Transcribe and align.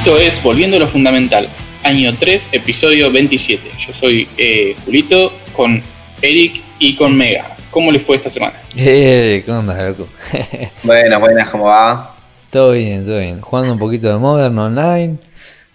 Esto 0.00 0.16
es 0.16 0.42
Volviendo 0.42 0.78
a 0.78 0.80
lo 0.80 0.88
Fundamental, 0.88 1.46
año 1.84 2.16
3, 2.18 2.50
episodio 2.52 3.12
27. 3.12 3.70
Yo 3.76 3.92
soy 3.92 4.26
eh, 4.38 4.74
Julito 4.82 5.30
con 5.52 5.82
Eric 6.22 6.62
y 6.78 6.96
con 6.96 7.14
Mega. 7.14 7.54
¿Cómo 7.70 7.92
les 7.92 8.02
fue 8.02 8.16
esta 8.16 8.30
semana? 8.30 8.54
Eh, 8.74 9.42
¿qué 9.44 9.52
onda, 9.52 9.74
loco? 9.90 10.08
Buenas, 10.82 11.20
buenas, 11.20 11.50
¿cómo 11.50 11.64
va? 11.66 12.16
todo 12.50 12.72
bien, 12.72 13.04
todo 13.04 13.18
bien. 13.18 13.42
Jugando 13.42 13.74
un 13.74 13.78
poquito 13.78 14.08
de 14.08 14.16
Modern 14.18 14.58
Online. 14.58 15.18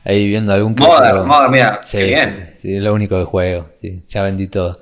Ahí 0.03 0.27
viendo 0.27 0.53
algún 0.53 0.73
Modern, 0.75 1.27
Modern, 1.27 1.51
mira, 1.51 1.81
sí, 1.85 1.97
qué 1.99 2.03
bien. 2.05 2.53
Sí, 2.57 2.61
sí, 2.63 2.71
es 2.77 2.83
lo 2.83 2.95
único 2.95 3.19
que 3.19 3.25
juego. 3.25 3.69
Sí, 3.79 4.01
ya 4.09 4.23
vendí 4.23 4.47
todo. 4.47 4.75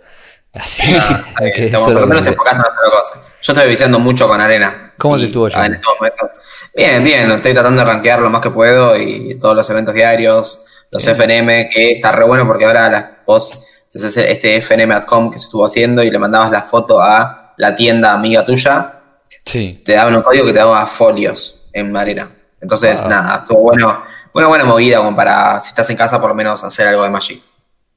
Así 0.53 0.83
Ah, 0.97 1.25
que 1.53 1.65
estamos- 1.65 1.89
eso 1.89 1.93
por 1.99 2.01
lo 2.01 2.07
menos 2.07 2.23
te 2.23 2.29
enfocas 2.29 2.53
en 2.53 2.61
hacer 2.61 2.71
cosas. 2.89 3.27
Yo 3.41 3.51
estoy 3.53 3.67
viciando 3.69 3.99
mucho 3.99 4.25
con 4.25 4.39
arena. 4.39 4.82
¿Cómo 4.97 5.17
te 5.17 5.25
estuvo 5.25 5.45
ah, 5.47 5.49
yendo? 5.49 5.65
en 5.65 5.73
estos 5.75 5.93
momentos- 5.99 6.29
Bien, 6.75 7.03
bien, 7.03 7.31
estoy 7.31 7.53
tratando 7.53 7.81
de 7.83 7.87
rankear 7.87 8.19
lo 8.19 8.29
más 8.29 8.41
que 8.41 8.49
puedo 8.49 8.97
y 8.97 9.35
todos 9.39 9.55
los 9.55 9.69
eventos 9.69 9.93
diarios, 9.93 10.65
los 10.89 11.03
Bien. 11.05 11.15
FNM, 11.15 11.69
que 11.69 11.91
está 11.93 12.11
re 12.11 12.25
bueno 12.25 12.47
porque 12.47 12.65
ahora 12.65 12.89
las, 12.89 13.05
vos 13.27 13.63
haces 13.93 14.17
este 14.17 14.55
FNM.com 14.59 15.29
que 15.31 15.37
se 15.37 15.45
estuvo 15.45 15.65
haciendo 15.65 16.01
y 16.03 16.09
le 16.09 16.17
mandabas 16.17 16.49
la 16.51 16.63
foto 16.63 16.99
a 16.99 17.53
la 17.57 17.75
tienda 17.75 18.13
amiga 18.13 18.43
tuya, 18.43 18.99
Sí. 19.45 19.81
te 19.85 19.93
daban 19.93 20.15
un 20.15 20.21
código 20.23 20.45
que 20.45 20.51
te 20.53 20.59
daba 20.59 20.85
folios 20.87 21.61
en 21.73 21.95
arena. 21.95 22.31
Entonces, 22.61 23.05
nada, 23.05 23.39
estuvo 23.41 23.59
bueno, 23.59 24.03
buena, 24.33 24.47
buena 24.47 24.63
movida 24.65 24.97
como 24.97 25.15
para, 25.15 25.59
si 25.59 25.69
estás 25.69 25.89
en 25.91 25.97
casa, 25.97 26.19
por 26.19 26.29
lo 26.29 26.35
menos 26.35 26.63
hacer 26.63 26.87
algo 26.87 27.03
de 27.03 27.09
Magic. 27.09 27.41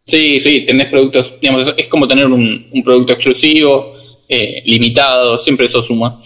Sí, 0.04 0.38
sí, 0.40 0.66
tenés 0.66 0.88
productos, 0.88 1.34
digamos, 1.40 1.72
es 1.76 1.88
como 1.88 2.06
tener 2.06 2.26
un, 2.26 2.68
un 2.72 2.84
producto 2.84 3.12
exclusivo, 3.12 3.94
eh, 4.28 4.62
limitado, 4.66 5.38
siempre 5.38 5.66
eso 5.66 5.82
suma. 5.82 6.18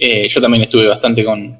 Eh, 0.00 0.26
yo 0.28 0.40
también 0.40 0.62
estuve 0.62 0.86
bastante 0.86 1.22
con, 1.24 1.58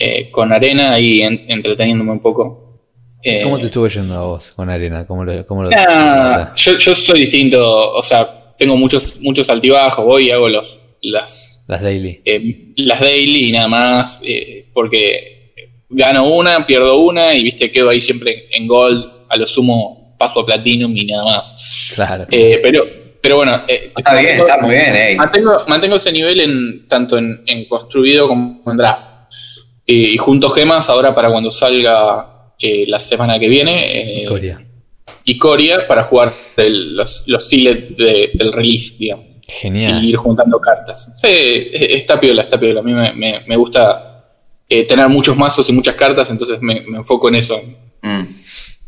eh, 0.00 0.30
con 0.30 0.50
Arena 0.52 0.98
y 0.98 1.20
en- 1.22 1.44
entreteniéndome 1.48 2.12
un 2.12 2.20
poco. 2.20 2.80
Eh, 3.22 3.42
¿Cómo 3.42 3.58
te 3.58 3.66
estuvo 3.66 3.86
yendo 3.86 4.14
a 4.14 4.20
vos 4.26 4.52
con 4.56 4.70
Arena? 4.70 5.06
¿Cómo 5.06 5.24
lo, 5.24 5.46
cómo 5.46 5.62
lo 5.64 5.70
Ah, 5.76 6.54
yo, 6.56 6.78
yo 6.78 6.94
soy 6.94 7.20
distinto, 7.20 7.92
o 7.92 8.02
sea, 8.02 8.54
tengo 8.56 8.76
muchos, 8.76 9.20
muchos 9.20 9.48
altibajos, 9.50 10.02
voy 10.04 10.28
y 10.28 10.30
hago 10.30 10.48
los, 10.48 10.80
las, 11.02 11.62
Las 11.68 11.82
daily. 11.82 12.20
eh, 12.24 12.72
las 12.76 12.98
daily 13.00 13.48
y 13.48 13.52
nada 13.52 13.68
más, 13.68 14.20
porque 14.72 15.52
gano 15.90 16.26
una, 16.28 16.66
pierdo 16.66 16.96
una 16.98 17.34
y 17.34 17.42
viste, 17.42 17.70
quedo 17.70 17.90
ahí 17.90 18.00
siempre 18.00 18.48
en 18.52 18.66
gold, 18.66 19.04
a 19.28 19.36
lo 19.36 19.46
sumo 19.46 20.16
paso 20.18 20.40
a 20.40 20.46
platinum 20.46 20.96
y 20.96 21.04
nada 21.06 21.24
más. 21.24 21.92
Claro. 21.94 22.26
Pero, 22.30 22.86
pero 23.22 23.36
bueno, 23.36 23.62
eh, 23.68 23.92
Está 23.96 24.14
bien, 24.14 24.38
mantengo- 24.38 24.46
está 24.48 24.60
muy 24.62 24.70
bien, 24.74 24.96
ey. 24.96 25.16
Mantengo, 25.16 25.52
mantengo 25.68 25.96
ese 25.96 26.12
nivel 26.12 26.40
en 26.40 26.88
tanto 26.88 27.18
en, 27.18 27.42
en 27.46 27.66
construido 27.66 28.26
como 28.28 28.62
en 28.66 28.76
draft. 28.76 29.08
Eh, 29.86 29.92
y 30.12 30.16
junto 30.16 30.48
gemas 30.50 30.88
ahora 30.88 31.14
para 31.14 31.30
cuando 31.30 31.50
salga 31.50 32.52
eh, 32.58 32.84
la 32.86 33.00
semana 33.00 33.38
que 33.38 33.48
viene. 33.48 34.22
eh, 34.22 34.26
Corea. 34.26 34.64
y 35.24 35.36
Coria 35.38 35.86
para 35.86 36.02
jugar 36.04 36.32
el- 36.56 36.96
los, 36.96 37.24
los 37.26 37.48
de- 37.50 38.30
del 38.34 38.52
release, 38.52 38.96
digamos. 38.98 39.26
Genial. 39.48 40.04
Y 40.04 40.10
ir 40.10 40.16
juntando 40.16 40.60
cartas. 40.60 41.12
Sí, 41.16 41.26
eh, 41.28 41.88
está 41.96 42.20
piola, 42.20 42.42
está 42.42 42.58
piola. 42.60 42.80
A 42.80 42.82
mí 42.84 42.92
me, 42.92 43.12
me- 43.12 43.40
me 43.46 43.56
gusta 43.56 44.06
eh, 44.68 44.84
tener 44.84 45.08
muchos 45.08 45.36
mazos 45.36 45.68
y 45.68 45.72
muchas 45.72 45.96
cartas, 45.96 46.30
entonces 46.30 46.60
me, 46.62 46.82
me 46.82 46.98
enfoco 46.98 47.28
en 47.28 47.34
eso. 47.34 47.60
Mm. 48.02 48.22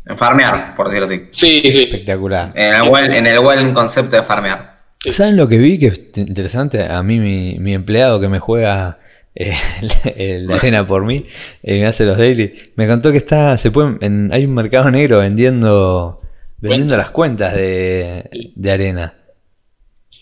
En 0.05 0.17
farmear, 0.17 0.75
por 0.75 0.87
decirlo 0.87 1.05
así. 1.07 1.27
Sí, 1.31 1.63
sí. 1.71 1.83
Espectacular. 1.83 2.51
En 2.55 2.73
el 2.73 2.89
buen, 2.89 3.13
en 3.13 3.25
el 3.27 3.39
buen 3.39 3.73
concepto 3.73 4.15
de 4.17 4.23
farmear. 4.23 4.79
Sí. 4.99 5.11
¿Saben 5.11 5.37
lo 5.37 5.47
que 5.47 5.57
vi 5.57 5.79
que 5.79 5.87
es 5.87 6.01
interesante? 6.15 6.83
A 6.83 7.01
mí, 7.03 7.19
mi, 7.19 7.57
mi 7.59 7.73
empleado 7.73 8.19
que 8.19 8.27
me 8.27 8.39
juega 8.39 8.99
eh, 9.35 9.53
la 10.45 10.55
arena 10.55 10.85
por 10.85 11.05
mí, 11.05 11.15
eh, 11.63 11.79
me 11.81 11.85
hace 11.87 12.05
los 12.05 12.17
daily, 12.17 12.53
me 12.75 12.87
contó 12.87 13.11
que 13.11 13.17
está, 13.17 13.57
se 13.57 13.71
pueden, 13.71 13.97
en- 14.01 14.31
hay 14.33 14.45
un 14.45 14.53
mercado 14.53 14.89
negro 14.91 15.19
vendiendo, 15.19 16.21
vendiendo 16.59 16.95
las 16.97 17.09
cuentas 17.09 17.53
de, 17.53 18.29
de 18.55 18.71
arena. 18.71 19.13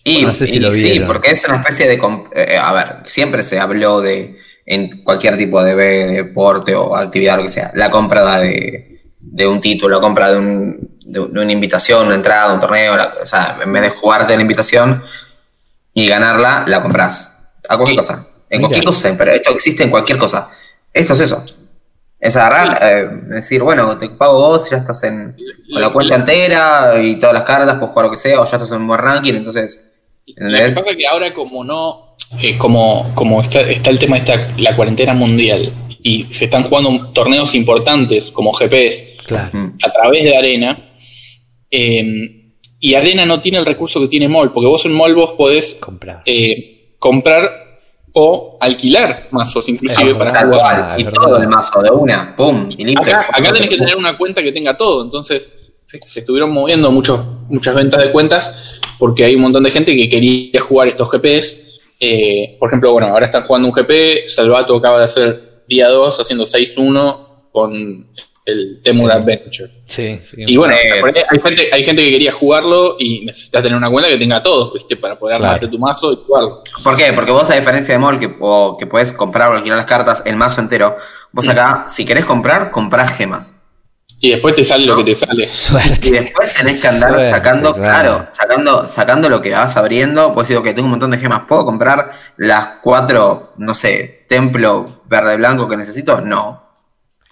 Y, 0.03 0.23
No 0.25 0.33
sé 0.33 0.47
si 0.47 0.57
y 0.57 0.59
lo 0.59 0.73
sí, 0.73 1.00
porque 1.06 1.31
es 1.31 1.45
una 1.47 1.57
especie 1.57 1.88
de... 1.88 2.00
comp- 2.00 2.29
eh, 2.35 2.57
a 2.57 2.73
ver, 2.73 2.88
siempre 3.06 3.44
se 3.44 3.59
habló 3.59 4.01
de, 4.01 4.38
en 4.66 5.03
cualquier 5.03 5.38
tipo 5.38 5.63
de 5.63 5.75
deporte 5.75 6.73
o 6.73 6.95
actividad, 6.95 7.38
lo 7.38 7.44
que 7.44 7.50
sea, 7.50 7.72
la 7.75 7.91
compra 7.91 8.39
de, 8.39 8.91
de 9.21 9.47
un 9.47 9.61
título, 9.61 9.95
la 9.95 10.01
compra 10.01 10.31
de, 10.31 10.37
un, 10.39 10.97
de, 11.05 11.19
un- 11.19 11.33
de 11.33 11.39
una 11.41 11.51
invitación, 11.51 12.07
una 12.07 12.15
entrada, 12.15 12.53
un 12.53 12.59
torneo, 12.59 12.95
la- 12.97 13.15
o 13.21 13.25
sea, 13.25 13.57
en 13.63 13.71
vez 13.71 13.83
de 13.83 13.89
jugarte 13.91 14.35
la 14.35 14.41
invitación 14.41 15.03
y 15.93 16.07
ganarla, 16.07 16.63
la 16.67 16.81
compras. 16.81 17.37
A 17.69 17.77
cualquier 17.77 18.01
Sí. 18.03 18.07
cosa. 18.07 18.27
En 18.49 18.57
Mira. 18.57 18.61
cualquier 18.69 18.85
cosa, 18.85 19.15
pero 19.17 19.31
esto 19.31 19.51
existe 19.51 19.83
en 19.83 19.89
cualquier 19.89 20.17
cosa. 20.17 20.49
Esto 20.93 21.13
es 21.13 21.19
eso. 21.21 21.45
Es 22.19 22.35
agarrar, 22.35 22.77
eh, 22.81 23.09
decir, 23.35 23.63
bueno, 23.63 23.97
te 23.97 24.09
pago 24.09 24.33
vos, 24.49 24.69
ya 24.69 24.77
estás 24.77 25.01
en, 25.03 25.35
con 25.71 25.81
la 25.81 25.89
cuenta 25.91 26.15
entera 26.15 27.01
y 27.01 27.17
todas 27.17 27.33
las 27.33 27.43
cartas, 27.43 27.75
puedes 27.75 27.89
jugar 27.91 28.05
lo 28.05 28.11
que 28.11 28.17
sea, 28.17 28.39
o 28.41 28.45
ya 28.45 28.57
estás 28.57 28.71
en 28.73 28.77
un 28.81 28.88
buen 28.88 28.99
ranking, 28.99 29.33
entonces, 29.35 29.91
Lo 30.27 30.35
que 30.35 30.41
¿entendés? 30.43 30.75
pasa 30.75 30.91
es 30.91 30.97
que 30.97 31.07
ahora 31.07 31.33
como 31.33 31.63
no, 31.63 32.15
eh, 32.41 32.57
como, 32.57 33.09
como 33.15 33.41
está, 33.41 33.61
está 33.61 33.89
el 33.89 33.97
tema 33.99 34.17
de 34.19 34.23
esta, 34.33 34.47
la 34.57 34.75
cuarentena 34.75 35.13
mundial 35.13 35.71
y 36.03 36.23
se 36.31 36.45
están 36.45 36.63
jugando 36.63 37.09
torneos 37.13 37.53
importantes 37.56 38.31
como 38.31 38.53
GPS 38.53 39.17
Claro. 39.25 39.73
A 39.84 39.91
través 39.94 40.23
de 40.23 40.35
Arena, 40.35 40.89
eh, 41.69 42.53
y 42.79 42.94
Arena 42.95 43.25
no 43.25 43.39
tiene 43.41 43.59
el 43.59 43.66
recurso 43.66 44.00
que 44.01 44.07
tiene 44.07 44.28
MOL, 44.28 44.51
porque 44.51 44.67
vos 44.67 44.84
en 44.85 44.94
MOL 44.94 45.13
vos 45.16 45.34
podés 45.38 45.75
Comprar. 45.75 46.23
eh, 46.25 46.95
comprar 47.00 47.50
o 48.13 48.57
alquilar 48.59 49.28
mazos 49.31 49.69
inclusive 49.69 50.12
Eh, 50.12 50.16
para 50.16 50.34
Tal 50.34 50.45
jugar. 50.50 50.62
cual, 50.97 51.01
y 51.01 51.03
todo 51.06 51.38
el 51.38 51.47
mazo 51.47 51.81
de 51.81 51.91
una, 51.91 52.35
pum, 52.35 52.68
y 52.78 52.83
listo. 52.85 53.01
Acá, 53.03 53.28
acá 53.31 53.53
tenés 53.53 53.69
que 53.69 53.78
tener 53.78 53.95
una 53.95 54.18
cuenta 54.18 54.41
que 54.44 54.51
tenga 54.51 54.75
todo, 54.75 55.03
entonces 55.06 55.50
se, 55.85 56.00
se 56.00 56.19
estuvieron 56.22 56.51
moviendo 56.51 56.91
muchos, 56.91 57.19
muchas 57.50 57.73
ventas 57.75 58.01
de 58.03 58.12
cuentas 58.12 58.79
porque 59.00 59.23
hay 59.23 59.35
un 59.35 59.41
montón 59.44 59.63
de 59.63 59.72
gente 59.72 59.95
que 59.95 60.09
quería 60.09 60.59
jugar 60.62 60.88
estos 60.88 61.09
GPs. 61.09 61.79
Eh, 62.00 62.57
por 62.59 62.69
ejemplo, 62.69 62.91
bueno, 62.91 63.07
ahora 63.09 63.28
están 63.28 63.44
jugando 63.44 63.68
un 63.69 63.73
GP, 63.73 64.28
Salvato 64.28 64.75
acaba 64.75 64.97
de 64.97 65.03
hacer 65.06 65.50
día 65.75 65.87
2 65.89 66.19
haciendo 66.19 66.45
6-1 66.45 67.49
con 67.51 68.07
el 68.45 68.81
Temur 68.83 69.11
Adventure. 69.11 69.69
Sí, 69.85 70.19
sí. 70.23 70.43
Y 70.47 70.57
bueno, 70.57 70.73
Eh, 70.73 71.01
hay 71.29 71.39
gente, 71.39 71.69
hay 71.71 71.83
gente 71.83 72.03
que 72.03 72.11
quería 72.11 72.31
jugarlo 72.31 72.95
y 72.99 73.19
necesitas 73.25 73.61
tener 73.63 73.77
una 73.77 73.89
cuenta 73.89 74.09
que 74.09 74.17
tenga 74.17 74.41
todo, 74.41 74.73
¿viste? 74.73 74.97
Para 74.97 75.17
poder 75.17 75.37
Claro. 75.37 75.53
armarte 75.53 75.67
tu 75.67 75.77
mazo 75.79 76.11
y 76.11 76.15
jugarlo. 76.25 76.63
¿Por 76.83 76.97
qué? 76.97 77.13
Porque 77.13 77.31
vos, 77.31 77.49
a 77.49 77.55
diferencia 77.55 77.93
de 77.93 77.99
MOL, 77.99 78.19
que, 78.19 78.35
o 78.39 78.77
que 78.77 78.87
puedes 78.87 79.13
comprar 79.13 79.51
o 79.51 79.53
alquilar 79.55 79.77
las 79.77 79.85
cartas, 79.85 80.23
el 80.25 80.35
mazo 80.35 80.59
entero, 80.59 80.97
vos 81.31 81.47
acá, 81.47 81.85
si 81.88 82.03
querés 82.05 82.25
comprar, 82.25 82.71
comprás 82.71 83.15
gemas. 83.15 83.55
Y 84.23 84.29
después 84.29 84.53
te 84.53 84.63
sale 84.63 84.85
lo 84.85 84.95
que 84.97 85.03
te 85.03 85.15
sale. 85.15 85.45
Y 85.45 85.47
Suerte. 85.53 86.11
después 86.11 86.53
tenés 86.53 86.79
que 86.81 86.87
andar 86.87 87.09
Suerte, 87.09 87.29
sacando, 87.31 87.73
claro. 87.73 87.89
claro, 88.17 88.27
sacando, 88.31 88.87
sacando 88.87 89.29
lo 89.29 89.41
que 89.41 89.51
vas 89.51 89.75
abriendo. 89.77 90.33
Pues 90.35 90.47
digo 90.47 90.61
que 90.61 90.73
tengo 90.75 90.85
un 90.85 90.91
montón 90.91 91.09
de 91.11 91.17
gemas. 91.17 91.41
¿Puedo 91.47 91.65
comprar 91.65 92.11
las 92.37 92.67
cuatro, 92.83 93.53
no 93.57 93.73
sé, 93.73 94.25
templo 94.29 94.85
verde 95.07 95.37
blanco 95.37 95.67
que 95.67 95.75
necesito? 95.75 96.21
No. 96.21 96.69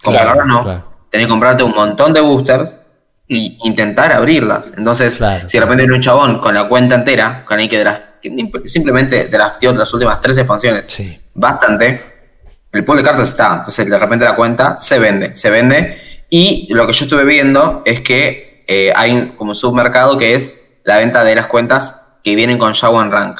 Comprarlo 0.03 0.33
Claro, 0.33 0.47
no. 0.47 0.63
claro. 0.63 0.83
Tenés 1.11 1.27
que 1.27 1.29
comprarte 1.31 1.63
un 1.63 1.71
montón 1.75 2.11
de 2.11 2.21
boosters 2.21 2.79
y 3.27 3.59
intentar 3.63 4.11
abrirlas. 4.11 4.73
Entonces, 4.75 5.17
Claro, 5.17 5.47
si 5.47 5.57
de 5.59 5.63
repente 5.65 5.83
hay 5.83 5.89
un 5.89 6.01
chabón 6.01 6.39
con 6.39 6.55
la 6.55 6.67
cuenta 6.67 6.95
entera, 6.95 7.43
con 7.45 7.59
el 7.59 7.69
que, 7.69 7.83
draft- 7.85 8.19
que 8.19 8.67
simplemente 8.67 9.27
drafteó 9.27 9.71
las 9.73 9.93
últimas 9.93 10.19
tres 10.21 10.39
expansiones, 10.39 10.85
Sí. 10.87 11.19
bastante, 11.35 12.01
el 12.71 12.83
pool 12.83 12.97
de 12.97 13.03
cartas 13.03 13.29
está. 13.29 13.57
Entonces, 13.57 13.87
de 13.87 13.97
repente 13.99 14.25
la 14.25 14.35
cuenta 14.35 14.75
se 14.77 14.97
vende, 14.97 15.35
se 15.35 15.51
vende. 15.51 16.08
Y 16.29 16.67
lo 16.73 16.85
que 16.87 16.93
yo 16.93 17.05
estuve 17.05 17.25
viendo 17.25 17.81
es 17.85 18.01
que 18.01 18.63
eh, 18.67 18.91
hay 18.95 19.33
como 19.37 19.51
un 19.51 19.55
submercado 19.55 20.17
que 20.17 20.35
es 20.35 20.63
la 20.83 20.97
venta 20.97 21.23
de 21.23 21.35
las 21.35 21.47
cuentas 21.47 22.01
que 22.23 22.35
vienen 22.35 22.57
con 22.57 22.73
Shawan 22.73 23.11
Rank. 23.11 23.39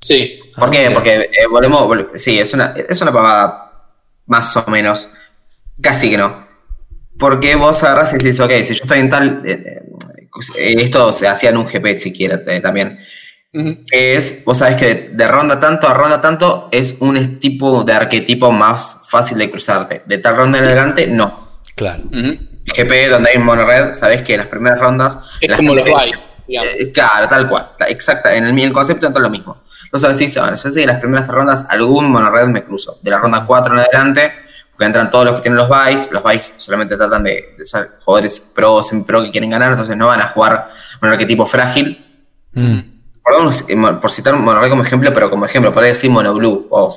Sí. 0.00 0.40
¿Por 0.56 0.68
Ah, 0.68 0.70
qué? 0.70 0.78
mira. 0.88 0.94
Porque 0.94 1.14
eh, 1.14 1.46
volvemos, 1.50 1.82
vol- 1.86 2.16
sí, 2.16 2.38
es 2.38 2.52
una, 2.54 2.74
es 2.88 3.00
una 3.02 3.12
pavada 3.12 3.72
más 4.26 4.56
o 4.56 4.64
menos. 4.70 5.08
Casi 5.82 6.10
que 6.10 6.16
no. 6.18 6.46
Porque 7.18 7.54
vos 7.56 7.82
agarrás 7.82 8.12
y 8.14 8.16
decís, 8.16 8.40
ok, 8.40 8.50
si 8.62 8.74
yo 8.74 8.82
estoy 8.84 9.00
en 9.00 9.10
tal. 9.10 9.42
eh, 9.44 9.82
esto 10.56 11.12
se 11.12 11.28
hacía 11.28 11.50
en 11.50 11.56
un 11.58 11.66
GP 11.66 11.98
si 11.98 12.12
quieres 12.12 12.40
eh, 12.46 12.60
también 12.60 12.98
que 13.52 14.14
es, 14.14 14.44
vos 14.44 14.58
sabés 14.58 14.76
que 14.76 14.94
de 15.12 15.26
ronda 15.26 15.58
tanto 15.58 15.88
a 15.88 15.92
ronda 15.92 16.20
tanto 16.20 16.68
es 16.70 16.98
un 17.00 17.40
tipo 17.40 17.82
de 17.82 17.92
arquetipo 17.92 18.52
más 18.52 19.00
fácil 19.08 19.38
de 19.38 19.50
cruzarte. 19.50 20.02
De 20.06 20.18
tal 20.18 20.36
ronda 20.36 20.58
en 20.58 20.66
adelante, 20.66 21.08
no. 21.08 21.49
Claro. 21.80 22.02
Ujú. 22.12 22.38
GP, 22.76 23.08
donde 23.08 23.30
hay 23.30 23.38
un 23.38 23.46
mono 23.46 23.64
red, 23.64 23.94
sabés 23.94 24.20
que 24.20 24.36
las 24.36 24.48
primeras 24.48 24.78
rondas. 24.78 25.18
Es 25.40 25.56
como 25.56 25.74
los 25.74 25.82
digamos. 25.82 26.14
eh, 26.46 26.92
claro, 26.92 27.26
tal 27.26 27.48
cual. 27.48 27.70
Exacta, 27.88 28.34
en 28.34 28.44
el, 28.44 28.58
el 28.58 28.70
concepto 28.70 29.06
es 29.06 29.12
todo 29.14 29.22
lo 29.22 29.30
mismo. 29.30 29.62
Entonces 29.84 30.18
decís, 30.18 30.36
bueno, 30.36 30.50
yo 30.50 30.70
sé 30.70 30.78
que 30.78 30.86
las 30.86 30.98
primeras 30.98 31.24
tres 31.24 31.34
rondas 31.34 31.66
algún 31.70 32.10
mono 32.10 32.30
red 32.30 32.48
me 32.48 32.62
cruzo. 32.62 32.98
De 33.00 33.10
la 33.10 33.18
ronda 33.18 33.46
4 33.46 33.72
en 33.72 33.80
adelante, 33.80 34.30
porque 34.72 34.84
entran 34.84 35.10
todos 35.10 35.24
los 35.24 35.34
que 35.36 35.40
tienen 35.40 35.56
los 35.56 35.70
buys. 35.70 36.12
Los 36.12 36.22
buys 36.22 36.52
solamente 36.58 36.98
tratan 36.98 37.24
de, 37.24 37.54
de 37.56 37.64
ser 37.64 37.92
jugadores 38.04 38.52
pro, 38.54 38.82
semi-pro 38.82 39.22
que 39.22 39.30
quieren 39.30 39.48
ganar, 39.48 39.70
entonces 39.70 39.96
no 39.96 40.08
van 40.08 40.20
a 40.20 40.28
jugar 40.28 40.70
un 41.00 41.08
arquetipo 41.08 41.46
frágil. 41.46 42.04
Mm. 42.52 42.78
Perdón, 43.24 43.54
eh, 43.68 43.98
por 43.98 44.10
citar 44.10 44.34
un 44.34 44.44
monored 44.44 44.68
como 44.68 44.82
ejemplo, 44.82 45.14
pero 45.14 45.30
como 45.30 45.46
ejemplo, 45.46 45.72
podría 45.72 45.92
decir 45.92 46.10
monoblue 46.10 46.66
o 46.68 46.94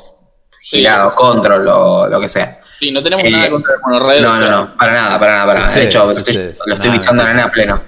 girado, 0.59 1.09
control 1.11 1.69
o 1.69 2.07
lo 2.09 2.19
que 2.19 2.27
sea. 2.27 2.59
Sí, 2.83 2.91
no 2.91 3.01
tenemos 3.01 3.23
Eh, 3.23 3.31
nada 3.31 3.49
contra 3.49 3.75
el 3.75 3.79
monorred. 3.81 4.21
No, 4.21 4.29
o 4.29 4.33
no, 4.33 4.39
sea, 4.39 4.49
no, 4.51 4.77
para 4.77 4.93
nada, 4.93 5.19
para 5.19 5.31
nada, 5.31 5.45
para 5.45 5.59
nada. 5.59 5.71
De 5.71 5.71
Ustedes, 5.71 5.87
hecho, 5.87 6.05
lo 6.05 6.11
estoy, 6.11 6.35
lo 6.65 6.73
estoy 6.73 6.89
Nada. 6.89 6.91
bichando 6.99 7.23
a 7.23 7.51
pleno. 7.51 7.83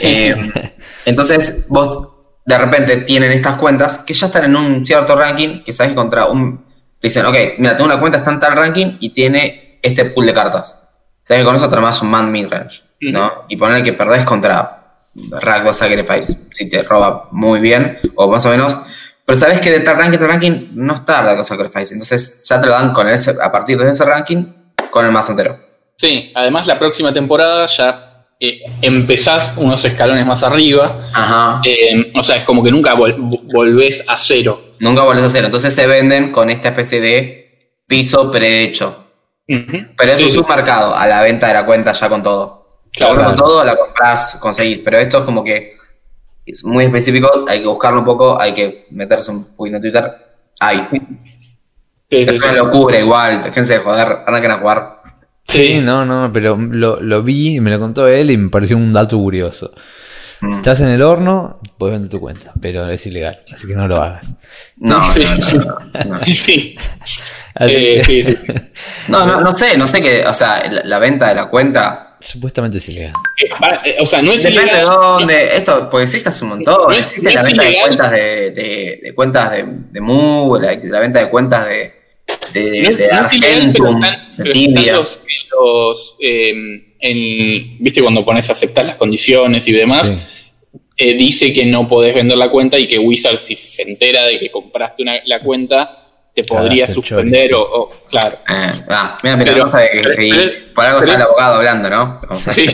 Eh, 0.00 0.72
entonces, 1.04 1.64
vos 1.68 2.08
de 2.44 2.58
repente 2.58 2.98
tienen 2.98 3.32
estas 3.32 3.54
cuentas 3.56 3.98
que 3.98 4.14
ya 4.14 4.26
están 4.26 4.44
en 4.44 4.54
un 4.54 4.86
cierto 4.86 5.16
ranking, 5.16 5.64
que 5.64 5.72
sabes 5.72 5.90
que 5.92 5.96
contra 5.96 6.26
un. 6.26 6.64
Te 7.00 7.08
dicen, 7.08 7.26
ok, 7.26 7.34
mira, 7.58 7.76
tengo 7.76 7.90
una 7.90 7.98
cuenta, 7.98 8.18
está 8.18 8.30
en 8.30 8.40
tal 8.40 8.52
ranking 8.52 8.98
y 9.00 9.10
tiene 9.10 9.80
este 9.82 10.04
pool 10.04 10.26
de 10.26 10.34
cartas. 10.34 10.80
Sabes 11.24 11.40
que 11.42 11.44
con 11.44 11.56
eso 11.56 11.68
más 11.80 12.00
un 12.02 12.10
man 12.10 12.30
midrange, 12.30 12.82
¿no? 13.00 13.46
Y 13.48 13.56
poner 13.56 13.82
que 13.82 13.92
perdés 13.94 14.24
contra 14.24 14.84
Ragdoll 15.14 15.74
Sacrifice, 15.74 16.46
si 16.52 16.70
te 16.70 16.84
roba 16.84 17.28
muy 17.32 17.58
bien, 17.58 17.98
o 18.14 18.30
más 18.30 18.46
o 18.46 18.50
menos. 18.50 18.76
Pero 19.26 19.38
sabes 19.38 19.60
que 19.60 19.70
de 19.70 19.80
tal 19.80 19.96
ranking, 19.96 20.18
tal 20.18 20.28
ranking, 20.28 20.68
no 20.74 20.94
está 20.94 21.20
Ragdoll 21.22 21.44
Sacrifice. 21.44 21.92
Entonces 21.92 22.46
ya 22.48 22.60
te 22.60 22.66
lo 22.66 22.72
dan 22.72 22.92
con 22.92 23.08
ese, 23.08 23.34
a 23.40 23.50
partir 23.50 23.76
de 23.78 23.90
ese 23.90 24.04
ranking 24.04 24.44
con 24.90 25.04
el 25.04 25.10
mazo 25.12 25.32
entero. 25.32 25.58
Sí, 25.98 26.30
además 26.34 26.66
la 26.66 26.78
próxima 26.78 27.12
temporada 27.12 27.66
ya 27.66 28.26
eh, 28.38 28.60
empezás 28.82 29.52
unos 29.56 29.84
escalones 29.84 30.24
más 30.26 30.42
arriba. 30.42 30.94
Ajá. 31.12 31.60
eh, 31.64 32.12
o 32.14 32.22
sea, 32.22 32.36
es 32.36 32.44
como 32.44 32.62
que 32.62 32.70
nunca 32.70 32.94
vol- 32.94 33.40
volvés 33.52 34.04
a 34.08 34.16
cero. 34.16 34.74
Nunca 34.78 35.02
volvés 35.02 35.24
a 35.24 35.26
hacerlo. 35.26 35.46
Entonces 35.46 35.74
se 35.74 35.86
venden 35.86 36.30
con 36.30 36.48
esta 36.50 36.68
especie 36.68 37.00
de 37.00 37.72
piso 37.86 38.30
prehecho. 38.30 39.04
Pero 39.46 40.12
es 40.12 40.18
Sí, 40.18 40.24
un 40.24 40.30
sí. 40.30 40.34
submercado 40.36 40.94
a 40.96 41.06
la 41.06 41.22
venta 41.22 41.48
de 41.48 41.54
la 41.54 41.64
cuenta 41.66 41.92
ya 41.92 42.08
con 42.08 42.22
todo. 42.22 42.82
Claro. 42.92 43.14
La 43.16 43.24
con 43.26 43.36
todo 43.36 43.64
la 43.64 43.76
compras, 43.76 44.36
conseguís. 44.40 44.78
Pero 44.84 44.98
esto 44.98 45.18
es 45.18 45.24
como 45.24 45.42
que 45.42 45.76
es 46.46 46.64
muy 46.64 46.84
específico, 46.84 47.44
hay 47.48 47.60
que 47.60 47.66
buscarlo 47.66 48.00
un 48.00 48.04
poco, 48.06 48.40
hay 48.40 48.54
que 48.54 48.86
meterse 48.90 49.30
un 49.30 49.44
poquito 49.56 49.76
en 49.76 49.82
Twitter. 49.82 50.12
Hay. 50.60 50.86
Sí, 50.90 50.98
sí, 52.10 52.34
Es 52.34 52.40
sí. 52.42 52.48
una 52.48 52.52
locura 52.52 52.98
igual, 52.98 53.42
déjense 53.42 53.74
de 53.74 53.78
joder, 53.80 54.18
arranquen 54.26 54.50
a 54.52 54.58
jugar. 54.58 54.96
Sí, 55.44 55.80
no, 55.80 56.04
no, 56.04 56.30
pero 56.32 56.56
lo, 56.56 57.00
lo 57.00 57.22
vi, 57.22 57.60
me 57.60 57.70
lo 57.70 57.78
contó 57.78 58.08
él 58.08 58.30
y 58.30 58.36
me 58.36 58.48
pareció 58.48 58.76
un 58.76 58.92
dato 58.92 59.16
curioso. 59.18 59.72
Mm. 60.40 60.52
Estás 60.52 60.80
en 60.82 60.88
el 60.88 61.02
horno, 61.02 61.60
puedes 61.78 61.94
vender 61.94 62.10
tu 62.10 62.20
cuenta, 62.20 62.52
pero 62.60 62.88
es 62.90 63.06
ilegal, 63.06 63.40
así 63.52 63.66
que 63.66 63.74
no 63.74 63.88
lo 63.88 64.02
hagas. 64.02 64.36
No, 64.76 65.04
Sí, 65.12 65.24
no, 65.24 65.34
no, 65.34 65.40
sí. 65.42 65.58
no. 65.58 66.20
Sí. 66.34 66.76
Así 67.54 67.74
Eh, 67.74 68.02
que- 68.04 68.04
sí, 68.04 68.22
sí. 68.22 68.36
No, 69.08 69.24
no, 69.26 69.40
no 69.40 69.52
sé, 69.52 69.76
no 69.78 69.86
sé 69.86 70.00
qué, 70.02 70.24
o 70.26 70.34
sea, 70.34 70.68
la, 70.70 70.82
la 70.84 70.98
venta 70.98 71.28
de 71.28 71.34
la 71.36 71.46
cuenta. 71.46 72.05
Supuestamente 72.26 72.78
es 72.78 72.88
ilegal. 72.88 73.12
Eh, 73.42 73.48
para- 73.58 73.82
eh, 73.84 73.96
o 74.00 74.06
sea, 74.06 74.20
no 74.22 74.32
es 74.32 74.42
Depende 74.42 74.62
de 74.64 74.68
ilegal. 74.80 74.86
dónde. 74.86 75.48
Esto, 75.56 75.88
porque 75.90 76.04
existe 76.04 76.28
hace 76.28 76.44
un 76.44 76.50
montón. 76.50 76.74
No 76.88 76.90
es- 76.92 76.98
existe 77.06 77.22
no 77.22 77.30
la 77.30 77.40
es 77.40 77.46
venta 77.46 77.62
de 77.64 77.76
cuentas 77.80 78.10
de, 78.12 78.50
de, 78.50 79.00
de 79.02 79.14
cuentas 79.14 79.50
de, 79.52 79.64
de 79.92 80.00
Mu, 80.00 80.56
la, 80.60 80.74
la 80.82 81.00
venta 81.00 81.20
de 81.20 81.28
cuentas 81.30 81.66
de, 81.66 81.92
de, 82.52 82.82
No 82.90 82.96
de 82.96 83.08
no 83.12 83.26
es 83.26 83.32
ilegal, 83.32 83.72
pero 83.72 83.86
Argentum, 83.88 84.04
están- 84.04 84.36
de 84.38 84.72
pero 84.74 85.00
los, 85.00 85.20
los, 85.58 86.16
eh, 86.20 86.94
en- 86.98 87.76
viste 87.78 88.02
cuando 88.02 88.24
pones 88.24 88.48
a 88.50 88.52
aceptar 88.52 88.84
las 88.84 88.96
condiciones 88.96 89.66
y 89.68 89.72
demás, 89.72 90.08
Sí. 90.08 90.14
eh, 90.96 91.14
dice 91.14 91.52
que 91.52 91.64
no 91.66 91.86
podés 91.86 92.14
vender 92.14 92.38
la 92.38 92.48
cuenta 92.50 92.78
y 92.78 92.86
que 92.86 92.98
Wizard 92.98 93.38
si 93.38 93.54
se 93.54 93.82
entera 93.82 94.24
de 94.24 94.38
que 94.38 94.50
compraste 94.50 95.02
una- 95.02 95.20
la 95.26 95.40
cuenta 95.40 96.05
te 96.36 96.44
podría 96.44 96.86
suspender 96.86 97.52
o, 97.54 97.62
o- 97.62 97.90
claro. 98.10 98.36
Ah, 98.46 98.72
ah, 98.90 99.16
mira, 99.22 99.36
mira, 99.36 99.52
Pero- 99.54 99.64
cosa 99.64 99.78
de 99.78 99.90
que- 99.90 100.00
pero- 100.02 100.74
por 100.74 100.84
algo 100.84 100.98
pero- 101.00 101.12
está 101.12 101.14
el 101.16 101.22
abogado 101.22 101.54
hablando, 101.56 101.88
¿no? 101.90 102.20
O 102.28 102.36
sea, 102.36 102.52
Sí, 102.52 102.66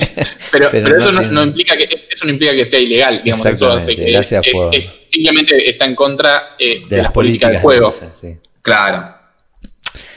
pero, 0.50 0.68
Pero 0.70 0.84
pero 0.84 0.98
eso 0.98 1.12
no 1.12 1.42
implica 1.44 1.76
que 1.76 1.88
eso 2.10 2.24
no 2.24 2.32
implica 2.32 2.54
que 2.54 2.66
sea 2.66 2.80
ilegal, 2.80 3.22
digamos, 3.22 3.46
eso 3.46 3.70
hace 3.70 3.94
que 3.94 4.10
gracias 4.10 4.44
es- 4.46 4.52
por- 4.52 4.74
es- 4.74 4.90
simplemente 5.08 5.70
está 5.70 5.84
en 5.84 5.94
contra 5.94 6.54
eh, 6.58 6.82
de, 6.88 7.02
las 7.02 7.12
políticas 7.12 7.50
del 7.50 7.58
de 7.58 7.62
juego. 7.62 7.90
Blizzard, 7.90 8.16
sí. 8.16 8.36
Claro. 8.60 9.14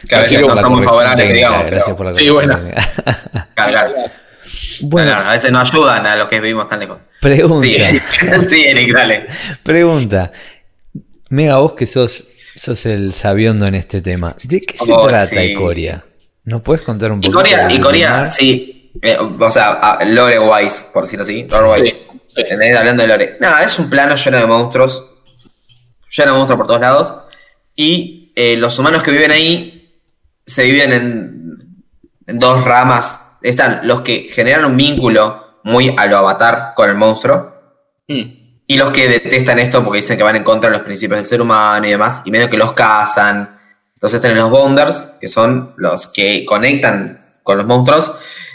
Que 0.10 0.16
a 0.16 0.22
veces 0.22 0.40
no 0.42 0.82
favorables, 0.82 1.34
digamos. 1.34 1.66
Gracias 1.68 1.96
por 1.96 2.06
la 2.08 2.14
Sí, 2.16 2.30
bueno. 2.30 2.60
Claro, 3.56 3.72
claro. 3.72 3.94
Bueno, 4.82 5.12
Claro, 5.12 5.30
a 5.30 5.34
veces 5.34 5.52
no 5.52 5.60
ayudan 5.60 6.06
a 6.06 6.16
los 6.16 6.28
que 6.28 6.40
vivimos 6.40 6.68
tan 6.68 6.80
lejos. 6.80 7.02
pregunta. 7.22 7.66
Sí, 7.66 7.78
sí, 8.48 8.64
Eric, 8.66 8.94
dale. 8.94 9.28
Pregunta. 9.64 10.32
Mega, 11.30 11.58
vos 11.58 11.74
que 11.74 11.86
sos, 11.88 12.24
sos 12.56 12.86
el 12.86 13.14
sabiondo 13.14 13.66
en 13.68 13.76
este 13.76 14.02
tema. 14.02 14.36
¿De 14.44 14.62
qué 14.62 14.78
se 14.78 14.92
Oh, 14.92 15.08
trata 15.08 15.28
sí. 15.28 15.38
Icoria? 15.52 16.04
¿Nos 16.46 16.62
puedes 16.62 16.84
contar 16.86 17.12
un 17.12 17.22
poco? 17.22 17.34
Corea, 17.34 17.68
y 17.72 17.80
Corea, 17.80 18.30
sí. 18.32 18.92
eh, 19.02 19.18
o 19.18 19.52
sea, 19.52 19.72
a- 19.74 20.06
Lore 20.06 20.40
Wise, 20.40 20.86
por 20.94 21.04
decirlo 21.04 21.24
así. 21.24 21.46
Lore 21.50 21.82
Wise. 21.82 21.98
Sí. 22.28 22.42
Hablando 22.78 23.02
de 23.04 23.08
Lore. 23.08 23.38
Nada, 23.40 23.64
es 23.64 23.78
un 23.80 23.90
plano 23.90 24.16
lleno 24.16 24.38
de 24.38 24.46
monstruos. 24.46 25.10
Lleno 26.16 26.32
de 26.32 26.38
monstruos 26.38 26.58
por 26.58 26.68
todos 26.68 26.82
lados. 26.82 27.14
Y 27.76 28.32
eh, 28.36 28.56
los 28.58 28.78
humanos 28.80 29.04
que 29.04 29.12
viven 29.12 29.32
ahí 29.32 30.02
se 30.46 30.64
dividen 30.64 30.94
en, 30.94 31.58
en 32.28 32.40
dos 32.40 32.64
ramas. 32.64 33.38
Están 33.42 33.88
los 33.88 34.02
que 34.02 34.28
generan 34.30 34.66
un 34.66 34.78
vínculo 34.78 35.60
muy 35.64 35.94
a 35.98 36.06
lo 36.08 36.18
avatar 36.18 36.74
con 36.76 36.90
el 36.90 36.96
monstruo. 36.96 37.54
Mm. 38.08 38.45
Y 38.68 38.78
los 38.78 38.92
que 38.92 39.08
detestan 39.08 39.60
esto 39.60 39.84
porque 39.84 39.98
dicen 39.98 40.18
que 40.18 40.24
van 40.24 40.36
en 40.38 40.44
contra 40.44 40.70
de 40.70 40.78
los 40.78 40.86
principios 40.86 41.20
del 41.20 41.26
ser 41.28 41.42
humano 41.42 41.86
y 41.86 41.92
demás, 41.92 42.22
y 42.26 42.32
medio 42.32 42.50
que 42.50 42.58
los 42.58 42.74
cazan. 42.74 43.58
Entonces 43.94 44.20
tienen 44.22 44.38
los 44.40 44.50
Bounders, 44.50 45.12
que 45.22 45.28
son 45.28 45.74
los 45.78 46.08
que 46.08 46.44
conectan 46.46 47.20
con 47.44 47.58
los 47.58 47.68
monstruos, 47.68 48.12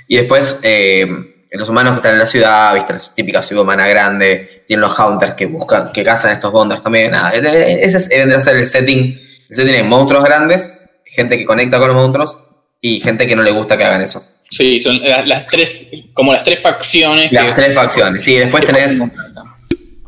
y 0.09 0.17
después 0.17 0.61
eh, 0.65 1.07
los 1.53 1.69
humanos 1.69 1.93
que 1.93 1.97
están 1.99 2.13
en 2.15 2.19
la 2.19 2.27
ciudad, 2.27 2.75
viste, 2.75 2.93
la 2.93 2.99
típica 3.15 3.43
ciudad 3.43 3.63
humana 3.63 3.87
grande, 3.87 4.65
tienen 4.67 4.83
los 4.83 4.99
Hunters 4.99 5.35
que 5.35 5.47
buscan, 5.47 5.91
que 5.93 6.03
cazan 6.03 6.33
estos 6.33 6.51
Bounders 6.53 6.83
también. 6.83 7.13
Nada, 7.13 7.33
eh, 7.35 7.41
eh, 7.45 7.81
ese 7.83 7.99
es- 7.99 8.09
vendría 8.09 8.39
a 8.39 8.41
ser 8.41 8.57
el 8.57 8.67
setting. 8.67 9.19
El 9.49 9.57
setting 9.57 9.75
es 9.75 9.85
monstruos 9.85 10.25
grandes, 10.25 10.73
gente 11.05 11.39
que 11.39 11.45
conecta 11.45 11.79
con 11.79 11.89
los 11.89 11.97
monstruos, 11.97 12.37
y 12.81 12.99
gente 13.01 13.27
que 13.27 13.37
no 13.37 13.43
le 13.43 13.51
gusta 13.53 13.77
que 13.77 13.85
hagan 13.85 14.03
eso. 14.03 14.25
Sí, 14.51 14.81
son 14.81 15.01
las, 15.05 15.27
las 15.29 15.47
tres, 15.47 15.87
como 16.13 16.33
las 16.33 16.43
tres 16.43 16.61
facciones. 16.61 17.31
Las 17.31 17.47
que- 17.47 17.53
tres 17.53 17.75
facciones. 17.75 18.23
Sí, 18.23 18.37
después 18.37 18.65
tenés. 18.65 19.01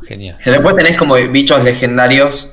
Genial. 0.07 0.37
Después 0.43 0.75
tenés 0.75 0.97
como 0.97 1.15
bichos 1.15 1.63
legendarios 1.63 2.49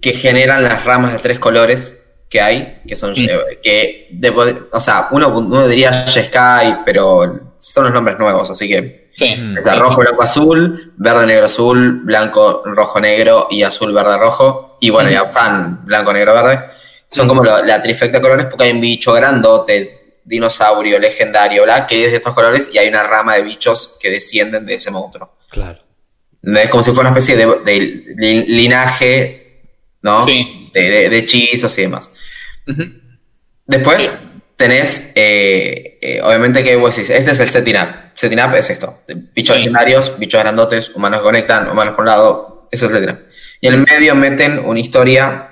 que 0.00 0.12
generan 0.12 0.62
las 0.62 0.84
ramas 0.84 1.12
de 1.12 1.18
tres 1.18 1.38
colores 1.38 2.04
que 2.30 2.40
hay, 2.40 2.82
que 2.86 2.94
son, 2.94 3.12
Mm. 3.12 3.16
eh, 3.28 3.58
que, 3.62 4.08
de- 4.12 4.62
o 4.72 4.80
sea, 4.80 5.08
uno, 5.10 5.28
uno 5.28 5.66
diría 5.66 6.06
Sky, 6.06 6.76
pero 6.84 7.54
son 7.58 7.84
los 7.84 7.92
nombres 7.92 8.18
nuevos, 8.18 8.50
así 8.50 8.68
que 8.68 9.08
Sí. 9.16 9.34
Mm. 9.36 9.58
está 9.58 9.74
rojo, 9.74 10.00
blanco, 10.02 10.22
azul, 10.22 10.92
verde, 10.96 11.26
negro, 11.26 11.46
azul, 11.46 12.02
blanco, 12.04 12.62
rojo, 12.66 13.00
negro 13.00 13.48
y 13.50 13.62
azul, 13.62 13.92
verde, 13.92 14.16
rojo, 14.18 14.76
y 14.80 14.90
bueno, 14.90 15.08
Mm. 15.10 15.12
ya 15.12 15.20
están 15.22 15.84
blanco, 15.84 16.12
negro, 16.12 16.34
verde. 16.34 16.60
Son 17.10 17.26
como 17.26 17.42
la, 17.42 17.62
la 17.62 17.80
trifecta 17.82 18.18
de 18.18 18.22
colores 18.22 18.46
porque 18.46 18.66
hay 18.66 18.72
un 18.72 18.80
bicho 18.82 19.12
grandote, 19.14 20.20
dinosaurio, 20.24 20.98
legendario, 20.98 21.62
bla, 21.64 21.86
que 21.86 22.04
es 22.04 22.10
de 22.10 22.18
estos 22.18 22.34
colores 22.34 22.68
y 22.72 22.76
hay 22.78 22.86
una 22.88 23.02
rama 23.02 23.34
de 23.36 23.42
bichos 23.42 23.96
que 23.98 24.10
descienden 24.10 24.66
de 24.66 24.74
ese 24.74 24.90
monstruo. 24.90 25.32
Claro. 25.50 25.80
Es 26.42 26.68
como 26.70 26.82
si 26.82 26.92
fuera 26.92 27.10
una 27.10 27.18
especie 27.18 27.36
de, 27.36 27.58
de 27.64 27.80
li- 28.16 28.46
linaje, 28.46 29.70
¿no? 30.02 30.24
Sí. 30.24 30.70
De, 30.72 30.80
de- 30.90 31.08
de 31.10 31.18
hechizos 31.18 31.76
y 31.78 31.82
demás. 31.82 32.12
Después 33.66 34.16
tenés, 34.56 35.12
eh, 35.14 35.98
eh, 36.00 36.20
obviamente, 36.22 36.62
que 36.64 36.76
vos 36.76 36.94
decís, 36.94 37.10
este 37.10 37.30
es 37.32 37.40
el 37.40 37.48
setting 37.48 37.76
up. 37.76 37.88
Setting 38.14 38.40
up 38.40 38.54
es 38.54 38.70
esto: 38.70 39.02
bichos 39.34 39.54
Sí. 39.56 39.60
legendarios, 39.60 40.18
bichos 40.18 40.40
grandotes, 40.42 40.94
humanos 40.94 41.20
que 41.20 41.24
conectan, 41.24 41.68
humanos 41.70 41.94
por 41.94 42.02
un 42.02 42.06
lado. 42.06 42.68
Ese 42.70 42.86
es 42.86 42.92
el 42.92 42.98
setting 42.98 43.14
up. 43.14 43.20
Y 43.60 43.68
en 43.68 43.74
el 43.74 43.80
medio 43.84 44.14
meten 44.14 44.58
una 44.60 44.80
historia 44.80 45.48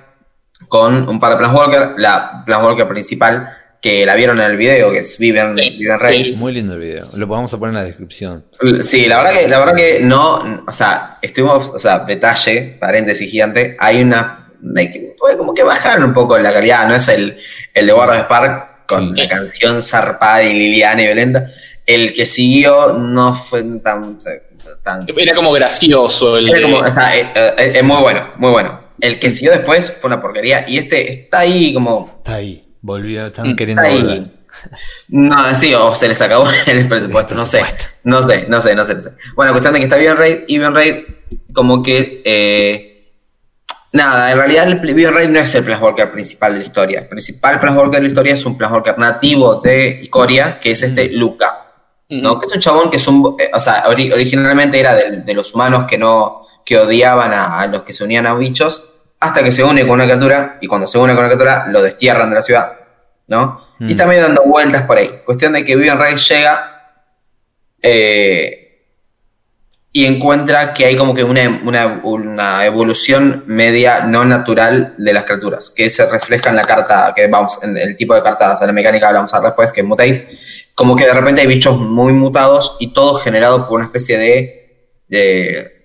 con 0.67 1.07
un 1.07 1.19
par 1.19 1.31
de 1.31 1.37
Planeswalker. 1.37 1.93
La 1.97 2.43
Planeswalker 2.45 2.87
principal, 2.87 3.49
que 3.81 4.05
la 4.05 4.15
vieron 4.15 4.39
en 4.39 4.49
el 4.51 4.57
video, 4.57 4.91
que 4.91 4.99
es 4.99 5.17
Vivian, 5.19 5.55
Sí, 5.57 5.69
Vivian 5.71 5.99
Rey. 5.99 6.23
sí. 6.25 6.31
Muy 6.33 6.51
lindo 6.53 6.73
el 6.73 6.79
video. 6.79 7.07
Lo 7.15 7.27
vamos 7.27 7.53
a 7.53 7.57
poner 7.59 7.75
en 7.75 7.81
la 7.81 7.85
descripción. 7.85 8.45
Sí, 8.81 9.05
la 9.05 9.17
verdad 9.17 9.33
que, 9.39 9.47
la 9.47 9.59
verdad 9.59 9.75
que 9.75 9.99
no, 10.01 10.63
o 10.67 10.71
sea, 10.73 11.19
estuvimos, 11.21 11.69
o 11.69 11.79
sea, 11.79 11.99
detalle, 11.99 12.77
paréntesis 12.79 13.29
gigante, 13.29 13.75
hay 13.79 14.01
una, 14.01 14.49
de 14.59 14.89
que, 14.89 15.15
pues, 15.17 15.35
como 15.35 15.53
que 15.53 15.63
bajaron 15.63 16.03
un 16.05 16.13
poco 16.13 16.37
la 16.39 16.51
calidad, 16.51 16.87
no 16.87 16.95
es 16.95 17.07
el, 17.07 17.37
el 17.73 17.85
de 17.85 17.91
Guarda 17.93 18.15
de 18.15 18.21
Spark 18.21 18.87
con 18.87 19.15
Sí. 19.15 19.21
la 19.21 19.27
canción 19.29 19.81
zarpada 19.83 20.43
y 20.43 20.53
Liliana 20.53 21.01
y 21.03 21.05
violenta, 21.05 21.47
el 21.85 22.13
que 22.13 22.25
siguió 22.25 22.93
no 22.93 23.33
fue 23.33 23.63
tan, 23.83 24.17
tan 24.83 25.05
Era 25.15 25.35
como 25.35 25.51
gracioso 25.51 26.37
el 26.37 26.49
era 26.49 26.57
de- 26.57 26.63
como, 26.63 26.77
o 26.79 26.87
sea, 26.93 27.15
eh, 27.17 27.27
eh, 27.35 27.71
es 27.75 27.83
muy 27.83 28.01
bueno, 28.01 28.31
muy 28.37 28.51
bueno. 28.51 28.81
El 28.99 29.19
que 29.19 29.29
siguió 29.29 29.51
después 29.51 29.91
fue 29.91 30.07
una 30.07 30.19
porquería 30.21 30.65
y 30.67 30.79
este 30.79 31.11
está 31.11 31.39
ahí 31.41 31.73
como 31.73 32.15
Está 32.17 32.35
ahí. 32.35 32.66
Volvió, 32.81 33.27
están 33.27 33.49
Mm, 33.49 33.55
queriendo 33.55 33.83
Está 33.83 33.95
volver. 33.95 34.11
ahí. 34.19 34.33
No, 35.09 35.55
sí, 35.55 35.73
o 35.73 35.93
se 35.95 36.07
les 36.07 36.21
acabó 36.21 36.47
el 36.67 36.87
presupuesto, 36.87 37.35
no 37.35 37.45
sé. 37.45 37.63
No 38.03 38.21
sé, 38.23 38.45
no 38.49 38.59
sé, 38.61 38.75
no 38.75 38.83
sé, 38.85 38.95
no 38.95 39.01
sé. 39.01 39.11
Bueno, 39.35 39.51
cuestión 39.51 39.73
de 39.73 39.79
que 39.79 39.85
está 39.85 39.97
Vivian 39.97 40.17
Raid 40.17 40.37
y 40.47 40.53
Vivian 40.55 40.73
Raid 40.75 40.95
como 41.53 41.81
que... 41.83 42.21
eh, 42.25 43.11
nada, 43.93 44.31
en 44.31 44.37
realidad 44.37 44.67
el 44.67 44.75
Vivian 44.79 45.13
Raid 45.13 45.29
no 45.29 45.39
es 45.39 45.53
el 45.55 45.63
Planeswalker 45.63 46.11
principal 46.11 46.53
de 46.53 46.59
la 46.59 46.65
historia. 46.65 46.99
El 47.01 47.07
principal 47.07 47.59
Planeswalker 47.59 47.99
de 47.99 48.03
la 48.03 48.07
historia 48.07 48.33
es 48.33 48.45
un 48.45 48.57
Planeswalker 48.57 48.97
nativo 48.97 49.55
de 49.55 49.99
Ikoria, 50.03 50.59
que 50.59 50.71
es 50.71 50.83
este 50.83 51.09
Luca. 51.09 51.63
¿no? 52.09 52.39
Que 52.39 52.45
es 52.45 52.53
un 52.53 52.59
chabón 52.61 52.89
que 52.89 52.95
es 52.97 53.07
un... 53.07 53.35
eh, 53.39 53.49
o 53.53 53.59
sea, 53.59 53.83
ori- 53.85 54.11
originalmente 54.13 54.79
era 54.79 54.95
de, 54.95 55.17
de 55.21 55.33
los 55.33 55.53
humanos 55.53 55.85
que 55.87 55.97
no... 55.97 56.45
que 56.65 56.77
odiaban 56.77 57.33
a, 57.33 57.59
a 57.59 57.67
los 57.67 57.83
que 57.83 57.91
se 57.93 58.03
unían 58.03 58.25
a 58.27 58.33
bichos, 58.35 58.93
hasta 59.19 59.43
que 59.43 59.51
se 59.51 59.63
une 59.63 59.81
con 59.81 59.91
una 59.91 60.03
criatura, 60.05 60.57
y 60.61 60.67
cuando 60.67 60.87
se 60.87 60.97
une 60.97 61.13
con 61.13 61.19
una 61.25 61.29
criatura 61.33 61.65
lo 61.67 61.81
destierran 61.81 62.29
de 62.29 62.35
la 62.35 62.41
ciudad, 62.41 62.73
¿no? 63.27 63.65
Y 63.79 63.91
está 63.91 64.05
medio 64.05 64.23
dando 64.23 64.43
vueltas 64.43 64.83
por 64.83 64.97
ahí. 64.97 65.21
Cuestión 65.25 65.53
de 65.53 65.63
que 65.63 65.75
Vivian 65.75 65.99
Rice 66.01 66.33
llega 66.33 66.73
eh, 67.81 68.63
y 69.91 70.05
encuentra 70.05 70.73
que 70.73 70.85
hay 70.85 70.95
como 70.95 71.13
que 71.15 71.23
una, 71.23 71.61
una- 71.63 72.01
una 72.03 72.65
evolución 72.65 73.43
media 73.47 74.01
no 74.01 74.25
natural 74.25 74.93
de 74.97 75.13
las 75.13 75.23
criaturas, 75.23 75.71
que 75.75 75.89
se 75.89 76.09
refleja 76.09 76.49
en 76.49 76.55
la 76.55 76.63
carta, 76.65 77.13
que 77.15 77.27
vamos, 77.27 77.59
en 77.63 77.77
el 77.77 77.95
tipo 77.95 78.13
de 78.13 78.21
cartas, 78.23 78.61
en 78.61 78.67
la 78.67 78.73
mecánica 78.73 79.05
que 79.05 79.07
hablamos 79.07 79.33
a 79.33 79.39
después, 79.41 79.71
que 79.71 79.81
es 79.81 79.87
Mutate. 79.87 80.37
Como 80.75 80.95
que 80.95 81.05
de 81.05 81.13
repente 81.13 81.41
hay 81.41 81.47
bichos 81.47 81.79
muy 81.79 82.13
mutados 82.13 82.77
y 82.79 82.93
todo 82.93 83.15
generado 83.15 83.67
por 83.67 83.77
una 83.77 83.85
especie 83.85 84.17
de. 84.17 84.91
de 85.07 85.76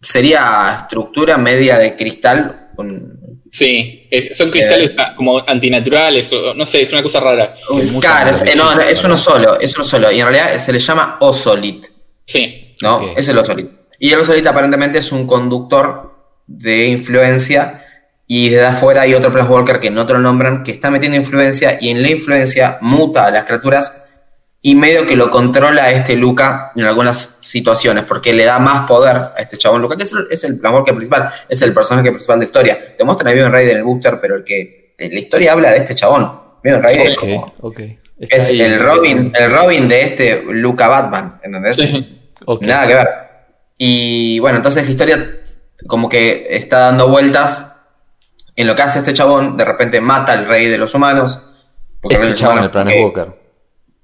sería 0.00 0.78
estructura 0.80 1.36
media 1.38 1.78
de 1.78 1.94
cristal. 1.94 2.68
con- 2.76 3.16
Sí, 3.50 4.06
es- 4.10 4.36
son 4.36 4.50
cristales 4.50 4.92
ah, 4.98 5.14
como 5.16 5.42
antinaturales, 5.46 6.30
o 6.32 6.52
no 6.52 6.66
sé, 6.66 6.82
es 6.82 6.92
una 6.92 7.02
cosa 7.02 7.20
rara. 7.20 7.54
mutan 7.70 8.00
Claro, 8.00 8.30
es, 8.30 8.42
eh, 8.42 8.52
no, 8.54 8.74
no, 8.74 8.82
es 8.82 9.02
uno 9.02 9.16
solo, 9.16 9.58
es 9.58 9.74
uno 9.76 9.84
solo. 9.84 10.12
Y 10.12 10.20
en 10.20 10.26
realidad 10.28 10.58
se 10.58 10.72
le 10.74 10.78
llama 10.78 11.16
Ozolit. 11.20 11.86
Sí. 12.26 12.74
¿no? 12.82 13.14
Es 13.16 13.28
el 13.28 13.38
Ozolit. 13.38 13.70
Y 13.98 14.12
el 14.12 14.20
Ozolit 14.20 14.46
aparentemente 14.46 14.98
es 14.98 15.10
un 15.10 15.26
conductor 15.26 16.14
de 16.46 16.88
influencia 16.88 17.82
y 18.26 18.50
desde 18.50 18.66
afuera 18.66 19.02
hay 19.02 19.14
otro 19.14 19.32
Walker 19.46 19.80
que 19.80 19.90
no 19.90 20.04
te 20.06 20.12
lo 20.12 20.18
nombran, 20.18 20.62
que 20.62 20.72
está 20.72 20.90
metiendo 20.90 21.16
influencia 21.16 21.78
y 21.80 21.88
en 21.88 22.02
la 22.02 22.10
influencia 22.10 22.76
muta 22.82 23.26
a 23.26 23.30
las 23.30 23.44
criaturas 23.44 24.05
y 24.66 24.74
medio 24.74 25.06
que 25.06 25.14
lo 25.14 25.30
controla 25.30 25.92
este 25.92 26.16
Luca 26.16 26.72
en 26.74 26.82
algunas 26.82 27.38
situaciones, 27.40 28.02
porque 28.02 28.32
le 28.32 28.44
da 28.44 28.58
más 28.58 28.84
poder 28.88 29.16
a 29.16 29.34
este 29.38 29.56
chabón 29.56 29.80
Luca, 29.80 29.96
que 29.96 30.02
es 30.02 30.12
el, 30.12 30.26
es 30.28 30.42
el 30.42 30.60
Walker 30.60 30.92
principal, 30.92 31.30
es 31.48 31.62
el 31.62 31.72
personaje 31.72 32.10
principal 32.10 32.40
de 32.40 32.46
la 32.46 32.48
historia. 32.48 32.96
Te 32.96 33.04
muestran 33.04 33.28
a 33.28 33.32
Vivian 33.32 33.52
Raiden 33.52 33.70
en 33.70 33.76
el 33.76 33.84
booster, 33.84 34.18
pero 34.20 34.34
el 34.34 34.42
que 34.42 34.96
en 34.98 35.12
la 35.12 35.20
historia 35.20 35.52
habla 35.52 35.70
de 35.70 35.76
este 35.76 35.94
chabón. 35.94 36.40
Vivian 36.64 36.82
Raiden 36.82 37.06
es 37.06 37.16
como... 37.16 37.54
Es 38.18 38.50
ahí. 38.50 38.60
el 38.60 38.80
Robin, 38.80 39.32
el 39.38 39.52
Robin 39.52 39.86
de 39.86 40.02
este 40.02 40.42
Luca 40.42 40.88
Batman, 40.88 41.38
¿entendés? 41.44 41.76
Sí. 41.76 42.32
Nada 42.62 42.88
que 42.88 42.94
ver. 42.94 43.08
Y 43.78 44.40
bueno, 44.40 44.56
entonces 44.56 44.84
la 44.84 44.90
historia 44.90 45.30
como 45.86 46.08
que 46.08 46.44
está 46.50 46.80
dando 46.80 47.08
vueltas 47.08 47.84
en 48.56 48.66
lo 48.66 48.74
que 48.74 48.82
hace 48.82 48.98
este 48.98 49.14
chabón, 49.14 49.56
de 49.56 49.64
repente 49.64 50.00
mata 50.00 50.32
al 50.32 50.48
rey 50.48 50.66
de 50.66 50.78
los 50.78 50.92
humanos. 50.92 51.40
Porque 52.00 52.16
el 52.16 52.20
rey 52.22 52.30
de 52.30 52.34
Este 52.34 52.42
los 52.44 52.50
chabón, 52.50 52.52
humanos 52.54 52.64
el 52.64 52.70
Planet 52.72 52.94
porque 53.00 53.20
Walker. 53.20 53.45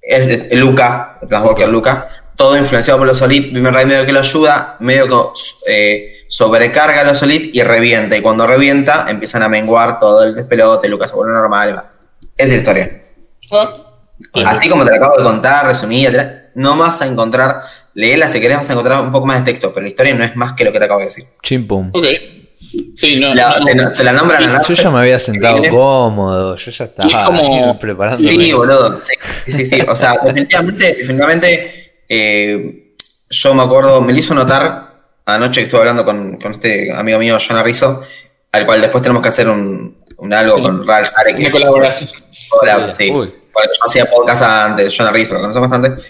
El 0.03 0.59
Luca, 0.59 1.17
el 1.21 1.27
Planeswalker 1.27 1.69
Luca, 1.69 2.07
todo 2.35 2.57
influenciado 2.57 2.97
por 2.99 3.07
los 3.07 3.17
Solid, 3.17 3.53
Vivian 3.53 3.73
Ray 3.73 3.85
medio 3.85 4.05
que 4.05 4.11
lo 4.11 4.19
ayuda, 4.19 4.75
medio 4.79 5.07
que 5.07 5.41
eh, 5.67 6.15
sobrecarga 6.27 7.01
a 7.01 7.03
los 7.03 7.17
Solid 7.19 7.51
y 7.53 7.61
revienta. 7.63 8.17
Y 8.17 8.21
cuando 8.21 8.45
revienta, 8.47 9.05
empiezan 9.09 9.43
a 9.43 9.49
menguar 9.49 9.99
todo 9.99 10.23
el 10.23 10.33
despelote, 10.35 10.87
Luca 10.89 11.07
se 11.07 11.15
vuelve 11.15 11.33
normal 11.33 11.67
y 11.67 11.71
demás. 11.71 11.91
Esa 12.35 12.47
es 12.47 12.49
la 12.51 12.57
historia. 12.57 13.01
Así 14.45 14.69
como 14.69 14.83
te 14.85 14.91
lo 14.91 14.97
acabo 14.97 15.17
de 15.17 15.23
contar, 15.23 15.65
resumida, 15.67 16.11
la- 16.11 16.39
no 16.55 16.75
vas 16.77 17.01
a 17.01 17.05
encontrar, 17.07 17.61
léela 17.93 18.27
si 18.27 18.39
querés, 18.41 18.57
vas 18.57 18.69
a 18.69 18.73
encontrar 18.73 19.01
un 19.01 19.11
poco 19.11 19.25
más 19.25 19.39
de 19.43 19.51
texto, 19.51 19.73
pero 19.73 19.83
la 19.83 19.89
historia 19.89 20.13
no 20.15 20.23
es 20.23 20.35
más 20.35 20.53
que 20.53 20.63
lo 20.63 20.71
que 20.71 20.79
te 20.79 20.85
acabo 20.85 20.99
de 20.99 21.05
decir. 21.07 21.25
Chimpum. 21.41 21.89
ok. 21.93 22.05
Sí, 22.97 23.17
no. 23.19 23.33
La- 23.35 23.59
no- 23.59 23.91
te 23.91 24.03
la 24.03 24.13
nombran 24.13 24.55
a 24.55 24.61
Yo 24.61 24.73
ya 24.73 24.89
me 24.89 24.99
había 25.01 25.19
sentado 25.19 25.61
cómodo, 25.69 26.55
yo 26.55 26.71
ya 26.71 26.85
estaba 26.85 27.07
Y 27.09 27.11
es 27.13 27.19
como- 27.25 27.79
preparándome. 27.79 28.27
Sí, 28.29 28.53
boludo. 28.53 28.99
Sí, 29.01 29.13
sí, 29.51 29.65
sí. 29.65 29.81
O 29.87 29.95
sea, 29.95 30.17
definitivamente, 30.23 30.85
definitivamente 30.95 31.91
eh, 32.09 32.95
yo 33.29 33.53
me 33.53 33.63
acuerdo, 33.63 34.01
me 34.01 34.13
lo 34.13 34.19
hizo 34.19 34.33
notar 34.33 34.93
anoche 35.25 35.61
que 35.61 35.65
estuve 35.65 35.79
hablando 35.81 36.03
con, 36.05 36.37
con 36.37 36.53
este 36.53 36.91
amigo 36.91 37.19
mío, 37.19 37.37
John 37.45 37.57
Arrizo, 37.57 38.01
al 38.51 38.65
cual 38.65 38.81
después 38.81 39.01
tenemos 39.01 39.21
que 39.21 39.29
hacer 39.29 39.47
un, 39.47 39.97
un 40.17 40.33
algo 40.33 40.57
Sí. 40.57 40.61
con 40.61 40.87
Ralph 40.87 41.07
Sare. 41.07 41.33
Una 41.35 41.51
colaboración. 41.51 42.09
Hola, 42.61 42.93
sí. 42.93 43.09
Uy. 43.11 43.33
Porque 43.53 43.69
yo 43.77 43.83
hacía 43.85 44.05
podcast 44.09 44.41
antes, 44.43 44.93
John 44.97 45.07
Arrizo, 45.07 45.35
lo 45.35 45.41
conocemos 45.41 45.69
bastante. 45.69 46.03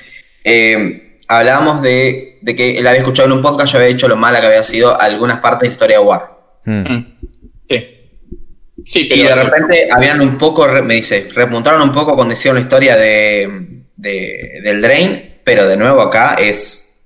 Eh, 0.43 1.17
hablábamos 1.27 1.81
de, 1.81 2.39
de 2.41 2.55
que 2.55 2.77
él 2.77 2.87
había 2.87 2.99
escuchado 2.99 3.27
en 3.27 3.33
un 3.33 3.41
podcast, 3.41 3.71
yo 3.71 3.77
había 3.79 3.89
dicho 3.89 4.07
lo 4.07 4.15
mala 4.15 4.39
que 4.41 4.47
había 4.47 4.63
sido 4.63 4.99
algunas 4.99 5.39
partes 5.39 5.61
de 5.61 5.67
la 5.67 5.73
historia 5.73 5.99
de 5.99 6.03
War. 6.03 6.32
Mm. 6.65 6.93
Mm. 6.93 7.17
Sí. 7.69 7.87
Sí, 8.85 9.03
pero. 9.05 9.21
Y 9.21 9.23
de 9.25 9.35
repente 9.35 9.87
habían 9.91 10.21
un 10.21 10.37
poco, 10.37 10.67
me 10.83 10.95
dice, 10.95 11.29
remontaron 11.33 11.81
un 11.81 11.91
poco 11.91 12.15
cuando 12.15 12.33
hicieron 12.33 12.55
la 12.55 12.61
historia 12.61 12.95
de, 12.97 13.83
de- 13.95 14.59
del 14.63 14.81
Drain, 14.81 15.39
pero 15.43 15.67
de 15.67 15.77
nuevo 15.77 16.01
acá 16.01 16.35
es 16.39 17.05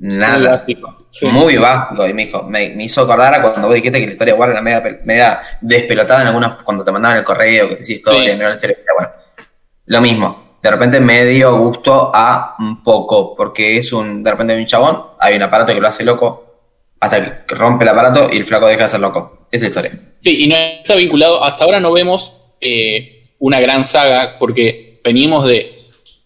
nada. 0.00 0.64
Sí. 1.12 1.26
Muy 1.26 1.56
básico. 1.58 2.06
Y 2.08 2.14
me 2.14 2.24
dijo, 2.26 2.42
me, 2.44 2.70
me 2.70 2.84
hizo 2.84 3.02
acordar 3.02 3.34
a 3.34 3.42
cuando 3.42 3.68
vos 3.68 3.74
dijiste 3.74 4.00
que 4.00 4.06
la 4.06 4.12
historia 4.12 4.34
de 4.34 4.40
War 4.40 4.50
era 4.50 4.62
media, 4.62 4.82
media 5.04 5.40
despelotada 5.60 6.22
en 6.22 6.28
algunos, 6.28 6.62
cuando 6.62 6.84
te 6.84 6.90
mandaban 6.90 7.18
el 7.18 7.24
correo, 7.24 7.68
que 7.68 7.76
te 7.76 7.82
hiciste 7.82 7.98
historia, 8.10 8.32
Sí. 8.32 8.38
no 8.38 8.40
era 8.40 8.48
la 8.50 8.54
historia. 8.56 8.78
Bueno, 8.96 9.12
lo 9.86 10.00
mismo. 10.00 10.42
De 10.62 10.70
repente 10.70 11.00
me 11.00 11.24
dio 11.26 11.56
gusto 11.58 12.10
a 12.14 12.56
un 12.60 12.82
poco, 12.82 13.34
porque 13.36 13.76
es 13.76 13.92
un, 13.92 14.22
de 14.22 14.30
repente 14.30 14.54
hay 14.54 14.60
un 14.60 14.66
chabón, 14.66 15.02
hay 15.20 15.36
un 15.36 15.42
aparato 15.42 15.74
que 15.74 15.80
lo 15.80 15.88
hace 15.88 16.04
loco, 16.04 16.51
hasta 17.02 17.44
que 17.44 17.54
rompe 17.54 17.84
el 17.84 17.88
aparato 17.90 18.30
y 18.32 18.36
el 18.38 18.44
flaco 18.44 18.66
deja 18.68 18.84
de 18.84 18.88
ser 18.88 19.00
loco. 19.00 19.46
Esa 19.50 19.66
es 19.66 19.74
la 19.74 19.80
historia. 19.88 20.00
Sí, 20.20 20.44
y 20.44 20.46
no 20.46 20.56
está 20.56 20.94
vinculado. 20.94 21.42
Hasta 21.42 21.64
ahora 21.64 21.80
no 21.80 21.92
vemos 21.92 22.32
eh, 22.60 23.24
una 23.40 23.58
gran 23.60 23.86
saga 23.86 24.36
porque 24.38 25.00
venimos 25.04 25.46
de. 25.46 25.74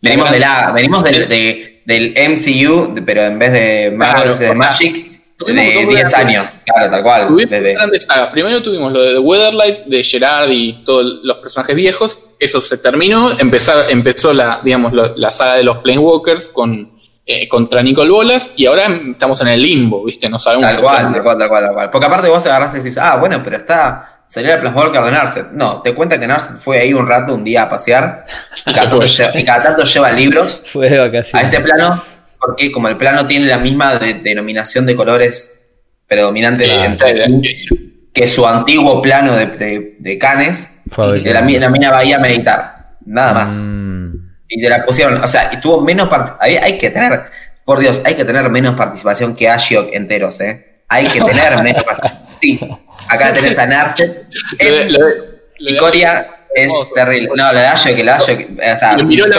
Venimos, 0.02 0.26
gran- 0.28 0.32
de 0.34 0.38
la, 0.40 0.72
venimos 0.72 1.02
del, 1.02 1.28
de- 1.28 1.82
del 1.86 2.14
MCU, 2.30 2.94
de- 2.94 3.02
pero 3.02 3.22
en 3.22 3.38
vez 3.38 3.52
de 3.52 3.90
Marvel, 3.90 4.32
Claro, 4.36 4.38
de 4.38 4.54
Magic, 4.54 4.94
de 4.94 5.44
dos 5.46 5.46
10 5.54 5.86
grandes- 5.88 6.14
años. 6.14 6.48
Claro, 6.66 6.90
tal 6.90 7.02
cual. 7.02 7.28
Tuvimos 7.28 7.50
desde- 7.50 7.72
grandes 7.74 8.04
sagas. 8.04 8.28
Primero 8.28 8.60
tuvimos 8.62 8.92
lo 8.92 9.02
de 9.02 9.12
The 9.14 9.18
Weatherlight, 9.18 9.78
de 9.86 10.04
Gerard 10.04 10.50
y 10.50 10.84
todos 10.84 11.20
los 11.24 11.38
personajes 11.38 11.74
viejos. 11.74 12.20
Eso 12.38 12.60
se 12.60 12.76
terminó. 12.78 13.30
Empezar, 13.38 13.86
empezó 13.88 14.34
la, 14.34 14.60
digamos, 14.62 14.92
lo- 14.92 15.16
la 15.16 15.30
saga 15.30 15.54
de 15.54 15.62
los 15.64 15.78
Planewalkers 15.78 16.48
con, 16.50 16.92
eh, 17.26 17.48
contra 17.48 17.82
Nicole 17.82 18.10
Bolas. 18.10 18.52
Y 18.56 18.66
ahora 18.66 18.86
estamos 19.10 19.40
en 19.42 19.48
el 19.48 19.60
limbo, 19.62 20.04
¿viste? 20.04 20.30
No 20.30 20.38
sabemos. 20.38 20.70
Tal 20.70 20.80
cual, 20.80 21.12
tal 21.12 21.22
cual, 21.22 21.38
tal 21.38 21.48
cual, 21.48 21.64
tal 21.64 21.74
cual. 21.74 21.90
Porque 21.90 22.06
aparte 22.06 22.28
vos 22.28 22.46
agarrás 22.46 22.72
y 22.74 22.78
decís, 22.78 22.96
ah, 22.98 23.16
bueno, 23.16 23.42
pero 23.44 23.56
está. 23.56 24.12
Salió 24.28 24.54
el 24.54 24.60
Plasmolker 24.60 25.02
de 25.02 25.10
Narset. 25.12 25.52
No, 25.52 25.80
te 25.82 25.94
cuenta 25.94 26.18
que 26.18 26.26
Narset 26.26 26.56
fue 26.58 26.78
ahí 26.80 26.92
un 26.92 27.06
rato, 27.08 27.34
un 27.34 27.44
día 27.44 27.62
a 27.62 27.70
pasear. 27.70 28.24
Y 28.64 28.72
cada, 28.72 28.88
tanto 28.90 29.02
lleva, 29.06 29.38
y 29.38 29.44
cada 29.44 29.62
tanto 29.62 29.84
lleva 29.84 30.10
libros 30.12 30.62
Fue 30.72 30.88
de 30.88 31.00
a 31.00 31.40
este 31.42 31.60
plano, 31.60 32.02
porque 32.40 32.72
como 32.72 32.88
el 32.88 32.96
plano 32.96 33.26
tiene 33.26 33.46
la 33.46 33.58
misma 33.58 33.96
de- 33.98 34.14
denominación 34.14 34.84
de 34.84 34.96
colores 34.96 35.60
predominantes 36.08 36.72
Claro, 36.72 36.84
entre 36.92 37.12
claro. 37.12 37.32
sí, 37.42 38.08
que 38.12 38.28
su 38.28 38.46
antiguo 38.46 39.00
plano 39.02 39.36
de, 39.36 39.46
de, 39.46 39.96
de 40.00 40.18
Canes, 40.18 40.80
de 40.84 41.32
la, 41.32 41.42
la 41.42 41.68
mina 41.70 41.90
Bahía 41.90 42.16
a 42.16 42.20
meditar. 42.20 42.96
Nada 43.04 43.32
más. 43.34 43.52
Mm. 43.52 44.25
Y 44.48 44.60
te 44.62 44.68
la 44.68 44.84
pusieron, 44.84 45.22
o 45.22 45.28
sea, 45.28 45.50
y 45.52 45.60
tuvo 45.60 45.80
menos 45.80 46.08
hay, 46.40 46.56
hay 46.56 46.78
que 46.78 46.90
tener, 46.90 47.24
por 47.64 47.80
Dios, 47.80 48.02
hay 48.04 48.14
que 48.14 48.24
tener 48.24 48.48
menos 48.50 48.74
participación 48.76 49.34
que 49.34 49.48
Ashiok 49.48 49.88
enteros, 49.92 50.40
¿eh? 50.40 50.82
Hay 50.88 51.08
que 51.08 51.20
tener 51.20 51.56
menos 51.62 51.82
participación. 51.84 52.26
Sí, 52.40 52.60
acá 53.08 53.32
tenés 53.32 53.58
a 53.58 53.66
Narset. 53.66 54.26
Lo 54.60 54.70
de- 54.70 54.90
lo 54.90 54.98
de- 55.06 55.14
lo 55.58 55.70
de- 55.70 55.72
Y 55.72 55.76
Coria 55.78 56.30
es 56.54 56.72
terrible. 56.94 57.30
No, 57.34 57.52
lo 57.52 57.58
de 57.58 57.66
Ashiok, 57.66 57.98
lo 57.98 58.04
de 58.04 58.10
Ashiok, 58.12 58.40
o 58.58 58.78
sea, 58.78 58.96
Le 58.96 59.04
miró 59.04 59.26
la 59.26 59.36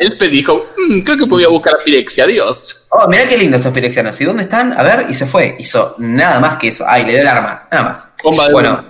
Elspeth 0.00 0.30
dijo: 0.30 0.70
"Mm, 0.76 1.00
Creo 1.04 1.16
que 1.18 1.24
voy 1.26 1.44
a 1.44 1.48
buscar 1.48 1.74
a 1.74 1.84
Pirexia. 1.84 2.24
Adiós. 2.24 2.86
Oh, 2.90 3.06
mirá 3.06 3.28
qué 3.28 3.38
lindo 3.38 3.56
estos 3.58 3.72
pirexianos. 3.72 4.20
¿Y 4.20 4.24
dónde 4.24 4.42
están? 4.42 4.72
A 4.72 4.82
ver, 4.82 5.06
y 5.08 5.14
se 5.14 5.24
fue. 5.24 5.54
Hizo 5.58 5.94
nada 5.98 6.40
más 6.40 6.56
que 6.56 6.68
eso. 6.68 6.84
Ay, 6.86 7.04
le 7.04 7.12
dio 7.12 7.20
el 7.20 7.28
arma. 7.28 7.68
Nada 7.70 7.84
más. 7.84 8.08
Bomba 8.22 8.46
de 8.48 8.52
bueno, 8.52 8.84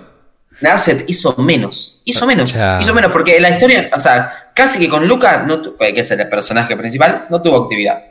Narset 0.61 1.03
hizo 1.07 1.35
menos. 1.37 2.01
Hizo 2.05 2.25
menos. 2.25 2.51
Chao. 2.51 2.81
Hizo 2.81 2.93
menos 2.95 3.11
porque 3.11 3.39
la 3.39 3.51
historia, 3.51 3.87
o 3.93 3.99
sea, 3.99 4.44
casi 4.55 4.79
que 4.79 4.89
con 4.89 5.07
Luca, 5.07 5.43
no 5.45 5.61
tu- 5.61 5.77
que 5.77 5.89
es 5.99 6.09
el 6.09 6.27
personaje 6.27 6.75
principal, 6.75 7.27
no 7.29 7.39
tuvo 7.43 7.57
actividad. 7.65 8.01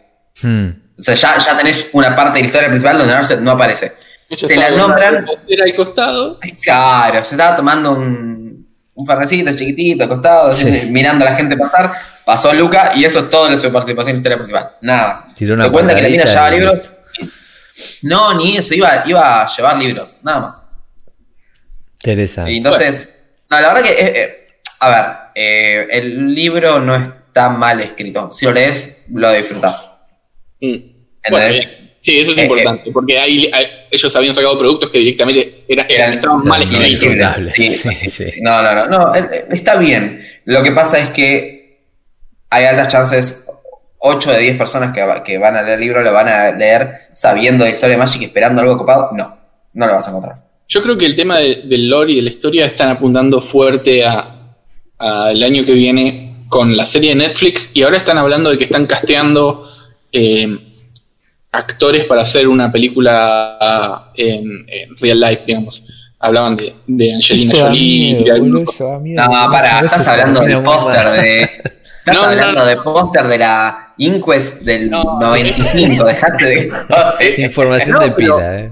Mm. 0.43 0.69
O 0.97 1.03
sea, 1.03 1.15
ya, 1.17 1.39
ya 1.39 1.57
tenés 1.57 1.91
una 1.93 2.15
parte 2.15 2.35
de 2.39 2.43
la 2.43 2.47
historia 2.47 2.69
principal 2.69 2.99
donde 2.99 3.13
Narset 3.15 3.41
no 3.41 3.51
aparece. 3.51 3.95
Ella 4.29 4.49
Te 4.49 4.57
la 4.57 4.71
nombran. 4.71 5.25
botella 5.25 5.65
al 5.65 5.75
costado. 5.75 6.39
Claro, 6.63 7.25
se 7.25 7.35
estaba 7.35 7.57
tomando 7.57 7.91
un, 7.93 8.65
un 8.95 9.07
chiquitito, 9.57 10.05
acostado, 10.05 10.51
así, 10.51 10.71
Sí. 10.73 10.89
mirando 10.91 11.27
a 11.27 11.31
la 11.31 11.37
gente 11.37 11.57
pasar. 11.57 11.93
Pasó 12.25 12.53
Luca 12.55 12.93
y 12.95 13.05
eso 13.05 13.21
es 13.21 13.31
todo 13.31 13.49
de 13.49 13.57
su 13.59 13.71
participación 13.73 14.11
en 14.11 14.17
la 14.17 14.19
historia 14.21 14.37
principal. 14.39 14.71
Nada 14.83 15.09
más. 15.09 15.35
Tiró 15.35 15.55
una 15.55 15.65
Te 15.65 15.73
cuenta 15.73 15.95
que 15.97 16.03
la 16.03 16.09
mina 16.09 16.25
llevaba 16.25 16.51
libros. 16.51 16.91
No, 18.03 18.33
ni 18.35 18.57
eso, 18.57 18.73
iba, 18.75 19.03
iba 19.05 19.43
a 19.43 19.47
llevar 19.49 19.77
libros, 19.77 20.17
nada 20.23 20.41
más. 20.41 20.63
Interesante. 22.03 22.53
Y 22.53 22.57
entonces, 22.59 23.17
no, 23.51 23.61
la 23.61 23.69
verdad 23.73 23.83
que, 23.83 23.93
eh, 23.93 24.13
eh, 24.23 24.49
a 24.81 24.89
ver, 24.91 25.07
eh, 25.35 25.87
el 25.91 26.35
libro 26.35 26.81
no 26.81 26.95
está 26.97 27.49
mal 27.51 27.81
escrito. 27.81 28.31
Si 28.31 28.45
lo 28.47 28.53
lees, 28.53 29.05
lo 29.13 29.33
disfrutas. 29.33 29.91
Mm. 30.61 30.77
Sí, 32.01 32.21
eso 32.21 32.33
es 32.33 32.39
Eh, 32.39 32.43
importante, 32.43 32.91
porque 32.93 33.19
ahí, 33.19 33.51
ahí 33.51 33.67
ellos 33.91 34.15
habían 34.15 34.35
sacado 34.35 34.59
productos 34.59 34.91
que 34.91 34.99
directamente 34.99 35.65
era- 35.67 35.85
eran, 35.89 36.03
Eran- 36.09 36.19
estaban 36.19 36.45
mal 36.45 36.63
escritos. 36.63 37.53
Sí, 37.55 37.71
Sí, 37.71 38.11
sí. 38.11 38.25
No, 38.43 38.63
no, 38.63 38.75
no, 38.75 38.87
no, 38.89 39.15
eh, 39.15 39.27
eh, 39.33 39.45
está 39.51 39.79
bien. 39.79 40.23
Lo 40.45 40.63
que 40.63 40.71
pasa 40.73 40.99
es 40.99 41.09
que 41.11 41.81
hay 42.51 42.65
altas 42.67 42.89
chances, 42.89 43.47
8 43.99 44.33
de 44.33 44.39
10 44.39 44.57
personas 44.59 44.93
que, 44.95 45.03
va- 45.03 45.25
que 45.25 45.39
van 45.39 45.57
a 45.57 45.63
leer 45.63 45.75
el 45.77 45.81
libro 45.81 46.03
lo 46.03 46.13
van 46.13 46.29
a 46.29 46.51
leer 46.53 46.91
sabiendo 47.15 47.65
de 47.65 47.71
historia 47.71 47.97
de 47.97 48.03
Magic 48.05 48.21
y 48.21 48.25
esperando 48.27 48.61
algo 48.61 48.77
copado. 48.77 49.11
No, 49.17 49.39
no 49.73 49.87
lo 49.87 49.93
vas 49.95 50.07
a 50.07 50.11
encontrar. 50.11 50.37
Yo 50.69 50.83
creo 50.83 50.99
que 50.99 51.07
el 51.07 51.17
tema 51.17 51.39
de- 51.39 51.63
del 51.65 51.89
lore 51.89 52.13
y 52.13 52.17
de 52.17 52.23
la 52.23 52.31
historia 52.31 52.67
están 52.67 52.91
apuntando 52.91 53.41
fuerte 53.41 54.05
a, 54.05 54.34
al 54.99 55.43
año 55.43 55.65
que 55.65 55.73
viene 55.73 56.37
con 56.49 56.77
la 56.77 56.87
serie 56.87 57.11
de 57.11 57.17
Netflix 57.17 57.71
y 57.75 57.83
ahora 57.83 57.97
están 57.97 58.17
hablando 58.19 58.51
de 58.51 58.59
que 58.59 58.65
están 58.65 58.87
casteando 58.87 59.69
eh, 60.13 60.59
actores 61.53 62.05
para 62.05 62.23
hacer 62.23 62.49
una 62.49 62.71
película 62.71 64.11
en, 64.15 64.65
en 64.69 64.97
real 64.99 65.21
life, 65.21 65.43
digamos. 65.47 65.83
Hablaban 66.19 66.57
de, 66.57 66.75
de 66.87 67.15
Angelina 67.15 67.53
Eso 67.53 67.67
Jolie. 67.67 68.15
miedo, 68.15 68.25
de 68.25 68.33
algún-. 68.33 68.65
No, 69.15 69.51
pará, 69.51 69.81
estás 69.81 70.07
hablando 70.09 70.41
del 70.41 70.63
póster 70.63 71.11
de. 71.23 71.43
Estás 71.43 72.15
No, 72.17 72.23
hablando 72.25 72.61
no. 72.61 72.67
de 72.67 72.77
póster 72.79 73.29
de 73.29 73.39
la 73.39 73.95
Inquest 73.99 74.63
del 74.63 74.91
No, 74.91 75.19
95, 75.21 76.05
dejate 76.05 76.45
de. 76.47 76.73
Información 77.45 77.97
No, 77.97 78.01
de 78.01 78.11
pila, 78.13 78.59
eh. 78.61 78.71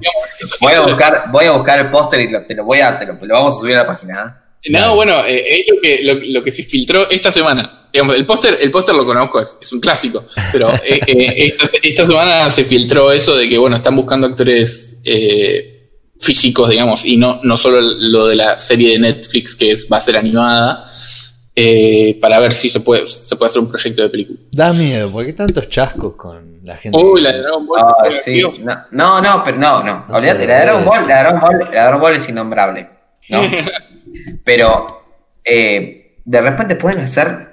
Voy 0.60 0.72
a 0.72 0.80
buscar, 0.80 1.24
voy 1.30 1.44
a 1.44 1.52
buscar 1.52 1.78
el 1.80 1.90
póster 1.90 2.20
y 2.20 2.28
lo, 2.28 2.42
te 2.46 2.54
lo 2.54 2.64
voy 2.64 2.80
a, 2.80 2.98
te 2.98 3.06
lo, 3.06 3.14
lo 3.20 3.34
vamos 3.34 3.56
a 3.56 3.60
subir 3.60 3.74
a 3.74 3.78
la 3.78 3.86
página. 3.86 4.41
No, 4.70 4.94
bueno, 4.94 5.24
eh, 5.26 5.44
es 5.48 5.74
lo 5.74 5.80
que, 5.80 6.02
lo, 6.02 6.14
lo 6.14 6.44
que 6.44 6.52
se 6.52 6.62
filtró 6.62 7.10
esta 7.10 7.30
semana. 7.30 7.88
Digamos, 7.92 8.16
el 8.16 8.24
póster, 8.24 8.58
el 8.60 8.70
póster 8.70 8.94
lo 8.94 9.04
conozco, 9.04 9.40
es, 9.40 9.56
es 9.60 9.72
un 9.72 9.80
clásico. 9.80 10.26
Pero 10.50 10.72
eh, 10.84 11.00
eh, 11.06 11.54
esta, 11.58 11.70
esta 11.82 12.06
semana 12.06 12.50
se 12.50 12.64
filtró 12.64 13.12
eso 13.12 13.36
de 13.36 13.48
que 13.48 13.58
bueno, 13.58 13.76
están 13.76 13.96
buscando 13.96 14.26
actores 14.26 14.98
eh, 15.04 15.72
físicos, 16.18 16.70
digamos, 16.70 17.04
y 17.04 17.16
no, 17.16 17.40
no 17.42 17.58
solo 17.58 17.80
lo 17.80 18.26
de 18.26 18.36
la 18.36 18.56
serie 18.56 18.92
de 18.92 18.98
Netflix 19.00 19.56
que 19.56 19.72
es, 19.72 19.88
va 19.92 19.96
a 19.96 20.00
ser 20.00 20.16
animada, 20.16 20.92
eh, 21.54 22.18
para 22.20 22.38
ver 22.38 22.54
si 22.54 22.70
se 22.70 22.80
puede, 22.80 23.04
se 23.04 23.36
puede 23.36 23.50
hacer 23.50 23.60
un 23.60 23.68
proyecto 23.68 24.02
de 24.02 24.08
película. 24.08 24.38
Da 24.52 24.72
miedo, 24.72 25.10
¿por 25.10 25.26
qué 25.26 25.32
tantos 25.32 25.68
chascos 25.68 26.14
con 26.14 26.60
la 26.64 26.76
gente? 26.76 26.96
Uy, 26.96 27.20
la 27.20 27.32
de 27.32 27.42
Dragon 27.42 27.66
Ball. 27.66 28.14
Sí. 28.14 28.42
No, 28.62 28.86
no, 28.92 29.20
no, 29.20 29.42
pero 29.44 29.58
no, 29.58 29.82
no. 29.82 30.06
No 30.08 30.16
Olvídate, 30.16 30.46
la 30.46 30.54
de 30.54 30.62
Dragon 30.62 30.84
Ball, 30.84 31.08
la 31.08 31.20
Dragon 31.20 31.40
Ball, 31.40 31.58
la 31.58 31.70
de 31.70 31.76
Dragon 31.76 32.00
Ball 32.00 32.14
es 32.14 32.28
innombrable. 32.28 32.88
¿no? 33.28 33.42
pero 34.44 35.02
eh, 35.44 36.18
de 36.24 36.40
repente 36.40 36.76
pueden 36.76 37.00
hacer. 37.00 37.50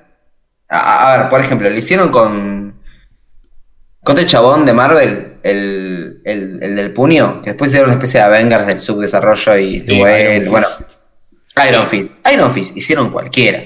A, 0.69 1.13
a 1.13 1.17
ver, 1.17 1.29
por 1.29 1.39
ejemplo, 1.39 1.69
lo 1.69 1.77
hicieron 1.77 2.09
con. 2.09 2.79
Con 4.01 4.17
este 4.17 4.29
chabón 4.29 4.65
de 4.65 4.73
Marvel, 4.73 5.37
el, 5.43 6.21
el, 6.23 6.59
el 6.63 6.75
del 6.75 6.93
puño, 6.93 7.41
que 7.41 7.49
después 7.51 7.69
hicieron 7.69 7.89
una 7.89 7.95
especie 7.95 8.19
de 8.21 8.25
Avengers 8.27 8.65
del 8.65 8.79
subdesarrollo 8.79 9.57
y 9.57 9.79
Sí, 9.79 10.01
él. 10.01 10.41
Iron 10.43 10.51
Bueno, 10.51 10.67
Fist. 10.67 10.91
Iron 11.69 11.87
Fist. 11.87 12.11
Iron 12.33 12.51
Fist 12.51 12.77
hicieron 12.77 13.09
cualquiera. 13.11 13.61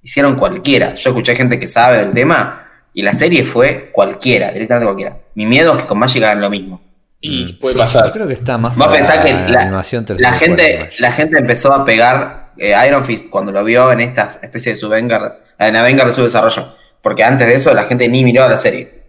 Hicieron 0.00 0.36
cualquiera. 0.36 0.94
Yo 0.94 1.10
escuché 1.10 1.34
gente 1.34 1.58
que 1.58 1.66
sabe 1.66 1.98
del 1.98 2.12
tema 2.12 2.68
y 2.94 3.02
la 3.02 3.14
serie 3.14 3.42
fue 3.42 3.90
cualquiera, 3.92 4.52
directamente 4.52 4.86
cualquiera. 4.86 5.18
Mi 5.34 5.44
miedo 5.44 5.74
es 5.76 5.82
que 5.82 5.88
con 5.88 5.98
Magic 5.98 6.22
hagan 6.22 6.40
lo 6.40 6.50
mismo. 6.50 6.80
Y 7.20 7.54
puede 7.54 7.74
Yo 7.74 7.80
pasar. 7.80 8.12
creo 8.12 8.28
que 8.28 8.34
está 8.34 8.56
más 8.56 8.76
Vos 8.76 8.88
pensás 8.88 9.24
que 9.24 9.32
la, 9.32 9.62
animación 9.62 10.06
3D 10.06 10.18
la 10.18 10.30
por 10.30 10.38
gente, 10.38 10.90
la 10.98 11.10
gente 11.10 11.38
empezó 11.38 11.72
a 11.72 11.84
pegar 11.84 12.43
eh, 12.58 12.74
Iron 12.86 13.04
Fist 13.04 13.30
cuando 13.30 13.52
lo 13.52 13.64
vio 13.64 13.90
en 13.92 14.00
esta 14.00 14.26
especie 14.42 14.72
de 14.72 14.76
Subenger, 14.76 15.20
en 15.58 15.76
Avenger 15.76 16.06
de 16.06 16.14
su 16.14 16.22
desarrollo. 16.22 16.74
Porque 17.02 17.22
antes 17.22 17.46
de 17.46 17.54
eso 17.54 17.74
la 17.74 17.84
gente 17.84 18.08
ni 18.08 18.24
miró 18.24 18.44
a 18.44 18.48
la 18.48 18.56
serie. 18.56 19.04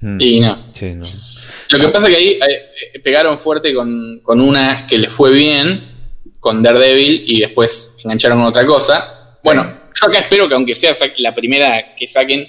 Mm. 0.00 0.16
Y 0.20 0.40
no. 0.40 0.58
Sí, 0.72 0.94
no. 0.94 1.06
Lo 1.70 1.78
que 1.78 1.88
pasa 1.88 2.08
es 2.08 2.16
que 2.16 2.20
ahí 2.20 2.38
eh, 2.94 3.00
pegaron 3.00 3.38
fuerte 3.38 3.72
con, 3.74 4.20
con 4.22 4.40
una 4.40 4.86
que 4.86 4.98
les 4.98 5.12
fue 5.12 5.30
bien, 5.32 5.88
con 6.40 6.62
Daredevil, 6.62 7.24
y 7.26 7.40
después 7.40 7.92
engancharon 8.04 8.38
con 8.38 8.46
otra 8.48 8.66
cosa. 8.66 9.36
Bueno, 9.42 9.80
yo 10.00 10.06
acá 10.08 10.20
espero 10.20 10.48
que 10.48 10.54
aunque 10.54 10.74
sea 10.74 10.94
la 11.18 11.34
primera 11.34 11.94
que 11.96 12.08
saquen, 12.08 12.48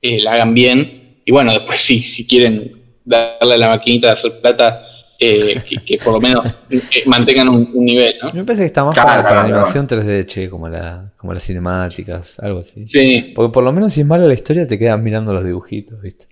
eh, 0.00 0.20
la 0.22 0.32
hagan 0.32 0.54
bien. 0.54 1.20
Y 1.24 1.30
bueno, 1.30 1.52
después 1.52 1.78
si, 1.78 2.00
si 2.00 2.26
quieren 2.26 2.72
darle 3.04 3.54
a 3.54 3.58
la 3.58 3.68
maquinita 3.68 4.08
de 4.08 4.12
hacer 4.14 4.40
plata, 4.40 4.84
eh, 5.20 5.62
que, 5.68 5.76
que 5.84 5.98
por 5.98 6.12
lo 6.14 6.20
menos 6.20 6.54
eh, 6.70 7.02
mantengan 7.06 7.48
un, 7.48 7.70
un 7.74 7.84
nivel, 7.84 8.14
¿no? 8.22 8.30
Me 8.32 8.44
parece 8.44 8.62
que 8.62 8.66
está 8.66 8.84
más 8.84 8.94
Claro, 8.94 9.08
para, 9.08 9.22
claro, 9.22 9.40
animación 9.40 9.88
3D, 9.88 10.26
che, 10.26 10.48
como, 10.48 10.68
la, 10.68 11.10
como 11.16 11.32
las 11.34 11.42
cinemáticas, 11.42 12.38
algo 12.38 12.60
así. 12.60 12.86
Sí. 12.86 13.32
Porque 13.34 13.52
por 13.52 13.64
lo 13.64 13.72
menos 13.72 13.92
si 13.92 14.02
es 14.02 14.06
mala 14.06 14.26
la 14.26 14.34
historia 14.34 14.66
te 14.66 14.78
quedas 14.78 15.00
mirando 15.00 15.32
los 15.32 15.44
dibujitos, 15.44 16.00
¿viste? 16.00 16.26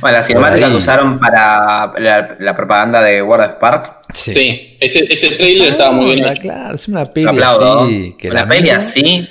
Bueno, 0.00 0.16
la 0.18 0.22
cinemática 0.22 0.66
ahí. 0.66 0.72
que 0.72 0.78
usaron 0.78 1.18
para 1.18 1.92
la, 1.98 2.36
la 2.38 2.56
propaganda 2.56 3.02
de 3.02 3.22
World 3.22 3.44
of 3.46 3.50
Spark. 3.56 3.98
Sí, 4.14 4.76
ese, 4.80 5.12
ese 5.12 5.30
trailer 5.30 5.70
estaba 5.70 5.90
muy 5.92 6.06
bien 6.06 6.20
Onda, 6.20 6.32
hecho. 6.32 6.42
Claro, 6.42 6.74
es 6.76 6.88
una 6.88 7.04
Lo 7.04 7.12
peli 7.12 7.26
aplaudo. 7.28 7.80
así. 7.84 8.14
Que 8.18 8.30
una 8.30 8.40
la 8.42 8.48
peli 8.48 8.70
así. 8.70 9.28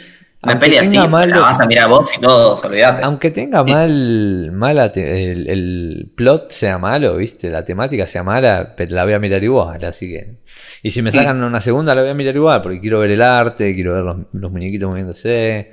Una 0.47 0.53
aunque 0.53 0.65
peli 0.67 0.77
así. 0.77 0.97
La 0.97 1.39
vas 1.39 1.59
a 1.59 1.65
mirar 1.65 1.89
vos 1.89 2.09
y 2.17 2.19
todos, 2.21 2.63
olvídate. 2.63 3.03
Aunque 3.03 3.31
tenga 3.31 3.63
mal, 3.63 4.51
mala 4.53 4.91
te- 4.91 5.31
el, 5.31 5.47
el 5.49 6.11
plot 6.15 6.51
sea 6.51 6.77
malo, 6.77 7.17
¿viste? 7.17 7.49
La 7.49 7.63
temática 7.63 8.07
sea 8.07 8.23
mala, 8.23 8.73
pero 8.75 8.95
la 8.95 9.03
voy 9.03 9.13
a 9.13 9.19
mirar 9.19 9.43
igual, 9.43 9.83
así 9.85 10.07
que... 10.09 10.37
Y 10.83 10.89
si 10.91 11.01
me 11.01 11.11
sacan 11.11 11.43
una 11.43 11.59
segunda, 11.61 11.93
la 11.93 12.01
voy 12.01 12.11
a 12.11 12.13
mirar 12.13 12.35
igual, 12.35 12.61
porque 12.61 12.79
quiero 12.79 12.99
ver 12.99 13.11
el 13.11 13.21
arte, 13.21 13.73
quiero 13.75 13.93
ver 13.93 14.03
los, 14.03 14.15
los 14.33 14.51
muñequitos 14.51 14.89
moviéndose. 14.89 15.71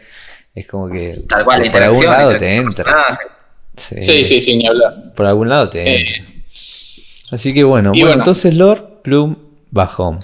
Es 0.54 0.66
como 0.66 0.88
que 0.88 1.20
Tal 1.28 1.44
cual, 1.44 1.68
por 1.70 1.82
algún 1.82 2.04
lado 2.04 2.32
la 2.32 2.38
te 2.38 2.56
entra. 2.56 3.18
Sí, 3.76 4.02
Sí, 4.02 4.24
sí, 4.24 4.40
sí, 4.40 4.56
ni 4.56 4.66
hablar. 4.66 5.12
Por 5.14 5.26
algún 5.26 5.48
lado 5.48 5.68
te 5.68 5.82
Eh, 5.82 6.04
entra. 6.18 6.34
Así 7.32 7.52
que 7.52 7.64
bueno, 7.64 7.90
y 7.94 8.00
bueno, 8.00 8.06
bueno. 8.06 8.20
entonces 8.22 8.54
Lord 8.54 9.02
Plum 9.02 9.37
bajó. 9.70 10.18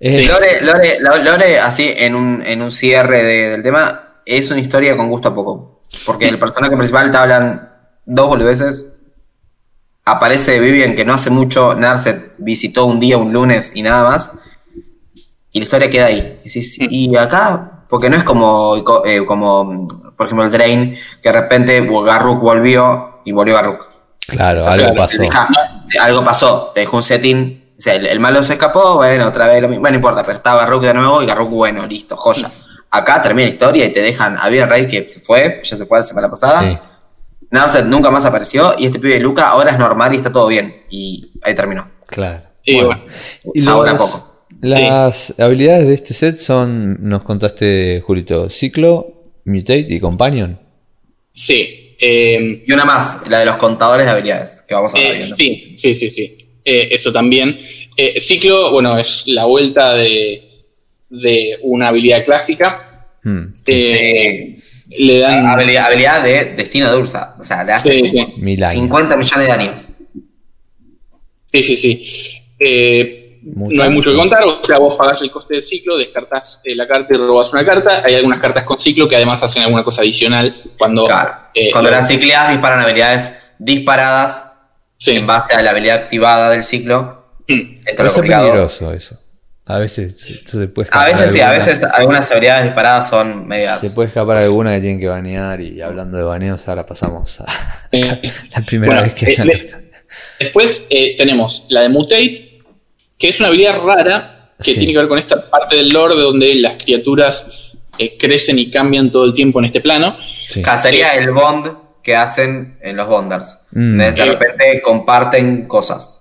Eh, 0.00 0.10
Sí. 0.16 0.26
Lore, 0.26 0.60
Lore, 0.60 0.98
Lo- 1.00 1.16
Lore, 1.18 1.58
así 1.58 1.92
en 1.96 2.14
un, 2.14 2.42
en 2.44 2.60
un 2.62 2.70
cierre 2.70 3.22
de- 3.22 3.50
del 3.50 3.62
tema, 3.62 4.20
es 4.26 4.50
una 4.50 4.60
historia 4.60 4.96
con 4.96 5.08
gusto 5.08 5.28
a 5.28 5.34
poco. 5.34 5.82
Porque 6.04 6.28
el 6.28 6.38
personaje 6.38 6.76
principal 6.76 7.10
te 7.10 7.16
hablan 7.16 7.70
dos 8.04 8.28
boludeces. 8.28 8.92
Aparece 10.04 10.60
Vivian, 10.60 10.94
que 10.94 11.04
no 11.04 11.14
hace 11.14 11.30
mucho, 11.30 11.74
Narset 11.74 12.34
visitó 12.38 12.86
un 12.86 13.00
día, 13.00 13.18
un 13.18 13.32
lunes 13.32 13.72
y 13.74 13.82
nada 13.82 14.08
más. 14.08 14.32
Y 15.50 15.58
la 15.58 15.64
historia 15.64 15.90
queda 15.90 16.06
ahí. 16.06 16.40
Y, 16.44 16.48
decís, 16.48 16.76
y 16.80 17.16
acá, 17.16 17.82
porque 17.88 18.08
no 18.10 18.16
es 18.16 18.22
como, 18.22 18.76
eh, 19.04 19.24
como, 19.26 19.88
por 20.16 20.26
ejemplo, 20.26 20.44
el 20.44 20.52
Drain, 20.52 20.96
que 21.22 21.28
de 21.28 21.40
repente 21.40 21.80
Garruk 22.04 22.40
volvió 22.40 23.20
y 23.24 23.32
volvió 23.32 23.54
Garruk. 23.54 23.88
Claro, 24.28 24.60
Entonces, 24.60 24.82
algo 24.84 24.96
pasó. 24.96 25.22
deja- 25.22 25.48
algo 26.02 26.24
pasó, 26.24 26.70
te 26.74 26.80
dejó 26.80 26.96
un 26.98 27.02
setting. 27.02 27.64
O 27.78 27.80
sea, 27.80 27.94
el, 27.94 28.06
el 28.06 28.20
malo 28.20 28.42
se 28.42 28.54
escapó, 28.54 28.96
bueno, 28.96 29.26
otra 29.28 29.46
vez 29.48 29.60
lo 29.60 29.68
mismo. 29.68 29.82
Bueno, 29.82 29.94
no 29.94 29.98
importa, 29.98 30.22
pero 30.22 30.38
estaba 30.38 30.62
Garruk 30.62 30.82
de 30.82 30.94
nuevo 30.94 31.22
y 31.22 31.26
Garruk, 31.26 31.50
bueno, 31.50 31.86
listo, 31.86 32.16
joya. 32.16 32.50
Acá 32.90 33.20
termina 33.22 33.46
la 33.48 33.52
historia 33.52 33.84
y 33.84 33.92
te 33.92 34.00
dejan 34.00 34.38
a 34.40 34.48
Vía 34.48 34.64
Rey 34.66 34.86
que 34.86 35.06
se 35.08 35.20
fue, 35.20 35.60
ya 35.62 35.76
se 35.76 35.84
fue 35.84 35.98
la 35.98 36.04
semana 36.04 36.30
pasada. 36.30 36.62
Sí. 36.62 36.78
Narset 37.50 37.84
nunca 37.84 38.10
más 38.10 38.24
apareció 38.24 38.74
y 38.78 38.86
este 38.86 38.98
pibe 38.98 39.14
de 39.14 39.20
Luca 39.20 39.48
ahora 39.48 39.70
es 39.72 39.78
normal 39.78 40.14
y 40.14 40.16
está 40.16 40.32
todo 40.32 40.46
bien. 40.46 40.84
Y 40.90 41.32
ahí 41.42 41.54
terminó. 41.54 41.90
Claro. 42.06 42.42
Y 42.64 42.76
Bueno. 42.76 42.88
bueno. 42.88 43.02
Y 43.54 43.60
Sabor 43.60 43.88
a 43.88 43.92
los- 43.92 44.00
poco. 44.02 44.32
Las 44.62 45.38
habilidades 45.38 45.86
de 45.86 45.94
este 45.94 46.14
set 46.14 46.38
son, 46.38 46.96
nos 47.08 47.22
contaste, 47.22 48.00
Julito, 48.04 48.48
Ciclo, 48.48 49.12
Mutate 49.44 49.86
y 49.90 50.00
Companion. 50.00 50.58
Sí. 51.32 51.96
eh, 52.00 52.62
Y 52.66 52.72
una 52.72 52.84
más, 52.84 53.22
la 53.28 53.40
de 53.40 53.46
los 53.46 53.56
contadores 53.56 54.06
de 54.06 54.12
habilidades, 54.12 54.62
que 54.66 54.74
vamos 54.74 54.94
a 54.94 54.98
Eh, 54.98 55.12
ver. 55.12 55.22
sí, 55.22 55.74
sí, 55.76 55.94
sí, 55.94 56.10
sí. 56.10 56.38
Eh, 56.66 56.88
eso 56.90 57.12
también. 57.12 57.58
Eh, 57.96 58.20
ciclo, 58.20 58.72
bueno, 58.72 58.98
es 58.98 59.22
la 59.26 59.44
vuelta 59.46 59.94
de, 59.94 60.64
de 61.08 61.58
una 61.62 61.88
habilidad 61.88 62.24
clásica. 62.24 63.06
Hmm, 63.22 63.52
Eh, 63.66 64.58
Le 64.88 65.18
dan. 65.20 65.46
Habilidad, 65.46 65.86
habilidad 65.86 66.22
de 66.22 66.44
destino 66.56 66.90
de 66.90 66.98
Ursa. 66.98 67.36
O 67.40 67.44
sea, 67.44 67.64
le 67.64 67.72
hace 67.72 67.98
Sí, 68.00 68.06
sí. 68.08 68.26
Mil 68.38 68.62
años. 68.62 68.72
50 68.74 69.16
millones 69.16 69.46
de 69.46 69.52
años. 69.52 69.88
Sí, 71.52 71.62
sí, 71.62 71.76
sí. 71.76 72.04
Eh, 72.58 73.38
no 73.44 73.82
hay 73.82 73.90
mucho 73.90 74.10
que 74.10 74.16
contar, 74.16 74.42
o 74.44 74.62
sea, 74.64 74.78
vos 74.78 74.96
pagás 74.96 75.22
el 75.22 75.30
coste 75.30 75.54
del 75.54 75.62
ciclo, 75.62 75.96
descartás 75.96 76.60
eh, 76.64 76.74
la 76.74 76.86
carta 76.88 77.14
y 77.14 77.16
robás 77.16 77.52
una 77.52 77.64
carta. 77.64 78.02
Hay 78.04 78.14
algunas 78.16 78.40
cartas 78.40 78.64
con 78.64 78.78
ciclo 78.78 79.06
que 79.06 79.14
además 79.16 79.40
hacen 79.42 79.62
alguna 79.62 79.84
cosa 79.84 80.02
adicional 80.02 80.62
cuando. 80.76 81.06
Claro. 81.06 81.32
eh, 81.54 81.70
Cuando 81.70 81.90
las 81.90 82.08
cicleadas 82.08 82.50
disparan 82.50 82.80
habilidades 82.80 83.40
disparadas 83.58 84.45
Sí. 84.98 85.12
en 85.16 85.26
base 85.26 85.54
a 85.54 85.62
la 85.62 85.70
habilidad 85.70 85.96
activada 85.96 86.50
del 86.50 86.64
ciclo. 86.64 87.26
Mm. 87.48 87.60
Esto 87.86 88.06
es 88.06 88.12
peligroso 88.14 88.92
eso. 88.92 89.20
A 89.68 89.78
veces 89.78 90.20
se, 90.20 90.46
se 90.46 90.68
puede 90.68 90.86
A 90.86 90.88
escapar 90.90 91.12
veces 91.12 91.32
sí, 91.32 91.40
a 91.40 91.50
veces 91.50 91.82
algunas 91.82 92.30
habilidades 92.30 92.64
disparadas 92.66 93.08
son 93.08 93.48
medias. 93.48 93.80
Se 93.80 93.90
puede 93.90 94.08
escapar 94.08 94.36
alguna 94.36 94.72
que 94.74 94.80
tienen 94.80 95.00
que 95.00 95.08
banear 95.08 95.60
y 95.60 95.82
hablando 95.82 96.16
de 96.16 96.22
baneos 96.22 96.66
ahora 96.68 96.86
pasamos 96.86 97.40
a 97.40 97.46
Eh, 97.92 98.20
la 98.54 98.60
primera 98.62 98.92
Bueno, 98.92 99.02
vez 99.02 99.14
que 99.14 99.32
eh, 99.32 99.44
le- 99.44 99.86
Después 100.38 100.86
eh, 100.90 101.16
tenemos 101.18 101.64
la 101.68 101.80
de 101.82 101.88
Mutate, 101.88 102.62
que 103.18 103.28
es 103.28 103.38
una 103.40 103.48
habilidad 103.48 103.80
rara 103.82 104.52
que 104.62 104.72
Sí. 104.72 104.78
tiene 104.78 104.92
que 104.92 104.98
ver 104.98 105.08
con 105.08 105.18
esta 105.18 105.50
parte 105.50 105.76
del 105.76 105.88
lore 105.90 106.14
de 106.14 106.22
donde 106.22 106.54
las 106.54 106.80
criaturas 106.82 107.72
eh, 107.98 108.16
crecen 108.16 108.58
y 108.58 108.70
cambian 108.70 109.10
todo 109.10 109.24
el 109.24 109.34
tiempo 109.34 109.58
en 109.58 109.64
este 109.66 109.80
plano. 109.80 110.16
Sí. 110.20 110.60
Acá 110.60 110.78
sería 110.78 111.10
el 111.14 111.32
bond 111.32 111.72
que 112.06 112.14
hacen 112.14 112.78
en 112.82 112.96
los 112.96 113.08
bonders. 113.08 113.58
Mm. 113.72 113.98
De 113.98 114.12
de 114.12 114.22
Eh. 114.22 114.24
repente 114.26 114.80
comparten 114.80 115.66
cosas. 115.66 116.20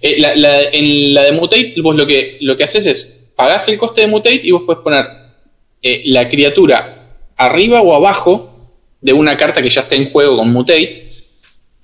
Eh, 0.00 0.16
la- 0.18 0.34
la- 0.34 0.62
en 0.72 1.12
la 1.14 1.22
de 1.24 1.32
Mutate, 1.32 1.74
vos 1.82 1.94
lo 1.94 2.06
que, 2.06 2.38
lo 2.40 2.56
que 2.56 2.64
haces 2.64 2.86
es 2.86 3.12
pagás 3.36 3.68
el 3.68 3.76
coste 3.78 4.00
de 4.00 4.06
Mutate 4.06 4.40
y 4.42 4.50
vos 4.52 4.62
puedes 4.64 4.82
poner 4.82 5.04
eh, 5.82 6.02
la 6.06 6.28
criatura 6.30 7.08
arriba 7.36 7.82
o 7.82 7.94
abajo 7.94 8.70
de 9.02 9.12
una 9.12 9.36
carta 9.36 9.60
que 9.60 9.68
ya 9.68 9.82
está 9.82 9.96
en 9.96 10.10
juego 10.10 10.36
con 10.36 10.50
Mutate 10.52 11.12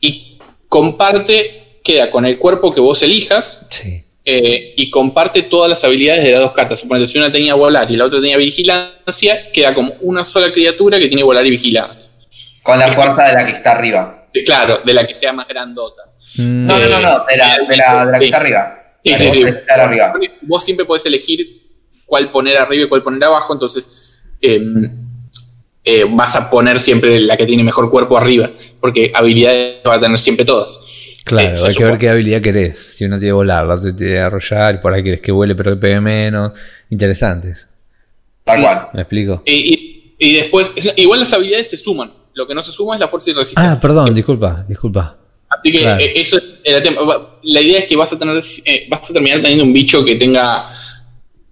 y 0.01 0.39
comparte, 0.69 1.81
queda 1.85 2.11
con 2.11 2.25
el 2.25 2.39
cuerpo 2.39 2.73
que 2.73 2.81
vos 2.81 3.03
elijas 3.03 3.61
Sí. 3.69 4.03
eh, 4.25 4.75
y 4.77 4.89
comparte 4.91 5.43
todas 5.43 5.69
las 5.71 5.83
habilidades 5.85 6.23
de 6.25 6.33
las 6.33 6.41
dos 6.41 6.53
cartas. 6.53 6.81
Suponete, 6.81 7.09
si 7.09 7.19
una 7.19 7.33
tenía 7.33 7.55
volar 7.55 7.91
y 7.91 7.97
la 7.97 8.05
otra 8.07 8.21
tenía 8.21 8.37
vigilancia, 8.37 9.51
queda 9.53 9.75
como 9.75 9.95
una 10.01 10.23
sola 10.25 10.53
criatura 10.53 10.99
que 10.99 11.09
tiene 11.09 11.23
volar 11.23 11.47
y 11.47 11.51
vigilancia. 11.51 11.98
Con 12.69 12.79
la 12.79 12.91
fuerza 12.93 13.25
de 13.29 13.33
la 13.35 13.45
que 13.47 13.53
está 13.53 13.73
arriba. 13.73 14.27
Claro, 14.45 14.81
de 14.85 14.93
la 14.95 15.07
que 15.07 15.15
sea 15.15 15.33
más 15.33 15.49
grandota. 15.49 16.03
Mm, 16.37 16.67
No, 16.67 16.79
no, 16.79 16.89
no, 16.89 17.01
no, 17.01 17.25
de 17.25 17.37
la, 17.37 17.59
de 17.69 17.77
la, 17.77 18.05
de 18.07 18.13
la 18.13 18.19
que 18.19 18.25
está 18.27 18.37
arriba. 18.37 18.75
Sí, 19.03 19.11
La 19.11 19.17
sí, 19.19 19.25
que 19.27 19.33
sí. 19.33 19.43
está 19.45 19.75
arriba. 19.85 20.13
Vos 20.43 20.65
siempre 20.65 20.85
podés 20.85 21.07
elegir 21.07 21.63
cuál 22.05 22.31
poner 22.31 22.57
arriba 22.59 22.85
y 22.85 22.89
cuál 22.89 23.03
poner 23.03 23.25
abajo, 23.25 23.53
entonces 23.55 24.21
eh, 24.43 24.61
eh, 25.85 26.05
vas 26.11 26.37
a 26.37 26.51
poner 26.51 26.79
siempre 26.79 27.19
la 27.21 27.37
que 27.37 27.47
tiene 27.47 27.63
mejor 27.65 27.91
cuerpo 27.91 28.19
arriba, 28.19 28.51
porque 28.81 29.11
habilidades 29.15 29.79
va 29.89 29.95
a 29.95 30.01
tener 30.01 30.19
siempre 30.19 30.45
todas. 30.45 30.79
Claro, 31.25 31.49
Eh, 31.55 31.61
hay 31.69 31.75
que 31.75 31.85
ver 31.85 31.99
qué 31.99 32.09
habilidad 32.11 32.41
querés. 32.43 32.79
Si 32.97 33.05
uno 33.05 33.19
tiene 33.19 33.33
volar, 33.33 33.65
la 33.67 33.75
otra 33.75 33.95
tiene 33.97 34.19
arrollar, 34.21 34.75
y 34.75 34.79
por 34.79 34.93
ahí 34.93 35.03
querés 35.03 35.21
que 35.21 35.33
vuele 35.33 35.55
pero 35.55 35.71
que 35.73 35.77
pegue 35.77 36.01
menos. 36.01 36.53
Interesantes. 36.91 37.69
Tal 38.45 38.61
cual. 38.63 38.89
¿Me 38.95 39.01
explico? 39.03 39.43
Y, 39.47 39.53
y- 39.75 40.15
y 40.21 40.37
después, 40.37 40.71
es- 40.77 40.93
igual 40.97 41.21
las 41.21 41.33
habilidades 41.33 41.71
se 41.71 41.77
suman, 41.77 42.13
lo 42.39 42.47
que 42.47 42.55
no 42.55 42.63
se 42.63 42.71
suma 42.71 42.95
es 42.95 43.01
la 43.01 43.09
fuerza 43.09 43.31
y 43.31 43.35
resistencia. 43.35 43.73
Ah, 43.73 43.77
perdón, 43.81 44.15
disculpa, 44.15 44.65
disculpa. 44.69 45.17
Así 45.51 45.73
que 45.73 45.81
Claro. 45.81 46.01
eh, 46.01 46.13
eso 46.15 46.37
es 46.37 46.45
el 46.63 46.83
tema. 46.83 47.01
La 47.43 47.61
idea 47.61 47.81
es 47.81 47.87
que 47.87 47.97
vas 47.97 48.13
a 48.13 48.19
tener, 48.19 48.41
eh, 48.65 48.87
vas 48.89 49.11
a 49.11 49.13
terminar 49.13 49.41
teniendo 49.43 49.65
un 49.65 49.73
bicho 49.73 50.05
que 50.05 50.15
tenga 50.15 50.69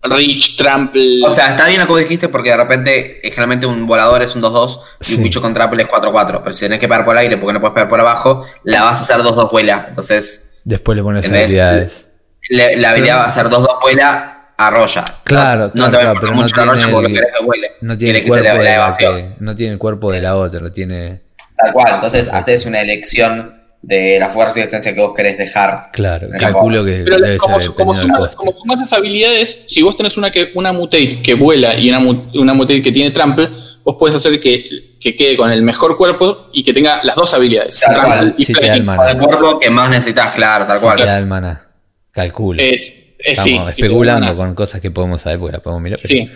reach, 0.09 0.57
trample. 0.57 1.20
O 1.25 1.29
sea, 1.31 1.51
está 1.51 1.66
bien 1.66 1.81
lo 1.81 1.87
que 1.87 1.92
vos 1.92 2.01
dijiste 2.01 2.29
porque 2.29 2.51
de 2.51 2.57
repente, 2.57 3.18
eh, 3.27 3.31
generalmente 3.31 3.66
un 3.66 3.85
volador 3.88 4.22
es 4.22 4.37
un 4.37 4.42
2-2 4.42 4.81
y 5.01 5.05
Sí. 5.05 5.16
un 5.16 5.25
bicho 5.25 5.42
con 5.42 5.53
trample 5.53 5.83
es 5.83 5.88
4-4. 5.88 6.40
Pero 6.44 6.53
si 6.53 6.61
tenés 6.66 6.79
que 6.79 6.87
pegar 6.87 7.05
por 7.05 7.14
el 7.16 7.20
aire 7.22 7.37
porque 7.37 7.53
no 7.55 7.61
puedes 7.61 7.75
pegar 7.75 7.88
por 7.88 7.99
abajo, 7.99 8.44
la 8.62 8.85
vas 8.85 9.01
a 9.01 9.03
hacer 9.03 9.16
2-2 9.22 9.51
vuela. 9.51 9.87
Entonces, 9.88 10.53
Después 10.62 10.94
le 10.96 11.03
pones 11.03 11.29
habilidades. 11.29 12.09
la 12.51 12.90
habilidad 12.90 13.16
va 13.18 13.25
a 13.25 13.31
ser 13.31 13.49
2-2 13.49 13.81
vuela, 13.83 14.36
arrolla. 14.59 15.05
Claro, 15.25 15.71
no, 15.75 15.90
claro, 15.90 15.90
no 15.90 15.90
te 15.90 15.97
va 15.97 16.11
a 16.11 16.14
claro, 16.14 16.35
no 16.35 16.42
mucho 16.42 16.57
la 16.57 16.62
arrolla 16.62 16.79
tiene 16.81 16.92
porque 16.95 17.12
querés 17.12 17.31
que 17.38 17.45
vuele. 17.45 17.71
No 17.81 17.99
tiene 17.99 18.12
Tiene 18.12 18.19
el 18.19 18.25
que 18.25 18.31
ser 18.33 18.42
cuerpo 18.42 18.57
la, 18.62 18.71
de 18.71 18.77
la 18.79 18.88
la 18.88 18.97
que, 18.97 19.35
no 19.40 19.57
tiene 19.57 19.73
el 19.73 19.79
cuerpo 19.79 20.12
de 20.12 20.21
la 20.23 20.37
otra, 20.37 20.61
lo 20.61 20.73
tiene. 20.73 21.21
Tal 21.57 21.73
cual. 21.73 21.95
Entonces, 21.95 22.29
haces 22.29 22.66
una 22.66 22.81
elección 22.81 23.55
de 23.83 24.19
la 24.19 24.29
fuerza 24.29 24.59
y 24.59 24.62
resistencia 24.62 24.95
que 24.95 25.01
vos 25.01 25.14
querés 25.14 25.38
dejar. 25.38 25.90
Claro, 25.92 26.29
calculo 26.38 26.85
que 26.85 27.03
Pero 27.05 27.19
debe 27.19 27.38
como, 27.38 27.61
ser 27.61 27.71
como, 27.71 27.92
dependiendo 27.95 28.03
del 28.03 28.07
sumas, 28.07 28.37
coste. 28.37 28.37
como 28.37 28.53
sumas 28.59 28.79
las 28.79 28.92
habilidades, 28.92 29.62
si 29.66 29.83
vos 29.83 29.97
tenés 29.97 30.16
una 30.16 30.31
que 30.31 30.51
una 30.55 30.73
mutate 30.73 31.23
que 31.23 31.35
vuela 31.35 31.77
y 31.77 31.88
una, 31.90 32.01
una 32.35 32.55
mutate 32.55 32.83
que 32.83 32.90
tiene 32.90 33.11
trample, 33.12 33.49
vos 33.85 33.97
podés 33.97 34.16
hacer 34.16 34.40
que, 34.40 34.97
que 35.01 35.14
quede 35.16 35.37
con 35.37 35.53
el 35.53 35.62
mejor 35.62 35.97
cuerpo 35.97 36.49
y 36.53 36.64
que 36.64 36.73
tenga 36.73 37.01
las 37.05 37.14
dos 37.14 37.33
habilidades. 37.35 37.79
Tal 37.81 37.95
trample 37.95 38.16
cual. 38.16 38.35
y 38.38 38.45
Sí, 38.45 38.53
te 38.55 38.66
da 38.66 38.75
el 38.75 38.81
el 38.81 39.19
cuerpo 39.19 39.61
que 39.61 39.71
más 39.71 39.88
necesitas, 39.90 40.31
claro, 40.35 40.66
tal 40.66 40.79
Sí, 40.79 40.85
cual. 40.85 40.97
te 40.99 41.05
da 41.05 41.19
el 41.19 41.27
maná. 41.27 41.69
Calculo. 42.11 42.61
Es, 42.61 42.92
Estamos 43.33 43.45
sí, 43.75 43.81
especulando 43.83 44.35
con 44.37 44.55
cosas 44.55 44.81
que 44.81 44.91
podemos 44.91 45.21
saber 45.21 45.39
porque 45.39 45.53
la 45.57 45.62
podemos 45.62 45.83
mirar. 45.83 45.99
pero 46.03 46.09
Sí. 46.15 46.31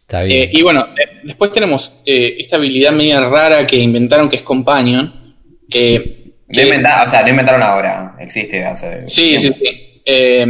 Está 0.00 0.24
Eh, 0.24 0.26
bien. 0.26 0.50
y 0.52 0.62
bueno, 0.62 0.88
eh, 1.00 1.20
después 1.24 1.50
tenemos 1.52 1.92
eh, 2.04 2.36
esta 2.38 2.56
habilidad 2.56 2.92
media 2.92 3.26
rara 3.28 3.66
que 3.66 3.76
inventaron 3.76 4.28
que 4.28 4.36
es 4.36 4.42
Companion. 4.42 5.34
eh, 5.70 6.20
inventaron, 6.48 7.06
o 7.06 7.10
sea, 7.10 7.22
no 7.22 7.28
inventaron 7.30 7.62
ahora. 7.62 8.16
Existe 8.20 8.64
hace. 8.64 9.08
Sí, 9.08 9.38
sí, 9.38 9.48
sí. 9.58 10.00
Eh, 10.04 10.46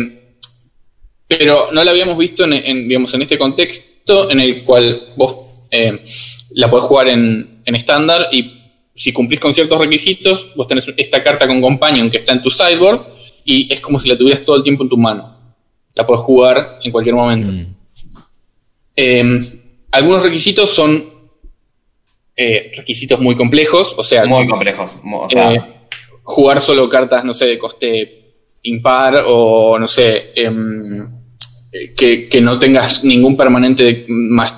pero 1.26 1.68
no 1.72 1.82
la 1.84 1.90
habíamos 1.92 2.18
visto 2.18 2.44
en, 2.44 2.52
en, 2.52 2.88
digamos, 2.88 3.14
en 3.14 3.22
este 3.22 3.38
contexto 3.38 4.30
en 4.30 4.40
el 4.40 4.64
cual 4.64 5.08
vos 5.16 5.66
eh, 5.70 6.00
la 6.50 6.68
podés 6.70 6.84
jugar 6.86 7.08
en 7.08 7.62
en 7.64 7.74
estándar 7.76 8.28
y 8.30 8.60
si 8.94 9.10
cumplís 9.12 9.40
con 9.40 9.54
ciertos 9.54 9.78
requisitos, 9.78 10.52
vos 10.54 10.68
tenés 10.68 10.84
esta 10.98 11.22
carta 11.22 11.46
con 11.46 11.60
Companion 11.62 12.10
que 12.10 12.18
está 12.18 12.32
en 12.32 12.42
tu 12.42 12.50
sideboard 12.50 13.06
y 13.44 13.72
es 13.72 13.80
como 13.80 13.98
si 13.98 14.08
la 14.08 14.18
tuvieras 14.18 14.44
todo 14.44 14.56
el 14.56 14.62
tiempo 14.62 14.82
en 14.82 14.88
tu 14.90 14.96
mano. 14.98 15.43
La 15.94 16.06
podés 16.06 16.22
jugar 16.22 16.78
en 16.82 16.90
cualquier 16.92 17.14
momento. 17.14 17.50
Mm. 17.52 17.66
Eh, 18.96 19.60
algunos 19.92 20.22
requisitos 20.22 20.70
son 20.70 21.12
eh, 22.36 22.72
requisitos 22.76 23.20
muy 23.20 23.36
complejos, 23.36 23.94
o 23.96 24.02
sea, 24.02 24.24
Muy 24.26 24.46
complejos. 24.48 24.96
mu- 25.02 25.18
O 25.22 25.28
sea, 25.30 25.52
eh, 25.52 25.62
jugar 26.22 26.60
solo 26.60 26.88
cartas, 26.88 27.24
no 27.24 27.32
sé, 27.34 27.46
de 27.46 27.58
coste 27.58 28.20
impar 28.62 29.22
o 29.26 29.78
no 29.78 29.86
sé, 29.86 30.32
em, 30.34 31.06
eh, 31.70 31.92
que, 31.96 32.28
que 32.28 32.40
no 32.40 32.58
tengas 32.58 33.04
ningún 33.04 33.36
permanente 33.36 34.06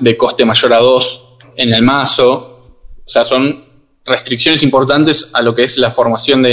de, 0.01 0.17
coste 0.17 0.45
mayor 0.45 0.73
a 0.73 0.79
2 0.79 1.37
en 1.57 1.75
el 1.75 1.83
mazo. 1.83 2.79
O 3.05 3.09
sea, 3.09 3.25
son 3.25 3.65
restricciones 4.05 4.63
importantes 4.63 5.31
a 5.33 5.43
lo 5.43 5.55
que 5.55 5.65
es 5.65 5.77
la 5.79 5.91
formación 5.91 6.43
de, 6.43 6.51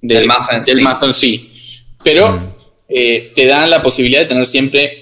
de- 0.00 0.14
Del 0.16 0.26
mazo 0.26 0.52
en 0.52 0.62
del 0.64 0.76
sí. 0.76 0.82
mazo 0.82 1.06
en 1.06 1.14
sí. 1.14 1.52
Pero 2.02 2.32
Mm. 2.32 2.51
Eh, 2.94 3.32
te 3.34 3.46
dan 3.46 3.70
la 3.70 3.82
posibilidad 3.82 4.20
de 4.20 4.26
tener 4.26 4.46
siempre 4.46 4.98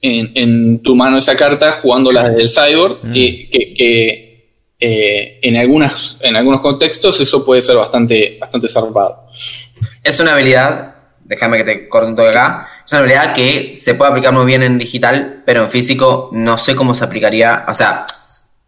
en, 0.00 0.32
en 0.34 0.82
tu 0.82 0.94
mano 0.94 1.18
esa 1.18 1.36
carta 1.36 1.72
jugándola 1.72 2.30
desde 2.30 2.42
el 2.42 2.48
cyborg 2.70 2.98
Mm. 3.02 3.12
y 3.14 3.46
que, 3.48 3.74
que, 3.74 4.32
eh, 4.78 5.38
en, 5.42 5.56
algunas, 5.56 6.18
en 6.20 6.36
algunos 6.36 6.60
contextos 6.60 7.20
eso 7.20 7.44
puede 7.44 7.62
ser 7.62 7.76
bastante, 7.76 8.36
bastante 8.40 8.68
zarpado. 8.68 9.26
es 10.02 10.18
una 10.20 10.32
habilidad, 10.32 10.94
déjame 11.24 11.58
que 11.58 11.64
te 11.64 11.88
corte 11.88 12.08
un 12.08 12.16
toque 12.16 12.30
acá. 12.30 12.68
Es 12.84 12.92
una 12.92 13.00
habilidad 13.00 13.32
que 13.32 13.76
se 13.76 13.94
puede 13.94 14.10
aplicar 14.10 14.32
muy 14.32 14.44
bien 14.44 14.62
en 14.62 14.78
digital, 14.78 15.42
pero 15.46 15.62
en 15.62 15.70
físico 15.70 16.30
no 16.32 16.58
sé 16.58 16.74
cómo 16.74 16.94
se 16.94 17.04
aplicaría. 17.04 17.64
O 17.68 17.74
sea, 17.74 18.06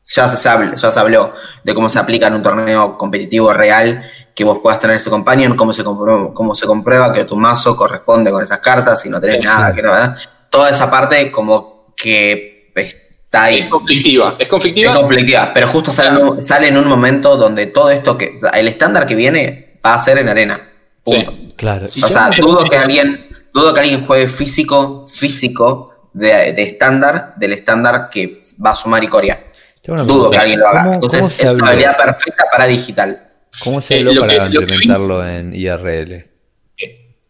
ya 0.04 0.28
se, 0.28 0.36
sabe, 0.36 0.72
ya 0.76 0.90
se 0.92 1.00
habló 1.00 1.32
de 1.62 1.74
cómo 1.74 1.88
se 1.88 1.98
aplica 1.98 2.26
en 2.26 2.34
un 2.34 2.42
torneo 2.42 2.96
competitivo 2.98 3.52
real, 3.52 4.04
que 4.34 4.44
vos 4.44 4.58
puedas 4.62 4.78
tener 4.80 4.96
ese 4.96 5.08
companion, 5.10 5.56
cómo 5.56 5.72
se, 5.72 5.82
comprueba, 5.82 6.32
cómo 6.34 6.54
se 6.54 6.66
comprueba 6.66 7.12
que 7.12 7.24
tu 7.24 7.36
mazo 7.36 7.76
corresponde 7.76 8.30
con 8.30 8.42
esas 8.42 8.58
cartas, 8.58 9.04
y 9.06 9.08
no 9.10 9.20
tenés 9.20 9.38
Sí, 9.38 9.44
nada, 9.44 9.70
sí. 9.70 9.76
que 9.76 9.82
no, 9.82 9.90
¿verdad? 9.92 10.16
Toda 10.50 10.70
esa 10.70 10.90
parte 10.90 11.30
como 11.32 11.94
que 11.96 12.72
está 12.76 13.44
ahí. 13.44 13.60
Es 13.60 13.66
conflictiva. 13.68 14.34
Es 14.38 14.48
conflictiva. 14.48 14.92
Es 14.92 14.98
conflictiva, 14.98 15.50
pero 15.54 15.68
justo 15.68 15.90
sale, 15.90 16.08
en 16.20 16.26
un- 16.26 16.42
sale 16.42 16.68
en 16.68 16.76
un 16.76 16.86
momento 16.86 17.36
donde 17.36 17.66
todo 17.66 17.90
esto 17.90 18.18
que. 18.18 18.38
El 18.52 18.68
estándar 18.68 19.06
que 19.06 19.14
viene 19.14 19.78
va 19.84 19.94
a 19.94 19.98
ser 19.98 20.18
en 20.18 20.28
arena. 20.28 20.60
Punto. 21.02 21.32
Claro. 21.56 21.86
Y 21.94 22.02
O 22.02 22.08
sea, 22.08 22.30
dudo 22.30 22.64
que 22.64 22.76
alguien, 22.76 23.28
dudo 23.52 23.72
que 23.72 23.80
alguien 23.80 24.04
juegue 24.06 24.28
físico, 24.28 25.06
físico 25.12 26.08
de 26.12 26.52
de 26.52 26.62
estándar, 26.62 27.34
del 27.36 27.52
estándar 27.52 28.08
que 28.10 28.40
va 28.64 28.70
a 28.70 28.74
sumar 28.74 29.02
Icoria. 29.04 29.38
Tengo 29.84 29.94
una 30.00 30.02
Dudo 30.04 30.30
pregunta. 30.30 30.30
que 30.30 30.38
alguien 30.42 30.60
lo 30.60 30.68
haga. 30.68 30.82
¿Cómo- 30.84 30.94
Entonces 30.94 31.40
es 31.40 31.44
habló? 31.46 31.62
una 31.62 31.68
habilidad 31.72 31.96
perfecta 31.96 32.44
para 32.50 32.66
digital. 32.66 33.28
¿Cómo 33.62 33.80
se 33.80 33.94
Eh, 33.94 33.98
habló 33.98 34.14
lo 34.14 34.20
para 34.22 34.32
que- 34.32 34.38
lo 34.38 34.50
que- 34.50 34.56
implementarlo 34.74 35.28
en 35.28 35.54
IRL? 35.54 36.26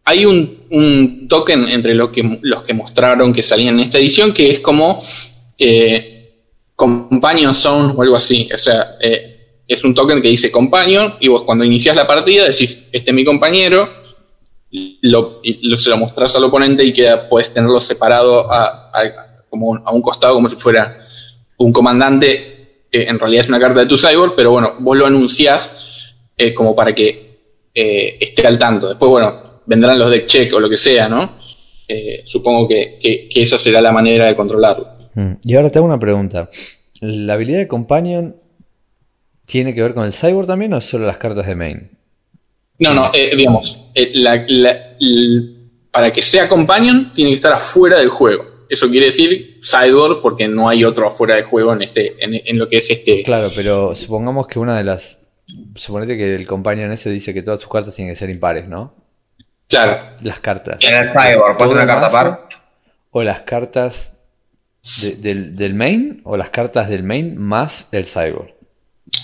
Hay 0.07 0.23
un, 0.25 0.65
un 0.69 1.27
token 1.27 1.67
entre 1.67 1.93
lo 1.95 2.11
que, 2.11 2.39
los 2.43 2.61
que 2.63 2.73
mostraron 2.75 3.33
que 3.33 3.41
salían 3.43 3.75
en 3.75 3.85
esta 3.85 3.97
edición 3.97 4.33
que 4.33 4.51
es 4.51 4.59
como 4.59 5.03
eh, 5.57 6.43
Companion 6.75 7.55
Zone 7.55 7.93
o 7.95 8.01
algo 8.03 8.15
así. 8.15 8.47
O 8.53 8.57
sea, 8.57 8.97
eh, 9.01 9.61
es 9.67 9.83
un 9.83 9.93
token 9.95 10.21
que 10.21 10.27
dice 10.27 10.51
Companion 10.51 11.15
y 11.19 11.27
vos 11.27 11.43
cuando 11.43 11.63
iniciás 11.65 11.95
la 11.95 12.05
partida 12.05 12.43
decís, 12.45 12.83
este 12.91 13.09
es 13.11 13.15
mi 13.15 13.25
compañero, 13.25 13.89
lo, 15.01 15.41
se 15.77 15.89
lo 15.89 15.97
mostrás 15.97 16.35
al 16.35 16.43
oponente 16.43 16.83
y 16.83 16.93
queda, 16.93 17.27
puedes 17.29 17.51
tenerlo 17.51 17.81
separado 17.81 18.51
a, 18.51 18.91
a- 18.93 19.43
como 19.49 19.67
un- 19.69 19.81
a 19.85 19.91
un 19.91 20.01
costado 20.01 20.33
como 20.35 20.49
si 20.49 20.55
fuera 20.57 20.99
un 21.57 21.71
comandante, 21.71 22.85
que 22.91 23.03
en 23.03 23.19
realidad 23.19 23.43
es 23.43 23.49
una 23.49 23.59
carta 23.59 23.79
de 23.81 23.85
tu 23.85 23.97
cyborg, 23.97 24.35
pero 24.35 24.51
bueno, 24.51 24.73
vos 24.79 24.97
lo 24.97 25.05
anunciás 25.05 26.13
eh, 26.37 26.53
como 26.53 26.75
para 26.75 26.93
que 26.93 27.39
eh, 27.73 28.17
esté 28.19 28.45
al 28.47 28.57
tanto. 28.59 28.87
Después, 28.89 29.09
bueno, 29.11 29.61
vendrán 29.65 29.97
los 29.99 30.09
deck 30.11 30.25
check 30.25 30.53
o 30.53 30.59
lo 30.59 30.69
que 30.69 30.77
sea, 30.77 31.07
¿no? 31.09 31.37
Eh, 31.87 32.23
supongo 32.25 32.67
que, 32.67 32.97
que- 33.01 33.29
que 33.29 33.41
esa 33.43 33.57
será 33.57 33.81
la 33.81 33.91
manera 33.91 34.25
de 34.27 34.35
controlarlo. 34.35 34.87
Mm. 35.13 35.33
Y 35.43 35.55
ahora 35.55 35.69
te 35.69 35.77
hago 35.79 35.87
una 35.87 35.99
pregunta. 35.99 36.49
¿La 37.01 37.33
habilidad 37.33 37.59
de 37.59 37.67
Companion 37.67 38.35
tiene 39.45 39.73
que 39.73 39.81
ver 39.81 39.93
con 39.93 40.05
el 40.05 40.13
Cyborg 40.13 40.47
también 40.47 40.73
o 40.73 40.81
solo 40.81 41.05
las 41.05 41.17
cartas 41.17 41.45
de 41.45 41.55
main? 41.55 41.91
No, 42.79 42.93
no, 42.93 43.11
eh, 43.13 43.31
digamos, 43.35 43.77
eh, 43.93 44.11
la- 44.15 44.43
la- 44.47 44.95
l- 44.99 45.43
para 45.91 46.11
que 46.11 46.21
sea 46.21 46.49
companion 46.49 47.13
tiene 47.13 47.29
que 47.29 47.35
estar 47.37 47.53
afuera 47.53 47.97
del 47.99 48.09
juego. 48.09 48.43
Eso 48.69 48.89
quiere 48.89 49.07
decir 49.07 49.59
sideboard 49.61 50.21
porque 50.21 50.47
no 50.47 50.67
hay 50.69 50.83
otro 50.83 51.07
afuera 51.07 51.35
del 51.35 51.45
juego 51.45 51.73
en 51.73 51.83
este, 51.83 52.15
en, 52.23 52.33
en 52.45 52.57
lo 52.57 52.67
que 52.67 52.77
es 52.77 52.89
este. 52.89 53.23
Claro, 53.23 53.49
pero 53.55 53.95
supongamos 53.95 54.47
que 54.47 54.59
una 54.59 54.77
de 54.77 54.83
las. 54.83 55.27
Suponete 55.75 56.17
que 56.17 56.35
el 56.35 56.47
Companion 56.47 56.91
ese 56.91 57.09
dice 57.11 57.33
que 57.33 57.43
todas 57.43 57.59
tus 57.59 57.69
cartas 57.69 57.95
tienen 57.95 58.13
que 58.13 58.17
ser 58.19 58.29
impares, 58.29 58.67
¿no? 58.67 58.95
Claro. 59.67 59.99
Las 60.21 60.39
cartas. 60.39 60.77
En 60.81 60.93
el 60.95 61.07
Cyborg, 61.09 61.57
¿puedes 61.57 61.57
¿Todo 61.57 61.71
una 61.73 61.85
carta 61.87 62.11
par? 62.11 62.47
O 63.11 63.21
las 63.23 63.41
cartas 63.41 64.17
de- 65.01 65.15
del, 65.17 65.55
del 65.55 65.73
main 65.75 66.21
o 66.23 66.35
las 66.35 66.49
cartas 66.49 66.89
del 66.89 67.03
main 67.03 67.37
más 67.37 67.89
el 67.93 68.07
Cyborg. 68.07 68.54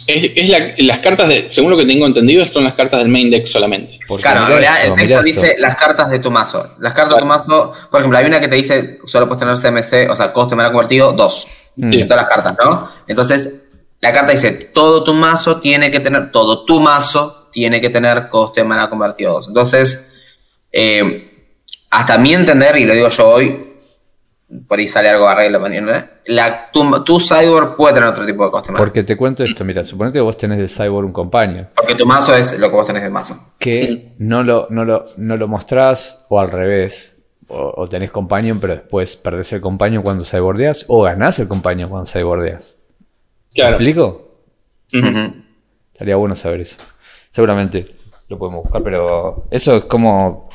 Es, 0.08 0.32
es 0.36 0.50
la- 0.50 0.74
las 0.78 1.00
cartas 1.00 1.30
de, 1.30 1.50
según 1.50 1.72
lo 1.72 1.78
que 1.78 1.86
tengo 1.86 2.06
entendido, 2.06 2.46
son 2.48 2.64
las 2.64 2.74
cartas 2.74 3.00
del 3.02 3.10
main 3.10 3.30
deck 3.30 3.46
solamente. 3.46 4.00
Porque 4.08 4.24
Claro, 4.24 4.42
en 4.42 4.48
realidad 4.48 4.78
esto, 4.82 4.94
el 4.94 5.00
texto 5.00 5.24
dice 5.24 5.56
las 5.60 5.76
cartas 5.76 6.10
de 6.10 6.20
tu 6.20 6.32
mazo. 6.32 6.76
Las 6.80 6.94
cartas 6.94 7.16
de 7.16 7.22
tu 7.22 7.28
mazo, 7.28 7.74
por 7.90 8.00
ejemplo, 8.02 8.18
hay 8.18 8.26
una 8.26 8.40
que 8.40 8.48
te 8.48 8.56
dice 8.56 9.00
solo 9.06 9.28
puedes 9.28 9.40
tener 9.40 9.56
CMC, 9.58 10.10
o 10.10 10.16
sea, 10.16 10.34
coste 10.34 10.56
mana 10.56 10.70
convertido, 10.72 11.12
dos. 11.14 11.48
Sí. 11.80 12.02
En 12.02 12.08
todas 12.08 12.24
las 12.24 12.30
cartas, 12.36 12.56
¿no? 12.64 12.90
Entonces, 13.08 13.54
la 14.02 14.12
carta 14.12 14.32
dice, 14.32 14.52
todo 14.52 15.04
tu 15.04 15.14
mazo 15.14 15.62
tiene 15.62 15.92
que 15.92 16.00
tener, 16.00 16.32
todo 16.32 16.66
tu 16.66 16.80
mazo 16.82 17.50
tiene 17.54 17.80
que 17.80 17.90
tener 17.90 18.30
coste 18.30 18.64
mana 18.64 18.90
convertido 18.90 19.34
2. 19.34 19.50
Entonces, 19.50 20.12
eh, 20.72 21.28
hasta 21.90 22.18
mi 22.18 22.34
entender, 22.34 22.78
y 22.78 22.86
lo 22.86 22.94
digo 22.94 23.10
yo 23.10 23.30
hoy, 23.30 23.71
por 24.68 24.80
ahí 24.80 24.88
sale 24.88 25.10
algo 25.10 25.28
a 25.28 25.32
arreglo, 25.32 25.62
la, 26.26 26.72
tu, 26.72 27.04
tu 27.04 27.20
cyborg 27.20 27.76
puede 27.76 27.94
tener 27.94 28.10
otro 28.10 28.26
tipo 28.26 28.46
de 28.46 28.52
coste. 28.52 28.74
Porque 28.76 29.04
te 29.04 29.16
cuento 29.16 29.44
esto, 29.44 29.64
mira, 29.64 29.84
suponete 29.84 30.18
que 30.18 30.22
vos 30.22 30.38
tenés 30.38 30.58
de 30.58 30.68
cyborg 30.68 31.06
un 31.08 31.14
compañero. 31.14 31.68
Porque 31.76 31.96
tu 31.96 32.06
mazo 32.06 32.36
es 32.36 32.60
lo 32.60 32.70
que 32.70 32.76
vos 32.76 32.86
tenés 32.86 33.04
de 33.04 33.10
mazo. 33.10 33.54
Que 33.60 34.14
no 34.18 34.44
lo, 34.44 34.68
no 34.70 34.84
lo, 34.84 35.06
no 35.18 35.38
lo 35.38 35.48
mostrás 35.48 36.26
o 36.30 36.40
al 36.40 36.52
revés. 36.52 37.18
O, 37.54 37.88
tenés 37.90 38.12
companion, 38.12 38.62
pero 38.62 38.74
después 38.74 39.18
perdés 39.18 39.52
el 39.52 39.60
companion 39.60 40.04
cuando 40.04 40.24
cybordeas, 40.24 40.86
o 40.88 41.02
ganás 41.02 41.38
el 41.40 41.50
companion 41.50 41.90
cuando 41.90 42.10
cybordeas. 42.10 42.78
Claro. 43.54 43.72
¿Me 43.72 43.76
explico? 43.76 44.38
Estaría 45.92 46.16
bueno 46.16 46.34
saber 46.36 46.62
eso. 46.62 46.82
Seguramente 47.30 47.94
lo 48.30 48.38
podemos 48.38 48.64
buscar, 48.64 48.82
pero 48.82 49.48
eso 49.52 49.76
es 49.76 49.84
como 49.84 50.50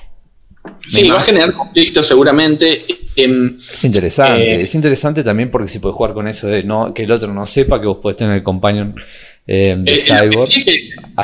Sí, 0.86 1.08
va 1.08 1.18
a 1.18 1.20
generar 1.20 1.52
conflictos 1.52 2.06
seguramente. 2.06 2.84
Es 3.16 3.84
interesante, 3.84 4.42
eh, 4.42 4.62
es 4.62 4.74
interesante 4.74 5.24
también 5.24 5.50
porque 5.50 5.68
si 5.68 5.78
puedes 5.78 5.96
jugar 5.96 6.12
con 6.12 6.28
eso 6.28 6.48
de 6.48 6.62
no, 6.62 6.92
que 6.92 7.04
el 7.04 7.10
otro 7.10 7.32
no 7.32 7.46
sepa 7.46 7.80
que 7.80 7.86
vos 7.86 7.96
podés 7.96 8.18
tener 8.18 8.36
el 8.36 8.42
companion 8.42 8.94
eh, 9.46 9.76
de 9.78 9.98
Cyborg. 9.98 10.50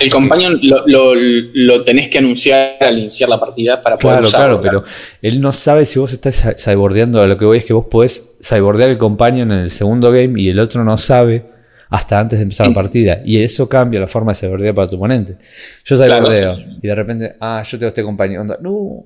el 0.01 0.11
companion 0.11 0.59
lo, 0.63 1.85
tenés 1.85 2.09
que 2.09 2.19
anunciar 2.19 2.77
al 2.81 2.99
iniciar 2.99 3.29
la 3.29 3.39
partida 3.39 3.83
para 3.83 3.97
poder 3.99 4.21
Claro, 4.21 4.31
claro, 4.31 4.63
pero 4.63 4.85
él 5.21 5.41
no 5.41 5.53
sabe 5.53 5.85
si 5.85 5.99
vos 5.99 6.13
estás 6.13 6.55
cybordeando. 6.57 7.21
A 7.21 7.27
lo 7.27 7.37
que 7.37 7.45
voy 7.45 7.59
es 7.59 7.65
que 7.65 7.73
vos 7.73 7.87
podés 7.91 8.39
cybordear 8.43 8.91
el 8.91 8.99
companion 8.99 9.51
en 9.53 9.59
el 9.59 9.71
segundo 9.71 10.13
game 10.13 10.41
y 10.41 10.49
el 10.49 10.61
otro 10.61 10.85
no 10.85 10.97
sabe 10.97 11.45
hasta 11.91 12.19
antes 12.19 12.39
de 12.39 12.45
empezar 12.45 12.69
la 12.69 12.75
partida. 12.75 13.21
Y 13.25 13.43
eso 13.43 13.69
cambia 13.69 14.01
la 14.01 14.09
forma 14.09 14.33
de 14.33 14.39
cybordear 14.39 14.75
para 14.75 14.89
tu 14.89 14.97
oponente. 14.97 15.37
Yo 15.85 15.97
cybordeo 15.97 16.59
y 16.81 16.87
de 16.87 16.95
repente, 16.95 17.37
ah, 17.41 17.63
yo 17.69 17.79
tengo 17.79 17.89
este 17.89 18.03
compañero. 18.03 18.45
No, 18.61 19.05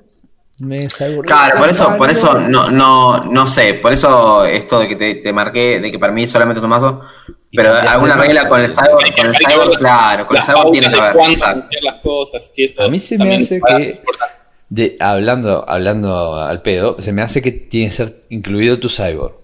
me 0.59 0.87
claro, 1.23 1.59
por 1.59 1.69
eso, 1.69 1.97
por 1.99 2.11
eso 2.11 2.41
no, 2.41 2.71
no, 2.71 3.25
no 3.25 3.47
sé, 3.47 3.75
por 3.75 3.93
eso 3.93 4.45
esto 4.47 4.81
de 4.81 4.89
que 4.89 4.97
te, 4.97 5.15
te 5.17 5.33
marqué, 5.33 5.81
de 5.81 5.91
que 5.91 5.99
para 5.99 6.13
mí 6.13 6.23
es 6.23 6.31
solamente 6.31 6.63
tu 6.63 6.67
mazo, 6.67 7.03
pero 7.53 7.75
alguna 7.75 8.17
regla 8.17 8.49
con 8.49 8.63
el 8.63 8.71
cyborg, 8.71 9.15
con 9.15 9.27
el 9.27 9.37
cyborg, 9.37 9.79
claro, 9.79 10.27
con 10.27 10.37
el 10.37 10.43
cyborg 10.43 10.73
tiene 10.73 10.91
que 10.91 10.99
haber. 10.99 11.17
Las 11.83 12.03
cosas, 12.03 12.51
a 12.79 12.89
mí 12.89 12.99
se 12.99 13.19
me 13.19 13.37
hace 13.37 13.61
que, 13.61 14.03
de, 14.69 14.97
hablando, 14.99 15.69
hablando 15.69 16.37
al 16.39 16.63
pedo, 16.63 16.97
se 17.01 17.13
me 17.13 17.23
hace 17.23 17.43
que 17.43 17.53
tiene 17.53 17.89
que 17.89 17.95
ser 17.95 18.25
incluido 18.31 18.79
tu 18.81 18.89
cyborg. 18.89 19.35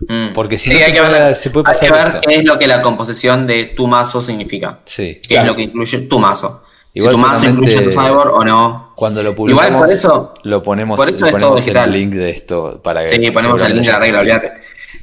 Mm. 0.00 0.32
Porque 0.32 0.58
si 0.58 0.70
no, 0.70 0.76
hay 0.76 0.84
se, 0.84 0.92
que 0.92 1.00
puede, 1.00 1.18
ver, 1.18 1.36
se 1.36 1.50
puede 1.50 1.64
pasar. 1.64 1.92
Hay 1.92 2.04
que 2.04 2.10
ver 2.10 2.20
qué 2.20 2.34
es 2.36 2.44
lo 2.44 2.58
que 2.58 2.66
la 2.66 2.80
composición 2.80 3.46
de 3.46 3.64
tu 3.64 3.86
mazo 3.86 4.22
significa. 4.22 4.80
Sí. 4.84 5.20
Qué 5.28 5.38
es 5.38 5.44
lo 5.44 5.54
que 5.56 5.62
incluye 5.62 5.98
tu 6.02 6.18
mazo. 6.18 6.62
Igual 6.98 7.14
si 7.14 7.20
tu 7.20 7.26
mazo 7.26 7.46
incluye 7.46 7.80
tu 7.82 7.90
cyborg 7.90 8.34
o 8.34 8.44
no. 8.44 8.92
Cuando 8.96 9.22
lo 9.22 9.34
publicamos, 9.34 9.66
Igual 9.66 9.80
por 9.80 9.92
eso, 9.92 10.34
lo 10.42 10.62
ponemos, 10.62 10.96
por 10.96 11.08
eso 11.08 11.26
ponemos 11.30 11.66
el 11.66 11.92
link 11.92 12.12
de 12.14 12.30
esto 12.30 12.80
para 12.82 13.04
que 13.04 13.06
Sí, 13.06 13.30
ponemos 13.30 13.62
el 13.62 13.74
link 13.74 13.86
de 13.86 13.92
la 13.92 13.98
regla, 14.00 14.20
olvídate. 14.20 14.52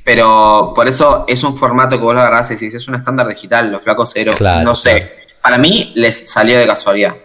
Pero 0.03 0.73
por 0.75 0.87
eso 0.87 1.23
es 1.27 1.43
un 1.43 1.55
formato 1.55 1.97
que 1.97 2.03
vos 2.03 2.13
lo 2.13 2.19
agarrás 2.19 2.51
y 2.51 2.55
decís, 2.55 2.73
es 2.73 2.87
un 2.87 2.95
estándar 2.95 3.27
digital, 3.27 3.71
los 3.71 3.81
flacos 3.81 4.11
cero. 4.13 4.33
no 4.63 4.75
sé. 4.75 5.13
Para 5.41 5.57
mí 5.57 5.93
les 5.95 6.29
salió 6.29 6.59
de 6.59 6.67
casualidad. 6.67 7.15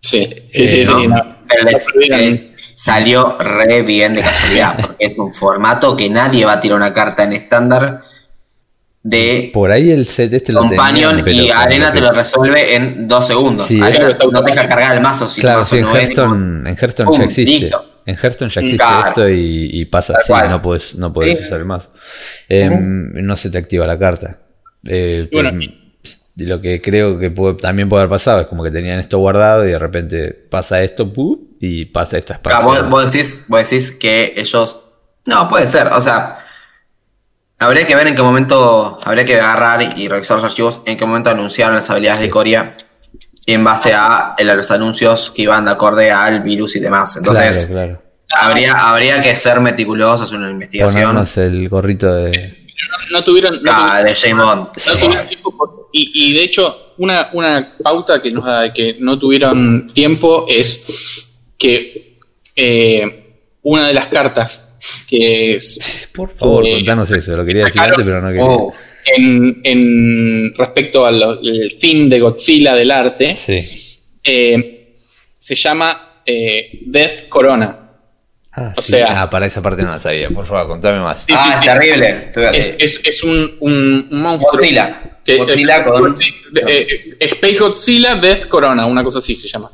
Sí, 0.00 0.48
sí, 0.50 0.66
sí, 0.66 0.84
sí. 0.84 1.08
les, 2.08 2.46
salió 2.74 3.36
re 3.38 3.82
bien 3.82 4.14
de 4.14 4.22
casualidad, 4.22 4.76
porque 4.80 5.04
es 5.04 5.18
un 5.18 5.34
formato 5.34 5.96
que 5.96 6.08
nadie 6.08 6.44
va 6.44 6.54
a 6.54 6.60
tirar 6.60 6.76
una 6.76 6.94
carta 6.94 7.24
en 7.24 7.34
estándar 7.34 8.02
de 9.02 9.50
por 9.52 9.72
ahí 9.72 9.90
el 9.90 10.06
set 10.06 10.32
este 10.32 10.52
Companion 10.52 11.24
y 11.26 11.50
Arena 11.50 11.92
te 11.92 12.00
lo 12.00 12.12
resuelve 12.12 12.76
en 12.76 13.08
dos 13.08 13.26
segundos. 13.26 13.66
Sí, 13.66 13.80
Arena 13.80 14.16
no 14.30 14.44
te 14.44 14.52
deja 14.52 14.68
cargar 14.68 14.94
el 14.94 15.02
mazo. 15.02 15.28
Si 15.28 15.40
claro, 15.40 15.64
sí, 15.64 15.78
en, 15.78 15.86
Hearthstone, 15.86 16.68
en 16.68 16.76
Hearthstone 16.76 17.18
ya 17.18 17.24
existe. 17.24 17.70
En 18.06 18.16
Hearthstone 18.16 18.50
ya 18.50 18.60
existe 18.60 18.84
esto 19.08 19.28
y, 19.28 19.84
pasa 19.86 20.18
así, 20.18 20.32
no 20.48 20.62
puedes, 20.62 20.94
no 20.96 21.12
puedes 21.12 21.40
usar 21.40 21.58
el 21.58 21.64
mazo. 21.64 21.90
Em, 22.48 23.12
no 23.24 23.36
se 23.36 23.50
te 23.50 23.58
activa 23.58 23.86
la 23.86 23.98
carta. 23.98 24.38
Eh, 24.84 25.28
bueno, 25.32 25.52
lo 26.36 26.60
que 26.60 26.80
creo 26.80 27.18
que 27.18 27.30
también 27.60 27.88
puede 27.88 28.02
haber 28.02 28.10
pasado 28.10 28.40
es 28.42 28.46
como 28.46 28.62
que 28.62 28.70
tenían 28.70 28.98
esto 28.98 29.18
guardado 29.18 29.66
y 29.66 29.72
de 29.72 29.78
repente 29.78 30.32
pasa 30.32 30.82
esto 30.82 31.12
y 31.60 31.86
pasa 31.86 32.18
esta 32.18 32.40
vos, 32.88 33.12
decís, 33.12 33.44
vos 33.48 33.68
decís 33.68 33.92
que 33.92 34.34
ellos... 34.36 34.80
No, 35.24 35.48
puede 35.48 35.68
ser, 35.68 35.88
o 35.88 36.00
sea 36.00 36.38
Habría 37.62 37.86
que 37.86 37.94
ver 37.94 38.08
en 38.08 38.14
qué 38.14 38.22
momento, 38.22 38.98
habría 39.04 39.24
que 39.24 39.40
agarrar 39.40 39.96
y 39.96 40.08
revisar 40.08 40.36
los 40.38 40.44
archivos, 40.44 40.82
en 40.84 40.96
qué 40.96 41.06
momento 41.06 41.30
anunciaron 41.30 41.76
las 41.76 41.88
habilidades 41.90 42.20
de 42.20 42.30
Coria 42.30 42.76
en 43.46 43.64
base 43.64 43.92
a, 43.94 44.34
los 44.38 44.70
anuncios 44.70 45.30
que 45.30 45.42
iban 45.42 45.64
de 45.64 45.70
acorde 45.70 46.10
al 46.10 46.42
virus 46.42 46.76
y 46.76 46.80
demás. 46.80 47.16
Entonces, 47.16 47.70
Habría, 48.34 48.88
habría 48.88 49.20
que 49.20 49.36
ser 49.36 49.60
meticulosos, 49.60 50.22
hacer 50.22 50.38
una 50.38 50.50
investigación. 50.50 51.02
Ponernos 51.02 51.36
el 51.36 51.68
gorrito 51.68 52.14
de... 52.14 52.66
No, 53.10 53.22
tuvieron... 53.22 53.60
ah, 53.68 54.02
de 54.02 54.14
James 54.14 54.44
Bond. 54.44 54.68
y, 55.92 56.32
de 56.32 56.42
hecho, 56.42 56.94
una, 56.96 57.28
una 57.34 57.74
pauta 57.82 58.22
que, 58.22 58.30
nos 58.30 58.46
da, 58.46 58.72
que 58.72 58.96
no 59.00 59.18
tuvieron 59.18 59.86
tiempo 59.92 60.46
es 60.48 61.30
que 61.58 62.18
eh, 62.56 63.36
una 63.62 63.88
de 63.88 63.92
las 63.92 64.06
cartas 64.06 64.71
que 65.08 65.58
Por 66.14 66.36
favor, 66.36 66.66
eh, 66.66 66.74
contanos 66.74 67.10
eso, 67.10 67.36
lo 67.36 67.44
quería 67.44 67.64
decir 67.66 67.80
antes, 67.80 68.04
pero 68.04 68.20
no 68.20 68.28
quería. 68.28 68.44
Oh, 68.44 68.74
en, 69.04 70.54
respecto 70.56 71.06
al 71.06 71.40
fin 71.78 72.08
de 72.08 72.20
Godzilla 72.20 72.74
del 72.74 72.90
arte, 72.90 73.34
eh, 74.24 74.94
se 75.38 75.54
llama 75.54 76.20
eh, 76.24 76.80
Death 76.86 77.28
Corona. 77.28 77.78
Ah, 78.54 78.74
o 78.76 78.82
sea, 78.82 79.22
ah, 79.22 79.30
para 79.30 79.46
esa 79.46 79.62
parte 79.62 79.82
no 79.82 79.90
la 79.90 79.98
sabía. 79.98 80.28
Por 80.28 80.44
favor, 80.44 80.68
contame 80.68 81.00
más. 81.00 81.26
ah, 81.32 81.60
es 81.60 81.66
terrible. 81.66 82.32
Es, 82.52 83.22
un, 83.22 83.56
un, 83.60 84.08
monstruo. 84.10 84.50
Godzilla. 84.52 85.18
Godzilla 85.26 85.84
con... 85.84 86.16
Space 87.18 87.58
Godzilla 87.58 88.16
Death 88.16 88.48
Corona, 88.48 88.84
una 88.84 89.02
cosa 89.02 89.20
así 89.20 89.36
se 89.36 89.48
llama. 89.48 89.70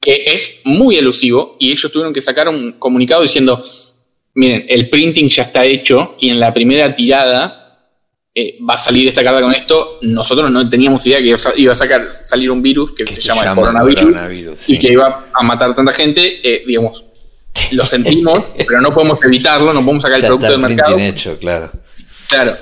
Que 0.00 0.24
es 0.26 0.60
muy 0.64 0.96
elusivo 0.96 1.56
y 1.58 1.72
ellos 1.72 1.90
tuvieron 1.90 2.12
que 2.14 2.22
sacar 2.22 2.48
un 2.48 2.78
comunicado 2.78 3.22
diciendo 3.22 3.60
miren, 4.38 4.64
el 4.68 4.88
printing 4.88 5.28
ya 5.28 5.42
está 5.42 5.64
hecho 5.64 6.16
y 6.20 6.30
en 6.30 6.38
la 6.38 6.54
primera 6.54 6.94
tirada 6.94 7.80
eh, 8.32 8.56
va 8.68 8.74
a 8.74 8.76
salir 8.76 9.08
esta 9.08 9.24
carta 9.24 9.40
con 9.40 9.52
esto. 9.52 9.98
Nosotros 10.02 10.48
no 10.50 10.68
teníamos 10.70 11.04
idea 11.06 11.18
que 11.18 11.34
iba 11.56 11.72
a 11.72 11.74
sacar, 11.74 12.08
salir 12.22 12.50
un 12.50 12.62
virus 12.62 12.92
que, 12.92 13.04
se, 13.06 13.20
llama, 13.20 13.54
coronavirus, 13.54 14.68
y 14.68 14.78
que 14.78 14.92
iba 14.92 15.26
a 15.32 15.42
matar 15.42 15.70
a 15.70 15.74
tanta 15.74 15.92
gente. 15.92 16.40
Eh, 16.42 16.62
digamos, 16.64 17.04
lo 17.72 17.84
sentimos, 17.84 18.44
pero 18.56 18.80
no 18.80 18.94
podemos 18.94 19.18
evitarlo, 19.24 19.72
no 19.72 19.80
podemos 19.80 20.02
sacar 20.02 20.20
el 20.20 20.26
producto 20.26 20.50
del 20.52 20.60
mercado. 20.60 20.98
hecho, 20.98 21.36
claro. 21.38 21.72
Claro 22.28 22.58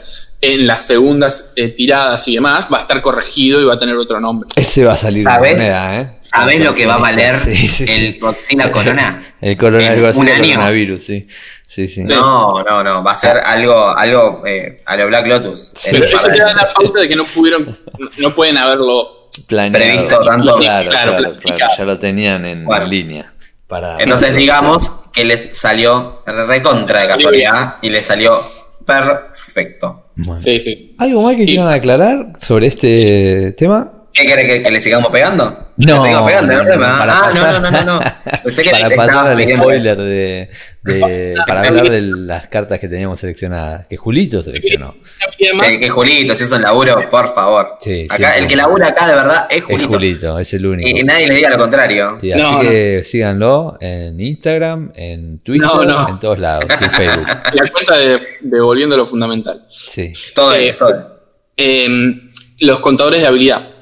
en 0.55 0.67
las 0.67 0.87
segundas 0.87 1.53
eh, 1.57 1.69
tiradas 1.69 2.27
y 2.29 2.35
demás, 2.35 2.69
va 2.73 2.79
a 2.79 2.81
estar 2.83 3.03
corregido 3.03 3.61
y 3.61 3.65
va 3.65 3.75
a 3.75 3.79
tener 3.79 3.97
otro 3.97 4.21
nombre. 4.21 4.49
Ese 4.55 4.85
va 4.85 4.93
a 4.93 4.97
salir 4.97 5.25
¿Sabes? 5.25 5.57
moneda, 5.57 6.01
¿eh? 6.01 6.19
¿Sabés 6.21 6.61
lo 6.61 6.75
que 6.75 6.87
va 6.87 6.95
a 6.95 6.99
valer 6.99 7.35
el 7.47 8.19
Godzilla 8.21 8.71
Corona? 8.71 9.35
el 9.41 9.57
corona, 9.57 9.93
el 9.93 10.15
coronavirus, 10.15 11.03
sí. 11.03 11.29
Sí, 11.67 11.89
sí. 11.89 12.05
No, 12.05 12.63
no, 12.63 12.85
no, 12.85 13.03
va 13.03 13.13
a 13.13 13.15
ser 13.15 13.39
algo, 13.39 13.89
algo 13.89 14.43
eh, 14.47 14.83
a 14.87 14.97
lo 14.97 15.09
Black 15.09 15.27
Lotus. 15.27 15.75
Pero 15.91 16.05
eso 16.05 16.29
te 16.29 16.39
da 16.39 16.55
la 16.55 16.73
pauta 16.73 17.01
de 17.01 17.09
que 17.09 17.17
no 17.17 17.25
pudieron, 17.25 17.79
no 18.19 18.35
pueden 18.35 18.57
haberlo 18.57 19.29
previsto 19.49 20.25
tanto. 20.25 20.55
Claro, 20.57 20.91
claro, 20.91 21.37
claro, 21.41 21.75
ya 21.77 21.85
lo 21.85 21.99
tenían 21.99 22.45
en, 22.45 22.67
línea. 22.89 23.33
Para, 23.67 23.99
Entonces 23.99 24.35
digamos 24.37 24.93
que 25.13 25.25
les 25.25 25.59
salió 25.59 26.23
recontra 26.25 27.01
de 27.01 27.09
casualidad 27.09 27.77
y 27.83 27.91
les 27.91 28.07
salió 28.07 28.56
perfecto. 28.87 30.07
Sí, 30.39 30.61
sí. 30.61 30.95
¿Algo 30.99 31.23
más 31.23 31.37
que 31.37 31.45
quieran 31.45 31.69
aclarar 31.69 32.33
sobre 32.39 32.69
este 32.69 33.53
tema? 33.59 34.07
¿Qué 34.13 34.25
quiere 34.25 34.63
que, 34.63 34.71
le 34.71 34.81
sigamos 34.81 35.11
pegando? 35.11 35.66
No, 35.79 35.97
le 35.97 36.09
sigamos 36.09 36.31
pegando, 36.31 36.53
no, 36.55 36.77
no, 36.77 36.87
ah, 36.87 37.31
no, 37.35 37.61
no, 37.61 37.71
no, 37.71 37.85
no. 37.85 37.99
para 37.99 38.97
pasar 38.97 39.33
al 39.33 39.57
spoiler 39.57 39.99
de, 39.99 40.51
de 40.83 41.35
para 41.47 41.69
hablar 41.69 41.91
de 41.91 42.01
las 42.01 42.49
cartas 42.49 42.81
que 42.81 42.89
teníamos 42.89 43.21
seleccionadas, 43.21 43.87
que 43.87 43.97
Julito 43.99 44.43
seleccionó. 44.43 44.95
Que, 45.39 45.79
que 45.79 45.91
Julito, 45.91 46.35
si 46.35 46.45
es 46.45 46.53
un 46.53 46.63
laburo, 46.63 47.11
por 47.11 47.35
favor. 47.35 47.77
Sí, 47.81 48.07
acá, 48.09 48.39
el 48.39 48.47
que 48.47 48.57
labura 48.57 48.89
acá 48.89 49.07
de 49.07 49.15
verdad 49.15 49.47
es 49.51 49.65
Julito. 49.65 49.83
Es 49.83 49.89
Julito, 49.89 50.39
es 50.39 50.55
el 50.55 50.67
único. 50.67 50.89
Y, 50.89 51.05
nadie 51.05 51.29
le 51.29 51.35
diga 51.35 51.51
lo 51.51 51.59
contrario. 51.59 52.19
Sí, 52.23 52.33
así 52.33 52.61
que 52.63 53.05
síganlo 53.05 53.77
en 53.79 54.19
Instagram, 54.19 54.93
en 54.95 55.41
Twitter, 55.41 55.69
en 56.09 56.19
todos 56.19 56.39
lados, 56.39 56.65
en 56.81 56.91
Facebook. 56.91 57.27
La 57.53 57.71
cuenta 57.71 57.99
de, 57.99 58.21
de 58.41 58.61
Volviendo 58.61 58.97
lo 58.97 59.07
Fundamental. 59.07 59.67
Sí. 59.69 60.13
Todo, 60.35 60.55
eh, 60.55 60.75
todo. 60.79 61.21
Eh, 61.57 62.15
los 62.61 62.81
contadores 62.81 63.21
de 63.21 63.27
habilidad 63.27 63.77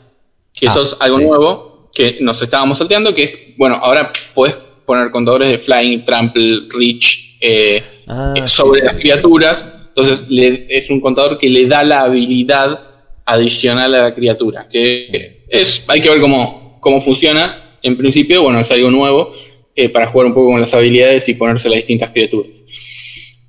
que 0.54 0.66
eso 0.66 0.82
es 0.82 0.96
ah, 1.00 1.04
algo 1.04 1.18
nuevo 1.18 1.73
que 1.94 2.18
nos 2.20 2.42
estábamos 2.42 2.78
salteando, 2.78 3.14
que 3.14 3.22
es, 3.22 3.32
bueno, 3.56 3.76
ahora 3.76 4.12
puedes 4.34 4.56
poner 4.84 5.10
contadores 5.10 5.50
de 5.50 5.58
flying, 5.58 6.02
trample, 6.02 6.62
reach 6.70 7.36
eh, 7.40 7.82
ah, 8.06 8.34
eh, 8.36 8.46
sobre 8.46 8.82
las 8.82 8.96
criaturas. 8.96 9.68
Entonces 9.88 10.24
es 10.68 10.90
un 10.90 11.00
contador 11.00 11.38
que 11.38 11.48
le 11.48 11.66
da 11.66 11.84
la 11.84 12.00
habilidad 12.00 12.80
adicional 13.24 13.94
a 13.94 14.02
la 14.02 14.14
criatura. 14.14 14.68
Que 14.68 15.44
es, 15.48 15.84
hay 15.86 16.00
que 16.00 16.10
ver 16.10 16.20
cómo, 16.20 16.78
cómo 16.80 17.00
funciona. 17.00 17.78
En 17.82 17.96
principio, 17.96 18.42
bueno, 18.42 18.60
es 18.60 18.70
algo 18.70 18.90
nuevo. 18.90 19.32
eh, 19.76 19.88
para 19.88 20.06
jugar 20.06 20.28
un 20.28 20.34
poco 20.34 20.52
con 20.52 20.60
las 20.60 20.72
habilidades 20.74 21.28
y 21.28 21.34
ponerse 21.34 21.68
las 21.68 21.78
distintas 21.78 22.10
criaturas. 22.10 22.62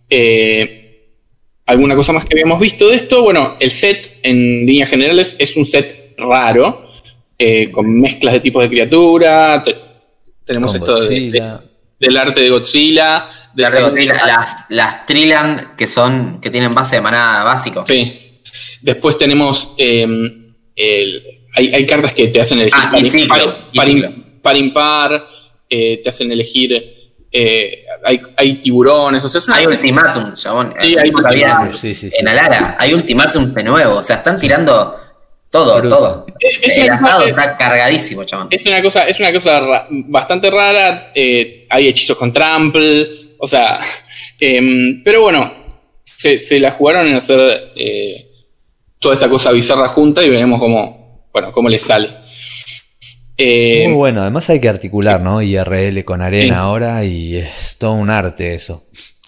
Eh, 0.10 0.82
¿Alguna 1.66 1.96
cosa 1.96 2.14
más 2.14 2.26
que 2.26 2.36
habíamos 2.36 2.60
visto 2.60 2.88
de 2.88 2.96
esto? 2.96 3.24
Bueno, 3.24 3.58
el 3.60 3.72
set 3.72 4.20
en 4.24 4.66
líneas 4.66 4.90
generales 4.90 5.36
es 5.40 5.56
un 5.58 5.66
set 5.66 6.14
raro, 6.18 6.85
eh, 7.38 7.72
con 7.72 8.00
mezclas 8.00 8.34
de 8.34 8.40
tipos 8.40 8.64
de 8.64 8.70
criatura. 8.70 9.64
te- 9.64 9.76
tenemos 10.46 10.72
Con 10.74 10.82
esto 10.82 10.96
de- 10.96 11.02
Godzilla. 11.02 11.62
de- 12.00 12.08
del 12.08 12.18
arte 12.18 12.42
de 12.42 12.50
Godzilla. 12.50 13.30
de- 13.54 13.64
Las, 13.64 13.82
Godzilla, 13.82 14.26
las, 14.26 14.66
las 14.70 15.06
Trillian 15.06 15.74
que 15.78 15.88
son, 15.88 16.40
que 16.42 16.50
tienen 16.50 16.74
base 16.74 16.98
de 16.98 17.02
manada 17.02 17.44
básico. 17.44 17.84
Sí. 17.88 18.42
Después 18.82 19.18
tenemos. 19.18 19.74
eh, 19.78 20.04
el- 20.76 21.24
hay, 21.58 21.74
hay 21.74 21.86
cartas 21.86 22.14
que 22.14 22.28
te 22.28 22.42
hacen 22.42 22.60
elegir 22.60 22.74
Ah, 22.84 22.92
par, 22.92 23.00
y 23.00 23.10
ciclo, 23.10 24.14
par- 24.42 24.58
impar, 24.58 25.28
eh, 25.70 26.02
te 26.04 26.10
hacen 26.10 26.32
elegir. 26.32 26.92
eh, 27.38 27.84
hay, 28.06 28.22
hay 28.38 28.54
tiburones, 28.56 29.24
o 29.26 29.30
sea, 29.30 29.40
es 29.40 29.48
una- 29.48 29.58
Hay 29.58 29.66
ultimátum, 29.66 30.32
chabón. 30.34 30.74
Sí, 30.80 30.96
hay 30.98 31.10
ultimátum, 31.10 31.74
sí, 31.74 31.94
sí, 31.96 32.10
sí. 32.10 32.16
En 32.20 32.28
Alara 32.30 32.78
hay 32.80 32.94
ultimátum 32.94 33.54
de 33.54 33.64
nuevo. 33.64 33.96
O 33.96 34.02
sea, 34.04 34.18
están 34.18 34.40
tirando 34.40 34.96
todo, 35.64 35.80
Fruta. 35.80 35.96
todo. 35.98 36.26
Es- 36.40 36.78
El 36.78 36.88
cosa 36.90 36.94
asado 37.08 37.26
está 37.26 37.58
cargadísimo, 37.58 38.24
chabón. 38.24 38.48
Es 38.52 38.66
una 38.66 38.82
cosa, 38.82 39.08
es 39.08 39.20
una 39.20 39.32
cosa 39.34 39.60
ra- 39.60 39.88
bastante 39.90 40.50
rara. 40.52 41.12
eh, 41.16 41.66
hay 41.70 41.88
hechizos 41.88 42.18
con 42.18 42.32
trample. 42.32 43.36
O 43.40 43.48
sea. 43.48 43.80
em, 44.40 45.04
pero 45.04 45.22
bueno. 45.24 45.66
Se, 46.04 46.40
se 46.40 46.60
la 46.60 46.72
jugaron 46.72 47.08
en 47.08 47.16
hacer 47.16 47.72
eh, 47.76 48.30
toda 49.00 49.16
esa 49.16 49.28
cosa 49.30 49.52
bizarra 49.52 49.88
junta 49.88 50.24
y 50.24 50.30
veremos 50.30 50.60
cómo. 50.60 51.28
Bueno, 51.34 51.52
cómo 51.52 51.68
les 51.70 51.82
sale. 51.82 52.10
Eh, 53.38 53.84
Muy 53.88 53.96
bueno, 53.96 54.22
además 54.22 54.50
hay 54.50 54.62
que 54.62 54.70
articular, 54.70 55.20
¿no? 55.20 55.42
IRL 55.42 56.06
con 56.06 56.22
arena 56.22 56.56
Sí. 56.56 56.60
ahora 56.60 57.04
y 57.04 57.36
es 57.36 57.78
todo 57.78 57.92
un 57.94 58.10
arte 58.10 58.54
eso. 58.54 58.86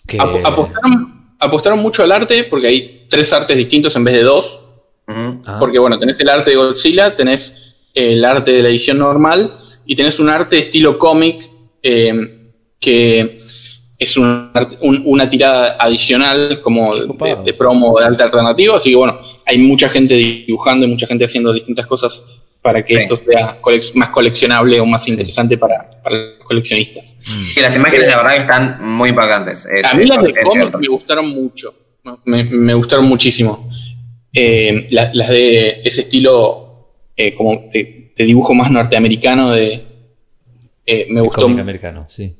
Que- 0.08 0.18
apostaron, 0.20 1.36
apostaron 1.40 1.80
mucho 1.80 2.04
al 2.04 2.12
arte 2.14 2.46
porque 2.46 2.68
hay 2.68 3.06
tres 3.10 3.34
artes 3.34 3.58
distintos 3.58 3.94
en 3.98 4.04
vez 4.06 4.14
de 4.16 4.24
dos. 4.24 4.60
Ah, 5.08 5.58
Porque 5.60 5.80
bueno, 5.80 5.98
tenés 5.98 6.20
el 6.20 6.30
arte 6.30 6.50
de 6.52 6.56
Godzilla, 6.58 7.16
tenés 7.16 7.74
el 7.94 8.24
arte 8.26 8.52
de 8.52 8.62
la 8.64 8.70
edición 8.70 8.98
normal 9.00 9.58
y 9.86 9.96
tenés 9.96 10.20
un 10.20 10.30
arte 10.30 10.58
estilo 10.60 10.98
cómic 11.00 11.50
eh, 11.82 12.14
que 12.80 13.38
es 13.98 14.18
un 14.18 14.52
un- 14.82 15.02
una 15.06 15.30
tirada 15.30 15.78
adicional 15.80 16.60
como 16.62 16.94
de, 16.96 17.54
promo 17.54 17.98
de 18.00 18.06
alta 18.06 18.26
alternativa. 18.26 18.76
Así 18.76 18.90
que 18.92 18.96
bueno, 18.98 19.20
hay 19.46 19.58
mucha 19.58 19.88
gente 19.90 20.14
dibujando 20.14 20.86
y 20.86 20.90
mucha 20.90 21.08
gente 21.08 21.26
haciendo 21.26 21.54
distintas 21.54 21.88
cosas 21.88 22.22
para 22.62 22.84
que 22.84 22.96
Sí. 22.98 23.04
esto 23.04 23.18
sea 23.26 23.62
colec- 23.62 23.94
más 23.94 24.10
coleccionable 24.10 24.80
o 24.82 24.86
más 24.86 25.08
interesante 25.08 25.58
para, 25.58 26.02
para 26.04 26.16
los 26.18 26.46
coleccionistas. 26.46 27.16
Sí, 27.22 27.62
las 27.62 27.76
imágenes 27.76 28.08
la 28.08 28.18
verdad 28.18 28.32
que 28.34 28.38
están 28.42 28.78
muy 28.86 29.10
impactantes. 29.10 29.66
Es- 29.66 29.86
A 29.86 29.94
mí 29.94 30.06
las 30.06 30.22
de 30.22 30.34
cómic 30.44 30.76
me 30.78 30.88
gustaron 30.90 31.30
mucho. 31.30 31.74
Me, 32.26 32.44
me 32.44 32.74
gustaron 32.74 33.06
muchísimo. 33.06 33.68
Eh, 34.40 34.88
la- 34.92 35.10
las 35.14 35.30
de 35.30 35.82
ese 35.84 36.02
estilo 36.02 36.90
eh, 37.16 37.34
como 37.34 37.64
de, 37.74 38.12
de 38.16 38.24
dibujo 38.24 38.54
más 38.54 38.70
norteamericano 38.72 39.52
de 39.52 39.84
eh, 40.86 41.08
me 41.10 41.20
el 41.22 41.26
gustó. 41.26 41.48
americano, 41.48 42.06
sí. 42.08 42.36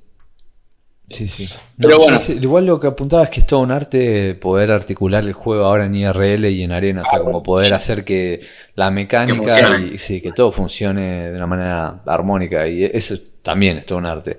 Sí, 1.10 1.30
sí. 1.30 1.48
Pero 1.78 2.00
bueno. 2.00 2.20
igual 2.42 2.66
lo 2.66 2.80
que 2.82 2.88
apuntaba 2.88 3.24
es 3.24 3.30
que 3.30 3.40
es 3.40 3.48
todo 3.48 3.62
un 3.62 3.72
arte 3.72 4.36
poder 4.36 4.72
articular 4.72 5.24
el 5.24 5.32
juego 5.32 5.64
ahora 5.64 5.86
en 5.86 5.96
IRL 5.96 6.46
y 6.52 6.64
en 6.64 6.74
arena, 6.74 7.04
o 7.08 7.10
sea, 7.10 7.20
como 7.20 7.42
poder 7.42 7.74
hacer 7.74 8.04
que 8.04 8.42
la 8.76 8.92
mecánica 8.92 9.80
y 9.80 9.98
sí, 9.98 10.20
que 10.20 10.34
todo 10.34 10.52
funcione 10.52 11.32
de 11.32 11.36
una 11.38 11.48
manera 11.48 12.02
armónica 12.06 12.68
y 12.68 12.84
eso 12.84 13.16
también 13.42 13.78
es 13.78 13.86
todo 13.86 14.00
un 14.00 14.06
arte. 14.06 14.38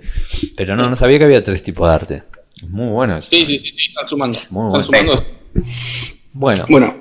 Pero 0.58 0.76
no, 0.76 0.90
no 0.90 0.94
sabía 0.94 1.18
que 1.18 1.24
había 1.24 1.42
tres 1.42 1.62
tipos 1.62 1.88
de 1.88 1.94
arte. 1.94 2.22
Muy 2.68 2.88
bueno 2.90 3.16
eso. 3.16 3.30
Sí, 3.30 3.46
sí, 3.46 3.56
sí, 3.56 3.74
están 3.88 4.06
sumando. 4.06 4.38
Muy 4.50 4.66
Están 4.68 4.82
sumando. 4.82 5.24
Bueno, 6.34 6.66
Bueno, 6.68 6.96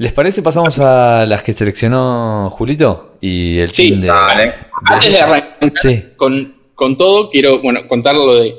¿les 0.00 0.12
parece 0.14 0.40
pasamos 0.42 0.78
a 0.80 1.26
las 1.26 1.42
que 1.42 1.52
seleccionó 1.52 2.48
Julito? 2.50 3.16
Y 3.20 3.58
el 3.58 3.70
Sí, 3.70 3.90
team 3.90 4.00
de... 4.00 4.06
Dale. 4.08 4.54
antes 4.86 5.12
de 5.12 5.20
arrancar 5.20 5.72
Sí. 5.80 6.02
con, 6.16 6.54
con 6.74 6.96
todo, 6.96 7.28
quiero 7.30 7.60
bueno, 7.60 7.86
contar 7.86 8.14
lo 8.14 8.34
de 8.34 8.56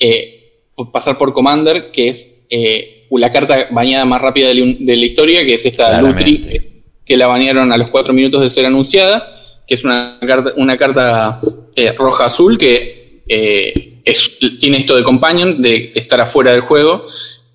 eh, 0.00 0.52
pasar 0.92 1.16
por 1.16 1.32
Commander, 1.32 1.90
que 1.92 2.08
es 2.08 2.28
eh, 2.50 3.06
la 3.10 3.30
carta 3.30 3.68
bañada 3.70 4.04
más 4.04 4.20
rápida 4.20 4.48
de, 4.48 4.54
la- 4.54 4.74
de 4.80 4.96
la 4.96 5.04
historia, 5.06 5.44
que 5.46 5.54
es 5.54 5.64
esta 5.64 5.86
Claramente. 5.88 6.24
Lutri, 6.30 6.42
que, 6.42 6.82
que 7.06 7.16
la 7.16 7.28
bañaron 7.28 7.70
a 7.72 7.76
los 7.76 7.88
cuatro 7.90 8.12
minutos 8.12 8.40
de 8.42 8.50
ser 8.50 8.66
anunciada, 8.66 9.32
que 9.68 9.74
es 9.76 9.84
una 9.84 10.18
carta, 10.26 10.52
una 10.56 10.76
carta 10.76 11.40
eh, 11.76 11.92
roja-azul 11.96 12.58
que 12.58 13.22
eh, 13.28 14.00
es- 14.04 14.38
tiene 14.58 14.78
esto 14.78 14.96
de 14.96 15.04
companion, 15.04 15.62
de 15.62 15.92
estar 15.94 16.20
afuera 16.20 16.50
del 16.50 16.62
juego, 16.62 17.06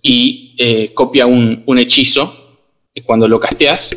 y 0.01 0.55
eh, 0.57 0.91
copia 0.93 1.25
un, 1.25 1.63
un 1.65 1.77
hechizo 1.79 2.38
cuando 3.05 3.27
lo 3.27 3.39
casteas. 3.39 3.89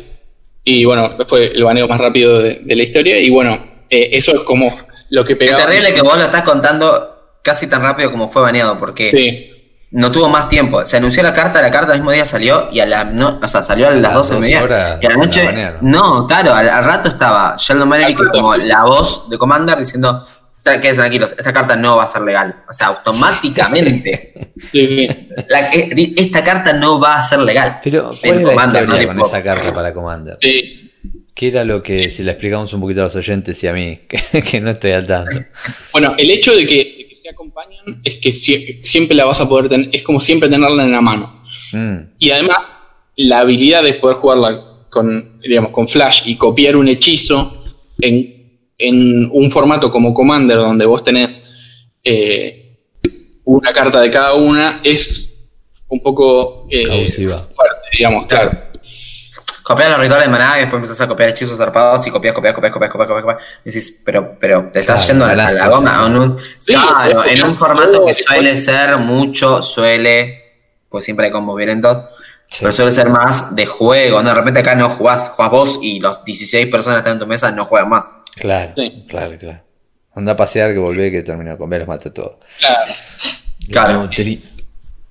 Y 0.63 0.85
bueno, 0.85 1.09
fue 1.27 1.47
el 1.53 1.63
baneo 1.63 1.87
más 1.87 1.99
rápido 1.99 2.39
de, 2.39 2.59
de 2.63 2.75
la 2.75 2.83
historia. 2.83 3.19
Y 3.19 3.29
bueno, 3.29 3.59
eh, 3.89 4.09
eso 4.13 4.31
es 4.33 4.39
como 4.41 4.75
lo 5.09 5.23
que 5.23 5.33
Es 5.33 5.39
pegaba. 5.39 5.65
terrible 5.65 5.93
que 5.93 6.01
vos 6.01 6.15
lo 6.17 6.23
estás 6.23 6.43
contando 6.43 7.09
casi 7.43 7.67
tan 7.67 7.81
rápido 7.81 8.11
como 8.11 8.29
fue 8.29 8.41
baneado, 8.41 8.79
porque 8.79 9.07
Sí, 9.07 9.49
no 9.91 10.09
tuvo 10.11 10.29
más 10.29 10.47
tiempo. 10.47 10.85
Se 10.85 10.95
anunció 10.97 11.21
la 11.21 11.33
carta, 11.33 11.61
la 11.61 11.69
carta 11.69 11.91
el 11.93 11.99
mismo 11.99 12.11
día 12.13 12.23
salió 12.23 12.69
y 12.71 12.79
a 12.79 12.85
la 12.85 13.03
no, 13.03 13.39
o 13.43 13.47
sea, 13.47 13.61
salió 13.61 13.87
a 13.87 13.91
las 13.91 14.01
las 14.01 14.13
12 14.13 14.33
dos 14.35 14.41
media. 14.41 14.63
horas 14.63 14.99
Y 15.01 15.05
a 15.05 15.09
la 15.09 15.15
noche. 15.17 15.71
No, 15.81 16.25
claro, 16.25 16.53
al, 16.55 16.69
al 16.69 16.85
rato 16.85 17.09
estaba 17.09 17.57
Sheldon 17.59 17.89
Manelli, 17.89 18.13
es 18.13 18.29
como 18.29 18.55
la 18.55 18.83
voz 18.85 19.29
de 19.29 19.37
Commander, 19.37 19.77
diciendo: 19.77 20.25
"Tra- 20.25 20.25
Quédense 20.63 20.95
tranquilos, 20.95 21.35
esta 21.37 21.51
carta 21.51 21.75
no 21.75 21.97
va 21.97 22.03
a 22.03 22.07
ser 22.07 22.21
legal. 22.21 22.63
O 22.69 22.73
sea, 22.73 22.87
automáticamente. 22.87 24.53
sí, 24.71 24.87
sí. 24.87 25.07
la- 25.49 25.69
di- 25.69 26.13
esta 26.17 26.43
carta 26.43 26.73
no 26.73 26.99
va 26.99 27.17
a 27.17 27.21
ser 27.21 27.39
legal. 27.39 27.79
Pero, 27.83 28.09
¿cuál 28.21 28.31
es 28.37 28.41
la 28.43 28.49
Commander, 28.49 28.83
historia 28.83 29.01
no 29.01 29.07
con 29.07 29.17
le 29.17 29.23
esa 29.23 29.43
carta 29.43 29.73
para 29.73 29.93
Commander? 29.93 30.37
Sí. 30.41 30.79
¿Qué 31.35 31.47
era 31.47 31.63
lo 31.63 31.81
que, 31.81 32.11
si 32.11 32.21
la 32.23 32.33
explicamos 32.33 32.71
un 32.73 32.81
poquito 32.81 33.01
a 33.01 33.05
los 33.05 33.15
oyentes 33.15 33.61
y 33.63 33.67
a 33.67 33.73
mí, 33.73 34.01
que, 34.07 34.41
que 34.41 34.61
no 34.61 34.71
estoy 34.71 34.91
al 34.91 35.07
tanto? 35.07 35.35
Bueno, 35.91 36.13
el 36.17 36.29
hecho 36.29 36.55
de 36.55 36.65
que, 36.65 36.75
de 36.97 37.07
que 37.09 37.15
se 37.15 37.29
acompañan 37.29 38.01
es 38.03 38.15
que 38.17 38.29
sie- 38.31 38.79
siempre 38.83 39.15
la 39.15 39.25
vas 39.25 39.41
a 39.41 39.49
poder 39.49 39.67
tener, 39.67 39.89
es 39.91 40.03
como 40.03 40.19
siempre 40.19 40.47
tenerla 40.47 40.83
en 40.83 40.91
la 40.91 41.01
mano. 41.01 41.43
Mm, 41.73 41.97
Y 42.19 42.29
además, 42.31 42.57
la 43.17 43.39
habilidad 43.39 43.83
de 43.83 43.93
poder 43.95 44.15
jugarla 44.17 44.61
con, 44.89 45.39
digamos, 45.41 45.71
con 45.71 45.87
Flash 45.87 46.21
y 46.27 46.35
copiar 46.35 46.75
un 46.75 46.87
hechizo 46.87 47.63
en, 47.99 48.32
en 48.87 49.29
un 49.31 49.49
formato 49.51 49.91
como 49.91 50.13
Commander, 50.13 50.57
donde 50.57 50.85
vos 50.85 51.03
tenés 51.03 51.43
eh, 52.03 52.79
una 53.45 53.71
carta 53.73 54.01
de 54.01 54.09
cada 54.11 54.33
una, 54.33 54.81
es 54.83 55.29
un 55.87 56.01
poco 56.01 56.67
eh, 56.69 56.85
fuerte, 57.09 57.87
digamos, 57.97 58.25
claro. 58.27 58.51
Copias 59.63 59.89
los 59.91 59.99
rituales 59.99 60.25
de 60.27 60.31
maná 60.31 60.57
y 60.57 60.61
después 60.61 60.79
empezás 60.79 60.99
a 60.99 61.07
copiar 61.07 61.29
hechizos 61.29 61.57
zarpados 61.57 62.05
y 62.05 62.11
copias, 62.11 62.33
copias, 62.33 62.53
copias, 62.53 62.73
copias, 62.73 62.91
copias, 62.91 63.07
copias. 63.07 63.23
copias. 63.23 63.47
Y 63.63 63.69
decís, 63.71 64.01
pero, 64.03 64.35
pero 64.37 64.69
te 64.73 64.81
estás 64.81 65.05
Claro, 65.05 65.13
yendo 65.13 65.25
a 65.25 65.35
la, 65.35 65.47
a 65.47 65.51
la 65.53 65.69
ganaste, 65.69 65.75
goma. 65.75 65.91
sí. 65.93 65.95
a 65.95 66.05
un- 66.05 66.39
Sí, 66.43 66.73
claro, 66.73 67.25
en 67.25 67.43
un 67.43 67.57
formato 67.57 68.05
que 68.05 68.13
suele 68.13 68.57
ser 68.57 68.97
mucho, 68.97 69.63
suele, 69.63 70.43
pues 70.89 71.05
siempre 71.05 71.27
hay 71.27 71.31
combos 71.31 71.55
violentos, 71.55 72.09
sí. 72.49 72.57
pero 72.59 72.73
suele 72.73 72.91
ser 72.91 73.07
más 73.09 73.55
de 73.55 73.65
juego. 73.65 74.21
¿no? 74.21 74.27
De 74.29 74.35
repente 74.35 74.59
acá 74.59 74.75
no 74.75 74.89
jugás, 74.89 75.29
jugás 75.29 75.51
vos 75.51 75.79
y 75.81 76.01
los 76.01 76.25
16 76.25 76.67
personas 76.67 76.97
que 76.97 76.99
están 76.99 77.13
en 77.13 77.19
tu 77.19 77.27
mesa 77.27 77.49
no 77.51 77.63
juegan 77.63 77.87
más. 77.87 78.05
Claro, 78.35 78.73
Sí. 78.75 79.05
claro, 79.07 79.37
claro. 79.37 79.61
Anda 80.15 80.33
a 80.33 80.35
pasear 80.35 80.73
que 80.73 80.79
volvé 80.79 81.11
que 81.11 81.23
terminó 81.23 81.57
con 81.57 81.69
ver, 81.69 81.79
los 81.81 81.87
mata 81.87 82.13
todo. 82.13 82.39
Claro. 82.59 82.91
Claro. 83.71 84.09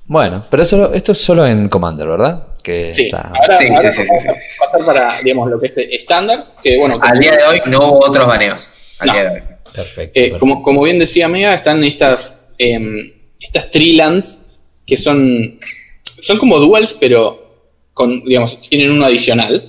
Bueno, 0.07 0.45
pero 0.51 0.63
eso, 0.63 0.93
esto 0.93 1.13
es 1.13 1.19
solo 1.19 1.47
en 1.47 1.69
Commander, 1.69 2.07
¿verdad? 2.07 2.49
Que 2.63 2.93
Sí, 2.93 3.05
está... 3.07 3.21
ahora, 3.35 3.57
Sí, 3.57 3.67
ahora 3.69 3.93
sí, 3.93 4.03
sí, 4.03 4.09
vamos 4.09 4.23
sí, 4.23 4.29
a 4.29 4.71
pasar 4.73 4.87
para, 4.87 5.23
digamos, 5.23 5.51
lo 5.51 5.59
que 5.61 5.67
es 5.67 5.77
estándar, 5.79 6.55
que 6.63 6.77
bueno, 6.79 6.99
Al 7.03 7.19
día 7.19 7.37
de 7.37 7.45
hoy 7.45 7.63
no 7.67 7.89
hubo 7.93 8.07
otros 8.07 8.27
baneos. 8.27 8.75
Al 8.99 9.07
No. 9.09 9.13
día 9.15 9.23
de 9.25 9.31
hoy. 9.31 9.41
Perfecto. 9.75 10.03
Eh, 10.03 10.11
perfecto. 10.13 10.39
como, 10.41 10.63
como 10.63 10.83
bien 10.83 10.99
decía 10.99 11.29
Mega, 11.29 11.55
están 11.55 11.83
estas, 11.83 12.37
em, 12.59 13.13
estas 13.41 13.71
Treelands 13.71 14.39
que 14.87 14.97
son, 14.97 15.59
son 16.03 16.39
como 16.39 16.59
duals, 16.59 16.95
pero 17.01 17.71
con, 17.95 18.23
digamos, 18.25 18.61
tienen 18.61 18.91
uno 18.91 19.07
adicional 19.07 19.69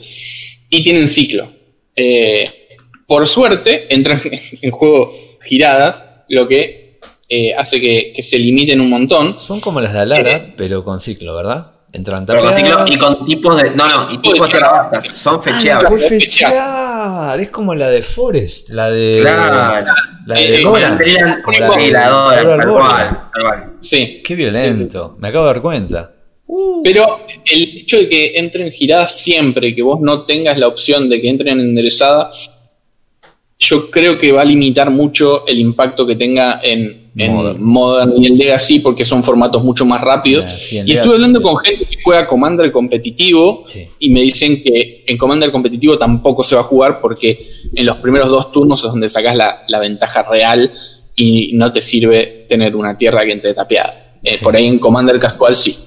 y 0.69 0.83
tienen 0.83 1.07
ciclo. 1.07 1.49
Eh, 1.95 2.62
por 3.07 3.27
suerte, 3.27 3.87
entran 3.93 4.21
en 4.61 4.71
juego 4.71 5.13
giradas, 5.41 6.03
lo 6.29 6.47
que 6.47 6.99
eh, 7.29 7.53
hace 7.55 7.79
que, 7.81 8.13
que 8.15 8.23
se 8.23 8.37
limiten 8.37 8.79
un 8.81 8.89
montón. 8.89 9.39
Son 9.39 9.59
como 9.59 9.81
las 9.81 9.93
de 9.93 9.99
Alara, 9.99 10.31
Eh, 10.35 10.53
pero 10.57 10.83
con 10.83 10.99
ciclo, 11.01 11.35
¿verdad? 11.35 11.67
Entran 11.91 12.25
Pero 12.25 12.39
con 12.39 12.51
ciclo 12.53 12.85
y 12.87 12.97
con 12.97 13.23
tipos 13.25 13.61
de. 13.61 13.69
No, 13.71 13.87
no, 13.87 14.11
y 14.11 14.17
tipos 14.17 14.49
de 14.51 14.59
Son 15.13 15.35
Ah, 15.35 15.41
fecheables. 15.41 15.89
puedes 15.89 16.07
Puedes 16.07 16.23
fechear. 16.23 17.39
Es 17.39 17.49
como 17.51 17.75
la 17.75 17.87
de 17.89 18.01
Forest, 18.01 18.69
la 18.69 18.89
de. 18.89 19.19
Claro. 19.21 19.91
La 20.25 20.39
Eh, 20.41 20.51
de 20.51 20.59
eh, 20.59 20.63
Dora. 20.63 20.89
la 20.89 20.97
Trillian- 20.97 21.41
Como 21.43 21.59
la 21.59 21.69
sí, 21.69 21.79
de- 21.85 21.91
la 21.91 22.09
Dora, 22.09 22.43
Dora 22.43 22.57
tal 22.63 22.73
cual, 22.73 23.29
tal 23.33 23.41
cual. 23.43 23.73
Sí. 23.81 24.21
Qué 24.25 24.33
violento. 24.35 25.15
Me 25.19 25.27
acabo 25.27 25.45
de 25.45 25.53
dar 25.53 25.61
cuenta. 25.61 26.13
Pero 26.83 27.19
el 27.45 27.77
hecho 27.81 27.97
de 27.97 28.09
que 28.09 28.33
entren 28.37 28.71
giradas 28.71 29.19
siempre 29.19 29.67
y 29.69 29.75
que 29.75 29.81
vos 29.83 29.99
no 30.01 30.21
tengas 30.25 30.57
la 30.57 30.67
opción 30.67 31.09
de 31.09 31.21
que 31.21 31.29
entren 31.29 31.59
enderezadas, 31.59 32.62
yo 33.63 33.89
creo 33.89 34.19
que 34.19 34.31
va 34.31 34.41
a 34.41 34.45
limitar 34.45 34.89
mucho 34.91 35.47
el 35.47 35.57
impacto 35.59 36.05
que 36.05 36.15
tenga 36.17 36.59
en, 36.61 37.09
en 37.15 37.33
Modern. 37.33 37.63
Modern 37.63 38.13
y 38.21 38.27
en 38.27 38.37
Legacy 38.37 38.79
porque 38.79 39.05
son 39.05 39.23
formatos 39.23 39.63
mucho 39.63 39.85
más 39.85 40.01
rápidos. 40.01 40.51
Sí, 40.53 40.81
y 40.85 40.93
estuve 40.93 41.15
hablando 41.15 41.41
con 41.41 41.55
gente 41.57 41.85
que 41.85 41.97
juega 42.03 42.27
Commander 42.27 42.71
competitivo 42.71 43.63
Sí. 43.65 43.87
y 43.99 44.09
me 44.09 44.21
dicen 44.21 44.61
que 44.61 45.05
en 45.07 45.17
Commander 45.17 45.49
competitivo 45.51 45.97
tampoco 45.97 46.43
se 46.43 46.55
va 46.55 46.61
a 46.61 46.65
jugar 46.65 46.99
porque 46.99 47.47
en 47.73 47.85
los 47.85 47.97
primeros 47.97 48.27
dos 48.29 48.51
turnos 48.51 48.83
es 48.83 48.91
donde 48.91 49.07
sacas 49.07 49.35
la, 49.35 49.63
la 49.67 49.79
ventaja 49.79 50.23
real 50.23 50.73
y 51.15 51.51
no 51.53 51.71
te 51.71 51.81
sirve 51.81 52.45
tener 52.49 52.75
una 52.75 52.97
tierra 52.97 53.23
que 53.25 53.31
entre 53.31 53.53
tapeada. 53.53 54.17
Eh. 54.21 54.37
Por 54.43 54.55
ahí 54.55 54.65
en 54.67 54.79
Commander 54.79 55.19
casual 55.19 55.55
sí. 55.55 55.77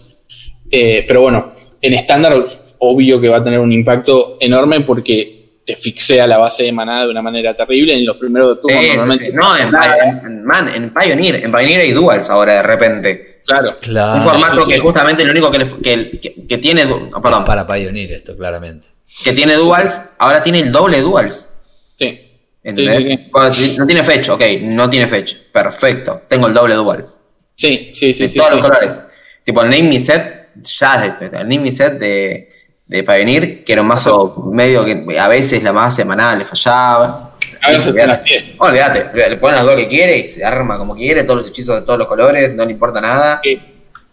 Eh, 0.71 1.05
pero 1.07 1.21
bueno, 1.23 1.51
en 1.83 1.95
estándar 1.95 2.45
obvio 2.79 3.21
que 3.21 3.29
va 3.29 3.39
a 3.39 3.45
tener 3.45 3.59
un 3.61 3.73
impacto 3.73 4.37
enorme 4.41 4.81
porque 4.81 5.36
te 5.67 5.75
fixea 5.77 6.27
la 6.29 6.39
base 6.39 6.63
de 6.63 6.73
manada 6.73 7.03
de 7.05 7.11
una 7.11 7.21
manera 7.23 7.55
terrible 7.55 7.93
en 7.95 8.07
los 8.07 8.17
primeros 8.17 8.61
turnos 8.61 8.81
Sí, 8.83 8.89
normalmente. 8.91 9.27
sí. 9.27 9.33
No, 9.35 9.57
en, 9.57 9.69
en- 9.69 10.27
en- 10.27 10.45
man, 10.45 10.69
en 10.73 10.95
Pioneer, 10.95 11.45
en 11.45 11.51
Pioneer 11.53 11.81
hay 11.81 11.93
duals 11.93 12.31
ahora 12.31 12.55
de 12.55 12.63
repente. 12.63 13.41
Claro. 13.45 13.77
Claro. 13.81 14.15
un 14.15 14.23
formato 14.23 14.61
sí, 14.63 14.69
que 14.71 14.75
sí. 14.77 14.81
justamente 14.81 15.25
lo 15.25 15.31
único 15.33 15.51
que, 15.51 15.59
le- 15.59 15.71
que, 15.83 16.19
que- 16.21 16.47
que 16.47 16.59
tiene, 16.59 16.85
oh, 16.85 17.21
perdón, 17.21 17.45
Para 17.45 17.67
Pioneer 17.67 18.13
esto, 18.13 18.37
claramente. 18.37 18.89
que 19.25 19.33
tiene 19.33 19.55
duals, 19.55 20.01
ahora 20.19 20.43
tiene 20.43 20.61
el 20.61 20.71
doble 20.73 21.01
duals. 21.01 21.53
Sí. 21.97 22.23
¿Entendés? 22.63 22.97
Sí, 22.99 23.05
sí, 23.05 23.11
sí. 23.11 23.29
Cuando 23.31 23.55
si- 23.55 23.77
No 23.79 23.87
tiene 23.87 24.03
fetch, 24.05 24.29
ok, 24.31 24.43
no 24.63 24.89
tiene 24.91 25.07
fetch. 25.09 25.35
Perfecto, 25.53 26.23
tengo 26.29 26.47
el 26.47 26.55
doble 26.55 26.75
dual. 26.77 27.07
Sí, 27.55 27.91
sí, 27.95 28.13
sí. 28.13 28.25
de 28.25 28.29
sí, 28.29 28.39
todos 28.39 28.51
sí. 28.51 28.57
los 28.57 28.67
colores. 28.67 29.03
Tipo 29.45 29.63
el 29.63 29.71
Name 29.71 29.83
Me 29.85 29.99
Set, 30.01 30.49
ya 30.63 31.07
es 31.07 31.15
el 31.21 31.31
Name 31.33 31.59
Me 31.61 31.73
Set 31.73 31.95
de, 31.95 32.49
de 32.87 33.03
Pioneer, 33.03 33.65
que 33.65 33.73
era 33.73 33.83
un 33.83 33.89
mazo 33.89 34.51
medio 34.53 34.85
que 34.85 35.19
a 35.19 35.29
veces 35.29 35.63
la 35.63 35.73
más 35.73 35.95
semanal 35.95 36.39
le 36.39 36.45
fallaba. 36.45 37.37
Ahora 37.63 37.81
se 37.81 37.93
te 37.93 38.01
Olvídate. 38.01 38.55
Olvídate, 38.59 39.29
le 39.31 39.37
ponen 39.39 39.57
las 39.57 39.67
dos 39.67 39.75
que 39.77 39.89
quiere 39.89 40.19
y 40.19 40.27
se 40.27 40.45
arma 40.45 40.79
como 40.79 40.95
quiere, 40.95 41.25
todos 41.25 41.39
los 41.41 41.49
hechizos 41.49 41.81
de 41.81 41.87
todos 41.87 41.99
los 41.99 42.09
colores, 42.09 42.55
no 42.55 42.65
le 42.65 42.73
importa 42.73 43.01
nada. 43.01 43.41
Sí, 43.43 43.59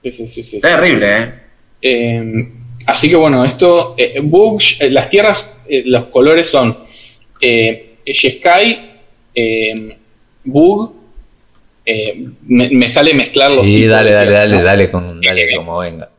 sí, 0.03 0.11
sí, 0.11 0.27
sí, 0.27 0.43
sí. 0.43 0.59
Terrible, 0.59 1.17
¿eh? 1.17 1.33
Eh, 1.81 2.49
así 2.87 3.09
que 3.09 3.15
bueno, 3.15 3.45
esto, 3.45 3.93
eh, 3.97 4.19
Bugs, 4.23 4.81
eh, 4.81 4.89
las 4.89 5.09
tierras, 5.09 5.47
eh, 5.67 5.83
los 5.85 6.05
colores 6.05 6.49
son 6.49 6.79
eh, 7.39 7.97
Sky, 8.11 8.89
eh, 9.35 9.97
Bug, 10.45 10.95
eh, 11.85 12.25
me, 12.47 12.69
me 12.69 12.89
sale 12.89 13.13
mezclar 13.13 13.51
los 13.51 13.65
Sí, 13.65 13.85
dale, 13.85 14.11
dale, 14.11 14.31
dale, 14.31 14.61
dale, 14.61 14.89
con, 14.89 15.19
dale 15.21 15.55
como 15.55 15.79
venga. 15.79 16.09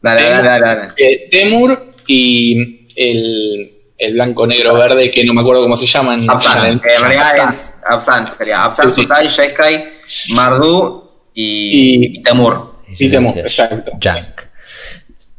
Dale, 0.00 0.22
dale, 0.22 0.48
dale, 0.48 0.66
dale. 0.66 0.88
Eh, 0.96 1.28
Temur 1.30 1.91
y 2.06 2.86
el, 2.96 3.72
el 3.98 4.12
blanco, 4.14 4.46
negro, 4.46 4.74
verde, 4.74 5.10
que 5.10 5.24
no 5.24 5.34
me 5.34 5.40
acuerdo 5.40 5.62
cómo 5.62 5.76
se 5.76 5.86
llaman. 5.86 6.28
Absan, 6.28 6.66
en- 6.66 6.72
en 6.72 7.00
realidad 7.00 7.48
es 7.48 7.76
Absan, 7.86 8.28
sería 8.36 8.64
Absan, 8.64 8.88
Sí, 8.90 8.94
sí. 8.94 9.00
Sultai, 9.02 9.28
Jeskai, 9.28 9.88
Mardu 10.34 11.10
y, 11.34 11.44
Y- 11.44 12.18
y 12.18 12.22
Temur. 12.22 12.76
Y 12.98 13.08
Temur, 13.08 13.38
exacto. 13.38 13.92
Junk. 13.92 14.42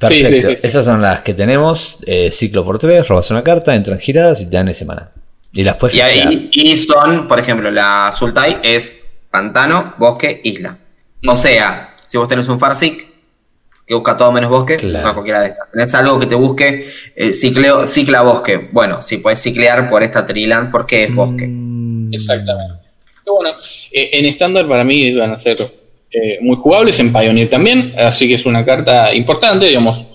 Sí, 0.08 0.16
sí, 0.18 0.22
Perfecto. 0.24 0.50
sí, 0.50 0.56
sí. 0.58 0.68
Esas 0.68 0.84
son 0.86 1.02
las 1.02 1.22
que 1.22 1.34
tenemos. 1.34 2.00
eh, 2.06 2.30
ciclo 2.32 2.66
por 2.66 2.78
tres, 2.78 3.08
robas 3.08 3.30
una 3.32 3.44
carta, 3.44 3.74
entran 3.74 4.00
giradas 4.00 4.42
y 4.42 4.50
te 4.50 4.56
dan 4.58 4.66
de 4.66 4.74
semana. 4.74 5.12
Y 5.54 5.64
las 5.64 5.76
puedes 5.76 5.96
Y 5.96 6.02
ahí 6.02 6.50
y 6.52 6.76
son, 6.76 7.28
por 7.28 7.40
ejemplo, 7.40 7.70
la 7.72 8.12
Sultai 8.18 8.60
es 8.64 9.06
pantano, 9.32 9.94
bosque, 9.98 10.42
isla. 10.44 10.78
O 11.28 11.36
sea, 11.38 11.96
si 12.06 12.18
vos 12.18 12.28
tenés 12.28 12.50
un 12.50 12.60
Farsic 12.60 13.08
que 13.86 13.94
busca 13.94 14.18
todo 14.18 14.32
menos 14.32 14.50
bosque, 14.50 14.78
Claro. 14.78 15.08
no 15.08 15.14
cualquiera 15.14 15.42
de 15.42 15.48
estas. 15.50 15.72
Tenés 15.72 15.94
algo 15.96 16.20
que 16.20 16.26
te 16.26 16.36
busque 16.36 16.88
eh, 17.16 17.34
cicleo, 17.34 17.86
cicla 17.86 18.22
bosque. 18.22 18.70
Bueno, 18.72 19.02
si 19.02 19.18
puedes 19.18 19.40
ciclear 19.40 19.90
por 19.90 20.04
esta 20.04 20.26
Triland 20.26 20.72
porque 20.72 21.04
es 21.04 21.14
bosque. 21.14 21.48
Mm, 21.48 22.14
Exactamente. 22.14 22.76
Pero 23.26 23.36
bueno, 23.36 23.52
eh, 23.92 24.10
en 24.14 24.26
estándar 24.26 24.68
para 24.68 24.84
mí 24.84 25.14
van 25.14 25.32
a 25.32 25.38
ser 25.40 25.58
eh, 26.12 26.38
muy 26.42 26.56
jugables, 26.56 27.00
en 27.00 27.12
Pioneer 27.12 27.50
también, 27.50 27.94
así 27.98 28.28
que 28.28 28.36
es 28.36 28.46
una 28.46 28.64
carta 28.64 29.14
importante, 29.16 29.66
digamos. 29.66 30.06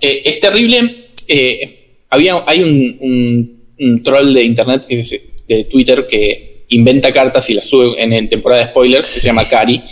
Eh, 0.00 0.22
es 0.24 0.40
terrible. 0.40 1.08
eh, 1.28 1.78
había, 2.10 2.42
hay 2.46 2.62
un, 2.62 2.98
un- 3.00 3.62
un 3.80 4.02
troll 4.02 4.32
de 4.34 4.42
internet, 4.44 4.84
que 4.86 5.00
es 5.00 5.10
de 5.48 5.64
Twitter, 5.64 6.06
que 6.08 6.64
inventa 6.68 7.10
cartas 7.12 7.48
y 7.50 7.54
las 7.54 7.64
sube 7.64 8.00
en, 8.02 8.12
en 8.12 8.28
temporada 8.28 8.62
de 8.62 8.68
spoilers, 8.68 9.12
que 9.14 9.20
se 9.20 9.26
llama 9.26 9.48
Cari. 9.48 9.82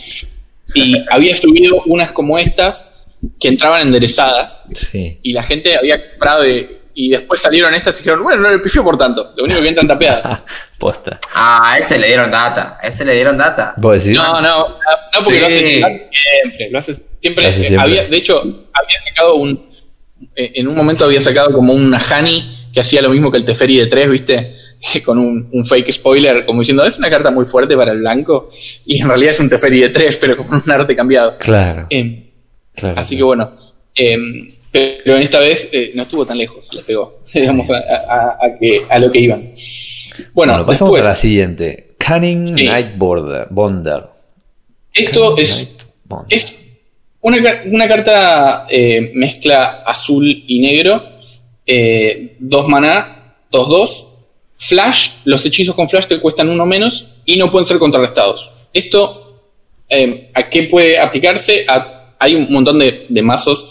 Y 0.75 0.97
había 1.11 1.35
subido 1.35 1.83
unas 1.87 2.13
como 2.13 2.39
estas 2.39 2.85
que 3.39 3.49
entraban 3.49 3.83
enderezadas 3.83 4.61
Sí. 4.75 5.19
y 5.23 5.33
la 5.33 5.43
gente 5.43 5.77
había 5.77 6.11
comprado 6.11 6.43
de- 6.43 6.81
y 6.95 7.11
después 7.11 7.41
salieron 7.41 7.73
estas 7.73 7.95
y 7.97 7.99
dijeron, 7.99 8.23
bueno, 8.23 8.43
no 8.43 8.51
le 8.51 8.59
pifió 8.59 8.83
por 8.83 8.99
tanto, 8.99 9.33
lo 9.37 9.45
único 9.45 9.61
que 9.63 9.69
entran 9.69 9.87
tapeadas. 9.89 10.41
Posta. 10.79 11.19
Ah, 11.35 11.73
a 11.73 11.79
ese 11.79 11.99
le 11.99 12.07
dieron 12.09 12.31
data. 12.31 12.79
A 12.83 12.89
ese 12.89 13.05
le 13.05 13.15
dieron 13.15 13.39
data. 13.39 13.75
¿Vos 13.77 14.03
decís? 14.03 14.17
No, 14.19 14.41
no, 14.41 14.69
no, 14.69 14.77
porque 15.25 15.35
Sí. 15.35 15.41
lo 15.41 15.47
hace 15.47 16.09
siempre, 16.13 16.71
lo 16.71 16.79
hace 16.79 16.95
siempre. 17.21 17.43
Lo 17.45 17.49
hace 17.51 17.61
Eh, 17.63 17.65
siempre. 17.69 17.81
había- 17.91 18.09
de 18.09 18.17
hecho, 18.17 18.39
había 18.43 18.99
sacado 19.09 19.35
un, 19.37 19.71
eh, 20.37 20.53
en 20.57 20.69
un 20.69 20.75
momento 20.75 21.05
había 21.05 21.21
sacado 21.21 21.53
como 21.53 21.73
una 21.75 21.99
Hani 21.99 22.69
que 22.73 22.81
hacía 22.81 23.03
lo 23.03 23.11
mismo 23.11 23.31
que 23.31 23.37
el 23.39 23.45
Teferi 23.45 23.77
de 23.79 23.87
3, 23.87 24.11
¿viste? 24.11 24.55
Con 25.05 25.19
un, 25.19 25.49
un 25.53 25.67
fake 25.67 25.93
spoiler, 25.93 26.45
como 26.47 26.61
diciendo, 26.61 26.85
es 26.85 26.99
una 26.99 27.11
carta 27.11 27.31
muy 27.31 27.45
fuerte 27.47 27.77
para 27.77 27.93
el 27.93 27.99
blanco, 27.99 28.49
y 28.87 29.01
en 29.01 29.09
realidad 29.09 29.31
es 29.33 29.41
un 29.41 29.49
Teferi 29.49 29.81
de 29.81 29.91
3, 29.91 30.17
pero 30.17 30.37
con 30.37 30.47
un 30.55 30.71
arte 30.71 30.97
cambiado. 30.97 31.37
Claro. 31.39 31.87
Eh, 31.91 32.30
claro, 32.75 32.99
así 33.01 33.17
que 33.17 33.23
bueno, 33.23 33.53
eh, 33.97 34.17
pero 34.73 35.17
en 35.17 35.23
esta 35.23 35.41
vez 35.41 35.69
eh, 35.73 35.93
no 35.95 36.03
estuvo 36.05 36.25
tan 36.27 36.39
lejos, 36.39 36.67
le 36.73 36.83
pegó, 36.83 37.21
digamos, 37.35 37.69
a, 37.71 37.75
a- 37.77 38.39
a 38.47 38.59
que, 38.59 38.83
a 38.89 38.99
lo 38.99 39.11
que 39.11 39.21
iban. 39.21 39.53
Bueno, 40.33 40.53
Bueno, 40.53 40.67
pasamos 40.67 40.93
después, 40.95 41.07
a 41.07 41.11
la 41.11 41.17
siguiente. 41.17 41.95
Cunning 42.07 42.47
Sí. 42.49 42.65
Night 42.65 42.97
Border, 42.97 43.47
Bonder. 43.51 44.05
esto 44.93 45.37
es 45.37 45.77
Bonder. 46.05 46.27
Es 46.37 46.59
una, 47.21 47.37
una 47.67 47.87
carta 47.89 48.67
eh, 48.71 49.11
mezcla 49.15 49.83
azul 49.87 50.45
y 50.47 50.59
negro, 50.61 51.03
eh, 51.67 52.37
dos 52.39 52.67
maná, 52.69 53.35
dos 53.51 53.69
dos. 53.69 54.07
Flash, 54.63 55.13
los 55.25 55.45
hechizos 55.47 55.75
con 55.75 55.89
flash 55.89 56.07
te 56.07 56.19
cuestan 56.21 56.49
uno 56.51 56.67
menos 56.67 57.15
y 57.25 57.37
no 57.39 57.51
pueden 57.51 57.65
ser 57.67 57.79
contrarrestados. 57.79 58.51
Esto, 58.75 59.41
eh, 59.89 60.31
¿a 60.35 60.49
qué 60.51 60.65
puede 60.65 60.99
aplicarse? 60.99 61.65
A- 61.67 62.00
hay 62.21 62.35
un 62.37 62.53
montón 62.53 62.79
de, 62.79 63.07
de 63.09 63.23
mazos. 63.23 63.67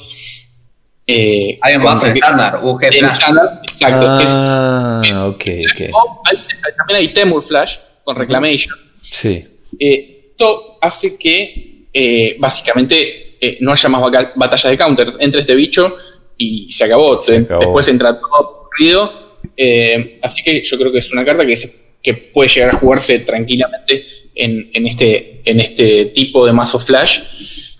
eh, 1.08 1.58
Hay 1.62 1.76
un 1.76 1.84
mazo 1.84 2.06
estándar, 2.08 2.60
UG 2.64 2.84
en 2.84 2.93
Flash. 2.93 3.14
estándar, 3.14 3.62
exacto. 3.64 4.16
que 4.18 4.24
es- 4.24 4.30
Ah, 4.32 5.28
ok, 5.28 5.43
ok. 5.74 5.82
o 5.93 6.22
hay- 6.26 6.38
también 6.78 6.97
hay 7.00 7.08
Temur 7.10 7.41
Flash 7.43 7.78
con 8.04 8.16
Reclamation. 8.16 8.76
Sí. 9.02 9.43
Eh, 9.80 10.26
esto 10.32 10.78
hace 10.82 11.18
que 11.18 11.86
eh, 11.93 12.36
básicamente 12.39 13.38
eh, 13.41 13.58
no 13.62 13.72
haya 13.72 13.89
más 13.89 14.02
batallas 14.36 14.70
de 14.70 14.78
counter. 14.78 15.14
Entra 15.20 15.41
este 15.41 15.56
bicho 15.56 15.95
y 16.38 16.72
se 16.72 16.84
acabó. 16.84 17.20
Se 17.22 17.39
Te- 17.39 17.45
acabó. 17.45 17.62
Después 17.62 17.88
entra 17.88 18.20
todo 18.20 18.68
corrido. 18.70 19.39
Eh, 19.58 20.20
así 20.22 20.43
que 20.43 20.62
yo 20.64 20.78
creo 20.78 20.91
que 20.91 21.00
es 21.00 21.12
una 21.12 21.26
carta 21.26 21.45
que, 21.45 21.56
se- 21.56 21.74
que 22.04 22.14
puede 22.14 22.50
llegar 22.50 22.70
a 22.76 22.78
jugarse 22.78 23.20
tranquilamente 23.20 24.06
en, 24.36 24.70
en 24.74 24.88
este, 24.88 25.41
en 25.45 25.60
este 25.60 26.06
tipo 26.08 26.45
de 26.45 26.54
mazo 26.54 26.80
flash. 26.80 27.20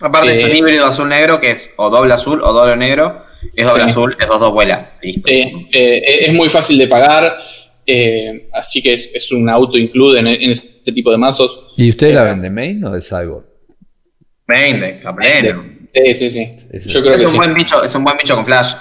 Aparte 0.00 0.32
es 0.32 0.40
Eh, 0.40 0.46
un 0.46 0.56
híbrido 0.56 0.86
azul-negro 0.86 1.40
que 1.40 1.50
es 1.52 1.70
o 1.76 1.90
doble 1.90 2.14
azul 2.14 2.40
o 2.42 2.52
doble 2.52 2.76
negro. 2.76 3.24
Es 3.54 3.66
doble 3.66 3.84
Sí. 3.84 3.90
azul, 3.90 4.16
es 4.18 4.26
dos 4.28 4.40
dos 4.40 4.52
vuela. 4.52 4.92
Listo. 5.02 5.28
Eh, 5.30 5.68
eh, 5.72 6.02
es 6.26 6.34
muy 6.34 6.48
fácil 6.48 6.78
de 6.78 6.86
pagar. 6.88 7.38
eh, 7.86 8.48
así 8.52 8.80
que 8.82 8.92
es, 8.94 9.10
es 9.14 9.32
un 9.32 9.48
auto 9.48 9.76
include 9.76 10.20
en, 10.20 10.26
en 10.28 10.50
este 10.52 10.92
tipo 10.92 11.10
de 11.10 11.16
mazos. 11.18 11.64
¿Y 11.76 11.90
usted 11.90 12.08
Eh, 12.08 12.12
la 12.12 12.22
vende 12.22 12.48
main 12.48 12.84
o 12.84 12.92
de 12.92 13.00
cyborg? 13.00 13.44
Main 14.46 14.80
deck, 14.80 15.04
a 15.06 15.14
pleno. 15.16 15.64
Sí, 15.94 16.14
sí, 16.14 16.30
sí. 16.30 16.50
Yo 16.86 17.00
creo 17.00 17.14
Es 17.14 17.18
que 17.18 17.24
un 17.26 17.30
sí. 17.32 17.36
buen 17.38 17.54
bicho, 17.54 17.82
es 17.82 17.92
un 17.96 18.04
buen 18.04 18.16
bicho 18.16 18.36
con 18.36 18.44
flash. 18.46 18.74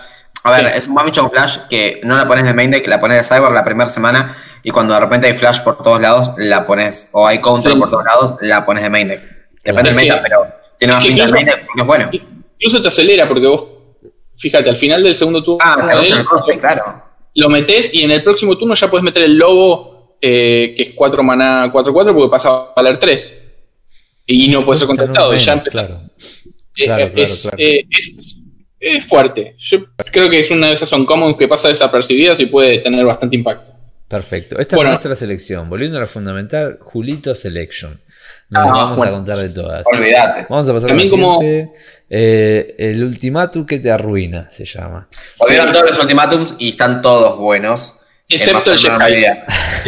A 0.44 0.52
ver, 0.52 0.66
Sí. 0.74 0.78
es 0.78 0.88
un 0.88 0.94
buen 0.94 1.06
bicho 1.08 1.22
con 1.22 1.32
flash 1.32 1.58
que 1.70 2.02
no 2.04 2.16
la 2.18 2.28
pones 2.28 2.44
de 2.44 2.54
main 2.54 2.70
deck, 2.70 2.86
la 2.88 3.00
pones 3.00 3.18
de 3.18 3.24
cyber 3.24 3.52
la 3.52 3.64
primera 3.64 3.90
semana 3.90 4.38
y 4.64 4.70
cuando 4.70 4.94
de 4.94 5.00
repente 5.00 5.26
hay 5.28 5.34
flash 5.34 5.62
por 5.62 5.82
todos 5.82 6.00
lados, 6.00 6.32
la 6.38 6.68
pones, 6.68 7.10
o 7.14 7.26
hay 7.26 7.40
counter 7.40 7.72
Sí. 7.74 7.80
por 7.80 7.90
todos 7.90 8.04
lados, 8.06 8.36
la 8.42 8.64
pones 8.66 8.84
de 8.84 8.90
main 8.92 9.08
deck. 9.08 9.22
Depende 9.64 9.90
Es 9.90 9.96
del 9.96 10.06
meta, 10.08 10.22
pero 10.22 10.48
tiene 10.80 10.94
más 10.94 11.06
pinta 11.06 11.26
de 11.26 11.32
porque 11.66 11.82
es 11.82 11.86
bueno. 11.86 12.10
Incluso 12.58 12.82
te 12.82 12.88
acelera 12.88 13.28
porque 13.28 13.46
vos, 13.48 13.64
fíjate, 14.38 14.70
al 14.70 14.78
final 14.78 15.04
del 15.04 15.16
segundo 15.16 15.44
turno 15.44 15.60
Ah, 15.64 15.78
claro, 15.82 16.02
él, 16.02 16.14
el 16.14 16.26
coste, 16.26 16.60
claro. 16.60 17.04
lo 17.36 17.50
metes 17.50 17.94
y 17.94 18.02
en 18.04 18.12
el 18.12 18.24
próximo 18.24 18.58
turno 18.58 18.74
ya 18.76 18.90
puedes 18.90 19.04
meter 19.04 19.24
el 19.24 19.38
lobo, 19.38 20.18
eh, 20.22 20.74
que 20.76 20.84
es 20.84 20.92
4 20.96 21.22
maná 21.24 21.72
4-4, 21.72 22.14
porque 22.14 22.30
pasa 22.32 22.50
a 22.50 22.74
valer 22.76 22.98
3. 22.98 23.36
Y 24.26 24.48
no 24.50 24.66
puede 24.66 24.80
ser 24.80 24.88
contestado. 24.88 25.36
ya. 25.36 25.64
Claro. 25.64 26.02
Eh, 26.78 26.86
claro, 26.86 27.04
eh, 27.04 27.14
es, 27.16 27.42
claro. 27.44 27.58
eh, 27.60 27.86
es- 27.90 28.36
es 28.82 29.06
fuerte. 29.06 29.56
Yo 29.58 29.80
creo 30.12 30.30
que 30.30 30.40
es 30.40 30.50
una 30.52 30.68
de 30.68 30.74
esas 30.74 30.88
son 30.88 31.06
commons 31.06 31.36
que 31.36 31.48
pasa 31.50 31.68
desapercibidas 31.68 32.40
y 32.40 32.46
puede 32.46 32.78
tener 32.78 33.06
bastante 33.06 33.36
impacto. 33.36 33.74
Perfecto. 34.08 34.58
Esta 34.58 34.76
Bueno. 34.78 34.92
es 34.92 34.94
nuestra 34.96 35.16
selección. 35.18 35.70
Volviendo 35.70 35.98
a 35.98 36.02
la 36.02 36.08
fundamental, 36.08 36.78
Julito 36.80 37.36
Selection. 37.36 38.00
Nos 38.50 38.68
Ah, 38.68 38.72
vamos 38.72 38.97
bueno. 38.97 39.12
a 39.12 39.16
contar 39.16 39.38
de 39.38 39.50
todas. 39.50 39.84
Olvídate. 39.86 40.47
Vamos 40.50 40.68
a 40.68 40.74
pasar 40.74 40.88
También 40.89 41.08
a 41.08 41.12
la 41.12 41.24
como-. 41.24 41.41
Eh, 42.10 42.76
el 42.80 43.04
ultimátum 43.04 43.66
que 43.66 43.80
te 43.80 43.91
arruina, 43.91 44.50
se 44.50 44.66
llama. 44.66 45.08
Volvieron 45.38 45.72
todos 45.72 45.86
los 45.86 46.00
ultimátums 46.00 46.56
y 46.58 46.70
están 46.72 47.02
todos 47.02 47.38
buenos. 47.38 48.00
Excepto 48.28 48.74
el 48.74 48.97
media. 48.97 49.43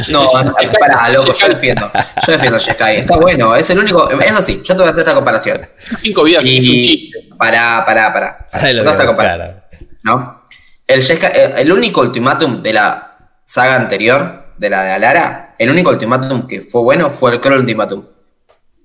No, 0.09 0.25
no, 0.43 0.55
pará, 0.79 1.09
loco, 1.09 1.31
yo 1.33 1.47
defiendo. 1.49 1.91
Yo 2.25 2.31
defiendo 2.31 2.57
el 2.57 2.63
Jeskai. 2.63 2.97
Está 2.97 3.17
bueno, 3.17 3.55
es 3.55 3.69
el 3.69 3.77
único. 3.79 4.09
Es 4.19 4.31
así, 4.31 4.61
yo 4.63 4.73
te 4.75 4.79
voy 4.79 4.87
a 4.87 4.91
hacer 4.91 5.01
esta 5.01 5.13
comparación. 5.13 5.61
Cinco 5.99 6.23
vidas 6.23 6.43
es 6.43 6.49
un 6.49 6.59
chiste. 6.61 7.19
Y. 7.19 7.29
Pará, 7.37 7.83
pará, 7.85 8.11
pará. 8.11 8.47
Esta 8.51 9.05
comparación. 9.05 9.61
¿no? 10.03 10.43
El, 10.87 10.99
eh, 11.01 11.53
el 11.57 11.71
único 11.71 12.01
ultimátum 12.01 12.63
de 12.63 12.73
la 12.73 13.31
saga 13.43 13.75
anterior, 13.75 14.53
de 14.57 14.69
la 14.69 14.83
de 14.83 14.91
Alara, 14.91 15.55
el 15.59 15.69
único 15.69 15.91
ultimátum 15.91 16.47
que 16.47 16.61
fue 16.61 16.81
bueno 16.81 17.09
fue 17.11 17.33
el 17.33 17.39
Crawl 17.39 17.59
Ultimatum. 17.59 18.05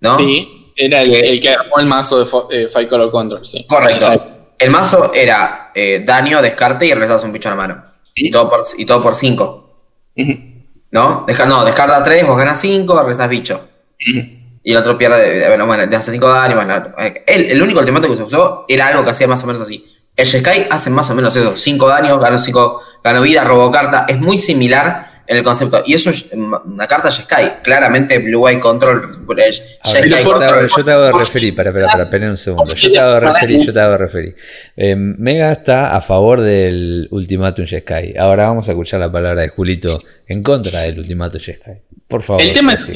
¿No? 0.01 0.19
Sí, 0.19 0.73
era 0.77 1.03
el, 1.03 1.15
el 1.15 1.41
que 1.41 1.51
armó 1.51 1.79
el 1.79 1.87
mazo 1.87 2.19
de 2.19 2.65
eh, 2.65 2.69
Five 2.69 2.89
Color 2.89 3.11
Control, 3.11 3.47
sí. 3.47 3.65
Correcto. 3.67 4.33
El 4.59 4.71
mazo 4.71 5.13
era 5.15 5.71
eh, 5.75 6.03
daño, 6.05 6.41
descarte 6.41 6.87
y 6.87 6.93
regresas 6.93 7.25
un 7.25 7.33
bicho 7.33 7.49
a 7.49 7.53
la 7.53 7.57
mano. 7.57 7.85
Sí. 8.05 8.29
Y 8.29 8.31
todo 8.31 8.49
por, 8.49 8.63
y 8.77 8.87
todo 8.87 9.03
por 9.03 9.15
5. 9.15 9.81
Ujú. 10.17 10.33
¿No? 10.91 11.25
Deja, 11.27 11.45
no, 11.47 11.65
descarta 11.65 12.03
3, 12.03 12.27
vos 12.27 12.39
ganas 12.39 12.61
5, 12.61 12.99
regresas 13.01 13.29
bicho. 13.29 13.69
Y 14.63 14.73
el 14.73 14.77
otro 14.79 14.97
pierde, 14.97 15.45
eh, 15.45 15.49
bueno, 15.49 15.67
bueno, 15.67 15.85
le 15.87 15.97
hace 15.97 16.13
5 16.13 16.29
daño. 16.29 16.57
Bueno, 16.57 16.95
el, 17.27 17.51
el 17.51 17.63
único 17.63 17.81
ultimátum 17.81 18.11
que 18.11 18.17
se 18.17 18.23
usó 18.23 18.65
era 18.69 18.89
algo 18.89 19.05
que 19.05 19.11
hacía 19.11 19.29
más 19.29 19.43
o 19.45 19.47
menos 19.47 19.63
así. 19.63 19.87
El 20.17 20.27
Jeskai 20.27 20.69
hace 20.71 20.89
más 20.91 21.11
o 21.11 21.15
menos 21.15 21.37
eso: 21.37 21.57
5 21.57 21.89
daños, 21.89 22.19
gano 22.19 22.39
5, 22.39 22.83
gano 23.05 23.23
vida, 23.23 23.45
robo 23.45 23.71
carta. 23.71 24.07
Es 24.09 24.19
muy 24.19 24.39
similar 24.39 25.16
en 25.27 25.37
el 25.37 25.43
concepto. 25.43 25.83
Y 25.87 25.95
eso 25.95 26.11
es 26.11 26.31
una 26.33 26.87
carta 26.87 27.11
Jeskai. 27.11 27.62
Claramente, 27.62 28.18
Blue 28.18 28.49
Eye 28.49 28.61
Control. 28.61 29.03
ver, 29.27 29.53
Jeskai 29.85 30.09
yo, 30.09 30.16
te 30.18 30.24
Control. 30.24 30.59
hago, 30.61 30.66
yo 30.77 30.85
te 30.85 30.91
hago 30.91 31.03
de 31.05 31.12
referir, 31.12 31.55
para, 31.57 31.72
para, 31.72 31.87
para, 31.89 32.05
espera 32.05 32.31
un 32.31 32.37
segundo. 32.37 32.74
Yo 32.74 32.93
te 32.93 32.99
hago 32.99 33.14
de 33.14 33.20
referir, 33.20 33.66
yo 33.66 33.72
te 33.72 33.81
hago 33.81 33.93
de 33.93 33.99
referir. 33.99 34.37
Eh, 34.77 34.95
Mega 34.97 35.53
está 35.53 35.97
a 35.97 36.01
favor 36.01 36.41
del 36.41 37.09
Ultimatum 37.11 37.66
Jeskai. 37.66 38.16
Ahora 38.16 38.49
vamos 38.49 38.68
a 38.68 38.72
escuchar 38.72 39.01
la 39.01 39.11
palabra 39.11 39.43
de 39.43 39.49
Julito 39.49 40.03
en 40.29 40.43
contra 40.43 40.81
del 40.83 40.99
Ultimatum 40.99 41.41
Jeskai. 41.41 41.83
Por 42.09 42.22
favor. 42.22 42.41
El 42.41 42.53
tema 42.53 42.72
es 42.74 42.87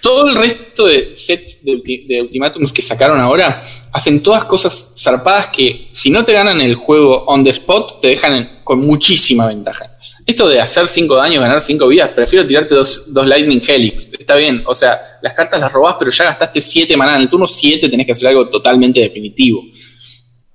todo 0.00 0.28
el 0.28 0.34
resto 0.36 0.86
de 0.88 1.14
sets 1.14 1.64
de, 1.64 1.70
ulti- 1.70 2.04
de 2.08 2.20
ultimátums 2.22 2.72
que 2.72 2.82
sacaron 2.82 3.20
ahora 3.20 3.62
hacen 3.92 4.20
todas 4.24 4.44
cosas 4.44 4.88
zarpadas 4.98 5.46
que 5.48 5.86
si 5.92 6.10
no 6.10 6.24
te 6.24 6.32
ganan 6.32 6.60
el 6.60 6.74
juego 6.74 7.24
on 7.26 7.44
the 7.44 7.50
spot 7.50 8.00
te 8.00 8.08
dejan 8.08 8.34
en- 8.34 8.50
con 8.64 8.80
muchísima 8.80 9.46
ventaja. 9.46 9.95
Esto 10.26 10.48
de 10.48 10.60
hacer 10.60 10.88
5 10.88 11.14
daños, 11.14 11.40
ganar 11.40 11.60
5 11.60 11.86
vidas, 11.86 12.10
prefiero 12.10 12.44
tirarte 12.46 12.74
dos, 12.74 13.12
dos 13.14 13.24
Lightning 13.26 13.62
Helix. 13.66 14.08
Está 14.18 14.34
bien, 14.34 14.64
o 14.66 14.74
sea, 14.74 15.00
las 15.22 15.34
cartas 15.34 15.60
las 15.60 15.72
robás, 15.72 15.94
pero 15.98 16.10
ya 16.10 16.24
gastaste 16.24 16.60
7 16.60 16.96
maná. 16.96 17.14
En 17.14 17.20
el 17.22 17.30
turno 17.30 17.46
7 17.46 17.88
tenés 17.88 18.06
que 18.06 18.12
hacer 18.12 18.28
algo 18.28 18.48
totalmente 18.48 18.98
definitivo. 19.00 19.62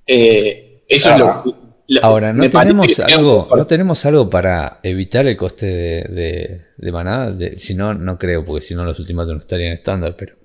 Eh, 0.05 0.83
eso 0.87 1.09
Claro. 1.15 1.43
es 1.45 1.45
lo, 1.53 1.57
lo- 1.87 2.03
Ahora, 2.05 2.33
¿no 2.33 2.49
tenemos, 2.49 2.87
que- 2.95 3.13
algo, 3.13 3.47
¿no 3.55 3.65
tenemos 3.67 4.05
algo 4.05 4.29
para 4.29 4.79
evitar 4.83 5.25
el 5.27 5.37
coste 5.37 5.65
de, 5.67 6.03
de, 6.09 6.61
de 6.77 6.91
maná? 6.91 7.31
De- 7.31 7.59
si 7.59 7.73
no, 7.75 7.93
no 7.93 8.17
creo, 8.17 8.43
porque 8.45 8.61
si 8.61 8.75
no 8.75 8.83
los 8.83 8.99
Ultimatum 8.99 9.33
no 9.35 9.39
estarían 9.39 9.73
estándar, 9.73 10.15
pero... 10.17 10.35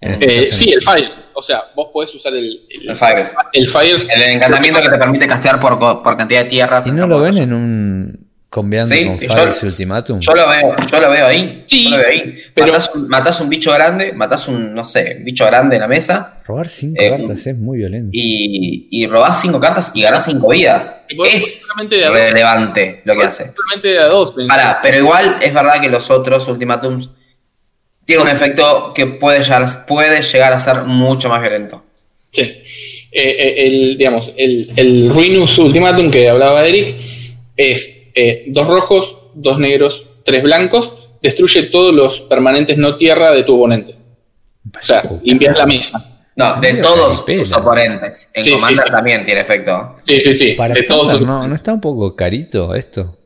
este 0.00 0.42
Eh, 0.42 0.46
sí, 0.46 0.72
el 0.72 0.82
Fire. 0.82 1.10
O 1.34 1.42
sea, 1.42 1.64
vos 1.74 1.88
podés 1.92 2.14
usar 2.14 2.32
el, 2.34 2.60
El 2.70 2.96
Fires. 2.96 3.34
el 3.52 3.66
Fire. 3.66 3.96
El 4.14 4.22
encantamiento 4.36 4.80
que 4.82 4.88
te 4.88 4.98
permite 4.98 5.26
castear 5.26 5.58
por, 5.58 6.16
cantidad 6.16 6.44
de 6.44 6.50
tierras. 6.50 6.86
¿Y 6.86 6.92
no 6.92 7.06
lo 7.08 7.20
ven 7.20 7.38
en 7.38 7.52
un... 7.52 8.27
Combiando 8.50 8.94
Sí, 8.94 9.04
con 9.04 9.14
sí, 9.14 9.26
yo- 9.26 9.48
y 9.62 9.66
Ultimatum? 9.66 10.20
Yo 10.20 10.34
lo 10.34 10.48
veo, 10.48 10.74
yo 10.90 11.00
lo 11.00 11.10
veo 11.10 11.26
ahí. 11.26 11.64
Sí, 11.66 11.84
yo 11.84 11.90
lo 11.90 11.96
veo 11.98 12.08
ahí. 12.08 12.38
pero- 12.54 12.66
matás, 12.68 12.90
un, 12.94 13.08
matás 13.08 13.40
un 13.42 13.48
bicho 13.50 13.72
grande, 13.74 14.12
matás 14.14 14.48
un, 14.48 14.72
no 14.72 14.86
sé, 14.86 15.16
un 15.18 15.24
bicho 15.24 15.44
grande 15.44 15.76
en 15.76 15.82
la 15.82 15.88
mesa 15.88 16.40
Robar 16.46 16.66
5 16.66 16.96
Eh, 16.98 17.10
cartas 17.10 17.46
es 17.46 17.58
muy 17.58 17.76
violento. 17.76 18.08
y, 18.10 18.88
y 18.90 19.06
robás 19.06 19.38
cinco 19.42 19.60
cartas 19.60 19.92
y 19.94 20.00
ganás 20.00 20.24
cinco 20.24 20.48
vidas. 20.48 20.94
Vos 21.14 21.28
Es 21.30 21.66
relevante 22.10 23.02
lo 23.04 23.14
que 23.16 23.24
hace. 23.24 23.52
Solamente 23.54 23.88
de 23.88 23.98
a 23.98 24.06
dos. 24.06 24.34
Pará, 24.48 24.78
pero 24.82 24.96
igual 24.96 25.38
es 25.42 25.52
verdad 25.52 25.78
que 25.82 25.90
los 25.90 26.08
otros 26.10 26.48
ultimatums 26.48 27.10
tienen 28.06 28.26
un 28.26 28.32
efecto 28.32 28.92
que 28.94 29.06
puede 29.06 29.42
llegar, 29.42 29.66
puede 29.86 30.22
llegar 30.22 30.54
a 30.54 30.58
ser 30.58 30.84
mucho 30.84 31.28
más 31.28 31.42
violento. 31.42 31.84
Sí. 32.30 32.40
Eh, 32.40 32.62
eh, 33.12 33.54
el, 33.66 33.98
digamos, 33.98 34.32
el, 34.38 34.66
el 34.76 35.10
Ruinous 35.10 35.58
Ultimatum 35.58 36.10
que 36.10 36.30
hablaba 36.30 36.64
Eric 36.66 36.96
es 37.56 37.97
eh, 38.18 38.44
dos 38.48 38.66
rojos, 38.66 39.18
dos 39.34 39.58
negros, 39.58 40.06
tres 40.24 40.42
blancos. 40.42 40.92
Destruye 41.22 41.62
todos 41.64 41.92
los 41.94 42.20
permanentes 42.22 42.76
no 42.78 42.96
tierra 42.96 43.32
de 43.32 43.42
tu 43.42 43.56
oponente. 43.56 43.94
O 44.80 44.82
sea, 44.84 45.02
limpias 45.22 45.56
la 45.58 45.66
mesa. 45.66 46.04
No, 46.36 46.60
de 46.60 46.74
todos 46.74 47.24
tus 47.26 47.52
oponentes. 47.52 48.30
En 48.34 48.44
Sí, 48.44 48.52
Commander 48.52 48.84
sí. 48.86 48.92
también 48.92 49.24
tiene 49.26 49.40
efecto. 49.40 49.96
Sí, 50.04 50.20
sí, 50.20 50.32
sí. 50.34 50.52
Para 50.52 50.74
de 50.74 50.82
todos 50.84 51.12
tus- 51.18 51.26
no, 51.26 51.48
¿no 51.48 51.54
está 51.54 51.72
un 51.74 51.80
poco 51.80 52.14
carito 52.14 52.74
esto? 52.74 53.16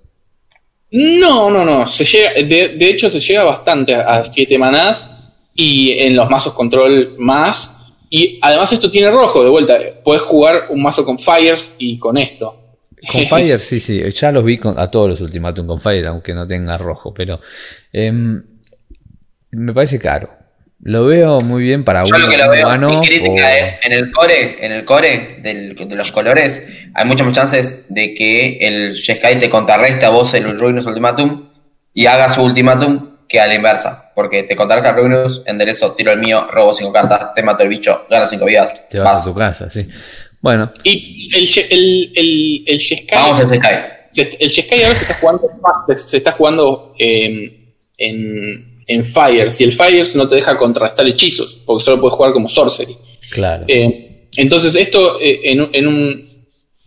No, 0.91 1.51
no, 1.51 1.65
no. 1.65 1.87
Se 1.87 2.05
llega, 2.05 2.33
de, 2.35 2.69
de 2.77 2.89
hecho, 2.91 3.09
se 3.11 3.21
llega 3.21 3.45
bastante 3.45 3.95
a 3.95 4.25
7 4.25 4.59
manás 4.59 5.09
y 5.55 5.93
en 5.99 6.17
los 6.17 6.29
mazos 6.31 6.53
control 6.55 7.15
más. 7.19 7.77
Y 8.11 8.39
además 8.43 8.73
esto 8.73 8.91
tiene 8.91 9.11
rojo, 9.11 9.43
de 9.43 9.49
vuelta. 9.51 9.79
Puedes 10.05 10.23
jugar 10.23 10.67
un 10.71 10.83
mazo 10.83 11.05
con 11.05 11.19
Fires 11.19 11.75
y 11.79 11.99
con 11.99 12.19
esto. 12.19 12.57
Con 13.11 13.27
Fire, 13.29 13.59
sí, 13.61 13.81
sí. 13.81 14.03
Ya 14.11 14.31
los 14.33 14.45
vi 14.45 14.59
con- 14.59 14.79
a 14.79 14.91
todos 14.91 15.11
los 15.11 15.21
Ultimatum 15.21 15.67
con 15.67 15.81
Fire, 15.81 16.07
aunque 16.07 16.35
no 16.35 16.47
tenga 16.47 16.77
rojo, 16.79 17.13
pero 17.13 17.41
em, 17.93 18.43
me 19.51 19.73
parece 19.73 19.99
caro. 19.99 20.31
Lo 20.85 21.07
veo 21.07 21.41
muy 21.43 21.63
bien 21.63 21.85
para 21.85 22.03
Yo 22.03 22.17
uno 22.17 22.25
lo 22.27 22.31
que 22.31 22.37
lo 22.39 22.51
veo, 22.51 22.67
humano 22.67 22.89
mi 23.01 23.07
crítica 23.07 23.31
o- 23.47 23.49
es 23.65 23.77
en 23.85 23.93
el 23.93 24.11
core, 24.11 24.65
en 24.67 24.73
el 24.73 24.85
core 24.85 25.39
del- 25.43 25.77
de 25.77 25.95
los 25.95 26.11
colores, 26.11 26.67
hay 26.95 27.05
muchas 27.07 27.25
más 27.27 27.37
chances 27.37 27.87
de 27.89 28.15
que 28.15 28.59
el 28.61 28.97
Jeskai 28.97 29.39
te 29.39 29.49
contrarreste 29.49 30.05
a 30.07 30.09
vos 30.11 30.35
el 30.35 30.59
Ruinous 30.59 30.87
Ultimatum 30.87 31.51
y 31.95 32.07
haga 32.07 32.29
su 32.29 32.43
Ultimatum 32.43 33.11
que 33.29 33.41
a 33.41 33.47
la 33.47 33.55
inversa. 33.55 34.11
Porque 34.15 34.43
te 34.43 34.57
contrarresta 34.57 34.91
el 34.91 34.97
Ruinous, 34.97 35.43
enderezo, 35.47 35.93
tiro 35.93 36.11
el 36.11 36.19
mío, 36.19 36.49
robo 36.51 36.75
cinco 36.75 36.93
cartas, 36.93 37.33
te 37.33 37.43
mato 37.45 37.63
el 37.63 37.69
bicho, 37.69 38.07
gano 38.11 38.27
cinco 38.29 38.45
vidas. 38.47 38.89
te 38.89 38.99
vas 38.99 39.13
vas. 39.15 39.21
a 39.21 39.25
tu 39.25 39.35
casa, 39.39 39.71
sí. 39.71 39.89
Bueno, 40.43 40.71
Y 40.85 41.31
el, 41.35 41.49
el, 41.71 42.13
el, 42.15 42.65
el 42.67 42.79
Jeskai- 42.81 43.15
Vamos 43.15 43.41
al 43.41 43.49
el 44.15 44.51
Jeskai 44.51 44.83
ahora 44.83 44.95
se 44.95 45.05
está 45.05 45.15
jugando, 45.15 45.51
se 45.97 46.17
está 46.19 46.33
jugando 46.33 46.95
eh, 46.99 47.75
en, 47.97 48.83
en 48.87 49.05
Fires. 49.05 49.59
Y 49.61 49.65
el 49.65 49.73
Fires 49.73 50.15
no 50.17 50.29
te 50.29 50.35
deja 50.37 50.59
contrarrestar 50.59 51.07
hechizos, 51.07 51.61
porque 51.65 51.85
solo 51.85 52.01
puedes 52.01 52.15
jugar 52.17 52.33
como 52.33 52.49
Sorcery. 52.49 52.97
claro. 53.31 53.65
Eh, 53.69 54.27
entonces, 54.37 54.75
esto 54.75 55.19
eh, 55.21 55.41
en, 55.45 55.61
un- 55.63 55.71
en 55.73 55.87
un. 55.89 56.29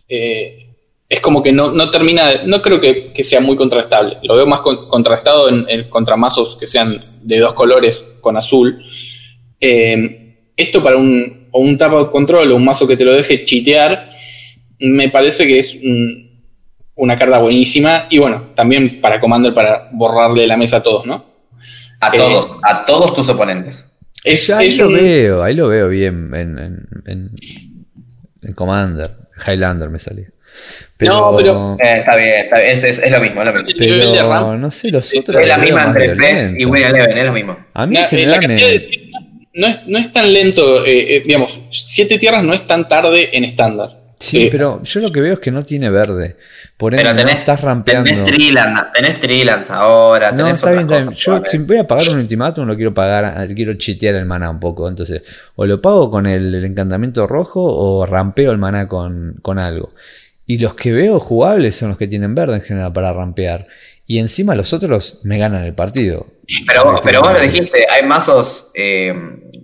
eh, 0.08 0.62
es 1.08 1.20
como 1.20 1.42
que 1.42 1.52
no, 1.52 1.70
no 1.72 1.88
termina. 1.90 2.28
de- 2.30 2.46
No 2.46 2.60
creo 2.60 2.80
que, 2.80 3.12
que 3.12 3.24
sea 3.24 3.40
muy 3.40 3.56
contrarrestable. 3.56 4.18
Lo 4.22 4.36
veo 4.36 4.46
más 4.46 4.60
con- 4.60 4.88
contrarrestado 4.88 5.48
en, 5.48 5.64
en 5.68 5.88
contramazos 5.88 6.56
que 6.56 6.66
sean 6.66 6.96
de 7.22 7.38
dos 7.38 7.54
colores 7.54 8.02
con 8.20 8.36
azul. 8.36 8.84
Eh, 9.60 10.50
esto 10.56 10.82
para 10.82 10.96
un, 10.96 11.45
o 11.56 11.60
un 11.60 11.76
tapa 11.78 12.10
control 12.10 12.52
o 12.52 12.56
un 12.56 12.64
mazo 12.64 12.86
que 12.86 12.96
te 12.96 13.04
lo 13.04 13.14
deje 13.14 13.44
chitear, 13.44 14.10
me 14.80 15.08
parece 15.08 15.46
que 15.46 15.58
es 15.58 15.74
un- 15.74 16.26
una 16.96 17.16
carta 17.18 17.38
buenísima. 17.38 18.06
Y 18.10 18.18
bueno, 18.18 18.50
también 18.54 19.00
para 19.00 19.18
Commander 19.20 19.54
para 19.54 19.88
borrarle 19.92 20.46
la 20.46 20.56
mesa 20.56 20.78
a 20.78 20.82
todos, 20.82 21.06
¿no? 21.06 21.24
A 22.00 22.08
Eh, 22.08 22.18
todos, 22.18 22.48
a 22.62 22.84
todos 22.84 23.14
tus 23.14 23.28
oponentes. 23.30 23.90
Es, 24.22 24.50
ahí 24.50 24.66
es 24.68 24.78
lo 24.78 24.88
un- 24.88 24.94
veo, 24.94 25.42
ahí 25.42 25.54
lo 25.54 25.68
veo 25.68 25.88
bien 25.88 26.30
en, 26.34 26.58
en, 26.58 26.86
en- 27.06 27.30
en 28.42 28.54
Commander. 28.54 29.10
Highlander 29.46 29.88
me 29.88 29.98
salió. 29.98 30.24
Pero, 30.96 31.12
No, 31.32 31.36
pero- 31.36 31.76
Eh, 31.78 31.98
está 31.98 32.16
bien, 32.16 32.34
está 32.44 32.58
bien, 32.58 32.70
es, 32.72 32.84
es- 32.84 32.98
es 32.98 33.10
lo 33.12 33.20
mismo, 33.20 33.42
es 33.42 33.46
lo 33.46 33.52
mismo. 33.54 33.68
pero 33.78 34.56
no 34.56 34.70
sé, 34.70 34.90
los 34.90 35.14
otros. 35.14 35.42
Es 35.42 35.48
la 35.48 35.58
misma 35.58 35.84
entre 35.84 36.16
PES 36.16 36.54
y. 36.58 36.64
Win 36.64 36.84
Eleven, 36.84 37.18
es 37.18 37.24
lo 37.26 37.32
mismo. 37.32 37.56
A 37.74 37.86
mí 37.86 37.94
La- 37.94 38.08
eh, 38.10 38.26
la 38.26 38.38
no, 39.56 39.66
es, 39.66 39.86
no 39.86 39.98
es 39.98 40.12
tan 40.12 40.32
lento, 40.32 40.84
eh, 40.84 41.16
eh, 41.16 41.22
digamos, 41.26 41.60
siete 41.70 42.18
tierras 42.18 42.44
no 42.44 42.54
es 42.54 42.66
tan 42.66 42.88
tarde 42.88 43.30
en 43.36 43.44
estándar. 43.44 44.04
Sí, 44.18 44.44
Eh, 44.44 44.48
pero 44.50 44.82
yo 44.82 45.00
lo 45.00 45.12
que 45.12 45.20
veo 45.20 45.34
es 45.34 45.40
que 45.40 45.50
no 45.50 45.62
tiene 45.62 45.90
verde. 45.90 46.36
Por 46.78 46.94
ende, 46.94 47.04
Pero 47.04 47.22
no 47.22 47.28
estás 47.30 47.60
rampeando. 47.60 48.10
tenés 48.10 48.24
Triland, 48.24 48.78
tenés 48.94 49.20
Trilands 49.20 49.70
ahora, 49.70 50.30
No, 50.32 50.38
tenés 50.38 50.62
bien, 50.62 50.78
está 50.78 50.94
bien. 50.94 51.04
cosas, 51.04 51.14
Yo 51.22 51.32
vale. 51.32 51.48
si 51.48 51.58
voy 51.58 51.76
a 51.76 51.86
pagar 51.86 52.08
un 52.12 52.18
ultimátum, 52.20 52.66
lo 52.66 52.76
quiero 52.76 52.94
pagar, 52.94 53.46
quiero 53.54 53.74
chitear 53.74 54.14
el 54.14 54.24
maná 54.24 54.48
un 54.48 54.58
poco. 54.58 54.88
Entonces, 54.88 55.22
o 55.56 55.66
lo 55.66 55.82
pago 55.82 56.10
con 56.10 56.24
el, 56.26 56.54
el 56.54 56.64
encantamiento 56.64 57.26
rojo 57.26 57.62
o 57.62 58.06
rampeo 58.06 58.52
el 58.52 58.58
maná 58.58 58.88
con, 58.88 59.36
con 59.42 59.58
algo. 59.58 59.92
Y 60.46 60.58
los 60.58 60.74
que 60.74 60.92
veo 60.92 61.20
jugables 61.20 61.76
son 61.76 61.90
los 61.90 61.98
que 61.98 62.08
tienen 62.08 62.34
verde 62.34 62.54
en 62.56 62.62
general 62.62 62.92
para 62.94 63.12
rampear. 63.12 63.66
Y 64.06 64.18
encima 64.18 64.54
los 64.54 64.72
otros 64.72 65.18
me 65.24 65.36
ganan 65.36 65.64
el 65.64 65.74
partido. 65.74 66.26
Pero, 66.66 66.84
vos- 66.84 67.00
pero 67.02 67.20
vos 67.20 67.32
lo 67.32 67.40
dijiste, 67.40 67.86
hay 67.90 68.06
mazos 68.06 68.70
eh, 68.74 69.12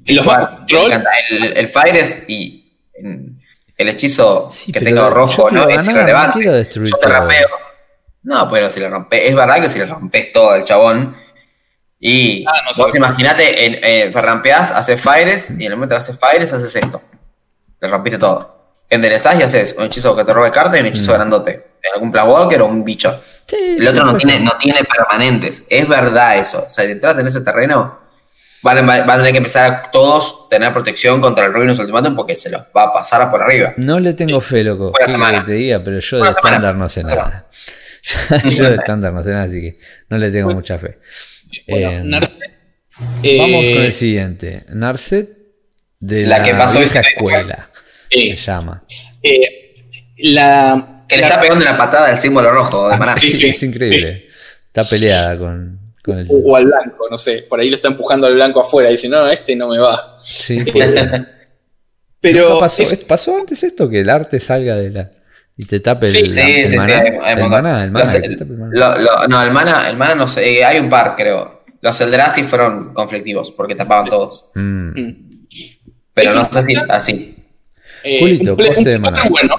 ¿Y 0.04 0.14
los 0.14 0.26
el, 1.30 1.56
el 1.56 1.68
Fires 1.68 2.24
y 2.28 2.72
mm, 3.02 3.26
el 3.76 3.88
hechizo 3.88 4.48
Sí, 4.50 4.72
que 4.72 4.84
yo 4.90 5.10
rojo 5.10 5.50
no 5.50 5.68
es 5.68 5.84
no 5.86 5.92
irrelevante. 5.92 6.38
quiero 6.38 6.52
destruir 6.54 6.88
Yo 6.90 6.96
te 6.96 7.02
todo. 7.08 7.12
rampeo. 7.12 7.48
No, 8.24 8.48
pero 8.50 8.70
si 8.70 8.78
le 8.80 8.88
rompes, 8.88 9.22
es 9.24 9.34
verdad 9.34 9.60
que 9.60 9.68
si 9.68 9.78
le 9.78 9.86
rompes 9.86 10.32
todo 10.32 10.50
al 10.50 10.64
chabón. 10.64 11.16
Y 11.98 12.44
Ah, 12.48 12.52
no 12.66 12.84
vos 12.84 12.94
imaginate, 12.96 13.64
en, 13.66 13.78
eh, 13.82 14.12
rampeás, 14.14 14.72
haces 14.72 15.00
Fires 15.00 15.50
y 15.50 15.66
en 15.66 15.72
el 15.72 15.76
momento 15.76 15.94
que 15.94 15.98
haces 15.98 16.18
Fires 16.18 16.52
haces 16.52 16.74
esto. 16.76 17.00
Le 17.80 17.88
rompiste 17.88 18.18
todo. 18.18 18.72
Enderezás 18.88 19.38
y 19.38 19.42
haces 19.42 19.74
un 19.78 19.84
hechizo 19.84 20.14
que 20.16 20.24
te 20.24 20.32
robe 20.32 20.50
carta 20.50 20.76
y 20.76 20.80
un 20.80 20.86
hechizo 20.86 21.12
Mm. 21.12 21.14
grandote. 21.14 21.66
algún 21.94 22.12
Plawalker 22.12 22.62
o 22.62 22.66
un 22.66 22.84
bicho. 22.84 23.22
Sí, 23.46 23.56
El 23.76 23.82
sí, 23.82 23.88
otro 23.88 24.04
no 24.04 24.16
tiene, 24.16 24.38
no 24.38 24.52
tiene 24.56 24.84
permanentes. 24.84 25.64
Es 25.68 25.88
verdad 25.88 26.38
eso. 26.38 26.64
O 26.66 26.70
sea, 26.70 26.84
si 26.84 26.92
entras 26.92 27.18
en 27.18 27.26
ese 27.26 27.40
terreno, 27.40 27.98
van, 28.62 28.78
a- 28.78 28.82
van 29.04 29.10
a 29.10 29.16
tener 29.18 29.32
que 29.32 29.38
empezar 29.38 29.72
a 29.72 29.90
todos 29.90 30.48
tener 30.48 30.72
protección 30.72 31.20
contra 31.20 31.46
el 31.46 31.52
Ruinous 31.52 31.78
Ultimatum 31.78 32.14
porque 32.16 32.34
se 32.34 32.50
los 32.50 32.62
va 32.76 32.84
a 32.84 32.92
pasar 32.92 33.30
por 33.30 33.42
arriba. 33.42 33.74
No 33.76 33.98
le 34.00 34.12
tengo 34.14 34.40
fe, 34.40 34.64
loco. 34.64 34.90
Buena 34.92 34.98
¿Qué 34.98 35.04
querés 35.06 35.14
semana. 35.14 35.40
que 35.40 35.46
te 35.52 35.58
diga? 35.58 35.84
Pero 35.84 35.98
yo 36.00 36.16
de 36.16 36.22
Buena 36.22 36.36
estándar 36.38 36.74
no 36.76 36.88
sé 36.88 37.02
nada. 37.04 37.46
yo 38.56 38.68
de 38.70 38.74
estándar 38.76 39.12
no 39.12 39.22
sé 39.22 39.30
nada, 39.30 39.44
así 39.44 39.60
que 39.60 39.72
no 40.08 40.18
le 40.18 40.30
tengo 40.30 40.46
Bueno. 40.46 40.58
mucha 40.60 40.78
fe. 40.78 40.98
Bueno, 41.68 41.90
Eh, 41.90 42.00
Narset, 42.04 42.50
Vamos 43.38 43.64
eh, 43.64 43.74
con 43.74 43.82
el 43.84 43.92
siguiente. 43.92 44.64
Narset 44.70 45.28
de 46.00 46.26
La 46.26 46.38
la, 46.38 46.44
que 46.44 46.54
pasó 46.54 46.78
vieja 46.78 47.00
escuela. 47.00 47.70
eh, 48.10 48.36
Se 48.36 48.36
llama. 48.36 48.82
eh, 49.22 49.72
la, 50.18 51.04
Que 51.08 51.16
le 51.16 51.22
la- 51.22 51.28
está 51.28 51.40
pegando 51.40 51.64
la 51.64 51.76
patada 51.76 52.08
al 52.08 52.18
símbolo 52.18 52.50
rojo 52.50 52.88
de 52.88 52.96
Maná. 52.96 53.18
Sí, 53.20 53.32
sí. 53.32 53.48
es 53.48 53.62
increíble. 53.62 54.24
Está 54.66 54.84
peleada 54.84 55.38
con, 55.38 55.78
con 56.02 56.18
el. 56.18 56.26
o 56.30 56.56
al 56.56 56.66
blanco, 56.66 57.06
no 57.10 57.16
sé, 57.18 57.46
por 57.48 57.60
ahí 57.60 57.70
lo 57.70 57.76
está 57.76 57.88
empujando 57.88 58.26
al 58.26 58.34
blanco 58.34 58.60
afuera 58.60 58.88
y 58.88 58.92
dice, 58.92 59.08
no, 59.08 59.26
este 59.28 59.54
no 59.56 59.68
me 59.68 59.78
va. 59.78 60.20
Sí. 60.24 60.58
Pero 62.20 62.58
pasó, 62.60 62.82
es- 62.82 63.04
pasó 63.04 63.36
antes 63.36 63.62
esto 63.62 63.88
que 63.88 64.00
el 64.00 64.08
arte 64.10 64.38
salga 64.38 64.76
de 64.76 64.90
la. 64.90 65.10
y 65.56 65.64
te 65.64 65.80
tape 65.80 66.06
el, 66.06 66.12
Sí, 66.12 66.30
Sí, 66.30 66.40
el 66.40 66.64
sí, 66.66 66.70
sí, 66.70 66.76
maná. 66.76 67.00
hay- 67.00 67.08
hay 67.22 67.42
el 67.42 67.48
maná, 67.48 67.84
el 67.84 67.90
maná, 67.90 68.12
tape 68.12 68.26
el 68.26 68.46
maná. 68.46 68.70
lo- 68.72 68.98
lo- 69.02 69.28
no, 69.28 69.42
el 69.42 69.50
mana, 69.50 69.88
el 69.90 69.96
mana 69.96 70.14
no 70.14 70.28
sé, 70.28 70.58
eh, 70.58 70.64
hay 70.64 70.78
un 70.78 70.88
par, 70.88 71.14
creo. 71.16 71.62
Los 71.80 72.00
Eldrazi 72.00 72.44
fueron 72.44 72.94
conflictivos 72.94 73.50
porque 73.50 73.74
tapaban 73.74 74.08
todos. 74.08 74.50
Mm. 74.54 74.88
mm, 75.00 75.30
Pero 76.14 76.34
no 76.34 76.44
sé 76.52 76.64
si 76.64 76.74
así. 76.88 77.36
eh, 78.04 78.20
Julito, 78.20 78.52
un 78.52 78.56
coste 78.56 78.78
un 78.78 78.84
de 78.84 78.98
maná. 78.98 79.24
bueno. 79.28 79.56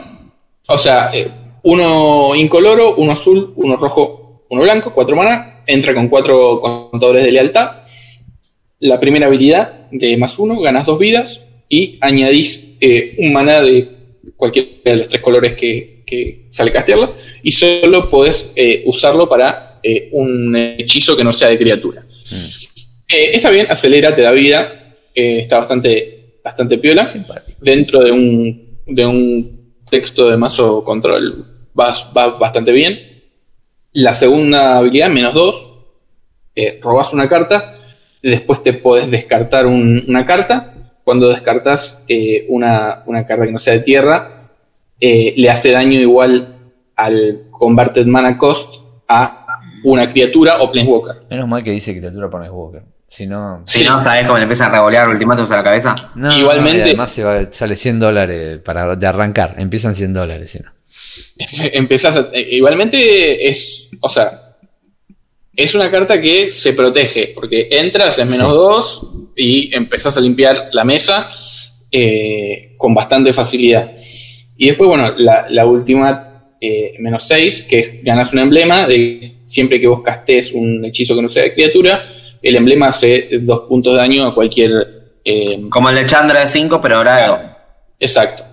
O 0.67 0.77
sea, 0.77 1.09
eh, 1.13 1.27
uno 1.63 2.33
incoloro, 2.35 2.95
uno 2.95 3.11
azul, 3.11 3.51
uno 3.57 3.75
rojo, 3.75 4.45
uno 4.49 4.61
blanco, 4.61 4.93
cuatro 4.93 5.17
maná. 5.17 5.52
Entra 5.65 5.93
con 5.93 6.07
cuatro 6.09 6.61
contadores 6.61 7.23
de 7.23 7.31
lealtad. 7.31 7.83
La 8.79 8.99
primera 8.99 9.27
habilidad 9.27 9.89
de 9.91 10.17
más 10.17 10.37
uno, 10.39 10.59
ganas 10.59 10.85
dos 10.85 10.99
vidas 10.99 11.41
y 11.69 11.97
añadís 12.01 12.75
eh, 12.81 13.15
un 13.19 13.31
maná 13.33 13.61
de 13.61 13.87
cualquiera 14.35 14.69
de 14.83 14.95
los 14.97 15.07
tres 15.07 15.21
colores 15.21 15.53
que, 15.53 15.93
que 16.05 16.47
sale 16.51 16.71
castearlo 16.71 17.15
y 17.41 17.51
solo 17.51 18.09
podés 18.09 18.51
eh, 18.55 18.83
usarlo 18.85 19.27
para 19.27 19.79
eh, 19.81 20.09
un 20.11 20.55
hechizo 20.55 21.15
que 21.15 21.23
no 21.23 21.33
sea 21.33 21.49
de 21.49 21.57
criatura. 21.57 22.05
Eh, 23.07 23.31
está 23.33 23.49
bien, 23.49 23.67
acelera, 23.69 24.15
te 24.15 24.21
da 24.21 24.31
vida, 24.31 24.95
está 25.13 25.59
bastante, 25.59 26.39
bastante 26.43 26.77
piola. 26.77 27.05
Simpático. 27.05 27.59
Dentro 27.61 28.03
de 28.03 28.11
un, 28.11 28.79
de 28.85 29.05
un 29.05 29.81
texto 29.89 30.29
de 30.29 30.37
mazo 30.37 30.83
control 30.83 31.45
va, 31.77 31.95
va 32.15 32.37
bastante 32.37 32.71
bien. 32.71 33.12
La 33.93 34.13
segunda 34.13 34.77
habilidad, 34.77 35.09
menos 35.09 35.33
dos, 35.33 35.67
eh, 36.55 36.79
robas 36.81 37.13
una 37.13 37.29
carta, 37.29 37.75
después 38.21 38.63
te 38.63 38.73
podés 38.73 39.09
descartar 39.11 39.65
un- 39.67 40.03
una 40.07 40.25
carta. 40.25 40.73
Cuando 41.03 41.27
descartas 41.29 41.99
eh, 42.07 42.45
una, 42.49 43.03
una 43.05 43.25
carta 43.25 43.45
que 43.45 43.51
no 43.51 43.59
sea 43.59 43.73
de 43.73 43.79
tierra, 43.81 44.49
eh, 44.99 45.33
le 45.35 45.49
hace 45.49 45.71
daño 45.71 45.99
igual 45.99 46.47
al 46.95 47.41
Converted 47.51 48.05
Mana 48.05 48.37
Cost 48.37 48.75
a 49.07 49.45
una 49.83 50.09
criatura 50.11 50.61
o 50.61 50.71
Planeswalker. 50.71 51.23
Menos 51.29 51.47
mal 51.47 51.63
que 51.63 51.71
dice 51.71 51.97
criatura 51.97 52.29
por 52.29 52.41
Walker. 52.49 52.83
Si 53.09 53.27
no. 53.27 53.61
Si 53.65 53.79
Sí. 53.79 53.85
no, 53.85 54.03
¿sabes 54.03 54.25
cómo 54.25 54.37
le 54.37 54.43
empiezan 54.43 54.69
a 54.69 54.75
revolear 54.75 55.07
ultimátumos 55.09 55.51
a 55.51 55.57
la 55.57 55.63
cabeza? 55.63 55.95
No, 56.15 56.35
Igualmente- 56.35 56.77
y 56.79 56.81
además 56.81 57.11
se 57.11 57.23
va- 57.23 57.47
sale 57.51 57.75
100 57.75 57.99
dólares 57.99 58.59
para 58.59 58.95
de 58.95 59.05
arrancar. 59.05 59.55
Empiezan 59.59 59.93
100 59.93 60.13
dólares, 60.13 60.49
si 60.49 60.59
no. 60.59 60.71
empezás 61.73 62.17
a- 62.17 62.29
eh, 62.33 62.47
igualmente 62.51 63.47
es, 63.49 63.89
o 64.01 64.09
sea, 64.09 64.55
es 65.55 65.75
una 65.75 65.89
carta 65.91 66.19
que 66.21 66.49
se 66.49 66.73
protege, 66.73 67.31
porque 67.35 67.67
entras 67.71 68.17
en 68.19 68.27
menos 68.29 68.47
Sí. 68.49 68.53
2 68.55 69.01
y 69.35 69.75
empezás 69.75 70.17
a 70.17 70.21
limpiar 70.21 70.69
la 70.73 70.83
mesa 70.83 71.29
eh, 71.91 72.73
con 72.77 72.93
bastante 72.95 73.33
facilidad. 73.33 73.91
Y 74.57 74.67
después, 74.67 74.87
bueno, 74.87 75.13
la, 75.17 75.45
la 75.49 75.65
última, 75.65 76.55
eh, 76.59 76.93
menos 76.99 77.23
6, 77.27 77.63
que 77.69 77.79
es 77.79 78.03
ganas 78.03 78.33
un 78.33 78.39
emblema 78.39 78.87
de 78.87 79.35
siempre 79.45 79.79
que 79.79 79.87
vos 79.87 80.01
castes 80.01 80.53
un 80.53 80.83
hechizo 80.85 81.15
que 81.15 81.21
no 81.21 81.29
sea 81.29 81.43
de 81.43 81.53
criatura, 81.53 82.07
el 82.41 82.55
emblema 82.55 82.87
hace 82.87 83.29
dos 83.41 83.61
puntos 83.69 83.93
de 83.93 83.99
daño 83.99 84.25
a 84.25 84.33
cualquier... 84.35 84.71
eh, 85.23 85.61
Como 85.69 85.89
el 85.89 85.95
de 85.95 86.05
Chandra 86.05 86.39
de 86.41 86.47
5, 86.47 86.79
pero 86.81 86.97
ahora 86.97 87.57
exacto. 87.99 88.43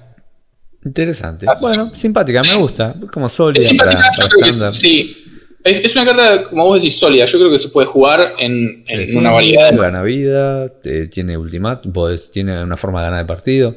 Interesante. 0.84 1.46
Ah. 1.48 1.56
Bueno, 1.60 1.94
simpática, 1.94 2.42
me 2.42 2.54
gusta. 2.54 2.94
Como 3.12 3.28
sólida 3.28 3.60
Es 3.60 3.68
simpática, 3.68 4.00
para, 4.16 4.28
yo 4.28 4.38
creo 4.38 4.70
que 4.70 4.76
sí. 4.76 5.16
Es, 5.62 5.84
es 5.84 5.94
una 5.96 6.06
carta, 6.06 6.44
como 6.44 6.64
vos 6.64 6.78
decís, 6.78 6.98
sólida. 6.98 7.26
Yo 7.26 7.38
creo 7.38 7.50
que 7.50 7.58
se 7.58 7.68
puede 7.68 7.86
jugar 7.86 8.34
en, 8.38 8.82
una 9.14 9.30
variedad. 9.30 9.76
Gana 9.76 10.02
vida, 10.02 10.72
eh, 10.84 11.08
tiene 11.12 11.36
ultimátum, 11.36 11.92
podés- 11.92 12.30
tiene 12.30 12.62
una 12.62 12.78
forma 12.78 13.00
de 13.00 13.06
ganar 13.08 13.20
el 13.20 13.26
partido. 13.26 13.76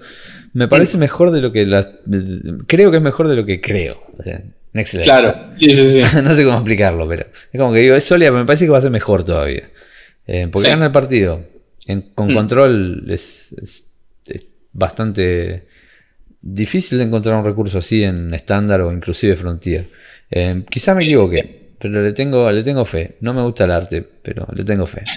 Me 0.53 0.67
parece 0.69 0.97
mejor 0.97 1.31
de 1.31 1.41
lo 1.41 1.51
que 1.51 1.65
la, 1.65 1.85
creo 2.67 2.89
que 2.89 2.97
es 2.97 3.03
mejor 3.03 3.27
de 3.27 3.35
lo 3.35 3.45
que 3.45 3.59
creo. 3.59 4.01
O 4.17 4.23
sea, 4.23 4.41
next 4.71 4.93
level. 4.93 5.05
Claro, 5.05 5.35
sí, 5.55 5.73
sí, 5.73 5.87
sí. 5.87 6.01
no 6.23 6.33
sé 6.33 6.45
cómo 6.45 6.57
explicarlo, 6.57 7.05
pero 7.09 7.25
es 7.51 7.59
como 7.59 7.73
que 7.73 7.79
digo, 7.79 7.95
es 7.95 8.03
sólida, 8.05 8.29
pero 8.29 8.39
me 8.39 8.45
parece 8.45 8.63
que 8.65 8.71
va 8.71 8.77
a 8.77 8.81
ser 8.81 8.91
mejor 8.91 9.25
todavía. 9.25 9.63
Eh, 10.25 10.47
porque 10.49 10.67
Sí. 10.67 10.71
gana 10.71 10.85
el 10.85 10.91
partido. 10.93 11.41
En- 11.85 12.13
con 12.15 12.27
Mm. 12.31 12.33
control 12.33 13.05
es, 13.09 13.53
es- 13.61 13.89
es 14.27 14.45
bastante 14.71 15.67
difícil 16.45 16.97
de 16.97 17.05
encontrar 17.05 17.35
un 17.37 17.45
recurso 17.45 17.77
así 17.79 18.03
en 18.03 18.33
estándar 18.33 18.81
o 18.81 18.91
inclusive 18.91 19.35
frontier. 19.37 19.85
Eh, 20.29 20.63
quizá 20.69 20.93
me 20.93 21.03
equivoque, 21.03 21.71
pero 21.79 22.03
le 22.03 22.11
tengo, 22.13 22.51
le 22.51 22.61
tengo 22.63 22.83
fe. 22.85 23.15
No 23.21 23.33
me 23.33 23.41
gusta 23.41 23.63
el 23.63 23.71
arte, 23.71 24.05
pero 24.21 24.45
le 24.53 24.63
tengo 24.63 24.85
fe. 24.85 25.01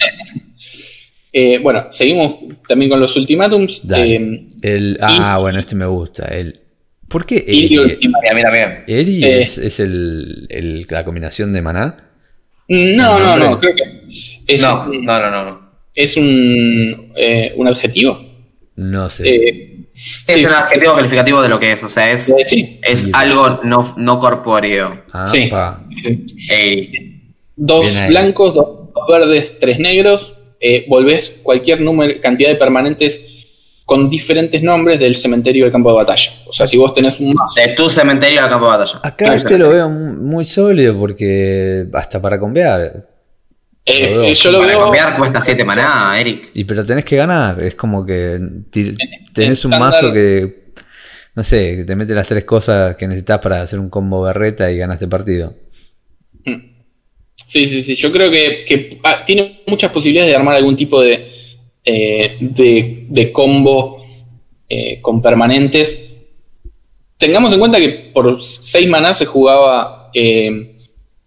Eh, 1.39 1.59
bueno, 1.59 1.89
seguimos 1.91 2.37
también 2.67 2.91
con 2.91 2.99
los 2.99 3.15
ultimátums. 3.15 3.83
Eh, 3.95 4.47
El, 4.63 4.97
ah, 5.03 5.37
bueno, 5.39 5.59
este 5.59 5.75
me 5.75 5.85
gusta. 5.85 6.25
El, 6.29 6.61
¿Por 7.09 7.27
qué 7.27 7.45
y 7.47 7.67
Eri? 7.67 7.79
ultima- 7.79 8.19
Mira, 8.23 8.35
mira, 8.35 8.51
mira. 8.51 8.85
Eri 8.87 9.23
Eh. 9.23 9.41
es, 9.41 9.59
es 9.59 9.79
el, 9.81 10.47
el- 10.49 10.87
la 10.89 11.05
combinación 11.05 11.53
de 11.53 11.61
maná. 11.61 11.97
no, 12.69 13.19
no, 13.19 13.37
no, 13.37 13.51
nombre? 13.51 13.75
creo 13.75 13.77
que 13.77 14.55
es, 14.55 14.63
No, 14.63 14.85
un- 14.89 15.05
no, 15.05 15.21
no, 15.21 15.31
no. 15.31 15.45
no. 15.45 15.71
es 15.95 16.17
un, 16.17 17.13
eh, 17.17 17.53
un 17.57 17.69
adjetivo. 17.69 18.19
No 18.77 19.11
sé. 19.11 19.76
Es 20.27 20.37
Sí. 20.37 20.45
un 20.45 20.53
adjetivo 20.53 20.95
calificativo 20.95 21.41
de 21.43 21.49
lo 21.49 21.59
que 21.59 21.73
es, 21.73 21.83
o 21.83 21.89
sea, 21.89 22.11
es, 22.11 22.33
sí, 22.47 22.79
es 22.83 23.09
algo 23.15 23.61
no, 23.65 23.95
no 23.97 24.19
corpóreo. 24.19 25.03
Ah, 25.13 25.27
sí. 25.27 25.51
dos 27.57 27.87
blancos, 28.09 28.55
dos, 28.55 28.67
dos 28.95 29.07
verdes, 29.09 29.59
tres 29.59 29.79
negros. 29.79 30.35
Eh, 30.61 30.87
volvés 30.89 31.39
cualquier 31.43 31.81
número, 31.81 32.21
cantidad 32.21 32.49
de 32.49 32.57
permanentes 32.57 33.21
con 33.85 34.11
diferentes 34.11 34.63
nombres 34.63 34.99
del 34.99 35.17
cementerio 35.17 35.65
del 35.65 35.73
campo 35.73 35.91
de 35.91 35.97
batalla. 35.97 36.31
O 36.47 36.53
sea, 36.53 36.67
si 36.67 36.77
vos 36.77 36.93
tenés 36.93 37.21
un 37.21 37.31
mazo. 37.35 37.61
de 37.61 37.69
tu 37.69 37.89
cementerio 37.89 38.43
al 38.43 38.49
campo 38.51 38.65
de 38.71 38.77
batalla. 38.79 39.01
Acá 39.03 39.35
este 39.35 39.59
lo 39.59 39.71
veo 39.71 39.89
mu- 39.89 40.15
muy 40.15 40.45
sólido 40.45 40.99
porque 40.99 41.87
hasta 41.93 42.21
para 42.21 42.39
convear. 42.41 43.07
Eh, 43.87 44.15
lo 44.15 44.25
eh, 44.25 44.35
yo 44.35 44.51
lo 44.51 44.59
Para 44.59 44.71
veo. 44.73 44.81
cambiar 44.83 45.17
cuesta 45.17 45.41
7 45.41 45.65
maná, 45.65 46.21
Eric. 46.21 46.51
Y 46.55 46.65
pero 46.65 46.85
tenés 46.85 47.05
que 47.05 47.17
ganar. 47.17 47.63
Es 47.63 47.75
como 47.77 48.05
que 48.05 48.39
tenés 49.33 49.65
un 49.65 49.79
mazo 49.79 50.13
que. 50.13 50.67
No 51.35 51.43
sé, 51.43 51.77
que 51.77 51.85
te 51.85 51.95
mete 51.95 52.15
las 52.15 52.27
tres 52.27 52.45
cosas 52.45 52.97
que 52.97 53.07
necesitas 53.07 53.39
para 53.41 53.63
hacer 53.63 53.79
un 53.79 53.91
combo 53.91 54.23
berreta 54.23 54.71
y 54.71 54.79
ganaste 54.79 55.05
el 55.05 55.11
partido. 55.11 55.55
Sí, 57.47 57.67
sí, 57.67 57.83
sí. 57.83 57.95
Yo 57.95 58.11
creo 58.11 58.31
que, 58.31 58.65
que, 58.67 58.99
ah, 59.05 59.23
tiene 59.25 59.61
muchas 59.67 59.91
posibilidades 59.93 60.33
de 60.33 60.37
armar 60.37 60.57
algún 60.57 60.77
tipo 60.77 61.01
de, 61.01 61.31
eh, 61.85 62.37
de, 62.41 63.07
de 63.09 63.33
combo 63.33 64.05
eh, 64.69 65.01
con 65.01 65.23
permanentes. 65.23 66.03
Tengamos 67.19 67.53
en 67.53 67.59
cuenta 67.61 67.79
que 67.79 68.11
por 68.13 68.41
6 68.43 68.89
maná 68.89 69.15
se 69.15 69.27
jugaba 69.27 70.11
eh, 70.13 70.77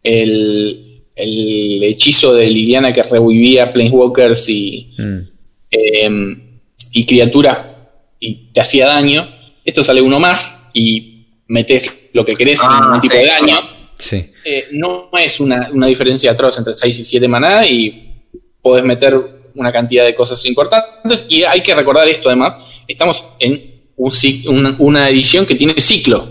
el, 0.03 0.88
el 1.22 1.84
hechizo 1.84 2.34
de 2.34 2.47
Liliana 2.49 2.93
que 2.93 3.03
revivía 3.03 3.72
Planeswalkers 3.74 4.47
y, 4.49 4.93
Mm. 4.97 5.17
eh, 5.72 6.09
y 6.91 7.05
criaturas 7.05 7.59
y 8.20 8.51
te 8.53 8.61
hacía 8.61 8.88
daño. 8.88 9.28
Esto 9.65 9.84
sale 9.84 10.01
uno 10.01 10.20
más 10.20 10.57
y 10.74 11.26
metes 11.47 11.93
lo 12.13 12.24
que 12.26 12.34
querés 12.36 12.59
sin 12.59 12.70
Ah, 12.72 12.80
ningún 12.84 13.01
tipo 13.01 13.13
sí. 13.15 13.20
de 13.20 13.26
daño. 13.28 13.57
Sí. 13.97 14.26
Eh, 14.45 14.67
no 14.72 15.09
es 15.20 15.39
una, 15.39 15.70
una 15.74 15.88
diferencia 15.88 16.32
atroz 16.32 16.57
entre 16.57 16.74
6 16.74 16.99
y 16.99 17.03
7 17.05 17.28
maná 17.28 17.67
y 17.67 18.24
podés 18.61 18.84
meter 18.86 19.15
una 19.55 19.72
cantidad 19.74 20.05
de 20.05 20.15
cosas 20.15 20.43
importantes. 20.45 21.26
Y 21.28 21.43
hay 21.43 21.61
que 21.61 21.76
recordar 21.76 22.07
esto 22.07 22.30
además, 22.30 22.53
estamos 22.88 23.26
en 23.39 23.80
un 23.97 24.11
una, 24.47 24.76
una 24.80 25.09
edición 25.09 25.45
que 25.45 25.55
tiene 25.55 25.76
ciclo. 25.82 26.30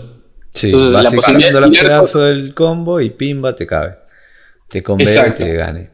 Sí, 0.51 0.67
Entonces, 0.67 0.93
vas 0.93 1.03
la 1.03 1.11
posibilidad 1.11 1.51
de 1.51 1.69
tirar 1.69 1.85
pedazos 1.85 2.23
del 2.23 2.55
combo 2.55 2.99
y 2.99 3.11
pimba, 3.11 3.53
te 3.55 3.67
cabe. 3.67 3.93
Te 4.69 4.83
convence 4.83 5.27
y 5.27 5.31
te 5.31 5.53
gane. 5.53 5.89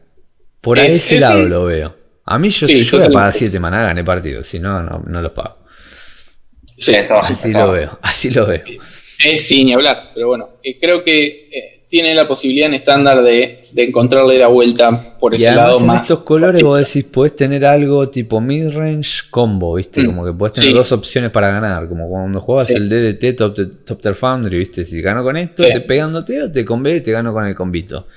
Por 0.60 0.78
Es- 0.78 0.94
ese 0.96 1.14
es 1.16 1.20
lado 1.20 1.42
lo 1.48 1.64
veo. 1.64 1.96
A 2.24 2.38
mí 2.38 2.48
yo, 2.50 2.66
Sí, 2.66 2.84
yo 2.84 2.98
voy 2.98 3.06
a 3.06 3.10
pagar 3.10 3.32
7 3.32 3.58
maná, 3.60 3.84
gané 3.84 4.02
partido. 4.04 4.42
Si 4.42 4.58
no, 4.58 4.82
no, 4.82 5.02
no 5.06 5.22
los 5.22 5.32
pago. 5.32 5.58
Sí. 6.78 6.94
Eso, 6.94 7.18
Así 7.18 7.48
eso. 7.48 7.58
lo 7.66 7.72
veo, 7.72 7.98
así 8.02 8.30
lo 8.30 8.46
veo. 8.46 8.62
Es 9.24 9.46
sin 9.48 9.66
ni 9.66 9.72
hablar, 9.72 10.10
pero 10.14 10.28
bueno, 10.28 10.48
eh, 10.62 10.78
creo 10.78 11.02
que 11.02 11.48
eh, 11.50 11.84
tiene 11.88 12.14
la 12.14 12.28
posibilidad 12.28 12.66
en 12.68 12.74
estándar 12.74 13.22
de, 13.22 13.62
de 13.72 13.84
encontrarle 13.84 14.36
la 14.38 14.48
vuelta 14.48 15.16
por 15.18 15.32
Y 15.32 15.36
ese 15.36 15.46
lado 15.54 15.76
además 15.76 15.80
en 15.80 15.86
más. 15.86 16.02
estos 16.02 16.18
colores 16.22 16.62
vos 16.62 16.78
decís, 16.86 17.04
podés 17.10 17.34
tener 17.36 17.64
algo 17.64 18.10
tipo 18.10 18.40
mid-range 18.42 19.22
combo, 19.30 19.76
¿viste? 19.76 20.02
Mm, 20.02 20.06
Como 20.06 20.26
que 20.26 20.32
podés 20.32 20.56
tener 20.56 20.70
sí. 20.70 20.74
dos 20.76 20.92
opciones 20.92 21.30
para 21.30 21.48
ganar. 21.50 21.88
Como 21.88 22.10
cuando 22.10 22.40
jugabas 22.40 22.68
Sí. 22.68 22.74
el 22.74 22.88
DDT 22.90 23.32
Top, 23.36 23.56
Top 23.86 24.00
Tier 24.02 24.14
Foundry, 24.16 24.58
¿viste? 24.58 24.84
Si 24.84 25.00
gano 25.00 25.22
con 25.22 25.36
esto, 25.38 25.62
Sí. 25.62 25.72
te 25.72 25.80
pegándote 25.80 26.42
o 26.42 26.52
te 26.52 26.64
convé 26.64 26.96
y 26.96 27.00
te 27.00 27.12
gano 27.12 27.32
con 27.32 27.46
el 27.46 27.54
combito. 27.54 28.08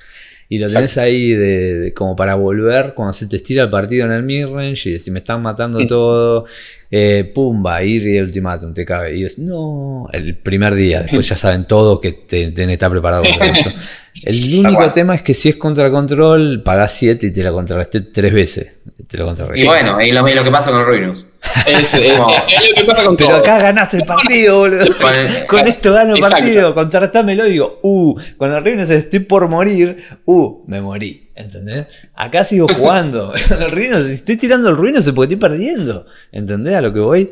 Y 0.52 0.58
lo 0.58 0.66
Exacto. 0.66 0.80
tenés 0.80 0.98
ahí 0.98 1.30
de, 1.30 1.78
de- 1.78 1.94
como 1.94 2.16
para 2.16 2.34
volver 2.34 2.92
cuando 2.94 3.12
se 3.12 3.28
te 3.28 3.36
estira 3.36 3.62
el 3.62 3.70
partido 3.70 4.04
en 4.04 4.12
el 4.12 4.24
midrange 4.24 4.90
y 4.90 4.92
decís, 4.94 5.10
me 5.10 5.20
están 5.20 5.40
matando 5.42 5.86
todo, 5.86 6.44
eh, 6.90 7.30
pumba, 7.32 7.82
ir 7.84 8.06
y 8.06 8.18
ultimátum, 8.20 8.74
te 8.74 8.84
cabe. 8.84 9.16
Y 9.16 9.24
es, 9.24 9.38
no, 9.38 10.08
el 10.12 10.36
primer 10.36 10.74
día, 10.74 11.02
después 11.02 11.28
ya 11.28 11.36
saben 11.36 11.66
todo 11.66 12.00
que 12.00 12.10
te, 12.12 12.50
te 12.50 12.72
está 12.72 12.90
preparado 12.90 13.22
para 13.38 13.52
eso. 13.58 13.70
El 14.22 14.58
único 14.66 14.90
tema 14.92 15.14
es 15.14 15.22
que 15.22 15.34
si 15.34 15.48
es 15.50 15.56
contra 15.56 15.90
control, 15.90 16.62
pagás 16.62 16.92
7 16.94 17.26
y 17.26 17.30
te 17.32 17.42
la 17.42 17.52
contrarresté 17.52 18.00
tres 18.02 18.32
veces. 18.32 18.72
Te 19.06 19.16
lo 19.16 19.24
contrarresté. 19.26 19.64
Y 19.64 19.68
bueno, 19.68 20.00
y 20.00 20.12
lo, 20.12 20.28
y 20.28 20.34
lo 20.34 20.44
que 20.44 20.50
pasa 20.50 20.70
con 20.70 20.80
el 20.80 20.86
Ruinus. 20.86 21.26
Es, 21.66 21.94
es- 21.94 22.12
Como- 22.18 22.30
es 22.30 22.68
lo 22.70 22.74
que 22.76 22.84
pasa 22.84 23.04
con 23.04 23.16
Pero 23.16 23.30
todo. 23.30 23.38
acá 23.38 23.58
ganaste 23.60 23.96
el 23.98 24.04
partido, 24.04 24.58
boludo. 24.58 24.84
Con 25.00 25.14
el- 25.14 25.46
Con 25.46 25.66
esto 25.68 25.92
gano 25.94 26.14
el 26.14 26.20
partido. 26.20 26.74
Contrarrestámelo 26.74 27.46
y 27.46 27.52
digo, 27.52 27.78
uh, 27.82 28.18
con 28.36 28.52
el 28.52 28.62
Rhino 28.64 28.82
estoy 28.82 29.20
por 29.20 29.48
morir, 29.48 30.02
uh, 30.26 30.64
me 30.66 30.80
morí. 30.80 31.30
¿Entendés? 31.34 31.86
Acá 32.14 32.44
sigo 32.44 32.68
jugando. 32.76 33.32
El 33.34 33.70
Rhino, 33.70 34.00
si 34.00 34.12
estoy 34.12 34.36
tirando 34.36 34.68
el 34.68 34.76
Rhino 34.76 34.98
es 34.98 35.10
porque 35.12 35.34
estoy 35.34 35.48
perdiendo. 35.48 36.06
¿Entendés 36.30 36.74
a 36.74 36.80
lo 36.80 36.92
que 36.92 37.00
voy? 37.00 37.30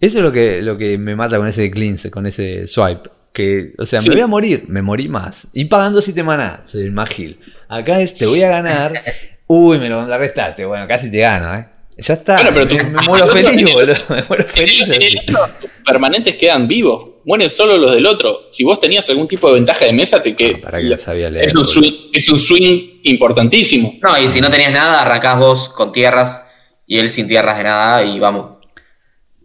Eso 0.00 0.18
es 0.18 0.24
lo 0.24 0.32
que, 0.32 0.60
lo 0.60 0.76
que 0.76 0.98
me 0.98 1.14
mata 1.16 1.36
con 1.38 1.46
ese 1.48 1.70
cleanse, 1.70 2.10
con 2.10 2.26
ese 2.26 2.66
swipe. 2.66 3.08
Que, 3.34 3.72
o 3.78 3.84
sea, 3.84 4.00
Sí. 4.00 4.08
me 4.08 4.14
voy 4.14 4.22
a 4.22 4.26
morir, 4.28 4.64
me 4.68 4.80
morí 4.80 5.08
más. 5.08 5.48
Y 5.52 5.64
pagando 5.66 6.00
7 6.00 6.22
maná, 6.22 6.62
soy 6.64 6.82
el 6.84 6.92
más 6.92 7.10
gil. 7.10 7.38
Acá 7.68 8.00
es, 8.00 8.14
te 8.16 8.24
voy 8.26 8.40
a 8.42 8.48
ganar. 8.48 8.92
Uy, 9.48 9.78
me 9.78 9.88
lo 9.90 9.96
contrarrestaste. 9.98 10.64
Bueno, 10.64 10.86
casi 10.88 11.10
te 11.10 11.18
gano, 11.18 11.54
¿eh? 11.54 11.66
Ya 11.98 12.14
está. 12.14 12.36
Bueno, 12.36 12.50
pero 12.54 12.68
tú- 12.68 12.76
me, 12.76 12.84
me 12.84 13.02
muero 13.02 13.26
feliz, 13.32 13.72
boludo. 13.72 13.94
Me 14.08 14.22
muero 14.22 14.44
feliz. 14.46 14.88
En 14.88 15.02
el 15.02 15.18
así. 15.18 15.30
otro, 15.32 15.50
tus 15.60 15.70
permanentes 15.84 16.36
quedan 16.36 16.66
vivos. 16.68 17.10
Mueren 17.24 17.48
solo 17.50 17.76
los 17.78 17.94
del 17.94 18.06
otro. 18.06 18.42
Si 18.50 18.62
vos 18.64 18.78
tenías 18.78 19.08
algún 19.10 19.26
tipo 19.26 19.48
de 19.48 19.54
ventaja 19.54 19.84
de 19.86 19.92
mesa, 19.92 20.22
te 20.22 20.36
que 20.36 20.56
Ah, 20.56 20.60
para 20.62 20.78
que 20.78 20.84
lo 20.84 20.98
sabía 20.98 21.28
leer, 21.30 21.46
es 21.46 21.54
un 21.54 21.66
swing, 21.66 21.92
es 22.12 22.28
un 22.28 22.38
swing 22.38 23.00
importantísimo. 23.02 23.94
No, 24.02 24.18
y 24.20 24.28
si 24.28 24.40
no 24.40 24.50
tenías 24.50 24.72
nada, 24.72 25.02
arrancás 25.02 25.38
vos 25.38 25.68
con 25.70 25.90
tierras 25.92 26.48
y 26.86 26.98
él 26.98 27.08
sin 27.10 27.26
tierras 27.26 27.56
de 27.58 27.64
nada 27.64 28.04
y 28.04 28.18
vamos. 28.20 28.53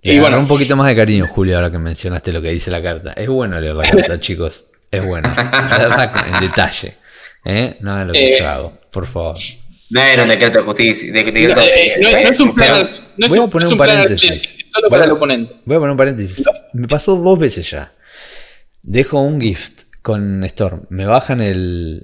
Y 0.09 0.15
Y 0.15 0.19
bueno, 0.19 0.39
un 0.39 0.47
poquito 0.47 0.75
más 0.75 0.87
de 0.87 0.95
cariño, 0.95 1.27
Julio, 1.27 1.55
ahora 1.55 1.71
que 1.71 1.77
mencionaste 1.79 2.31
lo 2.33 2.41
que 2.41 2.49
dice 2.51 2.71
la 2.71 2.81
carta. 2.81 3.13
Es 3.13 3.27
bueno 3.27 3.59
leer 3.59 3.73
la 3.75 3.83
carta, 3.89 4.19
chicos. 4.19 4.67
Es 4.91 5.05
bueno. 5.05 5.31
En 5.31 6.39
detalle. 6.41 6.95
¿Eh? 7.45 7.77
Nada 7.81 7.99
de 7.99 8.05
lo 8.07 8.13
que 8.13 8.35
Eh. 8.35 8.39
yo 8.39 8.47
hago, 8.49 8.77
por 8.91 9.07
favor. 9.07 9.37
No 9.91 10.01
era 10.01 10.23
un 10.23 10.29
decreto 10.29 10.59
de 10.59 10.63
justicia. 10.65 11.11
de- 11.11 11.23
No, 11.23 11.31
decreto- 11.31 11.61
eh, 11.61 11.93
no- 12.01 12.11
no 12.11 12.17
es 12.17 12.39
un 12.39 12.55
plan. 12.55 12.89
No 13.17 13.25
es 13.25 13.29
Voy 13.29 13.39
a 13.39 13.41
un- 13.43 13.49
poner 13.49 13.63
no 13.65 13.67
es 13.69 13.71
un 13.73 13.77
plan 13.85 13.97
paréntesis. 13.97 14.57
solo 14.71 14.89
para 14.89 15.01
Voy 15.01 15.07
el 15.09 15.15
oponente. 15.15 15.55
Voy 15.65 15.75
a 15.75 15.79
poner 15.79 15.91
un 15.91 15.97
paréntesis. 15.97 16.45
Me 16.73 16.87
pasó 16.87 17.15
dos 17.15 17.37
veces 17.39 17.69
ya. 17.69 17.91
Dejo 18.81 19.19
un 19.21 19.41
gift 19.41 19.83
con 20.01 20.43
Storm. 20.45 20.83
Me 20.89 21.05
bajan 21.05 21.41
el. 21.41 22.03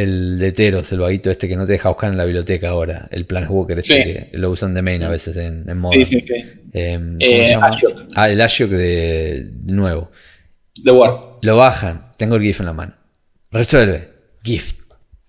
El 0.00 0.38
de 0.38 0.52
Teros, 0.52 0.90
el 0.92 1.00
vaguito 1.00 1.30
este 1.30 1.48
que 1.48 1.56
no 1.56 1.66
te 1.66 1.72
deja 1.72 1.88
buscar 1.88 2.10
en 2.10 2.16
la 2.16 2.24
biblioteca 2.24 2.70
ahora. 2.70 3.06
El 3.10 3.26
Plan 3.26 3.46
Walker 3.48 3.78
ese 3.78 3.94
Sí. 3.96 4.02
que 4.04 4.30
lo 4.32 4.50
usan 4.50 4.72
de 4.74 4.82
main 4.82 5.02
a 5.02 5.08
veces 5.08 5.36
en, 5.36 5.68
en 5.68 5.78
modo. 5.78 5.92
Sí, 5.92 6.04
sí, 6.04 6.20
sí. 6.20 6.34
Eh, 6.72 6.94
¿cómo 6.98 7.16
Eh, 7.20 7.44
se 7.46 7.48
llama? 7.50 7.66
Ashiok. 7.68 8.00
Ah, 8.16 8.30
el 8.30 8.40
Ashiok 8.40 8.70
de 8.70 9.50
nuevo. 9.66 10.10
The 10.84 10.90
War. 10.90 11.14
Lo 11.42 11.56
bajan. 11.56 12.12
Tengo 12.16 12.36
el 12.36 12.42
GIF 12.42 12.60
en 12.60 12.66
la 12.66 12.72
mano. 12.72 12.94
Resuelve. 13.50 14.08
Gift. 14.42 14.80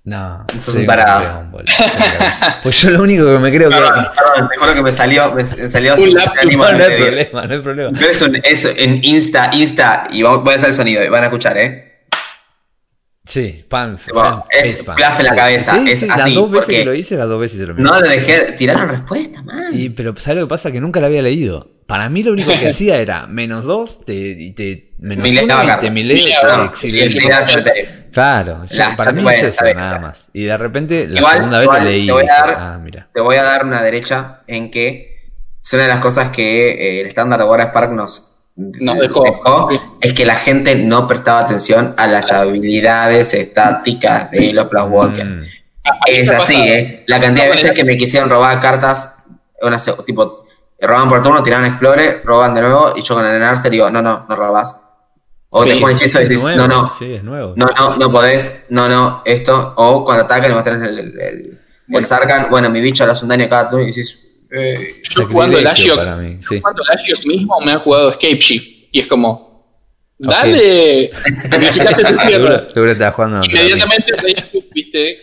No. 0.05 0.45
Sos 0.59 0.73
soy 0.75 0.85
un 0.85 1.51
boludo. 1.51 1.65
Pues 2.63 2.81
yo 2.81 2.89
lo 2.89 3.03
único 3.03 3.25
que 3.25 3.39
me 3.39 3.51
creo 3.51 3.69
que. 3.69 3.75
Perdón, 3.75 4.05
perdón, 4.15 4.49
te 4.49 4.57
juro 4.59 4.73
que 4.73 4.81
me 4.81 4.91
salió, 4.91 5.33
me 5.33 5.45
salió 5.45 5.95
Un 5.95 6.13
No, 6.13 6.25
no 6.25 6.83
hay 6.83 6.97
problema, 6.97 7.47
no 7.47 7.53
hay 7.53 7.61
problema. 7.61 7.91
Pero 7.97 8.11
es, 8.11 8.21
un, 8.21 8.35
es 8.43 8.65
en 8.77 8.99
Insta, 9.03 9.49
Insta, 9.53 10.07
y 10.11 10.21
vamos- 10.21 10.43
voy 10.43 10.53
a 10.53 10.57
hacer 10.57 10.69
el 10.69 10.75
sonido, 10.75 11.09
van 11.09 11.23
a 11.23 11.27
escuchar, 11.27 11.57
¿eh? 11.57 11.92
Sí, 13.25 13.63
pan. 13.69 13.97
Es 14.51 14.83
plaf 14.83 15.19
en 15.19 15.25
la 15.25 15.35
cabeza, 15.35 15.75
Sí, 15.75 15.91
es 15.91 15.99
sí, 16.01 16.07
así, 16.09 16.19
Las 16.31 16.35
dos 16.35 16.51
veces 16.51 16.67
que 16.67 16.85
lo 16.85 16.93
hice, 16.93 17.15
las 17.15 17.27
dos 17.29 17.39
veces 17.39 17.57
se 17.59 17.65
lo 17.65 17.73
No 17.75 17.99
le 18.01 18.09
dejé, 18.09 18.51
tiraron 18.53 18.89
respuesta, 18.89 19.41
man. 19.43 19.69
Y, 19.71 19.89
pero 19.89 20.13
¿sabes 20.17 20.39
lo 20.41 20.45
que 20.47 20.49
pasa? 20.49 20.71
Que 20.73 20.81
nunca 20.81 20.99
la 20.99 21.07
había 21.07 21.21
leído. 21.21 21.71
Para 21.87 22.09
mí 22.09 22.21
lo 22.23 22.33
único 22.33 22.51
que 22.59 22.67
hacía 22.69 22.97
era 22.97 23.25
menos 23.27 23.63
dos, 23.63 24.03
te, 24.05 24.13
y 24.13 24.51
te 24.51 24.93
menos 24.99 25.23
Mileaba 25.23 25.63
uno 25.63 25.73
y 26.81 26.91
te 26.91 27.09
tirar 27.09 27.45
cementerio. 27.45 27.85
Claro, 28.11 28.65
ya- 28.65 28.89
La- 28.89 28.95
para 28.97 29.11
mí 29.13 29.23
es 29.31 29.43
eso, 29.43 29.65
nada 29.73 29.99
más. 29.99 30.29
Y 30.33 30.43
de 30.43 30.57
repente, 30.57 31.07
la 31.07 31.19
Igual- 31.21 31.33
segunda 31.35 31.57
vez 31.59 31.63
igual 31.65 31.83
lo 31.83 31.89
leí. 31.89 32.05
te 32.05 32.11
voy 32.11 32.21
a 32.21 32.25
dije, 32.25 32.35
dar- 32.41 32.55
ah, 32.59 32.79
mira. 32.83 33.09
Te 33.13 33.21
voy 33.21 33.35
a 33.37 33.43
dar 33.43 33.65
una 33.65 33.81
derecha 33.81 34.41
en 34.47 34.69
que 34.69 35.31
es 35.61 35.73
una 35.73 35.83
de 35.83 35.87
las 35.89 35.99
cosas 35.99 36.29
que 36.29 36.71
eh, 36.71 37.01
el 37.01 37.07
estándar 37.07 37.39
de 37.39 37.45
War 37.45 37.61
Spark 37.61 37.91
nos, 37.91 38.32
Nos 38.55 38.99
dejó. 38.99 39.69
Es 39.99 40.13
que 40.13 40.25
la 40.25 40.35
gente 40.35 40.75
no 40.75 41.07
prestaba 41.07 41.39
atención 41.39 41.95
a 41.97 42.05
las 42.07 42.31
habilidades 42.31 43.33
estáticas 43.33 44.29
de 44.31 44.53
los 44.53 44.67
Plus 44.67 44.83
Walker. 44.89 45.25
Mm, 45.25 45.43
Es 46.07 46.29
así. 46.29 46.55
¿eh? 46.55 47.03
La 47.07 47.19
cantidad 47.19 47.45
de 47.45 47.49
No, 47.49 47.55
veces 47.55 47.71
es- 47.71 47.75
que 47.75 47.83
me 47.83 47.97
quisieron 47.97 48.29
robar 48.29 48.59
cartas, 48.59 49.17
una, 49.61 49.77
tipo, 50.05 50.45
roban 50.79 51.09
por 51.09 51.21
turno, 51.21 51.41
tiraban 51.41 51.65
Explore, 51.65 52.21
roban 52.23 52.53
de 52.53 52.61
nuevo, 52.61 52.93
y 52.95 53.01
yo 53.01 53.15
con 53.15 53.25
el 53.25 53.35
Enarcer 53.35 53.71
digo, 53.71 53.89
no, 53.89 54.01
no, 54.01 54.25
no 54.29 54.35
robás. 54.35 54.81
O 55.49 55.63
Sí, 55.63 55.69
te 55.71 55.79
pones 55.81 56.01
hechizo 56.01 56.19
y 56.19 56.23
es 56.23 56.29
dices, 56.29 56.43
nuevo, 56.45 56.67
no, 56.67 56.67
no, 56.67 56.93
Sí, 56.93 57.13
es 57.13 57.23
nuevo. 57.23 57.53
no, 57.55 57.67
no, 57.77 57.95
no 57.97 58.11
podés, 58.11 58.65
no, 58.69 58.87
no, 58.89 59.21
esto, 59.25 59.73
o 59.77 60.03
cuando 60.03 60.23
atacan 60.25 60.49
y 60.49 60.53
muestran 60.53 60.83
el, 60.83 60.99
el, 60.99 61.19
el, 61.19 61.59
el 61.89 62.05
Sarkhan, 62.05 62.47
bueno, 62.49 62.69
mi 62.69 62.81
bicho 62.81 63.05
le 63.05 63.11
hace 63.11 63.23
un 63.23 63.29
daño 63.29 63.45
a 63.45 63.49
cada 63.49 63.69
turno 63.69 63.83
y 63.83 63.87
dices, 63.87 64.19
eh, 64.53 65.01
Yo 65.15 65.25
jugando 65.27 65.57
el 65.57 65.67
Ashiok, 65.67 65.95
para 65.97 66.15
mí, 66.17 66.37
sí. 66.47 66.59
jugando 66.59 66.83
el 66.83 66.97
Ashiok 66.99 67.25
mismo 67.25 67.59
me 67.61 67.71
han 67.71 67.79
jugado 67.79 68.09
Escape 68.09 68.37
Shift. 68.39 68.67
Y 68.91 68.99
es 68.99 69.07
como, 69.07 69.65
dale, 70.19 71.09
tu 71.33 71.73
Seguro, 71.73 72.27
tierra. 72.27 72.67
seguro 72.69 72.91
estás 72.91 73.13
jugando. 73.15 73.41
Inmediatamente 73.43 74.13
viste, 74.73 75.17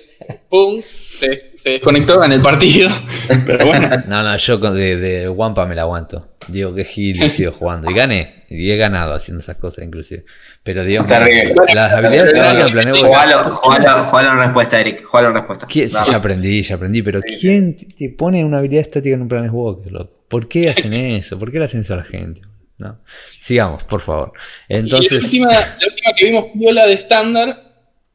pum, 0.48 0.80
se, 1.20 1.52
se 1.56 1.70
desconectó 1.70 2.24
en 2.24 2.32
el 2.32 2.40
partido. 2.40 2.88
Pero 3.46 3.66
bueno, 3.66 3.88
No, 4.08 4.22
no, 4.22 4.36
yo 4.36 4.56
de, 4.58 4.96
de 4.96 5.28
Wampa 5.28 5.66
me 5.66 5.74
la 5.74 5.82
aguanto. 5.82 6.36
Digo 6.48 6.74
que 6.74 6.84
Gil 6.84 7.16
sigo 7.30 7.52
jugando. 7.52 7.90
Y 7.90 7.94
gané. 7.94 8.44
Y 8.48 8.68
he 8.70 8.76
ganado 8.76 9.14
haciendo 9.14 9.40
esas 9.42 9.56
cosas 9.58 9.84
inclusive. 9.84 10.24
Pero 10.64 10.84
Dios 10.84 11.06
mío, 11.06 11.54
las 11.74 11.92
habilidades 11.92 12.34
tácticas 12.34 12.72
planeé 12.72 12.92
voy- 12.92 13.02
jugalo, 13.02 13.50
jugalo, 13.50 14.04
jugalo 14.06 14.32
en 14.32 14.38
respuesta, 14.38 14.80
Eric, 14.80 15.04
jugalo 15.04 15.28
en 15.28 15.34
respuesta. 15.34 15.66
¿Quién- 15.68 15.88
sí, 15.90 15.96
ya 16.10 16.16
aprendí, 16.16 16.62
ya 16.62 16.74
aprendí, 16.74 17.02
pero 17.02 17.20
¿quién 17.22 17.76
te- 17.76 18.08
pone 18.10 18.44
una 18.44 18.58
habilidad 18.58 18.82
estática 18.82 19.14
en 19.14 19.22
un 19.22 19.28
Planet 19.28 19.50
Walker, 19.52 19.92
loco? 19.92 20.24
¿Por 20.28 20.48
qué 20.48 20.68
hacen 20.70 20.92
eso? 20.94 21.38
¿Por 21.38 21.52
qué 21.52 21.58
le 21.60 21.66
hacen 21.66 21.82
eso 21.82 21.94
a 21.94 21.98
la 21.98 22.04
gente? 22.04 22.40
¿No? 22.78 22.98
Sigamos, 23.38 23.84
por 23.84 24.00
favor. 24.00 24.32
y 24.68 24.72
la 24.72 24.78
Entonces, 24.80 25.24
última, 25.24 25.52
la 25.52 25.58
última 25.88 26.12
que 26.16 26.24
vimos 26.26 26.44
viola 26.54 26.86
de 26.86 26.94
estándar, 26.94 27.62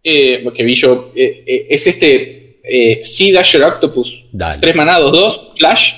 eh, 0.03 0.45
que 0.55 0.63
vi 0.63 0.75
yo, 0.75 1.11
eh, 1.15 1.43
eh, 1.47 1.67
es 1.69 1.87
este 1.87 2.44
eh, 2.69 2.99
Sea 3.03 3.33
Dasher 3.35 3.63
Octopus. 3.63 4.25
dale. 4.31 4.59
Tres 4.59 4.75
manados, 4.75 5.11
dos, 5.11 5.51
Flash. 5.57 5.93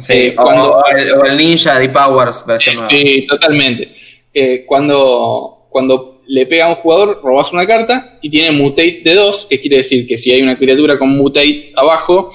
Sí, 0.00 0.12
Eh, 0.12 0.34
o, 0.38 0.42
cuando- 0.42 0.72
o 0.78 0.84
el, 0.96 1.12
o 1.12 1.24
el 1.24 1.36
Ninja 1.36 1.78
de 1.78 1.88
Powers 1.88 2.44
versión 2.46 2.76
nueva. 2.76 2.90
Sí, 2.90 3.26
totalmente. 3.28 3.92
Eh, 4.32 4.64
cuando, 4.66 5.66
cuando 5.68 6.22
le 6.28 6.46
pega 6.46 6.66
a 6.66 6.68
un 6.68 6.76
jugador, 6.76 7.20
robas 7.24 7.52
una 7.52 7.66
carta 7.66 8.18
y 8.22 8.30
tiene 8.30 8.52
mutate 8.52 9.00
de 9.04 9.14
2, 9.14 9.46
que 9.50 9.60
quiere 9.60 9.78
decir 9.78 10.06
que 10.06 10.16
si 10.16 10.30
hay 10.30 10.42
una 10.42 10.56
criatura 10.56 10.96
con 10.96 11.08
mutate 11.16 11.72
abajo, 11.76 12.30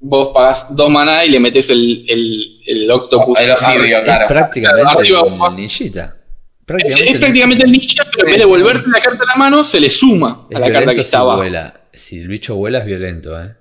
vos 0.00 0.28
pagás 0.32 0.74
dos 0.74 0.90
maná 0.90 1.24
y 1.24 1.28
le 1.28 1.38
metes 1.38 1.68
el, 1.68 2.04
el, 2.08 2.60
el 2.66 2.90
octopus. 2.90 3.38
El 3.38 3.50
Obsidio, 3.50 3.98
es 3.98 4.04
claro. 4.04 4.26
prácticamente 4.28 4.90
Arriba, 4.98 5.22
el 5.50 5.56
ninjita. 5.56 6.04
Es, 6.04 6.64
Prácticamente 6.64 7.10
es 7.12 7.18
prácticamente 7.18 7.64
el 7.66 7.72
ninja, 7.72 8.04
pero 8.10 8.24
en 8.26 8.30
vez 8.30 8.38
de 8.38 8.44
volverte 8.46 8.88
la 8.90 9.00
carta 9.00 9.24
a 9.24 9.26
la 9.26 9.36
mano, 9.36 9.62
se 9.62 9.78
le 9.78 9.90
suma 9.90 10.46
a 10.54 10.58
la 10.58 10.72
carta 10.72 10.94
que 10.94 11.00
está 11.02 11.18
abajo. 11.18 11.38
vuela. 11.40 11.74
Si 11.92 12.18
el 12.20 12.28
bicho 12.28 12.56
vuela 12.56 12.78
es 12.78 12.86
violento, 12.86 13.40
¿eh? 13.40 13.54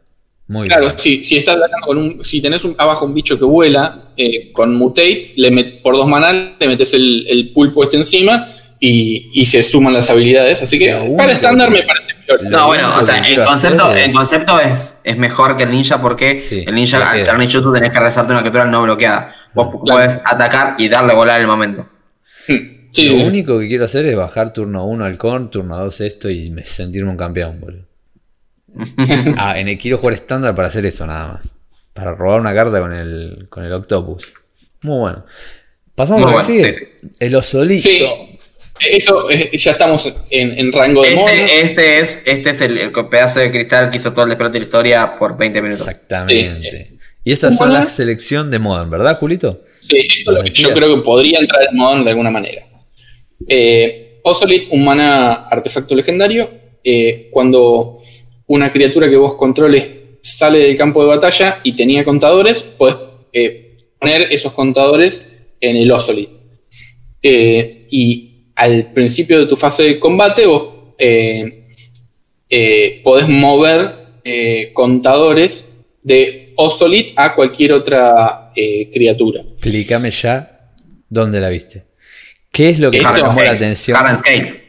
Muy 0.47 0.67
Claro, 0.67 0.81
violento. 0.81 1.03
si, 1.03 1.23
si 1.23 1.37
estás 1.37 1.57
atacando 1.57 1.87
con 1.87 1.97
un, 1.97 2.23
si 2.25 2.41
tenés 2.41 2.63
un- 2.65 2.75
abajo 2.77 3.05
un 3.05 3.13
bicho 3.13 3.37
que 3.37 3.45
vuela 3.45 4.11
eh, 4.17 4.51
con 4.51 4.75
mutate, 4.75 5.33
le 5.37 5.51
met- 5.51 5.81
por 5.81 5.95
dos 5.95 6.07
maná 6.07 6.55
le 6.59 6.67
metes 6.67 6.93
el, 6.93 7.25
el 7.29 7.51
pulpo 7.53 7.83
este 7.83 7.97
encima 7.97 8.47
y, 8.79 9.29
y 9.33 9.45
se 9.45 9.63
suman 9.63 9.93
las 9.93 10.09
habilidades. 10.09 10.61
Así 10.61 10.77
que 10.79 10.91
Lo 10.91 11.15
para 11.15 11.31
estándar 11.31 11.69
que- 11.69 11.75
me 11.75 11.83
parece 11.83 12.11
peor. 12.27 12.43
Lo 12.43 12.49
No, 12.49 12.67
bueno, 12.67 12.93
o 12.97 13.01
sea, 13.01 13.21
quiero 13.21 13.45
concepto, 13.45 13.91
es- 13.93 14.05
en 14.05 14.11
concepto 14.13 14.59
es, 14.59 15.01
es 15.03 15.17
mejor 15.17 15.55
que 15.57 15.63
el 15.63 15.71
ninja 15.71 16.01
porque 16.01 16.39
Sí, 16.39 16.63
el 16.67 16.75
ninja 16.75 16.97
al 17.11 17.23
tener 17.23 17.37
ninjutsu 17.37 17.71
tenés 17.73 17.91
que 17.91 17.99
rezarte 17.99 18.31
una 18.33 18.41
criatura 18.41 18.65
no 18.65 18.83
bloqueada. 18.83 19.35
Vos 19.53 19.67
Claro. 19.85 19.99
podés 19.99 20.19
atacar 20.25 20.75
y 20.77 20.87
darle 20.89 21.13
volar 21.13 21.37
en 21.37 21.41
el 21.43 21.47
momento. 21.47 21.87
Sí, 22.47 22.57
Lo 23.07 23.11
sí, 23.13 23.21
sí. 23.21 23.27
único 23.27 23.57
que 23.59 23.67
quiero 23.69 23.85
hacer 23.85 24.05
es 24.05 24.15
bajar 24.17 24.51
turno 24.51 24.85
1 24.85 25.05
halcón, 25.05 25.49
turno 25.49 25.77
2 25.77 26.01
esto 26.01 26.29
y 26.29 26.49
me- 26.49 26.65
sentirme 26.65 27.09
un 27.11 27.17
campeón, 27.17 27.59
boludo. 27.61 27.85
ah, 29.37 29.59
en 29.59 29.67
el, 29.67 29.77
quiero 29.77 29.97
jugar 29.97 30.13
estándar 30.15 30.55
para 30.55 30.67
hacer 30.69 30.85
eso 30.85 31.05
nada 31.05 31.33
más. 31.33 31.49
Para 31.93 32.15
robar 32.15 32.39
una 32.39 32.53
carta 32.53 32.79
con 32.79 32.93
el, 32.93 33.47
con 33.49 33.63
el 33.65 33.73
Octopus. 33.73 34.33
Muy 34.81 34.99
bueno. 34.99 35.25
Pasamos 35.95 36.21
Muy 36.21 36.29
a 36.33 36.37
lo 36.37 36.41
que 36.41 36.51
bueno, 36.51 36.59
sigue. 36.59 36.73
sí, 36.73 37.07
El 37.19 37.35
osolito. 37.35 37.83
Sí. 37.89 38.05
Eso 38.89 39.29
eh, 39.29 39.51
ya 39.55 39.71
estamos 39.71 40.11
en, 40.31 40.57
en 40.57 40.71
rango 40.71 41.03
de 41.03 41.15
mono. 41.15 41.27
Este, 41.29 41.61
este 41.61 41.99
es, 41.99 42.23
este 42.25 42.49
es 42.49 42.61
el, 42.61 42.77
el 42.79 42.91
pedazo 42.91 43.39
de 43.39 43.51
cristal 43.51 43.91
que 43.91 43.97
hizo 43.97 44.11
todo 44.13 44.23
el 44.23 44.29
despelote 44.29 44.53
de 44.53 44.59
la 44.61 44.65
historia 44.65 45.17
por 45.19 45.37
20 45.37 45.61
minutos. 45.61 45.87
Exactamente. 45.87 46.97
Y 47.23 47.31
estas 47.31 47.57
son 47.57 47.71
las 47.73 47.91
selección 47.93 48.49
de 48.49 48.57
Modern, 48.57 48.89
¿verdad, 48.89 49.19
Julito? 49.19 49.61
Sí, 49.81 49.97
esto 49.97 50.31
es 50.31 50.37
lo 50.37 50.43
que 50.43 50.49
yo 50.49 50.73
creo 50.73 50.95
que 50.95 51.01
podría 51.03 51.37
entrar 51.39 51.61
en 51.69 51.77
Modern 51.77 52.03
de 52.03 52.09
alguna 52.09 52.31
manera. 52.31 52.65
Eh, 53.47 54.19
Ozolit, 54.23 54.67
un 54.71 54.83
mana 54.85 55.33
artefacto 55.47 55.93
legendario. 55.95 56.49
eh, 56.83 57.29
cuando 57.31 57.99
una 58.51 58.71
criatura 58.71 59.09
que 59.09 59.15
vos 59.15 59.35
controles 59.35 59.85
sale 60.21 60.59
del 60.59 60.77
campo 60.77 61.01
de 61.01 61.07
batalla 61.07 61.61
y 61.63 61.73
tenía 61.73 62.03
contadores, 62.03 62.61
podés 62.61 62.97
eh, 63.31 63.77
poner 63.97 64.27
esos 64.29 64.51
contadores 64.51 65.25
en 65.59 65.77
el 65.77 65.89
Ozolit. 65.89 66.29
Eh, 67.23 67.87
y 67.89 68.51
al 68.55 68.91
principio 68.91 69.39
de 69.39 69.45
tu 69.45 69.55
fase 69.55 69.83
de 69.83 69.99
combate, 69.99 70.45
vos 70.45 70.93
eh, 70.97 71.67
eh, 72.49 73.01
podés 73.03 73.29
mover 73.29 73.95
eh, 74.23 74.71
contadores 74.73 75.69
de 76.03 76.53
Ozolit 76.57 77.13
a 77.15 77.33
cualquier 77.33 77.71
otra 77.71 78.51
eh, 78.53 78.89
criatura. 78.91 79.41
Explícame 79.41 80.11
ya 80.11 80.73
dónde 81.07 81.39
la 81.39 81.47
viste. 81.47 81.85
¿Qué 82.51 82.71
es 82.71 82.79
lo 82.79 82.91
que 82.91 82.97
te 82.97 83.03
llamó 83.03 83.41
la 83.41 83.51
atención? 83.51 83.95
Carbon 83.95 84.17
Scales, 84.17 84.59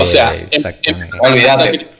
o 0.00 0.04
sea, 0.04 0.46
Olvídate. 1.20 1.99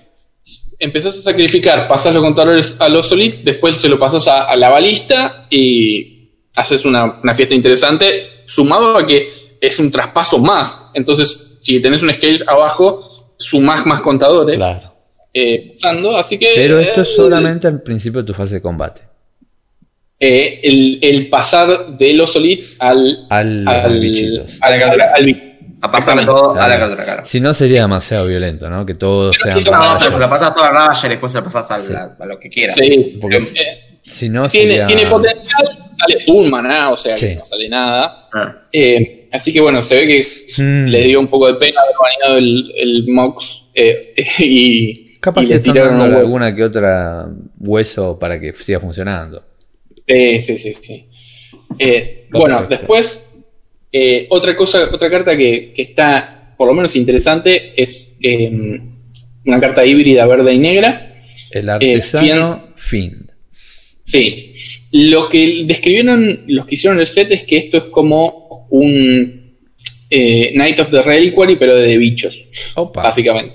Empezás 0.80 1.16
a 1.18 1.22
sacrificar, 1.22 1.86
pasas 1.86 2.12
los 2.12 2.22
contadores 2.22 2.74
a 2.80 2.88
los 2.88 3.08
Solid, 3.08 3.34
después 3.44 3.76
se 3.76 3.88
lo 3.88 3.98
pasas 3.98 4.26
a, 4.26 4.44
a 4.50 4.56
la 4.56 4.68
balista 4.70 5.46
y 5.50 6.30
haces 6.56 6.84
una, 6.84 7.20
una 7.22 7.34
fiesta 7.34 7.54
interesante, 7.54 8.26
sumado 8.46 8.96
a 8.96 9.06
que 9.06 9.30
es 9.60 9.78
un 9.78 9.90
traspaso 9.90 10.38
más. 10.38 10.86
Entonces, 10.94 11.46
si 11.60 11.78
tenés 11.80 12.02
un 12.02 12.12
Scales 12.12 12.44
abajo, 12.48 13.34
sumás 13.36 13.84
más 13.86 14.00
contadores 14.00 14.56
Claro. 14.56 14.92
eh, 15.34 15.72
usando, 15.76 16.16
así 16.16 16.38
que. 16.38 16.52
Pero 16.56 16.78
esto 16.80 17.02
es 17.02 17.10
eh, 17.10 17.14
solamente 17.14 17.68
al 17.68 17.82
principio 17.82 18.22
de 18.22 18.26
tu 18.26 18.34
fase 18.34 18.54
de 18.56 18.62
combate. 18.62 19.02
eh, 20.18 20.60
el, 20.62 20.98
el 21.02 21.28
pasar 21.28 21.96
de 21.98 22.12
los 22.14 22.32
Solid 22.32 22.64
al. 22.78 23.26
Al, 23.30 23.68
al, 23.68 23.80
al 23.86 24.00
bichitos. 24.00 24.58
al- 24.60 24.82
al- 24.82 25.00
al 25.00 25.24
A 25.82 25.90
pasar 25.90 26.18
Exactamente. 26.18 26.26
todo 26.26 26.50
a 26.50 26.54
la 26.54 26.66
Claro. 26.66 26.76
criatura, 26.84 27.04
claro. 27.04 27.22
Si 27.24 27.40
no 27.40 27.54
sería 27.54 27.82
demasiado 27.82 28.26
violento, 28.26 28.68
¿no? 28.68 28.84
Que 28.84 28.94
todos 28.94 29.34
Pero 29.42 29.44
sean 29.60 29.64
no, 29.64 30.10
se 30.10 30.18
lo 30.18 30.28
pasas 30.28 30.54
todo 30.54 30.64
a 30.64 30.70
Ravager 30.70 31.10
y 31.10 31.14
después 31.14 31.32
se 31.32 31.38
lo 31.38 31.44
pasas 31.44 31.70
a, 31.70 31.80
Sí. 31.80 31.92
la- 31.92 32.16
a 32.18 32.26
lo 32.26 32.38
que 32.38 32.50
quieras. 32.50 32.76
Sí, 32.78 33.18
Porque 33.20 33.38
eh, 33.38 34.00
Si 34.04 34.28
no 34.28 34.46
tiene, 34.48 34.68
sería... 34.72 34.84
tiene 34.86 35.06
potencial, 35.06 35.88
sale 35.98 36.24
un 36.28 36.50
maná, 36.50 36.90
o 36.90 36.96
sea 36.96 37.16
Sí. 37.16 37.28
que 37.28 37.34
no 37.36 37.46
sale 37.46 37.68
nada. 37.68 38.28
Ah. 38.32 38.56
Eh, 38.72 39.28
así 39.32 39.52
que 39.52 39.60
bueno, 39.60 39.82
se 39.82 39.94
ve 39.94 40.06
que 40.06 40.62
Mm. 40.62 40.86
le 40.88 41.00
dio 41.04 41.20
un 41.20 41.28
poco 41.28 41.46
de 41.46 41.54
pena 41.54 41.80
haber 41.80 41.94
baneado 41.98 42.38
el, 42.38 42.72
el 42.76 43.04
Mox 43.08 43.66
eh, 43.74 44.12
y, 44.38 45.16
Capaz 45.20 45.42
y 45.42 45.44
que 45.44 45.50
le 45.50 45.56
están 45.56 45.72
tiraron 45.74 45.92
dando 45.98 46.04
un 46.04 46.10
huevo. 46.12 46.26
alguna 46.26 46.54
que 46.56 46.64
otra 46.64 47.26
hueso 47.58 48.18
para 48.18 48.38
que 48.40 48.52
siga 48.54 48.80
funcionando. 48.80 49.42
Sí, 50.06 50.40
sí, 50.40 50.58
sí, 50.58 50.74
sí. 50.74 51.06
Eh, 51.78 52.26
bueno, 52.32 52.56
Perfecto. 52.58 52.76
después, 52.78 53.29
eh, 53.92 54.26
otra 54.30 54.56
cosa, 54.56 54.88
otra 54.92 55.10
carta 55.10 55.36
que, 55.36 55.72
que 55.74 55.82
está 55.82 56.54
por 56.56 56.68
lo 56.68 56.74
menos 56.74 56.94
interesante 56.96 57.72
es 57.82 58.16
eh, 58.22 58.80
una 59.46 59.58
carta 59.60 59.84
híbrida 59.84 60.26
verde 60.26 60.52
y 60.54 60.58
negra. 60.58 61.22
El 61.50 61.68
artesano 61.68 62.74
Fiend. 62.76 63.30
Sí. 64.04 64.52
Lo 64.92 65.28
que 65.28 65.62
describieron 65.66 66.44
los 66.48 66.66
que 66.66 66.74
hicieron 66.74 67.00
el 67.00 67.06
set 67.06 67.30
es 67.30 67.44
que 67.44 67.56
esto 67.56 67.76
es 67.78 67.84
como 67.84 68.66
un 68.70 69.56
eh, 70.10 70.52
Night 70.54 70.80
of 70.80 70.90
the 70.90 71.02
Reliquary, 71.02 71.56
pero 71.56 71.76
de 71.76 71.96
bichos, 71.96 72.46
Opa. 72.74 73.02
básicamente. 73.04 73.54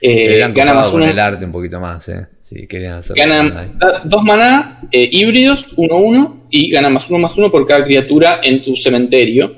Eh, 0.00 0.44
gana 0.52 0.74
más 0.74 0.92
uno. 0.92 1.06
el 1.08 1.18
arte 1.18 1.44
un 1.44 1.52
poquito 1.52 1.80
más, 1.80 2.08
¿eh? 2.08 2.26
Si 2.42 2.66
querían 2.66 2.94
hacer 2.98 3.16
Gana 3.16 3.70
da- 3.78 4.02
dos 4.04 4.22
maná 4.24 4.80
eh, 4.90 5.08
híbridos, 5.10 5.76
1-1, 5.76 6.41
y 6.52 6.70
gana 6.70 6.88
más 6.90 7.08
uno 7.10 7.18
más 7.18 7.36
uno 7.36 7.50
por 7.50 7.66
cada 7.66 7.82
criatura 7.84 8.38
en 8.44 8.62
tu 8.62 8.76
cementerio. 8.76 9.56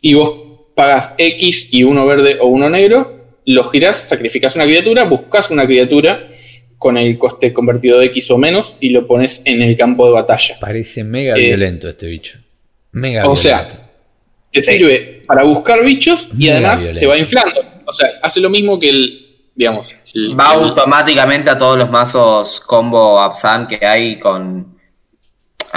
Y 0.00 0.14
vos 0.14 0.34
pagas 0.76 1.14
X 1.18 1.70
y 1.72 1.82
uno 1.82 2.06
verde 2.06 2.38
o 2.40 2.46
uno 2.46 2.68
negro, 2.70 3.24
lo 3.46 3.64
girás, 3.64 4.08
sacrificás 4.08 4.54
una 4.54 4.64
criatura, 4.66 5.04
buscas 5.04 5.50
una 5.50 5.66
criatura 5.66 6.28
con 6.76 6.96
el 6.96 7.18
coste 7.18 7.52
convertido 7.52 7.98
de 7.98 8.06
X 8.06 8.30
o 8.30 8.38
menos 8.38 8.76
y 8.78 8.90
lo 8.90 9.06
pones 9.08 9.42
en 9.44 9.62
el 9.62 9.76
campo 9.76 10.06
de 10.06 10.12
batalla. 10.12 10.54
Parece 10.60 11.02
mega 11.02 11.34
Eh, 11.34 11.48
violento 11.48 11.88
este 11.88 12.06
bicho. 12.06 12.38
Mega 12.92 13.22
o 13.26 13.34
violento. 13.34 13.42
sea, 13.42 13.66
te 14.52 14.62
Sí. 14.62 14.72
sirve 14.78 15.22
para 15.26 15.42
buscar 15.42 15.82
bichos 15.84 16.28
y 16.38 16.44
Mega 16.44 16.52
además 16.58 16.78
violento. 16.80 17.00
se 17.00 17.06
va 17.06 17.18
inflando. 17.18 17.60
O 17.86 17.92
sea, 17.92 18.10
hace 18.22 18.38
lo 18.40 18.50
mismo 18.50 18.78
que 18.78 18.90
el, 18.90 19.26
digamos, 19.56 19.92
el- 20.14 20.38
Va 20.38 20.54
el- 20.54 20.60
automáticamente 20.68 21.50
a 21.50 21.58
todos 21.58 21.76
los 21.78 21.90
mazos 21.90 22.60
combo 22.60 23.18
Absan 23.18 23.66
que 23.66 23.84
hay 23.84 24.18
con. 24.20 24.77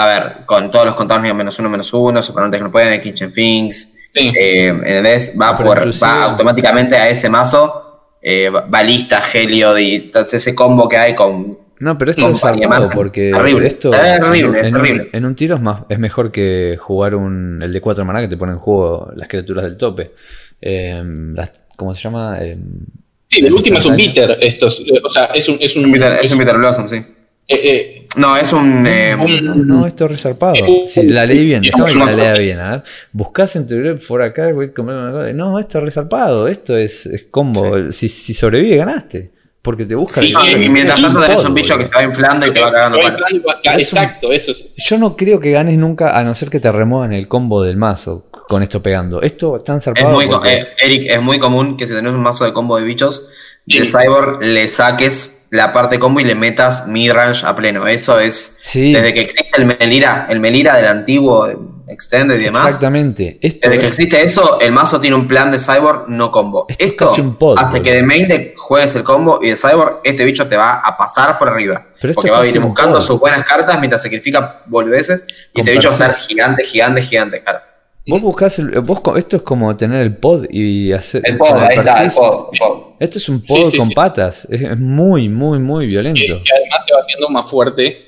A 0.04 0.08
ver, 0.08 0.46
con 0.46 0.72
todos 0.72 0.86
los 0.86 0.96
contadores 0.96 1.34
menos 1.36 1.58
uno, 1.60 1.70
menos 1.70 1.94
uno, 1.94 2.22
suponentes 2.24 2.60
que 2.60 2.64
no 2.64 2.72
pueden, 2.72 3.00
Kitchen 3.02 3.32
Things. 3.32 3.98
Sí. 4.14 4.32
Eh, 4.38 4.68
¿entendés? 4.68 5.36
Va, 5.40 5.58
por, 5.58 5.80
va 6.04 6.24
automáticamente 6.24 6.96
a 6.98 7.10
ese 7.10 7.30
mazo. 7.30 7.88
Eh, 8.22 8.50
balista, 8.68 9.22
Helio, 9.34 9.78
y 9.80 9.96
entonces 9.96 10.34
ese 10.36 10.54
combo 10.54 10.88
que 10.88 10.98
hay 10.98 11.16
con. 11.16 11.58
No, 11.80 11.98
pero 11.98 12.12
esto 12.12 12.30
es 12.30 12.40
zarpado 12.40 12.70
más. 12.70 12.92
porque 12.94 13.32
Terrible. 13.32 13.68
esto 13.68 13.90
Terrible, 13.90 14.60
en, 14.68 14.76
un- 14.76 15.10
en 15.14 15.26
un 15.26 15.36
tiro 15.36 15.56
es, 15.56 15.62
más, 15.62 15.82
es 15.90 15.98
mejor 15.98 16.32
que 16.32 16.78
jugar 16.80 17.16
un, 17.16 17.60
el 17.64 17.74
de 17.74 17.82
4 17.82 18.06
maná 18.06 18.22
que 18.22 18.28
te 18.28 18.38
pone 18.38 18.52
en 18.52 18.60
juego 18.60 19.12
las 19.16 19.28
criaturas 19.28 19.64
del 19.64 19.78
tope. 19.78 20.12
Eh, 20.62 21.02
las- 21.34 21.54
¿Cómo 21.76 21.96
se 21.96 22.04
llama? 22.04 22.38
Eh, 22.42 22.58
Sí, 23.28 23.40
el 23.46 23.54
último 23.54 23.78
es 23.80 23.86
un 23.86 23.96
bitter. 23.96 24.38
Estos, 24.42 24.84
o 25.04 25.10
sea, 25.10 25.26
es 25.34 25.48
un. 25.48 25.56
Es 25.56 25.72
Es 25.72 25.76
un 25.78 25.86
un, 25.86 25.92
Bitter, 25.94 26.14
es 26.16 26.24
es- 26.26 26.32
un 26.34 26.38
Bitter 26.40 26.58
Blossom, 26.58 26.90
sí. 26.90 27.02
Eh, 27.52 27.62
eh, 27.64 28.08
No, 28.18 28.36
es 28.38 28.52
un. 28.54 28.86
eh, 28.88 29.16
No, 29.56 29.86
esto 29.88 30.06
es 30.06 30.12
resarpado. 30.12 30.56
Eh, 30.56 30.84
Si 30.86 31.04
la 31.04 31.26
leí 31.26 31.46
bien, 31.46 31.62
déjame 31.62 31.92
que 31.94 32.00
la 32.00 32.12
lea 32.14 32.34
bien. 32.34 32.60
A 32.60 32.72
ver. 32.72 32.84
Buscás 33.12 33.56
en 33.56 33.68
teoría 33.68 33.96
por 34.08 34.22
acá, 34.22 34.52
voy 34.54 34.68
a 34.68 34.74
comer 34.74 34.96
una 34.96 35.12
cosa. 35.12 35.34
No, 35.34 35.60
esto 35.60 35.78
es 35.80 35.84
resarpado. 35.84 36.48
Esto 36.48 36.76
es, 36.76 37.06
es 37.06 37.26
combo. 37.32 37.92
Si, 37.92 38.10
si 38.10 38.34
sobrevive, 38.34 38.78
ganaste. 38.78 39.32
Porque 39.62 39.86
te 39.86 39.94
busca. 39.94 40.22
No, 40.22 40.28
y- 40.44 40.52
y 40.64 40.70
mientras 40.70 40.98
es 40.98 41.04
tanto 41.06 41.22
tenés 41.22 41.38
pod, 41.38 41.46
un 41.50 41.54
bicho 41.54 41.78
que 41.78 41.86
se 41.86 41.92
va 41.94 42.02
inflando 42.02 42.48
y 42.48 42.52
te 42.54 42.60
va 42.62 42.72
cagando. 42.72 42.98
Es 42.98 43.78
Exacto, 43.94 44.32
eso 44.32 44.52
es. 44.52 44.66
Yo 44.76 44.98
no 44.98 45.16
creo 45.16 45.40
que 45.40 45.52
ganes 45.52 45.78
nunca, 45.78 46.18
a 46.18 46.24
no 46.24 46.34
ser 46.34 46.50
que 46.50 46.60
te 46.60 46.72
remuevan 46.72 47.14
el 47.14 47.28
combo 47.28 47.62
del 47.62 47.78
mazo 47.78 48.28
con 48.48 48.64
esto 48.64 48.82
pegando. 48.82 49.22
Esto 49.22 49.58
es 49.58 49.64
tan 49.64 49.78
Es 49.78 49.84
zarpado. 49.84 50.10
muy, 50.16 50.26
co- 50.26 50.34
porque- 50.34 50.54
eh, 50.56 50.68
Eric, 50.84 51.04
es 51.12 51.22
muy 51.22 51.38
común 51.38 51.78
que 51.78 51.86
si 51.86 51.94
tenés 51.94 52.12
un 52.14 52.22
mazo 52.22 52.44
de 52.46 52.54
combo 52.54 52.78
de 52.80 52.86
bichos, 52.86 53.30
Sí. 53.68 53.78
de 53.80 53.86
Cyborg 53.86 54.42
le 54.44 54.68
saques 54.68 55.41
la 55.52 55.74
parte 55.74 56.00
combo 56.00 56.22
y 56.22 56.24
le 56.24 56.34
metas 56.34 56.88
midrange 56.88 57.46
a 57.46 57.56
pleno. 57.56 57.86
Eso 57.86 58.20
es. 58.20 58.58
Sí. 58.62 58.94
Desde 58.94 59.14
que 59.14 59.22
existe 59.22 59.52
el 59.58 59.66
Melira, 59.66 60.28
el 60.30 60.40
Melira 60.40 60.78
del 60.78 60.88
antiguo 60.88 61.48
Extended 61.90 62.40
y 62.40 62.46
demás. 62.46 62.64
Exactamente. 62.64 63.38
Esto 63.42 63.70
Desde 63.70 63.82
que 63.82 63.88
existe 63.88 64.24
eso, 64.24 64.62
el 64.62 64.72
mazo 64.72 65.02
tiene 65.02 65.18
un 65.18 65.28
plan 65.28 65.52
de 65.52 65.60
Cyborg 65.60 66.08
no 66.08 66.32
combo. 66.32 66.66
Esto 66.70 66.84
es 66.86 66.92
Esto 66.92 67.08
casi 67.10 67.22
un 67.22 67.36
pod, 67.36 67.60
hace 67.60 67.82
que 67.82 67.92
de 67.92 68.02
main 68.02 68.30
deck 68.30 68.58
juegues 68.58 68.96
el 68.96 69.04
combo 69.04 69.40
y 69.42 69.50
de 69.50 69.58
Cyborg 69.58 70.00
este 70.06 70.24
bicho 70.24 70.48
te 70.48 70.56
va 70.56 70.76
a 70.76 70.98
pasar 70.98 71.38
por 71.38 71.50
arriba. 71.50 71.86
Pero 72.00 72.14
porque 72.14 72.32
va 72.32 72.38
a 72.38 72.42
un 72.42 72.62
buscando 72.62 73.02
sus 73.02 73.20
buenas 73.20 73.44
cartas 73.44 73.78
mientras 73.80 74.02
sacrifica 74.02 74.62
boludeces 74.68 75.28
y 75.54 75.60
este 75.60 75.74
bicho 75.74 75.90
va 75.90 75.96
a 75.96 75.98
estar 75.98 76.14
gigante, 76.14 76.64
gigante, 76.64 77.02
gigante, 77.02 77.44
claro. 77.44 77.60
Vos 78.08 78.22
buscás 78.22 78.58
el, 78.60 78.80
vos 78.82 79.00
co- 79.02 79.16
esto 79.16 79.38
es 79.38 79.42
como 79.44 79.76
tener 79.78 80.02
el 80.02 80.18
pod 80.18 80.46
y 80.50 80.92
hacer 80.92 81.22
El 81.26 81.38
pod, 81.38 81.54
ahí 81.54 81.68
está, 81.78 81.82
el 81.82 81.84
persist. 81.86 82.18
pod, 82.18 82.48
el 82.54 82.60
pod. 82.60 82.78
Esto 83.00 83.18
es 83.20 83.30
un 83.30 83.42
pod 83.42 83.70
sí, 83.70 83.78
con 83.78 83.88
sí. 83.88 83.94
patas. 83.94 84.48
Es, 84.50 84.62
es 84.62 84.80
muy, 84.80 85.30
muy, 85.30 85.60
muy 85.60 85.86
violento. 85.88 86.20
Que, 86.20 86.28
que 86.28 86.34
además 86.34 86.86
se 86.88 86.94
va 86.96 87.02
haciendo 87.02 87.30
más 87.30 87.50
fuerte 87.50 88.08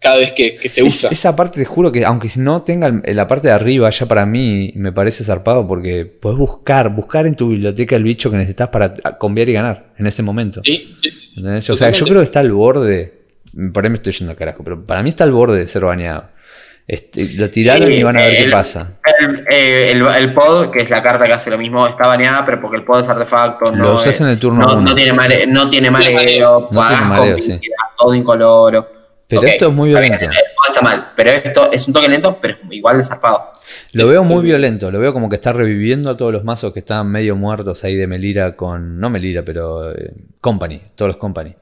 cada 0.00 0.16
vez 0.16 0.32
que, 0.32 0.56
que 0.56 0.68
se 0.68 0.80
Es- 0.80 0.86
usa. 0.96 1.10
esa 1.10 1.36
parte 1.36 1.60
te 1.60 1.64
juro 1.66 1.92
que 1.92 2.04
aunque 2.04 2.28
no 2.36 2.62
tenga 2.62 2.86
el- 2.88 3.16
la 3.16 3.28
parte 3.28 3.48
de 3.48 3.54
arriba, 3.54 3.90
ya 3.90 4.06
para 4.06 4.24
mí 4.26 4.72
me 4.76 4.92
parece 4.92 5.24
zarpado 5.24 5.66
porque 5.68 6.04
podés 6.06 6.38
buscar, 6.38 6.88
buscar 6.94 7.26
en 7.26 7.36
tu 7.36 7.48
biblioteca 7.50 7.96
el 7.96 8.02
bicho 8.04 8.30
que 8.30 8.36
necesitas 8.38 8.68
para 8.68 8.94
conviar 9.18 9.48
y 9.50 9.52
ganar 9.52 9.92
en 9.98 10.06
ese 10.06 10.22
momento. 10.22 10.62
Sí. 10.64 10.94
O 11.70 11.76
sea, 11.76 11.90
yo 11.90 12.04
creo 12.06 12.18
que 12.18 12.24
está 12.24 12.40
al 12.40 12.52
borde. 12.52 13.24
Por 13.72 13.84
ahí 13.84 13.90
me 13.90 13.96
estoy 13.96 14.12
yendo 14.14 14.32
al 14.32 14.36
carajo, 14.36 14.64
pero 14.64 14.84
para 14.84 15.02
mí 15.02 15.10
está 15.10 15.22
al 15.24 15.32
borde 15.32 15.58
de 15.60 15.68
ser 15.68 15.84
baneado. 15.84 16.24
Este, 16.86 17.24
lo 17.36 17.48
tiraron 17.48 17.90
y 17.90 18.02
van 18.02 18.16
a 18.18 18.20
ver 18.26 18.44
qué 18.44 18.50
pasa. 18.50 18.98
El, 19.20 19.46
el- 19.48 20.06
el 20.06 20.34
pod, 20.34 20.70
que 20.70 20.80
es 20.82 20.90
la 20.90 21.02
carta 21.02 21.24
que 21.24 21.32
hace 21.32 21.50
lo 21.50 21.56
mismo, 21.56 21.86
está 21.86 22.06
baneada, 22.06 22.44
pero 22.44 22.60
porque 22.60 22.76
el 22.76 22.84
pod 22.84 23.00
es 23.00 23.08
artefacto. 23.08 23.70
Lo 23.70 23.76
no, 23.84 23.94
usás 23.94 24.20
en 24.20 24.28
el 24.28 24.38
turno 24.38 24.80
no, 24.80 24.94
tiene 24.94 25.12
mare- 25.14 25.46
no 25.46 25.68
tiene 25.70 25.90
mareo, 25.90 26.68
No 26.70 26.86
tiene 26.86 26.98
con 26.98 27.08
mareo, 27.08 27.38
sí. 27.38 27.58
todo 27.98 28.14
incoloro. 28.14 28.86
Pero 29.26 29.42
esto 29.44 29.68
es 29.68 29.72
muy 29.74 29.88
violento. 29.88 30.26
el 30.26 30.30
pod 30.30 30.66
está 30.68 30.82
mal, 30.82 31.12
pero 31.16 31.30
esto 31.30 31.72
es 31.72 31.88
un 31.88 31.94
toque 31.94 32.08
lento, 32.08 32.38
pero 32.40 32.54
es 32.54 32.76
igual 32.76 32.98
de 32.98 33.04
zarpado. 33.04 33.52
Lo 33.92 34.06
veo 34.06 34.22
muy 34.22 34.40
Sí. 34.42 34.46
violento, 34.48 34.90
lo 34.90 35.00
veo 35.00 35.14
como 35.14 35.30
que 35.30 35.36
está 35.36 35.54
reviviendo 35.54 36.10
a 36.10 36.16
todos 36.18 36.32
los 36.32 36.44
mazos 36.44 36.74
que 36.74 36.80
estaban 36.80 37.10
medio 37.10 37.34
muertos 37.34 37.82
ahí 37.84 37.96
de 37.96 38.06
Melira 38.06 38.54
con. 38.54 39.00
No 39.00 39.08
Melira, 39.08 39.42
pero. 39.42 39.90
eh, 39.90 40.12
Company, 40.40 40.82
todos 40.94 41.08
los 41.08 41.16
Company. 41.16 41.54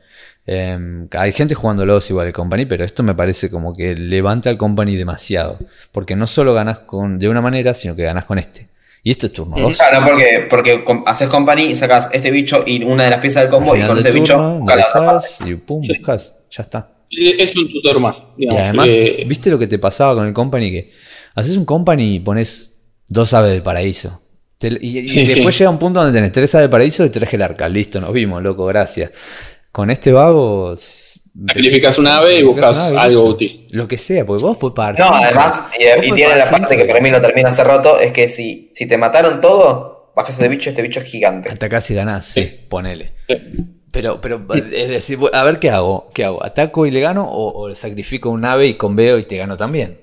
Eh, 0.47 1.07
hay 1.12 1.32
gente 1.32 1.55
jugándolos 1.55 2.09
igual 2.11 2.26
el 2.26 2.32
Company, 2.32 2.66
pero 2.66 2.84
esto 2.84 3.03
me 3.03 3.14
parece 3.14 3.51
como 3.51 3.74
que 3.74 3.95
levanta 3.95 4.51
al 4.51 4.57
Company 4.57 4.97
demasiado. 4.97 5.59
Porque 5.93 6.16
no 6.16 6.26
solo 6.26 6.53
ganas 6.55 6.80
con, 6.80 7.18
de 7.18 7.28
una 7.28 7.40
manera, 7.40 7.74
sino 7.74 7.95
que 7.97 8.03
ganas 8.03 8.24
con 8.24 8.38
este. 8.38 8.68
Y 9.05 9.11
esto 9.11 9.26
es 9.26 9.32
turno 9.32 9.57
2. 9.59 9.76
Claro, 9.76 10.05
porque, 10.07 10.47
porque 10.49 10.84
haces 11.07 11.28
company 11.28 11.64
y 11.64 11.74
sacas 11.74 12.09
este 12.12 12.30
bicho 12.30 12.62
y 12.64 12.84
una 12.84 13.03
de 13.05 13.11
las 13.11 13.18
piezas 13.18 13.43
del 13.43 13.51
combo 13.51 13.74
y 13.76 13.82
con 13.82 13.99
ese 13.99 14.12
bicho 14.12 14.59
buscas 14.61 14.76
la 14.76 14.86
otra 14.86 15.07
parte. 15.07 15.51
y 15.51 15.55
pum, 15.57 15.82
Sí. 15.82 15.95
buscas, 15.99 16.36
ya 16.53 16.62
está. 16.62 16.88
Es 17.11 17.57
un 17.57 17.68
tutor 17.72 17.99
más. 17.99 18.24
Y 18.36 18.43
digamos, 18.43 18.62
además, 18.62 18.88
eh, 18.93 19.24
¿viste 19.26 19.51
lo 19.51 19.59
que 19.59 19.66
te 19.66 19.80
pasaba 19.80 20.14
con 20.14 20.26
el 20.28 20.32
company? 20.32 20.70
Que 20.70 20.93
haces 21.34 21.57
un 21.57 21.64
company 21.64 22.14
y 22.14 22.20
pones 22.20 22.74
dos 23.09 23.34
aves 23.34 23.51
del 23.51 23.62
paraíso. 23.62 24.22
Te- 24.57 24.78
y 24.80 24.99
y 25.01 25.09
Sí, 25.09 25.26
después 25.26 25.57
sí. 25.57 25.59
llega 25.59 25.70
un 25.70 25.78
punto 25.80 26.01
donde 26.01 26.16
tenés 26.16 26.30
tres 26.30 26.55
aves 26.55 26.62
del 26.66 26.70
paraíso 26.70 27.05
y 27.05 27.11
tres 27.11 27.34
el 27.34 27.43
arca. 27.43 27.68
Listo, 27.68 28.01
nos 28.01 28.12
vimos, 28.12 28.40
loco, 28.40 28.64
gracias. 28.66 29.11
Con 29.72 29.90
este 29.90 30.12
vago. 30.12 30.74
Sacrificas 30.76 31.98
una 31.98 32.18
ave 32.18 32.38
y 32.40 32.42
buscas 32.42 32.76
ave, 32.76 32.98
algo 32.98 33.24
útil. 33.24 33.66
Lo 33.70 33.88
que 33.88 33.96
sea, 33.96 34.24
porque 34.26 34.42
vos 34.44 34.58
podés 34.58 34.74
pagar. 34.74 34.98
No, 34.98 35.06
cinco. 35.06 35.18
además, 35.24 35.62
y, 35.74 35.78
tiene 36.12 36.20
pagar 36.20 36.38
la 36.38 36.50
parte 36.50 36.76
que 36.76 36.84
para 36.84 37.00
mí 37.00 37.10
lo 37.10 37.20
termina 37.22 37.48
hace 37.48 37.64
rato, 37.64 37.98
es 37.98 38.12
que 38.12 38.28
si, 38.28 38.68
si 38.74 38.86
te 38.86 38.98
mataron 38.98 39.40
todo, 39.40 40.12
bajas 40.14 40.34
este 40.34 40.48
bicho, 40.48 40.68
este 40.70 40.82
bicho 40.82 41.00
es 41.00 41.06
gigante. 41.06 41.50
Atacás 41.50 41.90
y 41.90 41.94
ganás, 41.94 42.26
sí, 42.26 42.42
Sí. 42.42 42.60
ponele. 42.68 43.14
Sí. 43.28 43.36
Pero, 43.90 44.20
pero, 44.20 44.46
es 44.54 44.88
decir, 44.88 45.18
a 45.32 45.44
ver 45.44 45.58
qué 45.58 45.70
hago. 45.70 46.06
¿Qué 46.14 46.24
hago? 46.24 46.44
¿Ataco 46.44 46.86
y 46.86 46.90
le 46.90 47.00
gano? 47.00 47.26
¿O, 47.30 47.62
o 47.70 47.74
sacrifico 47.74 48.30
un 48.30 48.44
ave 48.44 48.66
y 48.66 48.74
conveo 48.74 49.18
y 49.18 49.24
te 49.24 49.36
gano 49.38 49.56
también? 49.56 50.00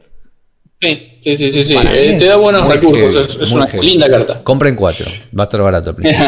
Sí, 0.82 1.20
sí, 1.22 1.36
sí, 1.36 1.52
sí. 1.52 1.64
sí. 1.64 1.76
Eh, 1.92 2.16
te 2.18 2.26
da 2.26 2.38
buenos 2.38 2.68
recursos. 2.68 3.28
heavy, 3.34 3.44
es 3.44 3.52
una 3.52 3.68
heavy. 3.68 3.86
linda 3.86 4.10
carta. 4.10 4.44
Compren 4.44 4.76
cuatro. 4.76 5.06
Va 5.38 5.44
a 5.44 5.46
estar 5.46 5.62
barato 5.62 5.90
al 5.90 5.96
principio. 5.98 6.28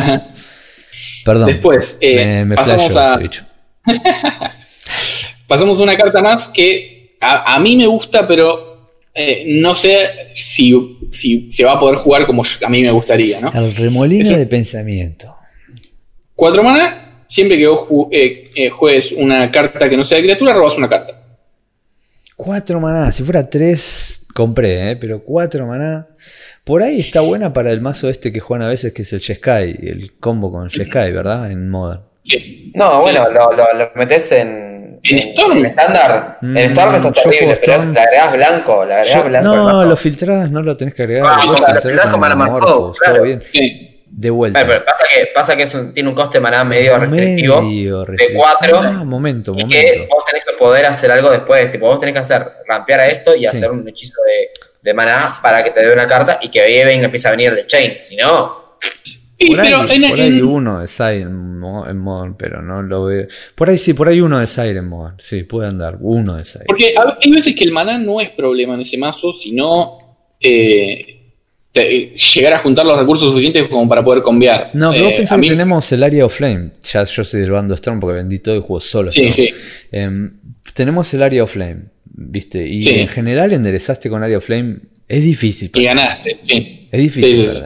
Perdón. 1.25 1.47
Después, 1.47 1.97
eh, 2.01 2.15
me, 2.15 2.45
me 2.45 2.55
pasamos 2.55 2.95
a- 2.95 3.11
este 3.13 3.23
bicho. 3.23 3.45
Pasamos 5.47 5.79
a 5.79 5.83
una 5.83 5.97
carta 5.97 6.21
más 6.21 6.47
que 6.47 7.15
a, 7.19 7.55
a 7.55 7.59
mí 7.59 7.75
me 7.75 7.85
gusta, 7.87 8.27
pero 8.27 8.89
eh, 9.13 9.43
no 9.47 9.75
sé 9.75 10.29
si, 10.33 10.97
si 11.11 11.51
se 11.51 11.65
va 11.65 11.73
a 11.73 11.79
poder 11.79 11.97
jugar 11.97 12.25
como 12.25 12.43
yo- 12.43 12.65
a 12.65 12.69
mí 12.69 12.81
me 12.81 12.91
gustaría, 12.91 13.41
¿no? 13.41 13.51
El 13.53 13.75
remolino 13.75 14.23
Eso- 14.23 14.37
de 14.37 14.45
pensamiento. 14.45 15.35
Cuatro 16.35 16.63
mana, 16.63 17.23
siempre 17.27 17.57
que 17.57 17.67
vos 17.67 17.81
ju- 17.87 18.07
eh, 18.11 18.45
eh, 18.55 18.69
juegues 18.69 19.11
una 19.11 19.51
carta 19.51 19.89
que 19.89 19.97
no 19.97 20.05
sea 20.05 20.17
de 20.17 20.23
criatura, 20.23 20.53
robas 20.53 20.77
una 20.77 20.89
carta. 20.89 21.20
Cuatro 22.43 22.79
maná. 22.79 23.11
Si 23.11 23.21
fuera 23.23 23.47
tres, 23.47 24.25
compré, 24.33 24.91
¿eh? 24.91 24.95
pero 24.95 25.23
cuatro 25.23 25.67
maná. 25.67 26.07
Por 26.63 26.81
ahí 26.81 26.99
está 26.99 27.21
buena 27.21 27.53
para 27.53 27.71
el 27.71 27.81
mazo 27.81 28.09
este 28.09 28.31
que 28.31 28.39
juegan 28.39 28.65
a 28.65 28.69
veces, 28.69 28.93
que 28.93 29.03
es 29.03 29.13
el 29.13 29.19
Jeskai. 29.21 29.77
El 29.81 30.13
combo 30.19 30.51
con 30.51 30.67
Jeskai, 30.67 31.11
¿verdad? 31.11 31.51
En 31.51 31.69
Modern. 31.69 32.01
Sí. 32.23 32.71
No, 32.73 32.99
Sí. 33.01 33.09
bueno, 33.11 33.29
lo, 33.29 33.51
lo, 33.53 33.73
lo 33.75 33.91
metes 33.95 34.31
en. 34.31 34.99
¿En 35.03 35.17
Storm? 35.19 35.57
En 35.59 35.65
estándar. 35.67 36.37
Mm, 36.41 36.57
en 36.57 36.71
Storm 36.71 36.95
está 36.95 37.11
terrible, 37.11 37.57
pero 37.59 37.73
es- 37.73 37.79
Storm. 37.79 37.93
le 37.93 37.99
agregás 37.99 38.33
blanco, 38.33 38.85
le 38.85 38.93
agregás 38.95 39.23
Yo- 39.23 39.29
blanco 39.29 39.55
no, 39.55 39.63
mazo. 39.65 39.85
lo 39.85 39.95
filtrás, 39.95 40.51
no 40.51 40.61
lo 40.63 40.77
tenés 40.77 40.93
que 40.95 41.03
agregar. 41.03 41.25
Ah, 41.27 41.45
lo 41.45 41.51
o 41.53 41.57
sea, 41.57 41.67
lo 41.73 41.81
filtrás 41.81 41.83
filtrás 41.83 42.11
con 42.11 42.21
todo 43.13 43.23
bien. 43.23 43.43
Sí. 43.53 43.90
De 44.21 44.29
vuelta. 44.29 44.61
Eh, 44.61 44.65
pero 44.67 44.85
pasa 44.85 45.03
que, 45.09 45.25
pasa 45.33 45.57
que 45.57 45.63
es 45.63 45.73
un- 45.73 45.93
tiene 45.93 46.07
un 46.09 46.13
coste 46.15 46.37
de 46.37 46.41
maná 46.43 46.63
medio 46.63 46.97
restrictivo. 46.99 47.61
Medio 47.63 47.99
de 48.01 48.05
restrictivo. 48.05 48.39
cuatro. 48.43 48.77
Ah, 48.77 49.03
momento, 49.03 49.51
Y 49.57 49.61
momento. 49.63 49.75
que 49.93 50.07
vos 50.09 50.23
tenés 50.25 50.45
que 50.45 50.53
poder 50.59 50.85
hacer 50.85 51.09
algo 51.11 51.31
después. 51.31 51.71
Tipo, 51.71 51.87
vos 51.87 51.99
tenés 51.99 52.13
que 52.13 52.19
hacer, 52.19 52.45
rampear 52.67 52.99
a 52.99 53.07
esto 53.07 53.35
y 53.35 53.45
hacer 53.47 53.71
un 53.71 53.87
hechizo 53.89 54.13
de, 54.25 54.49
de 54.81 54.93
maná 54.93 55.39
para 55.41 55.63
que 55.63 55.71
te 55.71 55.85
dé 55.85 55.91
una 55.91 56.05
carta 56.05 56.37
y 56.41 56.49
que 56.49 56.61
ahí 56.61 56.85
venga, 56.85 57.05
empiece 57.05 57.27
a 57.27 57.31
venir 57.31 57.49
el 57.51 57.65
chain. 57.65 57.95
Si 57.99 58.15
no, 58.15 58.77
Por 59.47 59.59
ahí, 59.59 59.69
pero 59.71 59.91
en- 59.91 60.09
por 60.11 60.19
ahí 60.19 60.37
en- 60.37 60.43
uno 60.45 60.79
de 60.81 60.87
Sire 60.87 61.21
en, 61.21 61.57
Mo- 61.59 61.87
en 61.89 61.97
Modern, 61.97 62.35
pero 62.37 62.61
no 62.61 62.83
lo 62.83 63.05
veo. 63.05 63.25
Por 63.55 63.69
ahí 63.71 63.77
sí, 63.79 63.95
por 63.95 64.07
ahí 64.07 64.21
uno 64.21 64.37
de 64.39 64.45
Sire 64.45 64.77
en 64.77 64.87
Modern. 64.87 65.15
Sí, 65.17 65.43
puede 65.45 65.67
andar. 65.67 65.97
Uno 65.99 66.35
de 66.35 66.45
Sire. 66.45 66.65
Porque 66.67 66.93
a- 66.95 67.17
hay 67.19 67.31
veces 67.31 67.55
que 67.55 67.63
el 67.63 67.71
maná 67.71 67.97
no 67.97 68.21
es 68.21 68.29
problema 68.29 68.75
en 68.75 68.81
ese 68.81 68.99
mazo, 68.99 69.33
sino 69.33 69.97
eh, 70.39 71.20
te- 71.71 72.13
llegar 72.35 72.53
a 72.53 72.59
juntar 72.59 72.85
los 72.85 72.99
recursos 72.99 73.29
suficientes 73.31 73.67
como 73.69 73.87
para 73.87 74.03
poder 74.03 74.23
cambiar. 74.23 74.71
No, 74.73 74.91
pero 74.91 75.05
vos 75.05 75.13
Eh, 75.13 75.17
pensás 75.17 75.33
a 75.33 75.35
que 75.35 75.41
mí- 75.41 75.49
tenemos 75.49 75.91
el 75.91 76.03
área 76.03 76.25
of 76.25 76.35
flame. 76.35 76.71
Ya 76.83 77.03
yo 77.05 77.23
soy 77.23 77.41
del 77.41 77.51
bando 77.51 77.75
Storm 77.75 77.99
porque 77.99 78.15
vendí 78.17 78.39
todo 78.39 78.55
y 78.55 78.59
juego 78.59 78.79
solo. 78.79 79.11
Sí, 79.11 79.31
sí. 79.31 79.53
Em, 79.91 80.33
tenemos 80.73 81.13
el 81.13 81.23
área 81.23 81.43
of 81.43 81.51
flame, 81.53 81.83
¿viste? 82.05 82.67
Y 82.67 82.81
Sí. 82.83 82.91
en 82.99 83.07
general 83.07 83.51
enderezaste 83.53 84.09
con 84.09 84.23
área 84.23 84.37
of 84.37 84.45
flame. 84.45 84.77
Es 85.07 85.23
difícil. 85.23 85.71
Y 85.73 85.83
ganaste, 85.83 86.39
sí. 86.41 86.87
Es 86.91 86.99
difícil 87.01 87.35
Sí, 87.35 87.47
sí, 87.47 87.53
sí. 87.55 87.61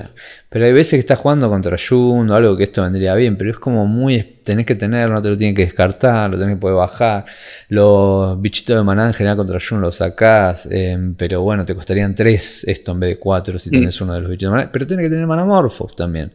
Pero 0.56 0.68
hay 0.68 0.72
veces 0.72 0.92
que 0.92 1.00
estás 1.02 1.20
jugando 1.20 1.50
contra 1.50 1.76
Jun 1.78 2.30
o 2.30 2.34
algo 2.34 2.56
que 2.56 2.64
esto 2.64 2.82
vendría 2.82 3.14
bien, 3.14 3.36
pero 3.36 3.52
es 3.52 3.60
como 3.60 3.86
muy. 3.86 4.24
Tenés 4.42 4.66
que 4.66 4.76
tener, 4.76 5.10
no 5.10 5.22
te 5.22 5.28
lo 5.28 5.36
tienen 5.36 5.54
que 5.54 5.64
descartar, 5.66 6.32
lo 6.32 6.40
tenés 6.40 6.56
que 6.56 6.62
poder 6.62 6.78
bajar. 6.78 7.26
Los 7.68 8.40
bichitos 8.42 8.78
de 8.78 8.82
maná 8.84 9.08
en 9.08 9.14
general 9.14 9.36
contra 9.36 9.60
Jun 9.60 9.82
los 9.82 9.98
sacás, 9.98 10.66
em, 10.72 11.14
pero 11.16 11.42
bueno, 11.42 11.66
te 11.66 11.76
costarían 11.76 12.16
3 12.16 12.64
esto 12.70 12.94
en 12.94 13.02
vez 13.02 13.10
de 13.10 13.20
4 13.20 13.60
si 13.60 13.70
Mm. 13.70 13.74
tenés 13.74 14.00
uno 14.00 14.14
de 14.14 14.22
los 14.22 14.30
bichitos 14.30 14.54
de 14.54 14.58
maná. 14.58 14.72
Pero 14.72 14.88
tenés 14.88 15.04
que 15.04 15.10
tener 15.10 15.28
manamorphos 15.28 15.94
también. 15.94 16.32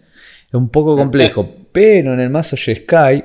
Es 0.49 0.53
un 0.53 0.69
poco 0.69 0.99
complejo, 0.99 1.49
pero 1.73 2.13
en 2.13 2.21
el 2.21 2.29
mazo 2.29 2.59
Sky 2.59 3.25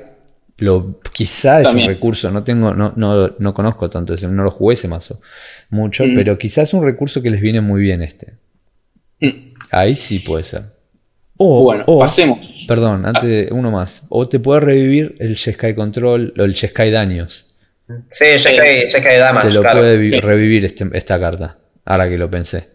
lo, 0.56 0.98
quizá 1.12 1.58
es 1.60 1.64
También. 1.66 1.90
un 1.90 1.94
recurso, 1.94 2.30
no 2.30 2.42
tengo, 2.42 2.72
no, 2.74 2.94
no, 2.96 3.34
no 3.38 3.52
conozco 3.52 3.90
tanto 3.90 4.14
no 4.30 4.44
lo 4.44 4.50
jugué 4.50 4.72
ese 4.72 4.88
mazo 4.88 5.20
mucho, 5.68 6.06
Mm. 6.06 6.14
pero 6.14 6.38
quizás 6.38 6.70
es 6.70 6.72
un 6.72 6.86
recurso 6.86 7.20
que 7.20 7.28
les 7.28 7.42
viene 7.42 7.60
muy 7.60 7.82
bien 7.82 8.00
este. 8.00 8.32
Mm. 9.20 9.52
Ahí 9.72 9.94
sí 9.94 10.20
puede 10.20 10.44
ser. 10.44 10.75
O, 11.38 11.62
Bueno, 11.64 11.84
o- 11.86 11.98
pasemos. 11.98 12.64
Perdón, 12.66 13.04
antes 13.06 13.24
de 13.24 13.48
uno 13.52 13.70
más. 13.70 14.06
O 14.08 14.28
te 14.28 14.38
puede 14.40 14.60
revivir 14.60 15.16
el 15.18 15.36
Jeskai 15.36 15.74
Control 15.74 16.32
o 16.38 16.42
el 16.44 16.54
Jeskai 16.54 16.90
Daños. 16.90 17.46
sí, 18.06 18.24
que 18.42 18.60
hay 19.08 19.18
damage, 19.18 19.48
te 19.48 19.54
lo 19.54 19.60
claro. 19.60 19.80
puede 19.80 20.08
Sí. 20.10 20.20
revivir 20.20 20.64
este- 20.64 20.88
esta 20.94 21.20
carta. 21.20 21.58
Ahora 21.84 22.08
que 22.08 22.18
lo 22.18 22.30
pensé. 22.30 22.68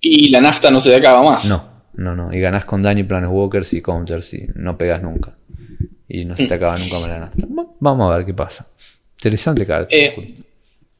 Y 0.00 0.28
la 0.30 0.40
nafta 0.40 0.70
no 0.70 0.80
se 0.80 0.90
te 0.90 0.96
acaba 0.96 1.22
más. 1.22 1.44
No, 1.44 1.64
no, 1.94 2.14
no. 2.16 2.32
Y 2.32 2.40
ganás 2.40 2.64
con 2.64 2.82
daño, 2.82 3.06
planes 3.06 3.30
walkers 3.30 3.72
y 3.74 3.80
counters 3.80 4.34
y 4.34 4.46
no 4.54 4.76
pegas 4.76 5.02
nunca. 5.02 5.34
Y 6.08 6.24
no 6.24 6.36
se 6.36 6.44
Mm. 6.44 6.48
te 6.48 6.54
acaba 6.54 6.76
nunca 6.78 6.98
más 6.98 7.08
la 7.08 7.18
nafta. 7.20 7.46
Bueno, 7.48 7.74
Vamos 7.80 8.12
a 8.12 8.16
ver 8.18 8.26
qué 8.26 8.34
pasa. 8.34 8.66
Interesante 9.18 9.64
carta. 9.66 9.88
Eh, 9.90 10.34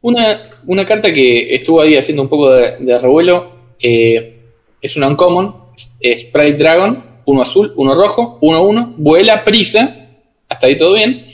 Una, 0.02 0.24
una 0.66 0.86
carta 0.86 1.12
que 1.12 1.54
estuvo 1.54 1.82
ahí 1.82 1.94
haciendo 1.96 2.22
un 2.22 2.28
poco 2.30 2.50
de, 2.54 2.78
de 2.78 2.98
revuelo 2.98 3.52
eh, 3.78 4.38
es 4.80 4.96
una 4.96 5.08
uncommon, 5.08 5.54
Sprite 6.00 6.58
Dragon, 6.58 7.04
uno 7.24 7.42
azul, 7.42 7.72
uno 7.76 7.94
rojo, 7.94 8.38
uno 8.40 8.62
uno, 8.62 8.94
vuela, 8.96 9.44
prisa, 9.44 10.08
hasta 10.48 10.66
ahí 10.66 10.76
todo 10.76 10.94
bien. 10.94 11.24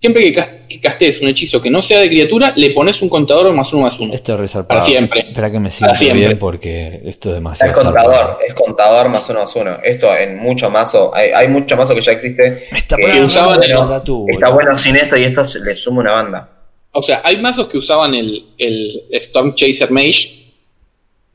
Siempre 0.00 0.32
que, 0.32 0.44
que 0.68 0.80
castees 0.80 1.22
un 1.22 1.28
hechizo 1.28 1.62
que 1.62 1.70
no 1.70 1.80
sea 1.80 2.00
de 2.00 2.08
criatura, 2.08 2.52
le 2.56 2.70
pones 2.70 3.00
un 3.00 3.08
contador 3.08 3.52
más 3.54 3.72
uno 3.72 3.84
más 3.84 3.98
uno. 3.98 4.12
Esto 4.12 4.34
es 4.34 4.40
resarpado. 4.40 4.80
para 4.80 4.82
siempre. 4.82 5.20
Espera 5.20 5.50
que 5.50 5.60
me 5.60 5.70
siempre. 5.70 6.12
bien 6.12 6.38
porque 6.38 7.00
esto 7.04 7.30
es 7.30 7.32
Es 7.32 7.34
demasiado 7.36 7.72
contador, 7.72 8.14
zarpado. 8.14 8.38
es 8.46 8.54
contador 8.54 9.08
más 9.08 9.28
uno 9.30 9.40
más 9.40 9.56
uno. 9.56 9.78
Esto 9.82 10.14
en 10.14 10.36
mucho 10.38 10.68
mazo, 10.68 11.14
hay, 11.14 11.30
hay 11.30 11.48
mucho 11.48 11.74
mazo 11.76 11.94
que 11.94 12.02
ya 12.02 12.12
existe. 12.12 12.68
Me 12.70 12.78
está 12.78 12.96
que 12.96 13.20
usaban 13.20 13.62
Está 13.62 14.50
bueno 14.50 14.76
sin 14.76 14.96
esto 14.96 15.16
y 15.16 15.24
esto 15.24 15.48
se 15.48 15.60
le 15.60 15.74
suma 15.74 16.00
una 16.02 16.12
banda. 16.12 16.50
O 16.92 17.02
sea, 17.02 17.22
hay 17.24 17.40
mazos 17.40 17.68
que 17.68 17.78
usaban 17.78 18.14
el, 18.14 18.50
el 18.58 19.04
Storm 19.10 19.54
Chaser 19.54 19.90
Mage 19.90 20.43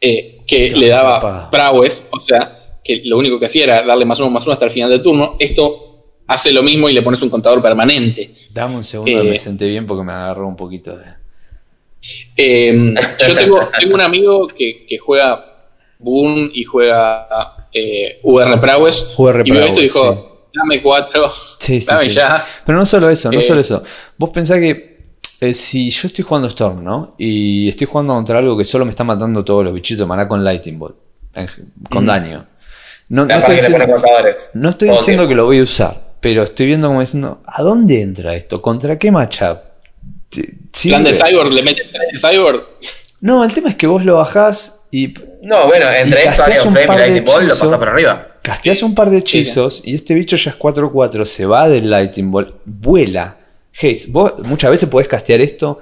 eh, 0.02 0.40
que 0.48 0.70
le 0.72 0.88
daba 0.88 1.50
prowess, 1.52 2.08
o 2.12 2.20
sea, 2.20 2.78
que 2.84 3.02
lo 3.06 3.18
único 3.18 3.40
que 3.40 3.46
hacía 3.46 3.64
era 3.66 3.84
darle 3.84 4.06
más 4.06 4.20
uno 4.20 4.30
más 4.30 4.46
uno 4.46 4.54
hasta 4.54 4.66
el 4.66 4.72
final 4.72 4.90
del 4.90 5.02
turno. 5.04 5.36
Esto 5.40 5.86
hace 6.28 6.52
lo 6.52 6.64
mismo 6.64 6.90
y 6.90 6.94
le 6.94 7.02
pones 7.02 7.22
un 7.22 7.30
contador 7.30 7.62
permanente. 7.62 8.34
Dame 8.52 8.76
un 8.78 8.84
segundo 8.84 9.12
Eh, 9.12 9.22
que 9.24 9.30
me 9.32 9.38
senté 9.38 9.68
bien 9.68 9.86
porque 9.86 10.04
me 10.04 10.14
agarró 10.14 10.48
un 10.48 10.56
poquito 10.56 10.96
de. 10.98 11.06
Eh, 12.38 12.94
yo 13.28 13.36
tengo, 13.36 13.70
tengo 13.80 13.96
un 13.96 14.02
amigo 14.02 14.48
que, 14.48 14.86
que 14.88 14.98
juega 14.98 15.46
Boon 16.00 16.50
y 16.54 16.64
juega 16.64 17.68
eh, 17.74 18.20
VR 18.24 18.60
Prowess. 18.60 19.14
UR 19.18 19.42
y 19.46 19.52
vio 19.52 19.62
esto 19.62 19.80
y 19.82 19.84
dijo: 19.84 20.48
Dame 20.54 20.82
cuatro, 20.82 21.32
Sí, 21.60 21.82
sí, 21.82 21.86
dame 21.88 22.06
sí. 22.06 22.12
ya. 22.12 22.44
Pero 22.66 22.78
no 22.78 22.86
solo 22.86 23.10
eso, 23.10 23.32
no 23.32 23.40
Eh, 23.40 23.44
solo 23.44 23.60
eso. 23.62 23.84
Vos 24.18 24.30
pensás 24.30 24.60
que 24.60 24.89
eh, 25.42 25.54
si 25.54 25.90
yo 25.90 26.08
estoy 26.08 26.24
jugando 26.24 26.48
Storm, 26.48 26.84
¿no? 26.84 27.16
Y 27.18 27.70
estoy 27.70 27.88
jugando 27.88 28.14
contra 28.14 28.40
algo 28.40 28.58
que 28.58 28.66
solo 28.66 28.86
me 28.86 28.92
está 28.92 29.04
matando 29.04 29.44
todos 29.44 29.64
los 29.64 29.74
bichitos 29.74 30.00
de 30.00 30.06
maná 30.06 30.28
con 30.28 30.44
Lightning 30.44 30.78
Bolt, 30.78 30.96
con 31.90 32.06
daño. 32.06 32.46
No, 33.10 33.24
estoy 33.24 33.56
diciendo, 33.56 33.86
no 34.54 34.70
estoy 34.70 35.28
que 35.28 35.36
lo 35.36 35.46
voy 35.46 35.60
a 35.60 35.64
usar, 35.64 36.14
pero 36.20 36.44
estoy 36.44 36.68
viendo 36.68 36.88
como 36.88 37.02
diciendo, 37.02 37.42
¿a 37.46 37.64
dónde 37.64 38.02
entra 38.02 38.36
esto? 38.36 38.62
¿Contra 38.62 38.98
qué 38.98 39.12
matchup? 39.12 39.58
Sí, 40.30 40.90
Plan 40.90 41.04
de. 41.04 41.14
Cyborg, 41.14 41.52
le 41.52 41.64
mete 41.64 41.86
plan 41.86 42.04
de 42.12 42.20
Cyborg. 42.20 42.64
No, 43.22 43.44
el 43.44 43.54
tema 43.54 43.70
es 43.70 43.76
que 43.76 43.88
vos 43.88 44.06
lo 44.06 44.16
bajás 44.16 44.86
y 44.92 45.14
No, 45.42 45.68
bueno, 45.68 45.90
entre 45.92 46.26
esto, 46.26 46.44
un 46.66 46.74
Flame 46.74 46.88
par 46.88 46.98
y 46.98 47.02
de 47.02 47.10
Lightning 47.10 47.26
Ball 47.26 47.48
lo 47.48 47.58
pasas 47.58 47.78
por 47.78 47.90
arriba. 47.90 48.28
Casteas 48.42 48.84
un 48.84 48.96
par 48.96 49.10
de 49.10 49.18
hechizos 49.18 49.82
y 49.86 49.96
este 49.96 50.14
bicho 50.14 50.36
ya 50.36 50.52
es 50.52 50.60
4-4, 50.60 51.26
se 51.26 51.46
va 51.46 51.68
del 51.68 51.90
Lightning 51.90 52.32
Ball, 52.32 52.54
vuela. 52.66 53.39
Haze, 53.82 54.12
vos 54.12 54.34
muchas 54.46 54.72
veces 54.72 54.90
podés 54.90 55.08
castear 55.08 55.40
esto 55.42 55.80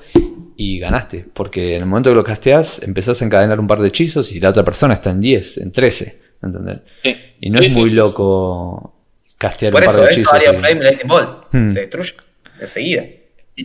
y 0.56 0.80
ganaste, 0.80 1.26
porque 1.34 1.76
en 1.76 1.82
el 1.82 1.88
momento 1.88 2.10
que 2.12 2.16
lo 2.16 2.24
casteas 2.24 2.82
empezás 2.84 3.22
a 3.22 3.26
encadenar 3.26 3.60
un 3.60 3.68
par 3.68 3.80
de 3.80 3.88
hechizos 3.88 4.32
y 4.34 4.40
la 4.40 4.50
otra 4.50 4.64
persona 4.64 4.94
está 4.96 5.12
en 5.12 5.22
10, 5.22 5.58
en 5.60 5.72
13, 5.72 6.20
¿entendés? 6.44 6.80
Sí. 7.04 7.16
Y 7.42 7.50
no 7.50 7.60
Sí, 7.60 7.66
es 7.66 7.74
sí, 7.74 7.80
muy 7.80 7.90
loco 7.92 8.94
castear 9.38 9.72
Por 9.72 9.82
un 9.82 9.86
par 9.86 9.96
eso, 9.96 10.04
de 10.06 10.12
hechizos. 10.12 10.34
Of 10.34 10.56
y- 10.56 10.58
Flame 10.58 10.84
Lightning 10.84 11.08
Ball. 11.08 11.28
Hmm. 11.52 11.74
Te 11.74 11.80
destruye. 11.82 12.14
Enseguida. 12.60 13.04